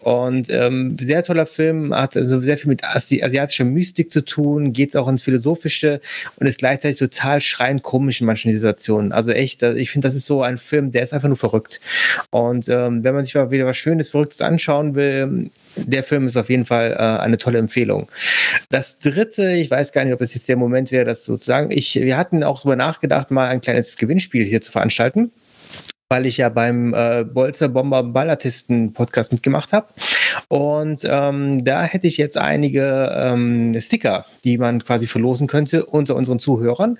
Und 0.00 0.50
ähm, 0.50 0.96
sehr 1.00 1.22
toller 1.22 1.46
Film, 1.46 1.94
hat 1.94 2.16
also 2.16 2.40
sehr 2.40 2.58
viel 2.58 2.68
mit 2.68 2.84
Asi 2.84 3.22
asiatischer 3.22 3.64
Mystik 3.64 4.10
zu 4.10 4.24
tun, 4.24 4.72
geht 4.72 4.96
auch 4.96 5.08
ins 5.08 5.22
Philosophische 5.22 6.00
und 6.36 6.46
ist 6.46 6.58
gleichzeitig 6.58 6.98
total 6.98 7.40
schreiend 7.40 7.82
komisch 7.82 8.20
in 8.20 8.26
manchen 8.26 8.52
Situationen. 8.52 9.12
Also 9.12 9.32
echt, 9.32 9.62
ich 9.62 9.90
finde, 9.90 10.08
das 10.08 10.14
ist 10.14 10.26
so 10.26 10.42
ein 10.42 10.58
Film, 10.58 10.90
der 10.90 11.02
ist 11.02 11.12
einfach 11.12 11.28
nur 11.28 11.36
verrückt. 11.36 11.80
Und 12.30 12.68
ähm, 12.68 13.04
wenn 13.04 13.14
man 13.14 13.24
sich 13.24 13.34
mal 13.34 13.50
wieder 13.50 13.66
was 13.66 13.76
Schönes, 13.76 14.08
Verrücktes 14.08 14.42
anschauen 14.42 14.94
will, 14.94 15.50
der 15.76 16.02
Film 16.02 16.26
ist 16.26 16.36
auf 16.36 16.50
jeden 16.50 16.64
Fall 16.64 16.92
äh, 16.92 17.22
eine 17.22 17.38
tolle 17.38 17.58
Empfehlung. 17.58 18.08
Das 18.70 18.98
dritte, 18.98 19.52
ich 19.52 19.70
weiß 19.70 19.92
gar 19.92 20.04
nicht, 20.04 20.14
ob 20.14 20.20
es 20.20 20.34
jetzt 20.34 20.48
der 20.48 20.56
Moment 20.56 20.92
wäre, 20.92 21.04
das 21.04 21.24
sozusagen, 21.24 21.70
ich, 21.70 21.94
wir 21.94 22.16
hatten 22.16 22.44
auch 22.44 22.60
darüber 22.60 22.76
nachgedacht, 22.76 23.30
mal 23.30 23.48
ein 23.48 23.60
kleines 23.60 23.96
Gewinnspiel 23.96 24.44
hier 24.44 24.60
zu 24.60 24.70
veranstalten 24.70 25.30
weil 26.12 26.26
ich 26.26 26.36
ja 26.36 26.50
beim 26.50 26.92
äh, 26.92 27.24
Bolzer 27.24 27.70
Bomber 27.70 28.02
Ballatisten 28.02 28.92
Podcast 28.92 29.32
mitgemacht 29.32 29.72
habe. 29.72 29.86
Und 30.48 31.00
ähm, 31.04 31.64
da 31.64 31.84
hätte 31.84 32.06
ich 32.06 32.16
jetzt 32.16 32.38
einige 32.38 33.12
ähm, 33.16 33.78
Sticker, 33.80 34.26
die 34.44 34.58
man 34.58 34.84
quasi 34.84 35.06
verlosen 35.06 35.46
könnte 35.46 35.86
unter 35.86 36.16
unseren 36.16 36.38
Zuhörern. 36.38 36.98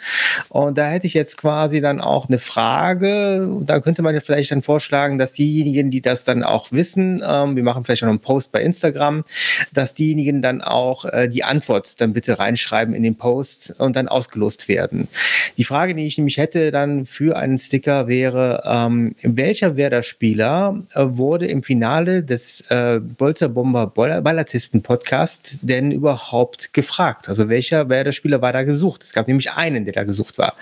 Und 0.48 0.78
da 0.78 0.86
hätte 0.86 1.06
ich 1.06 1.14
jetzt 1.14 1.36
quasi 1.38 1.80
dann 1.80 2.00
auch 2.00 2.28
eine 2.28 2.38
Frage. 2.38 3.60
Da 3.64 3.80
könnte 3.80 4.02
man 4.02 4.14
ja 4.14 4.20
vielleicht 4.20 4.52
dann 4.52 4.62
vorschlagen, 4.62 5.18
dass 5.18 5.32
diejenigen, 5.32 5.90
die 5.90 6.00
das 6.00 6.24
dann 6.24 6.42
auch 6.42 6.72
wissen, 6.72 7.22
ähm, 7.26 7.56
wir 7.56 7.62
machen 7.62 7.84
vielleicht 7.84 8.02
noch 8.02 8.10
einen 8.10 8.20
Post 8.20 8.52
bei 8.52 8.62
Instagram, 8.62 9.24
dass 9.72 9.94
diejenigen 9.94 10.42
dann 10.42 10.60
auch 10.60 11.04
äh, 11.04 11.28
die 11.28 11.44
Antwort 11.44 12.00
dann 12.00 12.12
bitte 12.12 12.38
reinschreiben 12.38 12.94
in 12.94 13.02
den 13.02 13.16
Post 13.16 13.74
und 13.78 13.96
dann 13.96 14.08
ausgelost 14.08 14.68
werden. 14.68 15.08
Die 15.56 15.64
Frage, 15.64 15.94
die 15.94 16.06
ich 16.06 16.18
nämlich 16.18 16.36
hätte 16.36 16.70
dann 16.70 17.04
für 17.04 17.36
einen 17.36 17.58
Sticker 17.58 18.06
wäre, 18.08 18.62
ähm, 18.66 19.14
welcher 19.22 19.76
Werder-Spieler 19.76 20.82
äh, 20.94 21.04
wurde 21.08 21.46
im 21.46 21.62
Finale 21.62 22.22
des 22.22 22.62
äh, 22.70 23.00
Bolzer 23.22 23.48
Bomber 23.48 23.86
Ballatisten 23.86 24.82
Podcasts 24.82 25.60
denn 25.62 25.92
überhaupt 25.92 26.72
gefragt? 26.72 27.28
Also 27.28 27.48
welcher 27.48 27.88
Werder-Spieler 27.88 28.42
war 28.42 28.52
da 28.52 28.64
gesucht? 28.64 29.04
Es 29.04 29.12
gab 29.12 29.28
nämlich 29.28 29.52
einen, 29.52 29.84
der 29.84 29.94
da 29.94 30.02
gesucht 30.02 30.38
war. 30.38 30.54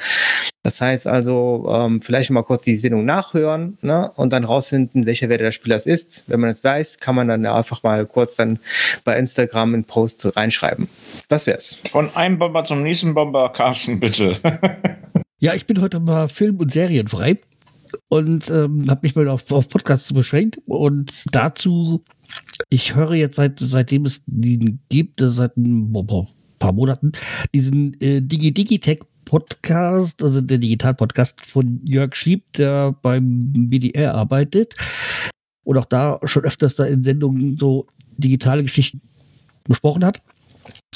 Das 0.62 0.78
heißt 0.82 1.06
also, 1.06 1.66
ähm, 1.74 2.02
vielleicht 2.02 2.28
mal 2.28 2.42
kurz 2.42 2.64
die 2.64 2.74
Sendung 2.74 3.06
nachhören 3.06 3.78
ne, 3.80 4.12
und 4.14 4.34
dann 4.34 4.44
rausfinden, 4.44 5.06
welcher 5.06 5.30
Werder-Spieler 5.30 5.76
es 5.76 5.86
ist. 5.86 6.24
Wenn 6.26 6.40
man 6.40 6.50
es 6.50 6.62
weiß, 6.62 6.98
kann 6.98 7.14
man 7.14 7.28
dann 7.28 7.46
einfach 7.46 7.82
mal 7.82 8.04
kurz 8.04 8.36
dann 8.36 8.58
bei 9.04 9.16
Instagram 9.16 9.72
einen 9.72 9.84
Post 9.84 10.36
reinschreiben. 10.36 10.86
Das 11.30 11.46
wär's. 11.46 11.78
Von 11.90 12.14
einem 12.14 12.38
Bomber 12.38 12.62
zum 12.64 12.82
nächsten 12.82 13.14
Bomber, 13.14 13.48
Carsten, 13.54 13.98
bitte. 13.98 14.36
ja, 15.38 15.54
ich 15.54 15.66
bin 15.66 15.80
heute 15.80 15.98
mal 15.98 16.28
film- 16.28 16.58
und 16.58 16.70
serienfrei 16.70 17.38
und 18.08 18.50
ähm, 18.50 18.84
habe 18.90 19.00
mich 19.02 19.16
mal 19.16 19.28
auf, 19.28 19.50
auf 19.50 19.68
Podcasts 19.68 20.12
beschränkt. 20.12 20.61
Und 20.66 21.24
dazu, 21.34 22.04
ich 22.68 22.95
höre 22.95 23.14
jetzt 23.14 23.37
seit 23.37 23.59
seitdem 23.59 24.07
es 24.07 24.22
den 24.26 24.81
gibt, 24.89 25.20
seit 25.20 25.57
ein 25.57 25.93
paar 26.59 26.72
Monaten, 26.72 27.12
diesen 27.55 28.01
äh, 28.01 28.20
Digi 28.20 28.53
Digitech 28.53 29.01
Podcast, 29.24 30.24
also 30.24 30.41
der 30.41 30.59
Digital-Podcast 30.59 31.47
von 31.47 31.81
Jörg 31.85 32.16
Schieb, 32.16 32.53
der 32.55 32.97
beim 33.01 33.53
BDR 33.68 34.14
arbeitet 34.14 34.74
und 35.62 35.78
auch 35.78 35.85
da 35.85 36.18
schon 36.24 36.43
öfters 36.43 36.74
da 36.74 36.85
in 36.85 37.05
Sendungen 37.05 37.57
so 37.57 37.87
digitale 38.16 38.62
Geschichten 38.62 39.01
besprochen 39.64 40.05
hat. 40.05 40.20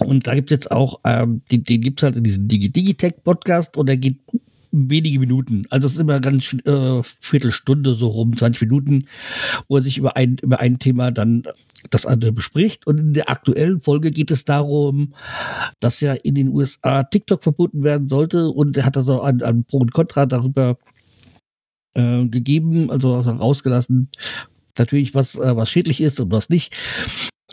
Und 0.01 0.26
da 0.26 0.35
gibt 0.35 0.51
es 0.51 0.57
jetzt 0.57 0.70
auch, 0.72 0.99
ähm, 1.05 1.43
den, 1.53 1.62
den 1.62 1.80
gibt 1.80 2.01
es 2.01 2.03
halt 2.03 2.16
in 2.16 2.24
diesem 2.24 2.49
Digi-Digitech-Podcast 2.49 3.76
und 3.76 3.89
der 3.89 3.99
geht 3.99 4.18
wenige 4.75 5.20
Minuten. 5.20 5.64
Also 5.70 5.87
es 5.87 5.95
ist 5.95 6.01
immer 6.01 6.20
ganz 6.20 6.55
äh, 6.64 7.03
Viertelstunde, 7.03 7.95
so 7.95 8.09
rum, 8.09 8.37
20 8.37 8.62
Minuten, 8.62 9.07
wo 9.68 9.77
er 9.77 9.83
sich 9.83 9.99
über 9.99 10.16
ein, 10.16 10.37
über 10.43 10.61
ein 10.61 10.79
Thema 10.79 11.11
dann 11.11 11.45
das 11.91 12.07
andere 12.07 12.33
bespricht. 12.33 12.87
Und 12.87 12.99
in 12.99 13.12
der 13.12 13.31
aktuellen 13.31 13.81
Folge 13.81 14.11
geht 14.11 14.31
es 14.31 14.45
darum, 14.45 15.14
dass 15.81 16.01
ja 16.01 16.14
in 16.14 16.35
den 16.35 16.49
USA 16.49 17.05
TikTok 17.05 17.43
verboten 17.43 17.85
werden 17.85 18.09
sollte. 18.09 18.49
Und 18.49 18.77
er 18.77 18.85
hat 18.85 18.97
also 18.97 19.20
ein, 19.20 19.43
ein 19.43 19.64
Pro 19.64 19.79
und 19.79 19.93
Contra 19.93 20.27
darüber 20.27 20.79
äh, 21.95 22.27
gegeben, 22.27 22.91
also 22.91 23.20
rausgelassen, 23.20 24.09
natürlich 24.77 25.14
was, 25.14 25.37
äh, 25.37 25.57
was 25.57 25.70
schädlich 25.70 26.01
ist 26.01 26.20
und 26.20 26.33
was 26.33 26.49
nicht. 26.49 26.75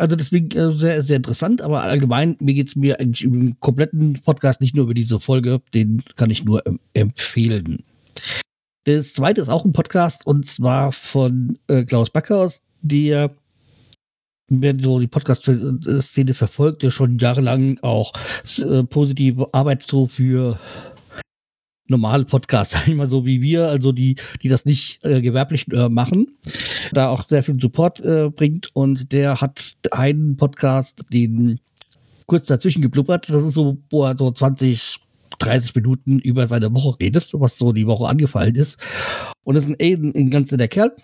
Also 0.02 0.16
deswegen 0.16 0.50
äh, 0.58 0.74
sehr, 0.74 1.04
sehr 1.04 1.18
interessant, 1.18 1.62
aber 1.62 1.84
allgemein, 1.84 2.36
mir 2.40 2.56
geht 2.56 2.70
es 2.70 2.76
mir 2.76 3.00
eigentlich 3.00 3.24
im 3.24 3.60
kompletten 3.60 4.20
Podcast 4.22 4.60
nicht 4.60 4.76
nur 4.76 4.86
über 4.86 4.96
diese 4.96 5.20
Folge, 5.20 5.62
den 5.76 6.02
kann 6.16 6.32
ich 6.32 6.44
nur 6.44 6.66
ähm, 6.66 6.80
empfehlen. 6.94 7.84
Das 8.86 9.14
zweite 9.14 9.42
ist 9.42 9.50
auch 9.50 9.64
ein 9.64 9.74
Podcast 9.74 10.26
und 10.26 10.48
zwar 10.48 10.92
von 10.92 11.56
äh, 11.68 11.84
Klaus 11.84 12.10
Backhaus, 12.10 12.64
der 12.82 13.30
wer 14.50 14.76
so 14.82 15.00
die 15.00 15.08
Podcast-Szene 15.08 16.34
verfolgt, 16.34 16.82
der 16.82 16.90
schon 16.90 17.20
jahrelang 17.20 17.78
auch 17.84 18.12
äh, 18.58 18.82
positive 18.84 19.50
Arbeit 19.54 19.84
so 19.84 20.08
für 20.08 20.60
normale 21.92 22.26
Podcasts, 22.26 22.74
sag 22.74 22.88
ich 22.88 22.96
mal 22.96 23.08
so 23.08 23.26
wie 23.26 23.42
wir, 23.42 23.68
also 23.68 23.92
die, 23.92 24.16
die 24.42 24.50
das 24.50 24.66
nicht 24.66 25.04
äh, 25.06 25.22
gewerblich 25.22 25.68
äh, 25.72 25.90
machen, 25.90 26.28
da 26.92 27.10
auch 27.10 27.22
sehr 27.24 27.44
viel 27.44 27.60
Support 27.60 28.00
äh, 28.00 28.30
bringt 28.30 28.70
und 28.74 29.12
der 29.12 29.42
hat 29.42 29.62
einen 29.92 30.38
Podcast, 30.38 31.04
den 31.14 31.60
kurz 32.26 32.48
dazwischen 32.48 32.82
geblubbert, 32.82 33.30
das 33.30 33.44
ist 33.44 33.54
so, 33.54 33.78
wo 33.90 34.06
er 34.06 34.18
so 34.18 34.32
20, 34.32 35.00
30 35.40 35.76
Minuten 35.76 36.20
über 36.20 36.48
seine 36.48 36.74
Woche 36.74 36.98
redet, 37.00 37.30
was 37.34 37.58
so 37.58 37.74
die 37.74 37.88
Woche 37.88 38.08
angefallen 38.08 38.56
ist. 38.56 38.80
Und 39.44 39.56
ist 39.56 39.68
ein, 39.68 39.76
ein, 39.82 40.14
ein 40.16 40.30
ganz 40.30 40.52
netter 40.52 40.68
Kerl, 40.68 40.96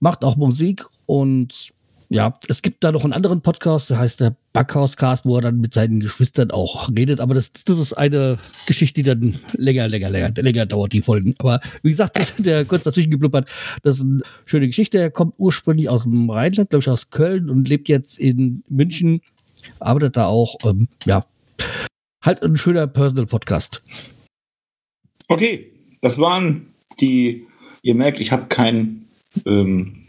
macht 0.00 0.24
auch 0.24 0.36
Musik 0.36 0.86
und 1.06 1.73
ja, 2.14 2.38
es 2.46 2.62
gibt 2.62 2.84
da 2.84 2.92
noch 2.92 3.02
einen 3.02 3.12
anderen 3.12 3.40
Podcast, 3.40 3.90
der 3.90 3.98
heißt 3.98 4.20
der 4.20 4.36
Backhauscast, 4.52 5.24
wo 5.24 5.34
er 5.34 5.42
dann 5.42 5.60
mit 5.60 5.74
seinen 5.74 5.98
Geschwistern 5.98 6.52
auch 6.52 6.88
redet. 6.88 7.18
Aber 7.18 7.34
das, 7.34 7.50
das 7.50 7.76
ist 7.76 7.94
eine 7.94 8.38
Geschichte, 8.66 9.02
die 9.02 9.08
dann 9.08 9.40
länger, 9.54 9.88
länger, 9.88 10.10
länger, 10.10 10.30
länger 10.36 10.64
dauert, 10.64 10.92
die 10.92 11.02
Folgen. 11.02 11.34
Aber 11.38 11.60
wie 11.82 11.90
gesagt, 11.90 12.16
das, 12.16 12.36
der 12.36 12.64
kurz 12.66 12.84
dazwischen 12.84 13.10
geblubbert, 13.10 13.50
das 13.82 13.96
ist 13.96 14.02
eine 14.02 14.22
schöne 14.44 14.68
Geschichte. 14.68 14.98
Er 14.98 15.10
kommt 15.10 15.34
ursprünglich 15.38 15.88
aus 15.88 16.04
dem 16.04 16.30
Rheinland, 16.30 16.70
glaube 16.70 16.82
ich, 16.82 16.88
aus 16.88 17.10
Köln 17.10 17.50
und 17.50 17.68
lebt 17.68 17.88
jetzt 17.88 18.20
in 18.20 18.62
München, 18.68 19.20
arbeitet 19.80 20.16
da 20.16 20.26
auch, 20.26 20.54
ähm, 20.64 20.86
ja, 21.06 21.24
halt 22.22 22.44
ein 22.44 22.56
schöner 22.56 22.86
Personal 22.86 23.26
Podcast. 23.26 23.82
Okay, 25.26 25.72
das 26.00 26.16
waren 26.18 26.74
die, 27.00 27.48
ihr 27.82 27.96
merkt, 27.96 28.20
ich 28.20 28.30
habe 28.30 28.46
kein 28.46 29.06
ähm, 29.46 30.04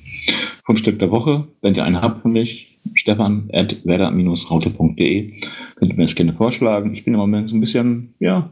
Fundstück 0.66 1.00
der 1.00 1.12
Woche. 1.12 1.48
Wenn 1.62 1.76
ihr 1.76 1.84
einen 1.84 2.02
habt 2.02 2.24
für 2.24 2.28
mich, 2.28 2.78
stefan 2.96 3.50
at 3.54 3.86
werder-raute.de 3.86 5.34
könnt 5.76 5.92
ihr 5.92 5.96
mir 5.96 6.06
das 6.06 6.16
gerne 6.16 6.34
vorschlagen. 6.34 6.94
Ich 6.94 7.06
bin 7.06 7.14
im 7.14 7.20
Moment 7.20 7.50
so 7.50 7.56
ein 7.56 7.62
bisschen, 7.62 8.16
ja, 8.20 8.50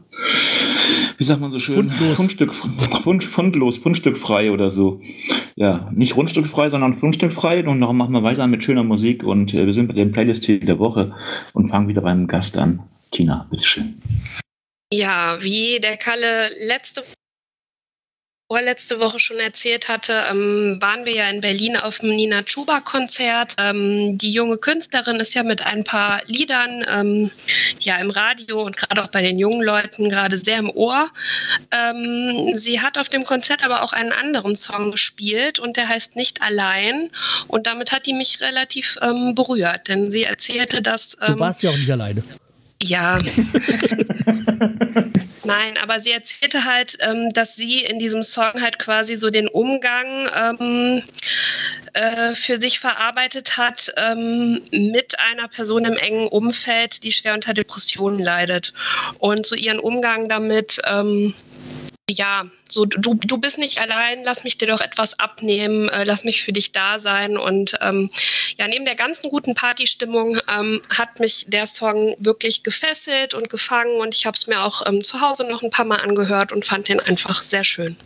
wie 1.18 1.24
sagt 1.24 1.40
man 1.40 1.50
so 1.50 1.58
schön? 1.58 1.90
Fundlos. 1.90 2.16
Fundstück, 2.16 2.54
Fund, 2.54 3.24
fundlos, 3.24 3.76
fundstückfrei 3.78 4.52
oder 4.52 4.70
so. 4.70 5.00
Ja, 5.56 5.90
nicht 5.94 6.16
rundstückfrei, 6.16 6.68
sondern 6.68 6.98
fundstückfrei. 6.98 7.66
Und 7.66 7.80
darum 7.80 7.96
machen 7.96 8.12
wir 8.12 8.22
weiter 8.22 8.46
mit 8.46 8.64
schöner 8.64 8.84
Musik 8.84 9.22
und 9.22 9.54
äh, 9.54 9.66
wir 9.66 9.72
sind 9.72 9.88
bei 9.88 9.94
dem 9.94 10.12
Playlist-Titel 10.12 10.66
der 10.66 10.78
Woche 10.78 11.14
und 11.52 11.68
fangen 11.68 11.88
wieder 11.88 12.02
beim 12.02 12.26
Gast 12.26 12.58
an. 12.58 12.80
Tina, 13.10 13.46
bitteschön. 13.50 14.00
Ja, 14.92 15.38
wie 15.40 15.80
der 15.80 15.96
Kalle 15.96 16.48
letzte 16.68 17.02
vorletzte 18.48 19.00
Woche 19.00 19.18
schon 19.20 19.38
erzählt 19.38 19.88
hatte, 19.88 20.22
ähm, 20.30 20.76
waren 20.80 21.06
wir 21.06 21.14
ja 21.14 21.28
in 21.30 21.40
Berlin 21.40 21.76
auf 21.76 21.98
dem 21.98 22.10
Nina 22.10 22.42
Chuba 22.42 22.80
Konzert. 22.80 23.54
Ähm, 23.58 24.18
die 24.18 24.32
junge 24.32 24.58
Künstlerin 24.58 25.16
ist 25.16 25.34
ja 25.34 25.42
mit 25.42 25.64
ein 25.64 25.82
paar 25.82 26.22
Liedern 26.26 26.84
ähm, 26.88 27.30
ja 27.80 27.96
im 27.96 28.10
Radio 28.10 28.62
und 28.62 28.76
gerade 28.76 29.02
auch 29.02 29.08
bei 29.08 29.22
den 29.22 29.38
jungen 29.38 29.62
Leuten 29.62 30.10
gerade 30.10 30.36
sehr 30.36 30.58
im 30.58 30.70
Ohr. 30.70 31.10
Ähm, 31.70 32.54
sie 32.54 32.80
hat 32.82 32.98
auf 32.98 33.08
dem 33.08 33.24
Konzert 33.24 33.64
aber 33.64 33.82
auch 33.82 33.94
einen 33.94 34.12
anderen 34.12 34.56
Song 34.56 34.90
gespielt 34.90 35.58
und 35.58 35.76
der 35.76 35.88
heißt 35.88 36.14
Nicht 36.16 36.42
allein 36.42 37.10
und 37.48 37.66
damit 37.66 37.92
hat 37.92 38.04
die 38.06 38.12
mich 38.12 38.42
relativ 38.42 38.98
ähm, 39.00 39.34
berührt, 39.34 39.88
denn 39.88 40.10
sie 40.10 40.24
erzählte, 40.24 40.82
dass 40.82 41.16
Du 41.16 41.32
ähm, 41.32 41.38
warst 41.38 41.62
ja 41.62 41.70
auch 41.70 41.76
nicht 41.78 41.90
alleine. 41.90 42.22
Ja. 42.88 43.18
Nein, 45.44 45.76
aber 45.82 46.00
sie 46.00 46.10
erzählte 46.12 46.64
halt, 46.64 46.96
ähm, 47.00 47.28
dass 47.30 47.54
sie 47.54 47.84
in 47.84 47.98
diesem 47.98 48.22
Song 48.22 48.62
halt 48.62 48.78
quasi 48.78 49.16
so 49.16 49.28
den 49.30 49.46
Umgang 49.46 50.28
ähm, 50.34 51.02
äh, 51.92 52.34
für 52.34 52.56
sich 52.56 52.78
verarbeitet 52.78 53.58
hat 53.58 53.92
ähm, 53.96 54.62
mit 54.70 55.18
einer 55.20 55.48
Person 55.48 55.84
im 55.84 55.96
engen 55.96 56.28
Umfeld, 56.28 57.04
die 57.04 57.12
schwer 57.12 57.34
unter 57.34 57.52
Depressionen 57.52 58.18
leidet. 58.18 58.72
Und 59.18 59.46
so 59.46 59.54
ihren 59.54 59.78
Umgang 59.78 60.28
damit, 60.28 60.80
ähm, 60.86 61.34
ja, 62.10 62.44
so 62.70 62.84
du, 62.84 63.14
du 63.14 63.38
bist 63.38 63.58
nicht 63.58 63.80
allein, 63.80 64.24
lass 64.24 64.44
mich 64.44 64.58
dir 64.58 64.68
doch 64.68 64.80
etwas 64.80 65.18
abnehmen, 65.18 65.88
äh, 65.88 66.04
lass 66.04 66.24
mich 66.24 66.42
für 66.42 66.52
dich 66.52 66.72
da 66.72 66.98
sein. 66.98 67.36
Und 67.36 67.78
ähm, 67.80 68.10
ja, 68.58 68.68
neben 68.68 68.84
der 68.84 68.94
ganzen 68.94 69.30
guten 69.30 69.54
Partystimmung 69.54 70.38
ähm, 70.54 70.82
hat 70.90 71.20
mich 71.20 71.46
der 71.48 71.66
Song 71.66 72.14
wirklich 72.18 72.62
gefesselt 72.62 73.34
und 73.34 73.48
gefangen 73.48 74.00
und 74.00 74.14
ich 74.14 74.26
habe 74.26 74.36
es 74.36 74.46
mir 74.46 74.62
auch 74.62 74.86
ähm, 74.86 75.02
zu 75.02 75.20
Hause 75.20 75.44
noch 75.48 75.62
ein 75.62 75.70
paar 75.70 75.86
Mal 75.86 75.96
angehört 75.96 76.52
und 76.52 76.64
fand 76.64 76.88
den 76.88 77.00
einfach 77.00 77.42
sehr 77.42 77.64
schön. 77.64 77.96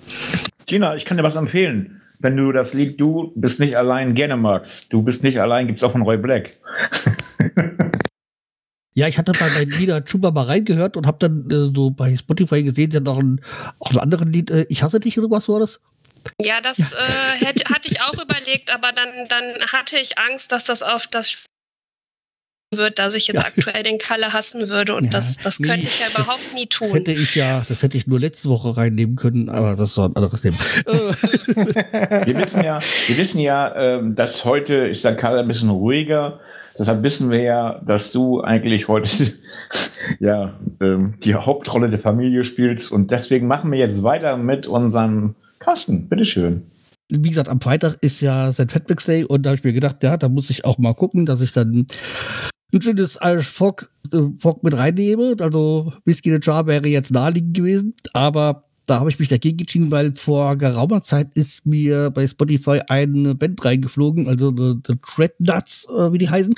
Tina, 0.67 0.95
ich 0.95 1.05
kann 1.05 1.17
dir 1.17 1.23
was 1.23 1.37
empfehlen. 1.37 2.01
Wenn 2.21 2.37
du 2.37 2.51
das 2.51 2.75
Lied 2.75 3.01
Du 3.01 3.33
bist 3.37 3.61
nicht 3.61 3.77
allein 3.77 4.15
gerne 4.15 4.37
magst, 4.37 4.93
du 4.93 5.03
bist 5.03 5.23
nicht 5.23 5.41
allein, 5.41 5.67
gibt 5.69 5.79
es 5.79 5.85
auch 5.85 5.93
von 5.93 6.03
Roy 6.03 6.17
Black. 6.17 6.57
Ja, 8.99 9.07
ich 9.07 9.17
hatte 9.17 9.31
bei 9.31 9.49
meinem 9.51 9.71
Lieder 9.71 10.05
Chuba 10.05 10.33
mal 10.33 10.47
reingehört 10.47 10.97
und 10.97 11.07
habe 11.07 11.19
dann 11.21 11.49
äh, 11.51 11.73
so 11.73 11.91
bei 11.91 12.17
Spotify 12.17 12.65
gesehen, 12.65 12.91
der 12.91 13.01
noch 13.01 13.19
ein, 13.21 13.41
auch 13.79 13.91
ein 13.93 13.99
anderes 13.99 14.27
Lied, 14.29 14.51
äh, 14.51 14.67
Ich 14.69 14.83
hasse 14.83 14.99
dich 14.99 15.17
oder 15.21 15.31
was 15.31 15.49
war 15.49 15.61
das? 15.61 15.79
Ja, 16.43 16.61
das 16.61 16.81
äh, 16.81 16.85
hätte, 17.47 17.65
hatte 17.73 17.89
ich 17.89 18.01
auch 18.01 18.15
überlegt, 18.15 18.75
aber 18.75 18.91
dann, 18.91 19.09
dann 19.29 19.45
hatte 19.71 19.99
ich 19.99 20.19
Angst, 20.19 20.51
dass 20.51 20.65
das 20.65 20.83
auf 20.83 21.07
das 21.07 21.31
Spiel 21.31 21.47
wird, 22.75 22.99
dass 22.99 23.15
ich 23.15 23.29
jetzt 23.29 23.37
Ja. 23.37 23.45
aktuell 23.47 23.85
den 23.85 23.99
Kalle 23.99 24.33
hassen 24.33 24.69
würde 24.69 24.97
und 24.97 25.05
Ja, 25.05 25.11
das, 25.13 25.37
das 25.39 25.61
nee, 25.61 25.69
könnte 25.69 25.87
ich 25.87 26.01
ja 26.01 26.07
das- 26.13 26.25
überhaupt 26.25 26.53
nie 26.55 26.67
Das 26.69 26.79
tun. 26.81 26.91
hätte 26.93 27.13
ich 27.13 27.37
ja, 27.37 27.65
das 27.69 27.85
hätte 27.85 27.97
ich 27.97 28.09
nur 28.09 28.19
letzte 28.19 28.49
Woche 28.49 28.77
reinnehmen 28.77 29.15
können, 29.15 29.49
aber 29.49 29.77
das 29.77 29.97
war 29.97 30.09
ein 30.09 30.17
anderes 30.17 30.43
Thema. 30.43 30.59
Wir 32.27 32.37
wissen 32.37 32.65
ja, 32.65 32.81
wir 33.07 33.17
wissen 33.17 33.41
ja, 33.41 33.75
ähm, 33.77 34.17
dass 34.17 34.45
heute 34.45 34.75
ist 34.89 35.05
der 35.05 35.15
Karl 35.17 35.39
ein 35.39 35.47
bisschen 35.49 35.71
ruhiger. 35.71 36.41
Deshalb 36.79 37.03
wissen 37.03 37.31
wir 37.31 37.43
ja, 37.43 37.81
dass 37.85 38.13
du 38.13 38.41
eigentlich 38.41 38.89
heute 38.89 39.33
ja 40.21 40.59
ähm, 40.81 41.15
die 41.25 41.35
Hauptrolle 41.35 41.91
der 41.91 41.99
Familie 41.99 42.45
spielst. 42.45 42.93
Und 42.93 43.11
deswegen 43.11 43.47
machen 43.47 43.73
wir 43.73 43.79
jetzt 43.79 44.03
weiter 44.03 44.37
mit 44.37 44.67
unserem 44.67 45.35
Carsten. 45.59 46.09
Bitteschön. 46.09 46.63
wie 47.11 47.31
gesagt, 47.31 47.49
am 47.49 47.61
Freitag 47.61 47.97
ist 48.01 48.21
ja 48.21 48.53
St. 48.53 48.69
Patrick's 48.69 49.07
Day 49.07 49.25
und 49.25 49.43
da 49.43 49.51
habe 49.51 49.59
ich 49.59 49.65
mir 49.65 49.73
gedacht, 49.73 50.03
ja, 50.03 50.17
da 50.17 50.29
muss 50.29 50.51
ich 50.51 50.65
auch 50.65 50.79
mal 50.79 50.95
gucken, 50.95 51.27
dass 51.27 51.41
ich 51.41 51.53
dann 51.53 51.87
ein 52.73 52.83
schönes 52.83 53.19
Irish 53.23 53.51
Folk, 53.51 53.91
äh, 54.13 54.21
Folk 54.39 54.63
mit 54.63 54.77
reinnehme. 54.77 55.35
Also 55.41 55.93
Whiskey 56.05 56.33
the 56.33 56.39
Jar 56.41 56.67
wäre 56.67 56.87
jetzt 56.87 57.13
naheliegend 57.13 57.57
gewesen, 57.57 57.95
aber 58.13 58.68
da 58.89 59.01
habe 59.01 59.11
ich 59.11 59.19
mich 59.19 59.29
dagegen 59.29 59.59
entschieden, 59.59 59.91
weil 59.91 60.15
vor 60.17 60.57
geraumer 60.57 61.03
Zeit 61.03 61.29
ist 61.35 61.67
mir 61.67 62.11
bei 62.11 62.27
Spotify 62.27 62.81
eine 62.89 63.35
Band 63.35 63.63
reingeflogen, 63.63 64.29
also 64.29 64.51
The, 64.57 64.81
the 64.87 64.95
Dreadnuts, 65.15 65.87
äh, 65.91 66.11
wie 66.13 66.19
die 66.19 66.31
heißen. 66.31 66.55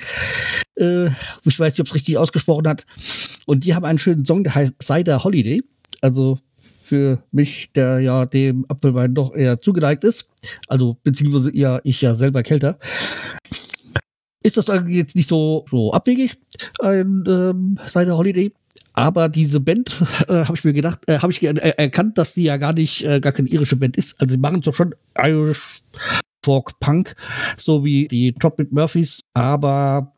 Äh, 0.76 1.06
ich 1.44 1.58
weiß 1.58 1.72
nicht, 1.72 1.80
ob 1.80 1.88
es 1.88 1.94
richtig 1.94 2.18
ausgesprochen 2.18 2.68
hat. 2.68 2.86
Und 3.46 3.64
die 3.64 3.74
haben 3.74 3.84
einen 3.84 3.98
schönen 3.98 4.24
Song, 4.24 4.44
der 4.44 4.54
heißt 4.54 4.80
Cider 4.80 5.24
Holiday. 5.24 5.62
Also 6.02 6.38
für 6.82 7.22
mich, 7.32 7.72
der 7.72 7.98
ja 7.98 8.26
dem 8.26 8.64
Apfelwein 8.68 9.14
doch 9.14 9.34
eher 9.34 9.60
zugeneigt 9.60 10.04
ist, 10.04 10.26
also 10.68 10.96
beziehungsweise 11.02 11.54
ja, 11.56 11.80
ich 11.82 12.00
ja 12.00 12.14
selber 12.14 12.44
kälter, 12.44 12.78
ist 14.42 14.56
das 14.56 14.70
eigentlich 14.70 14.96
jetzt 14.96 15.16
nicht 15.16 15.28
so, 15.28 15.64
so 15.68 15.92
abwegig, 15.92 16.38
ein 16.80 17.24
ähm, 17.26 17.78
Cider 17.86 18.16
Holiday. 18.16 18.52
Aber 19.00 19.30
diese 19.30 19.60
Band, 19.60 19.90
äh, 20.28 20.44
habe 20.44 20.54
ich 20.54 20.64
mir 20.64 20.74
gedacht, 20.74 21.00
äh, 21.08 21.18
habe 21.18 21.32
ich 21.32 21.42
erkannt, 21.42 22.18
dass 22.18 22.34
die 22.34 22.42
ja 22.42 22.58
gar 22.58 22.74
nicht, 22.74 23.02
äh, 23.06 23.18
gar 23.18 23.32
keine 23.32 23.48
irische 23.48 23.76
Band 23.76 23.96
ist. 23.96 24.20
Also 24.20 24.34
sie 24.34 24.38
machen 24.38 24.60
doch 24.60 24.74
schon 24.74 24.94
Irish 25.18 25.82
Folk 26.44 26.78
Punk, 26.80 27.16
so 27.56 27.82
wie 27.82 28.08
die 28.08 28.34
Tropic 28.34 28.68
Murphys, 28.72 29.20
aber 29.32 30.12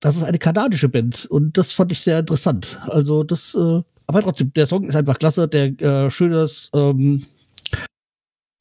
das 0.00 0.16
ist 0.16 0.24
eine 0.24 0.38
kanadische 0.38 0.90
Band 0.90 1.26
und 1.30 1.56
das 1.56 1.72
fand 1.72 1.90
ich 1.90 2.00
sehr 2.00 2.18
interessant. 2.18 2.78
Also 2.88 3.22
das, 3.22 3.54
äh, 3.54 3.82
aber 4.06 4.22
trotzdem, 4.22 4.52
der 4.54 4.66
Song 4.66 4.84
ist 4.84 4.96
einfach 4.96 5.18
klasse, 5.18 5.48
der 5.48 5.80
äh, 5.80 6.10
schönes, 6.10 6.70
ähm, 6.74 7.24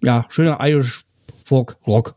ja, 0.02 0.26
schöner 0.30 0.60
Irish 0.62 1.04
Folk 1.44 1.78
Rock. 1.86 2.16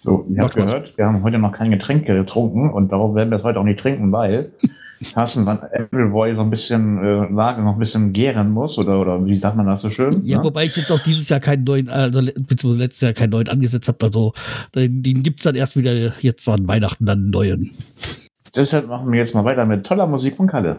So, 0.00 0.26
ihr 0.30 0.42
habt 0.42 0.56
gehört, 0.56 0.96
wir 0.96 1.04
haben 1.04 1.22
heute 1.22 1.38
noch 1.38 1.52
kein 1.52 1.70
Getränk 1.70 2.06
getrunken 2.06 2.70
und 2.70 2.92
darauf 2.92 3.14
werden 3.14 3.30
wir 3.30 3.36
es 3.36 3.44
heute 3.44 3.60
auch 3.60 3.64
nicht 3.64 3.80
trinken, 3.80 4.10
weil 4.10 4.52
Carsten 5.14 5.46
Van 5.46 5.60
Appleboy 5.60 6.34
so 6.34 6.40
ein 6.40 6.50
bisschen 6.50 6.98
äh, 6.98 7.32
Lage 7.32 7.62
noch 7.62 7.74
ein 7.74 7.78
bisschen 7.78 8.12
gären 8.12 8.50
muss 8.50 8.78
oder, 8.78 9.00
oder 9.00 9.24
wie 9.24 9.36
sagt 9.36 9.56
man 9.56 9.66
das 9.66 9.80
so 9.80 9.90
schön? 9.90 10.20
Ja, 10.24 10.38
ne? 10.38 10.44
wobei 10.44 10.64
ich 10.64 10.76
jetzt 10.76 10.90
auch 10.90 11.00
dieses 11.00 11.28
Jahr 11.28 11.40
keinen 11.40 11.64
neuen, 11.64 11.88
also 11.88 12.20
beziehungsweise 12.20 12.82
letztes 12.82 13.00
Jahr 13.00 13.12
keinen 13.12 13.30
neuen 13.30 13.48
angesetzt 13.48 13.88
habe. 13.88 13.98
Also 14.02 14.32
den, 14.74 15.02
den 15.02 15.22
gibt's 15.22 15.42
dann 15.44 15.54
erst 15.54 15.76
wieder 15.76 15.92
jetzt 16.20 16.48
an 16.48 16.68
Weihnachten 16.68 17.06
dann 17.06 17.18
einen 17.18 17.30
neuen. 17.30 17.70
Deshalb 18.54 18.88
machen 18.88 19.10
wir 19.10 19.18
jetzt 19.18 19.34
mal 19.34 19.44
weiter 19.44 19.64
mit 19.64 19.84
toller 19.84 20.06
Musik 20.06 20.36
von 20.36 20.46
Kalle. 20.46 20.78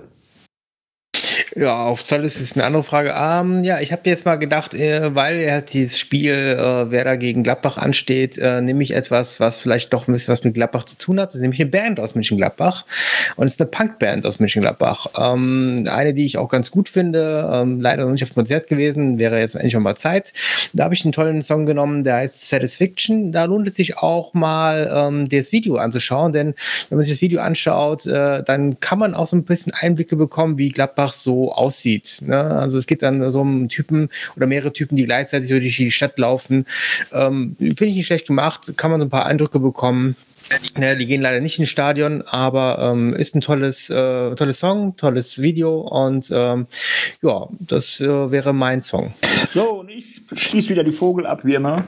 Ja, 1.55 1.83
auf 1.83 2.03
Zoll 2.03 2.23
ist 2.23 2.39
es 2.39 2.55
eine 2.55 2.63
andere 2.63 2.83
Frage. 2.83 3.13
Ähm, 3.15 3.63
ja, 3.63 3.79
ich 3.79 3.91
habe 3.91 4.01
jetzt 4.09 4.25
mal 4.25 4.37
gedacht, 4.37 4.73
äh, 4.73 5.13
weil 5.13 5.39
er 5.39 5.61
dieses 5.61 5.99
Spiel 5.99 6.33
äh, 6.33 6.89
Werder 6.89 7.15
gegen 7.17 7.43
Gladbach 7.43 7.77
ansteht, 7.77 8.39
äh, 8.39 8.59
nehme 8.61 8.81
ich 8.81 8.95
etwas, 8.95 9.39
was 9.39 9.57
vielleicht 9.57 9.93
doch 9.93 10.07
ein 10.07 10.13
bisschen 10.13 10.31
was 10.31 10.43
mit 10.43 10.55
Gladbach 10.55 10.85
zu 10.85 10.97
tun 10.97 11.19
hat. 11.19 11.29
Das 11.29 11.35
ist 11.35 11.41
nämlich 11.41 11.61
eine 11.61 11.69
Band 11.69 11.99
aus 11.99 12.15
München-Gladbach 12.15 12.85
und 13.35 13.45
es 13.45 13.53
ist 13.53 13.61
eine 13.61 13.69
Punkband 13.69 14.25
aus 14.25 14.39
München-Gladbach. 14.39 15.07
Ähm, 15.15 15.87
eine, 15.91 16.15
die 16.15 16.25
ich 16.25 16.39
auch 16.39 16.49
ganz 16.49 16.71
gut 16.71 16.89
finde, 16.89 17.47
ähm, 17.53 17.79
leider 17.79 18.05
noch 18.05 18.13
nicht 18.13 18.23
auf 18.23 18.29
dem 18.29 18.35
Konzert 18.35 18.67
gewesen, 18.67 19.19
wäre 19.19 19.39
jetzt 19.39 19.53
endlich 19.53 19.77
mal 19.77 19.95
Zeit. 19.95 20.33
Da 20.73 20.85
habe 20.85 20.95
ich 20.95 21.05
einen 21.05 21.11
tollen 21.11 21.43
Song 21.43 21.67
genommen, 21.67 22.03
der 22.03 22.15
heißt 22.15 22.49
Satisfaction. 22.49 23.31
Da 23.31 23.43
lohnt 23.43 23.67
es 23.67 23.75
sich 23.75 23.99
auch 23.99 24.33
mal, 24.33 24.91
ähm, 24.91 25.29
das 25.29 25.51
Video 25.51 25.75
anzuschauen, 25.75 26.31
denn 26.31 26.55
wenn 26.89 26.97
man 26.97 27.05
sich 27.05 27.13
das 27.13 27.21
Video 27.21 27.41
anschaut, 27.41 28.07
äh, 28.07 28.41
dann 28.41 28.79
kann 28.79 28.97
man 28.97 29.13
auch 29.13 29.27
so 29.27 29.35
ein 29.35 29.43
bisschen 29.43 29.71
Einblicke 29.79 30.15
bekommen, 30.15 30.57
wie 30.57 30.69
Gladbach 30.69 31.13
so 31.13 31.42
aussieht. 31.51 32.21
Ne? 32.25 32.37
Also 32.37 32.77
es 32.77 32.87
geht 32.87 33.01
dann 33.01 33.31
so 33.31 33.41
um 33.41 33.69
Typen 33.69 34.09
oder 34.35 34.47
mehrere 34.47 34.73
Typen, 34.73 34.95
die 34.95 35.05
gleichzeitig 35.05 35.49
durch 35.49 35.75
die 35.75 35.91
Stadt 35.91 36.17
laufen. 36.17 36.65
Ähm, 37.11 37.55
Finde 37.57 37.85
ich 37.85 37.95
nicht 37.95 38.07
schlecht 38.07 38.27
gemacht, 38.27 38.73
kann 38.77 38.91
man 38.91 38.99
so 38.99 39.05
ein 39.05 39.09
paar 39.09 39.25
Eindrücke 39.25 39.59
bekommen. 39.59 40.15
Ja, 40.77 40.93
die 40.95 41.05
gehen 41.05 41.21
leider 41.21 41.39
nicht 41.39 41.57
ins 41.57 41.69
Stadion, 41.69 42.21
aber 42.23 42.77
ähm, 42.79 43.13
ist 43.13 43.35
ein 43.35 43.41
tolles, 43.41 43.89
äh, 43.89 44.35
tolles 44.35 44.59
Song, 44.59 44.95
tolles 44.97 45.41
Video 45.41 45.81
und 45.81 46.29
ähm, 46.33 46.67
ja, 47.21 47.47
das 47.59 48.01
äh, 48.01 48.31
wäre 48.31 48.53
mein 48.53 48.81
Song. 48.81 49.13
So, 49.51 49.79
und 49.79 49.89
ich 49.89 50.21
schließe 50.33 50.69
wieder 50.69 50.83
die 50.83 50.91
Vogel 50.91 51.25
ab, 51.25 51.45
wie 51.45 51.55
immer. 51.55 51.87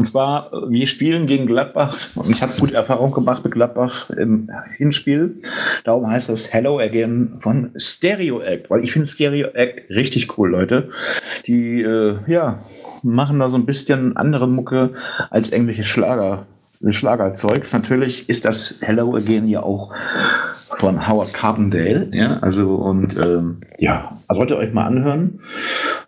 Und 0.00 0.04
zwar, 0.04 0.50
wir 0.70 0.86
spielen 0.86 1.26
gegen 1.26 1.44
Gladbach 1.44 1.94
und 2.14 2.30
ich 2.30 2.40
habe 2.40 2.54
gute 2.58 2.74
Erfahrung 2.74 3.12
gemacht 3.12 3.44
mit 3.44 3.52
Gladbach 3.52 4.08
im 4.08 4.48
Hinspiel. 4.78 5.36
Darum 5.84 6.06
heißt 6.06 6.30
das 6.30 6.54
Hello 6.54 6.78
Again 6.78 7.34
von 7.40 7.72
Stereo 7.76 8.40
Act, 8.40 8.70
weil 8.70 8.82
ich 8.82 8.92
finde 8.92 9.06
Stereo 9.06 9.48
Act 9.48 9.90
richtig 9.90 10.38
cool, 10.38 10.52
Leute. 10.52 10.88
Die, 11.46 11.82
äh, 11.82 12.16
ja, 12.26 12.60
machen 13.02 13.40
da 13.40 13.50
so 13.50 13.58
ein 13.58 13.66
bisschen 13.66 14.16
andere 14.16 14.48
Mucke 14.48 14.94
als 15.28 15.50
englische 15.50 15.82
Schlager. 15.82 16.46
Schlagerzeugs. 16.88 17.74
Natürlich 17.74 18.26
ist 18.30 18.46
das 18.46 18.76
Hello 18.80 19.14
Again 19.16 19.48
ja 19.48 19.62
auch 19.62 19.92
von 20.78 21.06
Howard 21.08 21.34
Carpendale, 21.34 22.08
ja, 22.14 22.38
also 22.38 22.76
und 22.76 23.18
ähm, 23.18 23.58
ja, 23.78 24.16
also 24.28 24.38
solltet 24.38 24.56
ihr 24.56 24.60
euch 24.60 24.72
mal 24.72 24.86
anhören. 24.86 25.40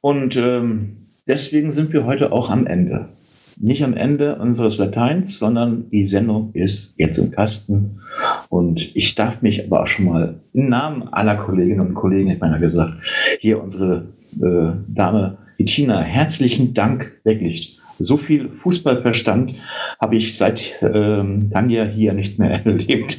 Und 0.01 0.35
ähm, 0.39 1.09
deswegen 1.29 1.71
sind 1.71 1.93
wir 1.93 2.07
heute 2.07 2.33
auch 2.33 2.49
am 2.49 2.67
Ende. 2.67 3.11
Nicht 3.59 3.85
am 3.85 3.95
Ende 3.95 4.37
unseres 4.37 4.79
Lateins, 4.79 5.39
sondern 5.39 5.91
die 5.91 6.05
Sendung 6.05 6.51
ist 6.55 6.95
jetzt 6.99 7.19
im 7.19 7.31
Kasten. 7.31 8.01
Und 8.49 8.95
ich 8.97 9.15
darf 9.15 9.43
mich 9.43 9.65
aber 9.65 9.83
auch 9.83 9.87
schon 9.87 10.07
mal 10.07 10.41
im 10.53 10.69
Namen 10.69 11.09
aller 11.13 11.37
Kolleginnen 11.37 11.81
und 11.81 11.95
Kollegen, 11.95 12.31
ich 12.31 12.41
meine 12.41 12.59
gesagt, 12.59 13.03
hier 13.41 13.63
unsere 13.63 14.09
äh, 14.41 14.73
Dame 14.89 15.39
Bettina, 15.59 16.01
herzlichen 16.01 16.75
Dank, 16.75 17.13
wirklich. 17.25 17.79
So 17.99 18.17
viel 18.17 18.49
Fußballverstand 18.49 19.55
habe 20.01 20.17
ich 20.17 20.37
seit 20.37 20.75
ähm, 20.83 21.49
Tanja 21.51 21.85
hier 21.85 22.15
nicht 22.15 22.39
mehr 22.39 22.51
erlebt. 22.65 23.19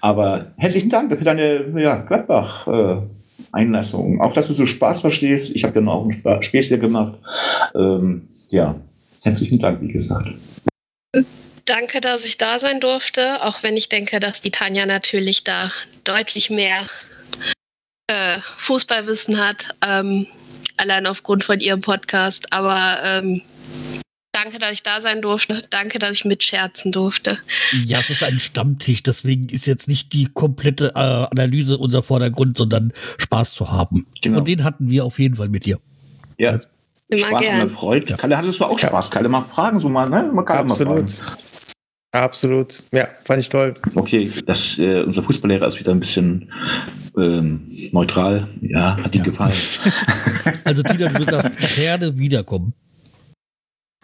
aber 0.00 0.46
herzlichen 0.56 0.90
Dank 0.90 1.16
für 1.16 1.24
deine 1.24 1.66
ja, 1.78 2.02
Gladbach. 2.02 2.66
Äh, 2.66 3.02
Einlassung. 3.52 4.20
Auch, 4.20 4.32
dass 4.32 4.48
du 4.48 4.54
so 4.54 4.66
Spaß 4.66 5.00
verstehst. 5.00 5.54
Ich 5.54 5.64
habe 5.64 5.76
ja 5.76 5.80
noch 5.80 5.94
auch 5.94 6.08
ein 6.08 6.42
Späßchen 6.42 6.80
gemacht. 6.80 7.18
Ähm, 7.74 8.28
ja, 8.50 8.76
herzlichen 9.22 9.58
Dank, 9.58 9.80
wie 9.82 9.92
gesagt. 9.92 10.30
Danke, 11.64 12.00
dass 12.00 12.24
ich 12.24 12.38
da 12.38 12.58
sein 12.58 12.80
durfte, 12.80 13.44
auch 13.44 13.62
wenn 13.62 13.76
ich 13.76 13.88
denke, 13.88 14.18
dass 14.20 14.40
die 14.40 14.50
Tanja 14.50 14.86
natürlich 14.86 15.44
da 15.44 15.70
deutlich 16.04 16.50
mehr 16.50 16.86
äh, 18.08 18.38
Fußballwissen 18.56 19.38
hat, 19.38 19.74
ähm, 19.86 20.26
allein 20.76 21.06
aufgrund 21.06 21.44
von 21.44 21.60
ihrem 21.60 21.80
Podcast. 21.80 22.52
Aber 22.52 22.98
ähm, 23.04 23.42
Danke, 24.32 24.58
dass 24.58 24.72
ich 24.72 24.82
da 24.82 25.00
sein 25.00 25.20
durfte. 25.20 25.60
Danke, 25.70 25.98
dass 25.98 26.16
ich 26.16 26.24
mitscherzen 26.24 26.92
durfte. 26.92 27.38
Ja, 27.84 27.98
es 27.98 28.10
ist 28.10 28.22
ein 28.22 28.38
Stammtisch, 28.38 29.02
deswegen 29.02 29.48
ist 29.48 29.66
jetzt 29.66 29.86
nicht 29.86 30.12
die 30.12 30.28
komplette 30.32 30.92
äh, 30.94 30.98
Analyse 30.98 31.76
unser 31.76 32.02
Vordergrund, 32.02 32.56
sondern 32.56 32.92
Spaß 33.18 33.52
zu 33.52 33.70
haben. 33.70 34.06
Genau. 34.22 34.38
Und 34.38 34.48
den 34.48 34.64
hatten 34.64 34.88
wir 34.88 35.04
auf 35.04 35.18
jeden 35.18 35.34
Fall 35.34 35.48
mit 35.48 35.66
dir. 35.66 35.78
Ja. 36.38 36.50
Also, 36.50 36.68
Spaß 37.18 37.40
gern. 37.40 37.62
und 37.62 37.72
Freude. 37.72 38.06
Ja. 38.10 38.16
Kalle, 38.16 38.36
hattest 38.36 38.60
du 38.60 38.64
auch 38.64 38.78
Spaß? 38.78 39.10
Kalle, 39.10 39.28
mal 39.28 39.42
fragen 39.42 39.80
so 39.80 39.88
mal, 39.88 40.08
ne? 40.08 40.30
Man 40.32 40.44
kann 40.44 40.58
Absolut. 40.58 41.20
Absolut. 42.12 42.82
Ja, 42.92 43.06
fand 43.24 43.40
ich 43.40 43.48
toll. 43.48 43.74
Okay, 43.94 44.32
das, 44.44 44.78
äh, 44.78 45.02
unser 45.02 45.22
Fußballlehrer 45.22 45.66
ist 45.68 45.78
wieder 45.78 45.92
ein 45.92 46.00
bisschen 46.00 46.50
ähm, 47.16 47.70
neutral. 47.92 48.48
Ja, 48.62 48.96
hat 48.96 49.14
ihm 49.14 49.24
ja. 49.24 49.30
gefallen. 49.30 49.54
Also, 50.64 50.82
Tina, 50.82 51.08
du 51.08 51.26
wirst 51.26 51.76
gerne 51.76 52.18
wiederkommen. 52.18 52.72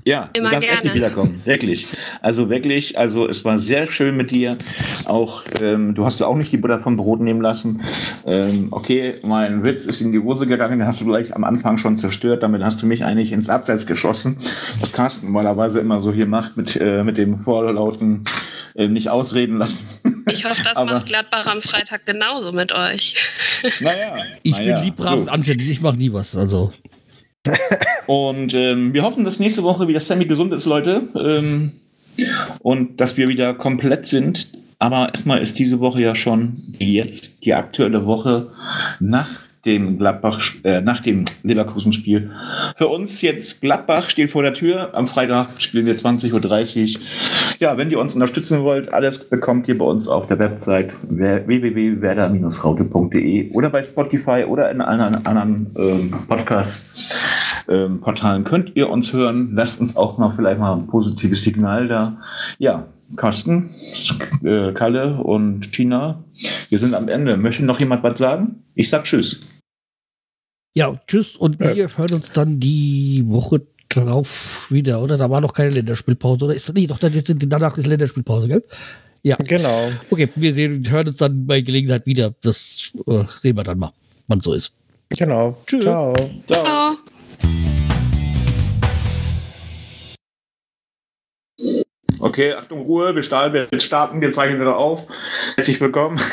Ja, 0.07 0.31
Immer 0.35 0.51
du 0.51 0.55
kannst 0.55 0.69
gerne. 0.69 0.95
wiederkommen. 0.95 1.43
Wirklich. 1.45 1.89
Also 2.23 2.49
wirklich, 2.49 2.97
also 2.97 3.29
es 3.29 3.45
war 3.45 3.59
sehr 3.59 3.91
schön 3.91 4.17
mit 4.17 4.31
dir. 4.31 4.57
Auch, 5.07 5.43
ähm, 5.61 5.97
du 5.97 6.05
hast 6.05 6.21
ja 6.21 6.29
auch 6.29 6.37
nicht 6.37 6.53
die 6.53 6.59
Butter 6.59 6.79
vom 6.79 6.97
Brot 6.97 7.21
nehmen 7.21 7.41
lassen. 7.41 7.83
Ähm, 8.25 8.69
okay, 8.71 9.17
mein 9.25 9.65
Witz 9.65 9.85
ist 9.85 10.01
in 10.01 10.13
die 10.13 10.21
Hose 10.21 10.47
gegangen, 10.47 10.79
den 10.79 10.87
hast 10.87 11.01
du 11.01 11.07
gleich 11.07 11.35
am 11.35 11.43
Anfang 11.43 11.77
schon 11.77 11.97
zerstört. 11.97 12.45
Damit 12.45 12.63
hast 12.63 12.81
du 12.83 12.87
mich 12.87 13.05
eigentlich 13.05 13.33
ins 13.33 13.51
Abseits 13.51 13.85
geschossen. 13.85 14.37
Was 14.79 14.93
Carsten 14.93 15.27
normalerweise 15.27 15.81
immer 15.81 15.99
so 15.99 16.13
hier 16.13 16.27
macht 16.27 16.57
mit, 16.57 16.77
äh, 16.77 17.03
mit 17.03 17.19
dem 17.19 17.41
vorlauten 17.41 18.23
äh, 18.77 18.87
nicht 18.87 19.11
ausreden 19.11 19.59
lassen. 19.59 19.87
Ich 20.29 20.45
hoffe, 20.45 20.61
das 20.65 20.77
Aber, 20.77 20.95
macht 20.95 21.07
Gladbach 21.07 21.47
am 21.47 21.63
Freitag 21.63 22.05
genauso 22.05 22.51
mit 22.51 22.73
euch. 22.73 23.15
Naja. 23.81 24.17
Ich 24.43 24.59
naja, 24.59 24.75
bin 24.75 24.85
lieb, 24.85 24.97
brav 24.97 25.15
so. 25.15 25.21
und 25.21 25.29
anständig. 25.29 25.71
Ich 25.71 25.81
mache 25.81 25.97
nie 25.97 26.13
was. 26.13 26.37
Also. 26.37 26.73
Und 28.07 28.55
ähm, 28.55 28.93
wir 28.93 29.03
hoffen, 29.03 29.25
dass 29.25 29.41
nächste 29.41 29.63
Woche 29.63 29.89
wieder 29.89 30.01
Sammy 30.01 30.27
gesund 30.27 30.53
ist, 30.53 30.67
Leute. 30.67 31.03
Ähm, 31.15 31.73
und 32.61 33.01
dass 33.01 33.17
wir 33.17 33.29
wieder 33.29 33.55
komplett 33.55 34.07
sind. 34.07 34.49
Aber 34.79 35.09
erstmal 35.09 35.41
ist 35.41 35.59
diese 35.59 35.81
Woche 35.81 36.03
ja 36.03 36.15
schon 36.15 36.59
jetzt 36.79 37.45
die 37.45 37.55
aktuelle 37.55 38.07
Woche 38.07 38.49
nach 39.01 39.47
dem 39.67 39.99
Gladbach, 39.99 40.41
äh, 40.63 40.81
nach 40.81 41.01
dem 41.01 41.27
Leverkusen-Spiel. 41.43 42.31
Für 42.77 42.87
uns 42.87 43.21
jetzt 43.21 43.61
Gladbach 43.61 44.09
steht 44.09 44.31
vor 44.31 44.45
der 44.45 44.55
Tür. 44.55 44.95
Am 44.95 45.09
Freitag 45.09 45.61
spielen 45.61 45.87
wir 45.87 45.97
20.30 45.97 46.95
Uhr. 46.95 47.01
Ja, 47.59 47.77
wenn 47.77 47.91
ihr 47.91 47.99
uns 47.99 48.15
unterstützen 48.15 48.63
wollt, 48.63 48.93
alles 48.93 49.29
bekommt 49.29 49.67
ihr 49.67 49.77
bei 49.77 49.85
uns 49.85 50.07
auf 50.09 50.29
der 50.29 50.39
Website 50.39 50.93
www.werder-raute.de 51.09 53.51
oder 53.53 53.71
bei 53.71 53.83
Spotify 53.83 54.45
oder 54.47 54.71
in 54.71 54.81
allen 54.81 55.17
anderen 55.27 55.67
ähm, 55.77 56.15
Podcast-Portalen 56.29 57.36
ähm, 57.69 58.01
könnt 58.45 58.73
ihr 58.75 58.89
uns 58.89 59.13
hören. 59.13 59.55
Lasst 59.55 59.81
uns 59.81 59.97
auch 59.97 60.19
noch 60.19 60.37
vielleicht 60.37 60.61
mal 60.61 60.75
ein 60.75 60.87
positives 60.87 61.43
Signal 61.43 61.89
da. 61.89 62.19
Ja, 62.59 62.87
Carsten, 63.15 63.71
äh, 64.43 64.73
Kalle 64.73 65.23
und 65.23 65.73
Tina, 65.73 66.25
wir 66.69 66.79
sind 66.79 66.95
am 66.95 67.09
Ende. 67.09 67.37
Möchte 67.37 67.65
noch 67.65 67.81
jemand 67.81 68.03
was 68.03 68.19
sagen? 68.19 68.65
Ich 68.75 68.91
sag 68.91 69.05
Tschüss. 69.05 69.41
Ja, 70.75 70.93
tschüss 71.07 71.37
und 71.37 71.59
wir 71.59 71.75
ja. 71.75 71.89
hören 71.97 72.15
uns 72.15 72.33
dann 72.33 72.61
die 72.61 73.25
Woche 73.27 73.63
drauf 73.89 74.67
wieder, 74.71 75.01
oder? 75.01 75.17
Da 75.17 75.31
war 75.31 75.41
noch 75.41 75.55
keine 75.55 75.71
Länderspielpause, 75.71 76.45
oder? 76.45 76.55
Ist, 76.55 76.73
nee, 76.75 76.87
doch, 76.87 76.99
dann 76.99 77.13
danach 77.47 77.79
ist 77.79 77.87
Länderspielpause, 77.87 78.49
gell? 78.49 78.65
Ja. 79.23 79.37
Genau. 79.37 79.91
Okay, 80.11 80.29
wir 80.35 80.53
sehen, 80.53 80.89
hören 80.89 81.09
uns 81.09 81.17
dann 81.17 81.47
bei 81.47 81.61
Gelegenheit 81.61 82.07
wieder. 82.07 82.35
Das 82.43 82.93
äh, 83.07 83.25
sehen 83.39 83.57
wir 83.57 83.65
dann 83.65 83.79
mal, 83.79 83.93
wann 84.29 84.41
so 84.41 84.53
ist. 84.53 84.75
Genau. 85.09 85.57
Tschüss. 85.67 85.83
Ciao. 85.83 86.15
Ciao. 86.47 86.97
Okay, 92.27 92.55
Achtung, 92.55 92.81
Ruhe, 92.81 93.15
wir 93.15 93.23
starten, 93.23 94.21
wir 94.21 94.33
zeichnen 94.33 94.61
wieder 94.61 94.77
auf. 94.77 95.07
Herzlich 95.55 95.81
willkommen. 95.81 96.21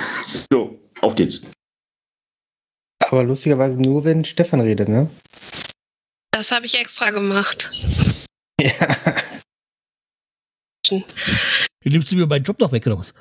So, 0.51 0.79
auf 1.01 1.13
geht's. 1.13 1.41
Aber 2.99 3.23
lustigerweise 3.23 3.79
nur, 3.79 4.03
wenn 4.03 4.25
Stefan 4.25 4.61
redet, 4.61 4.89
ne? 4.89 5.07
Das 6.31 6.51
habe 6.51 6.65
ich 6.65 6.79
extra 6.79 7.11
gemacht. 7.11 7.69
Ja. 8.59 8.71
Nimmst 11.83 12.11
du 12.11 12.15
mir 12.15 12.25
meinen 12.25 12.43
Job 12.43 12.59
noch 12.59 12.71
weg 12.71 12.87
oder 12.87 12.97
was? 12.97 13.13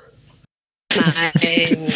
Nein. 0.95 1.93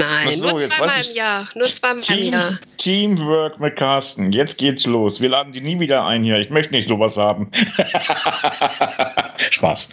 Nein, 0.00 0.32
so, 0.32 0.50
nur 0.50 0.58
zweimal 0.58 1.00
im 1.08 1.14
Jahr. 1.14 1.48
Nur 1.54 1.64
zweimal 1.64 2.02
Team, 2.02 2.18
im 2.18 2.32
Jahr. 2.32 2.58
Teamwork 2.78 3.60
mit 3.60 3.76
Carsten. 3.76 4.32
Jetzt 4.32 4.56
geht's 4.56 4.86
los. 4.86 5.20
Wir 5.20 5.28
laden 5.28 5.52
die 5.52 5.60
nie 5.60 5.78
wieder 5.78 6.06
ein 6.06 6.22
hier. 6.22 6.38
Ich 6.38 6.50
möchte 6.50 6.72
nicht 6.72 6.88
sowas 6.88 7.16
haben. 7.16 7.50
Spaß. 9.50 9.90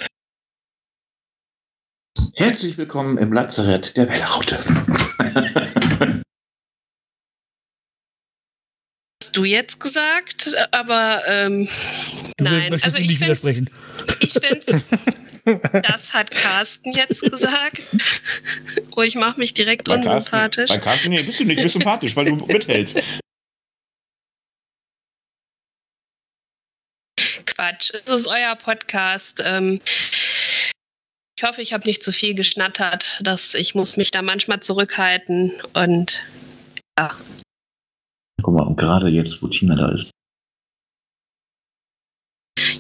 Herzlich 2.36 2.78
willkommen 2.78 3.18
im 3.18 3.34
Lazarett 3.34 3.98
der 3.98 4.08
Wellraute. 4.08 4.58
du 9.38 9.46
jetzt 9.46 9.80
gesagt, 9.80 10.52
aber 10.72 11.22
ähm, 11.28 11.70
nein. 12.40 12.74
Also 12.74 12.98
ich 12.98 13.20
finde 13.20 13.72
ich 14.20 14.34
finde 14.34 14.84
das 15.88 16.14
hat 16.14 16.32
Carsten 16.32 16.92
jetzt 16.92 17.22
gesagt. 17.22 17.82
Oh, 18.96 19.02
ich 19.02 19.16
mache 19.16 19.40
mich 19.40 19.54
direkt 19.54 19.86
bei 19.86 19.96
unsympathisch. 19.96 20.68
Carsten, 20.68 20.68
bei 20.68 20.78
Carsten 20.80 21.10
nee, 21.10 21.24
bist 21.24 21.40
du 21.40 21.46
nicht, 21.46 21.62
bist 21.62 21.74
sympathisch, 21.74 22.16
weil 22.16 22.26
du 22.26 22.36
mithältst. 22.48 23.02
Quatsch, 27.46 27.92
es 27.94 28.10
ist 28.12 28.28
euer 28.28 28.56
Podcast. 28.56 29.42
Ähm, 29.44 29.82
ich 31.38 31.44
hoffe, 31.44 31.62
ich 31.62 31.74
habe 31.74 31.86
nicht 31.86 32.04
zu 32.04 32.12
viel 32.12 32.34
geschnattert, 32.34 33.20
dass 33.22 33.54
ich 33.54 33.76
muss 33.76 33.98
mich 33.98 34.10
da 34.10 34.24
manchmal 34.24 34.62
zurückhalten 34.62 35.54
und 35.74 36.24
ja, 36.98 37.16
Guck 38.48 38.56
mal, 38.56 38.64
und 38.66 38.78
gerade 38.78 39.10
jetzt, 39.10 39.44
wo 39.44 39.48
Tina 39.50 39.76
da 39.76 39.90
ist. 39.90 40.10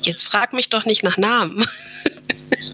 Jetzt 0.02 0.23
frag 0.23 0.53
mich 0.53 0.69
doch 0.69 0.85
nicht 0.85 1.03
nach 1.03 1.18
Namen. 1.18 1.68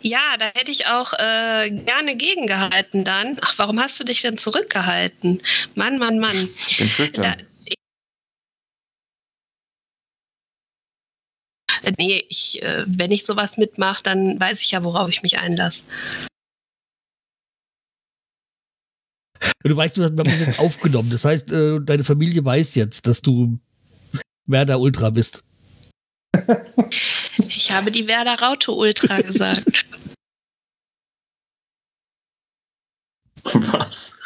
ja, 0.00 0.38
da 0.38 0.46
hätte 0.46 0.70
ich 0.70 0.86
auch 0.86 1.12
äh, 1.12 1.68
gerne 1.68 2.16
gegengehalten 2.16 3.04
dann. 3.04 3.36
Ach, 3.42 3.52
warum 3.58 3.78
hast 3.78 4.00
du 4.00 4.04
dich 4.04 4.22
denn 4.22 4.38
zurückgehalten? 4.38 5.42
Mann, 5.74 5.98
Mann, 5.98 6.20
Mann. 6.20 6.48
Ich 6.68 6.78
bin 6.78 6.88
schüchtern. 6.88 7.36
Da, 11.82 11.90
nee, 11.98 12.24
ich, 12.30 12.62
äh, 12.62 12.84
wenn 12.86 13.10
ich 13.10 13.26
sowas 13.26 13.58
mitmache, 13.58 14.02
dann 14.02 14.40
weiß 14.40 14.62
ich 14.62 14.70
ja, 14.70 14.82
worauf 14.84 15.10
ich 15.10 15.22
mich 15.22 15.38
einlasse. 15.38 15.84
Du 19.62 19.76
weißt, 19.76 19.96
du 19.96 20.04
hast 20.04 20.14
das 20.14 20.38
jetzt 20.38 20.58
aufgenommen. 20.58 21.10
Das 21.10 21.24
heißt, 21.24 21.52
äh, 21.52 21.80
deine 21.80 22.04
Familie 22.04 22.44
weiß 22.44 22.74
jetzt, 22.76 23.06
dass 23.06 23.20
du 23.20 23.58
Werder 24.46 24.78
Ultra 24.78 25.10
bist. 25.10 25.42
Ich 27.48 27.72
habe 27.72 27.90
die 27.90 28.06
Werder 28.06 28.38
Raute 28.40 28.72
Ultra 28.72 29.20
gesagt. 29.20 29.86
Was? 33.42 34.18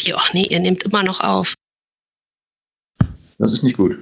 Die, 0.00 0.14
ach 0.14 0.32
nee, 0.32 0.46
ihr 0.46 0.60
nehmt 0.60 0.84
immer 0.84 1.02
noch 1.02 1.20
auf. 1.20 1.54
Das 3.38 3.52
ist 3.52 3.62
nicht 3.62 3.76
gut. 3.76 3.98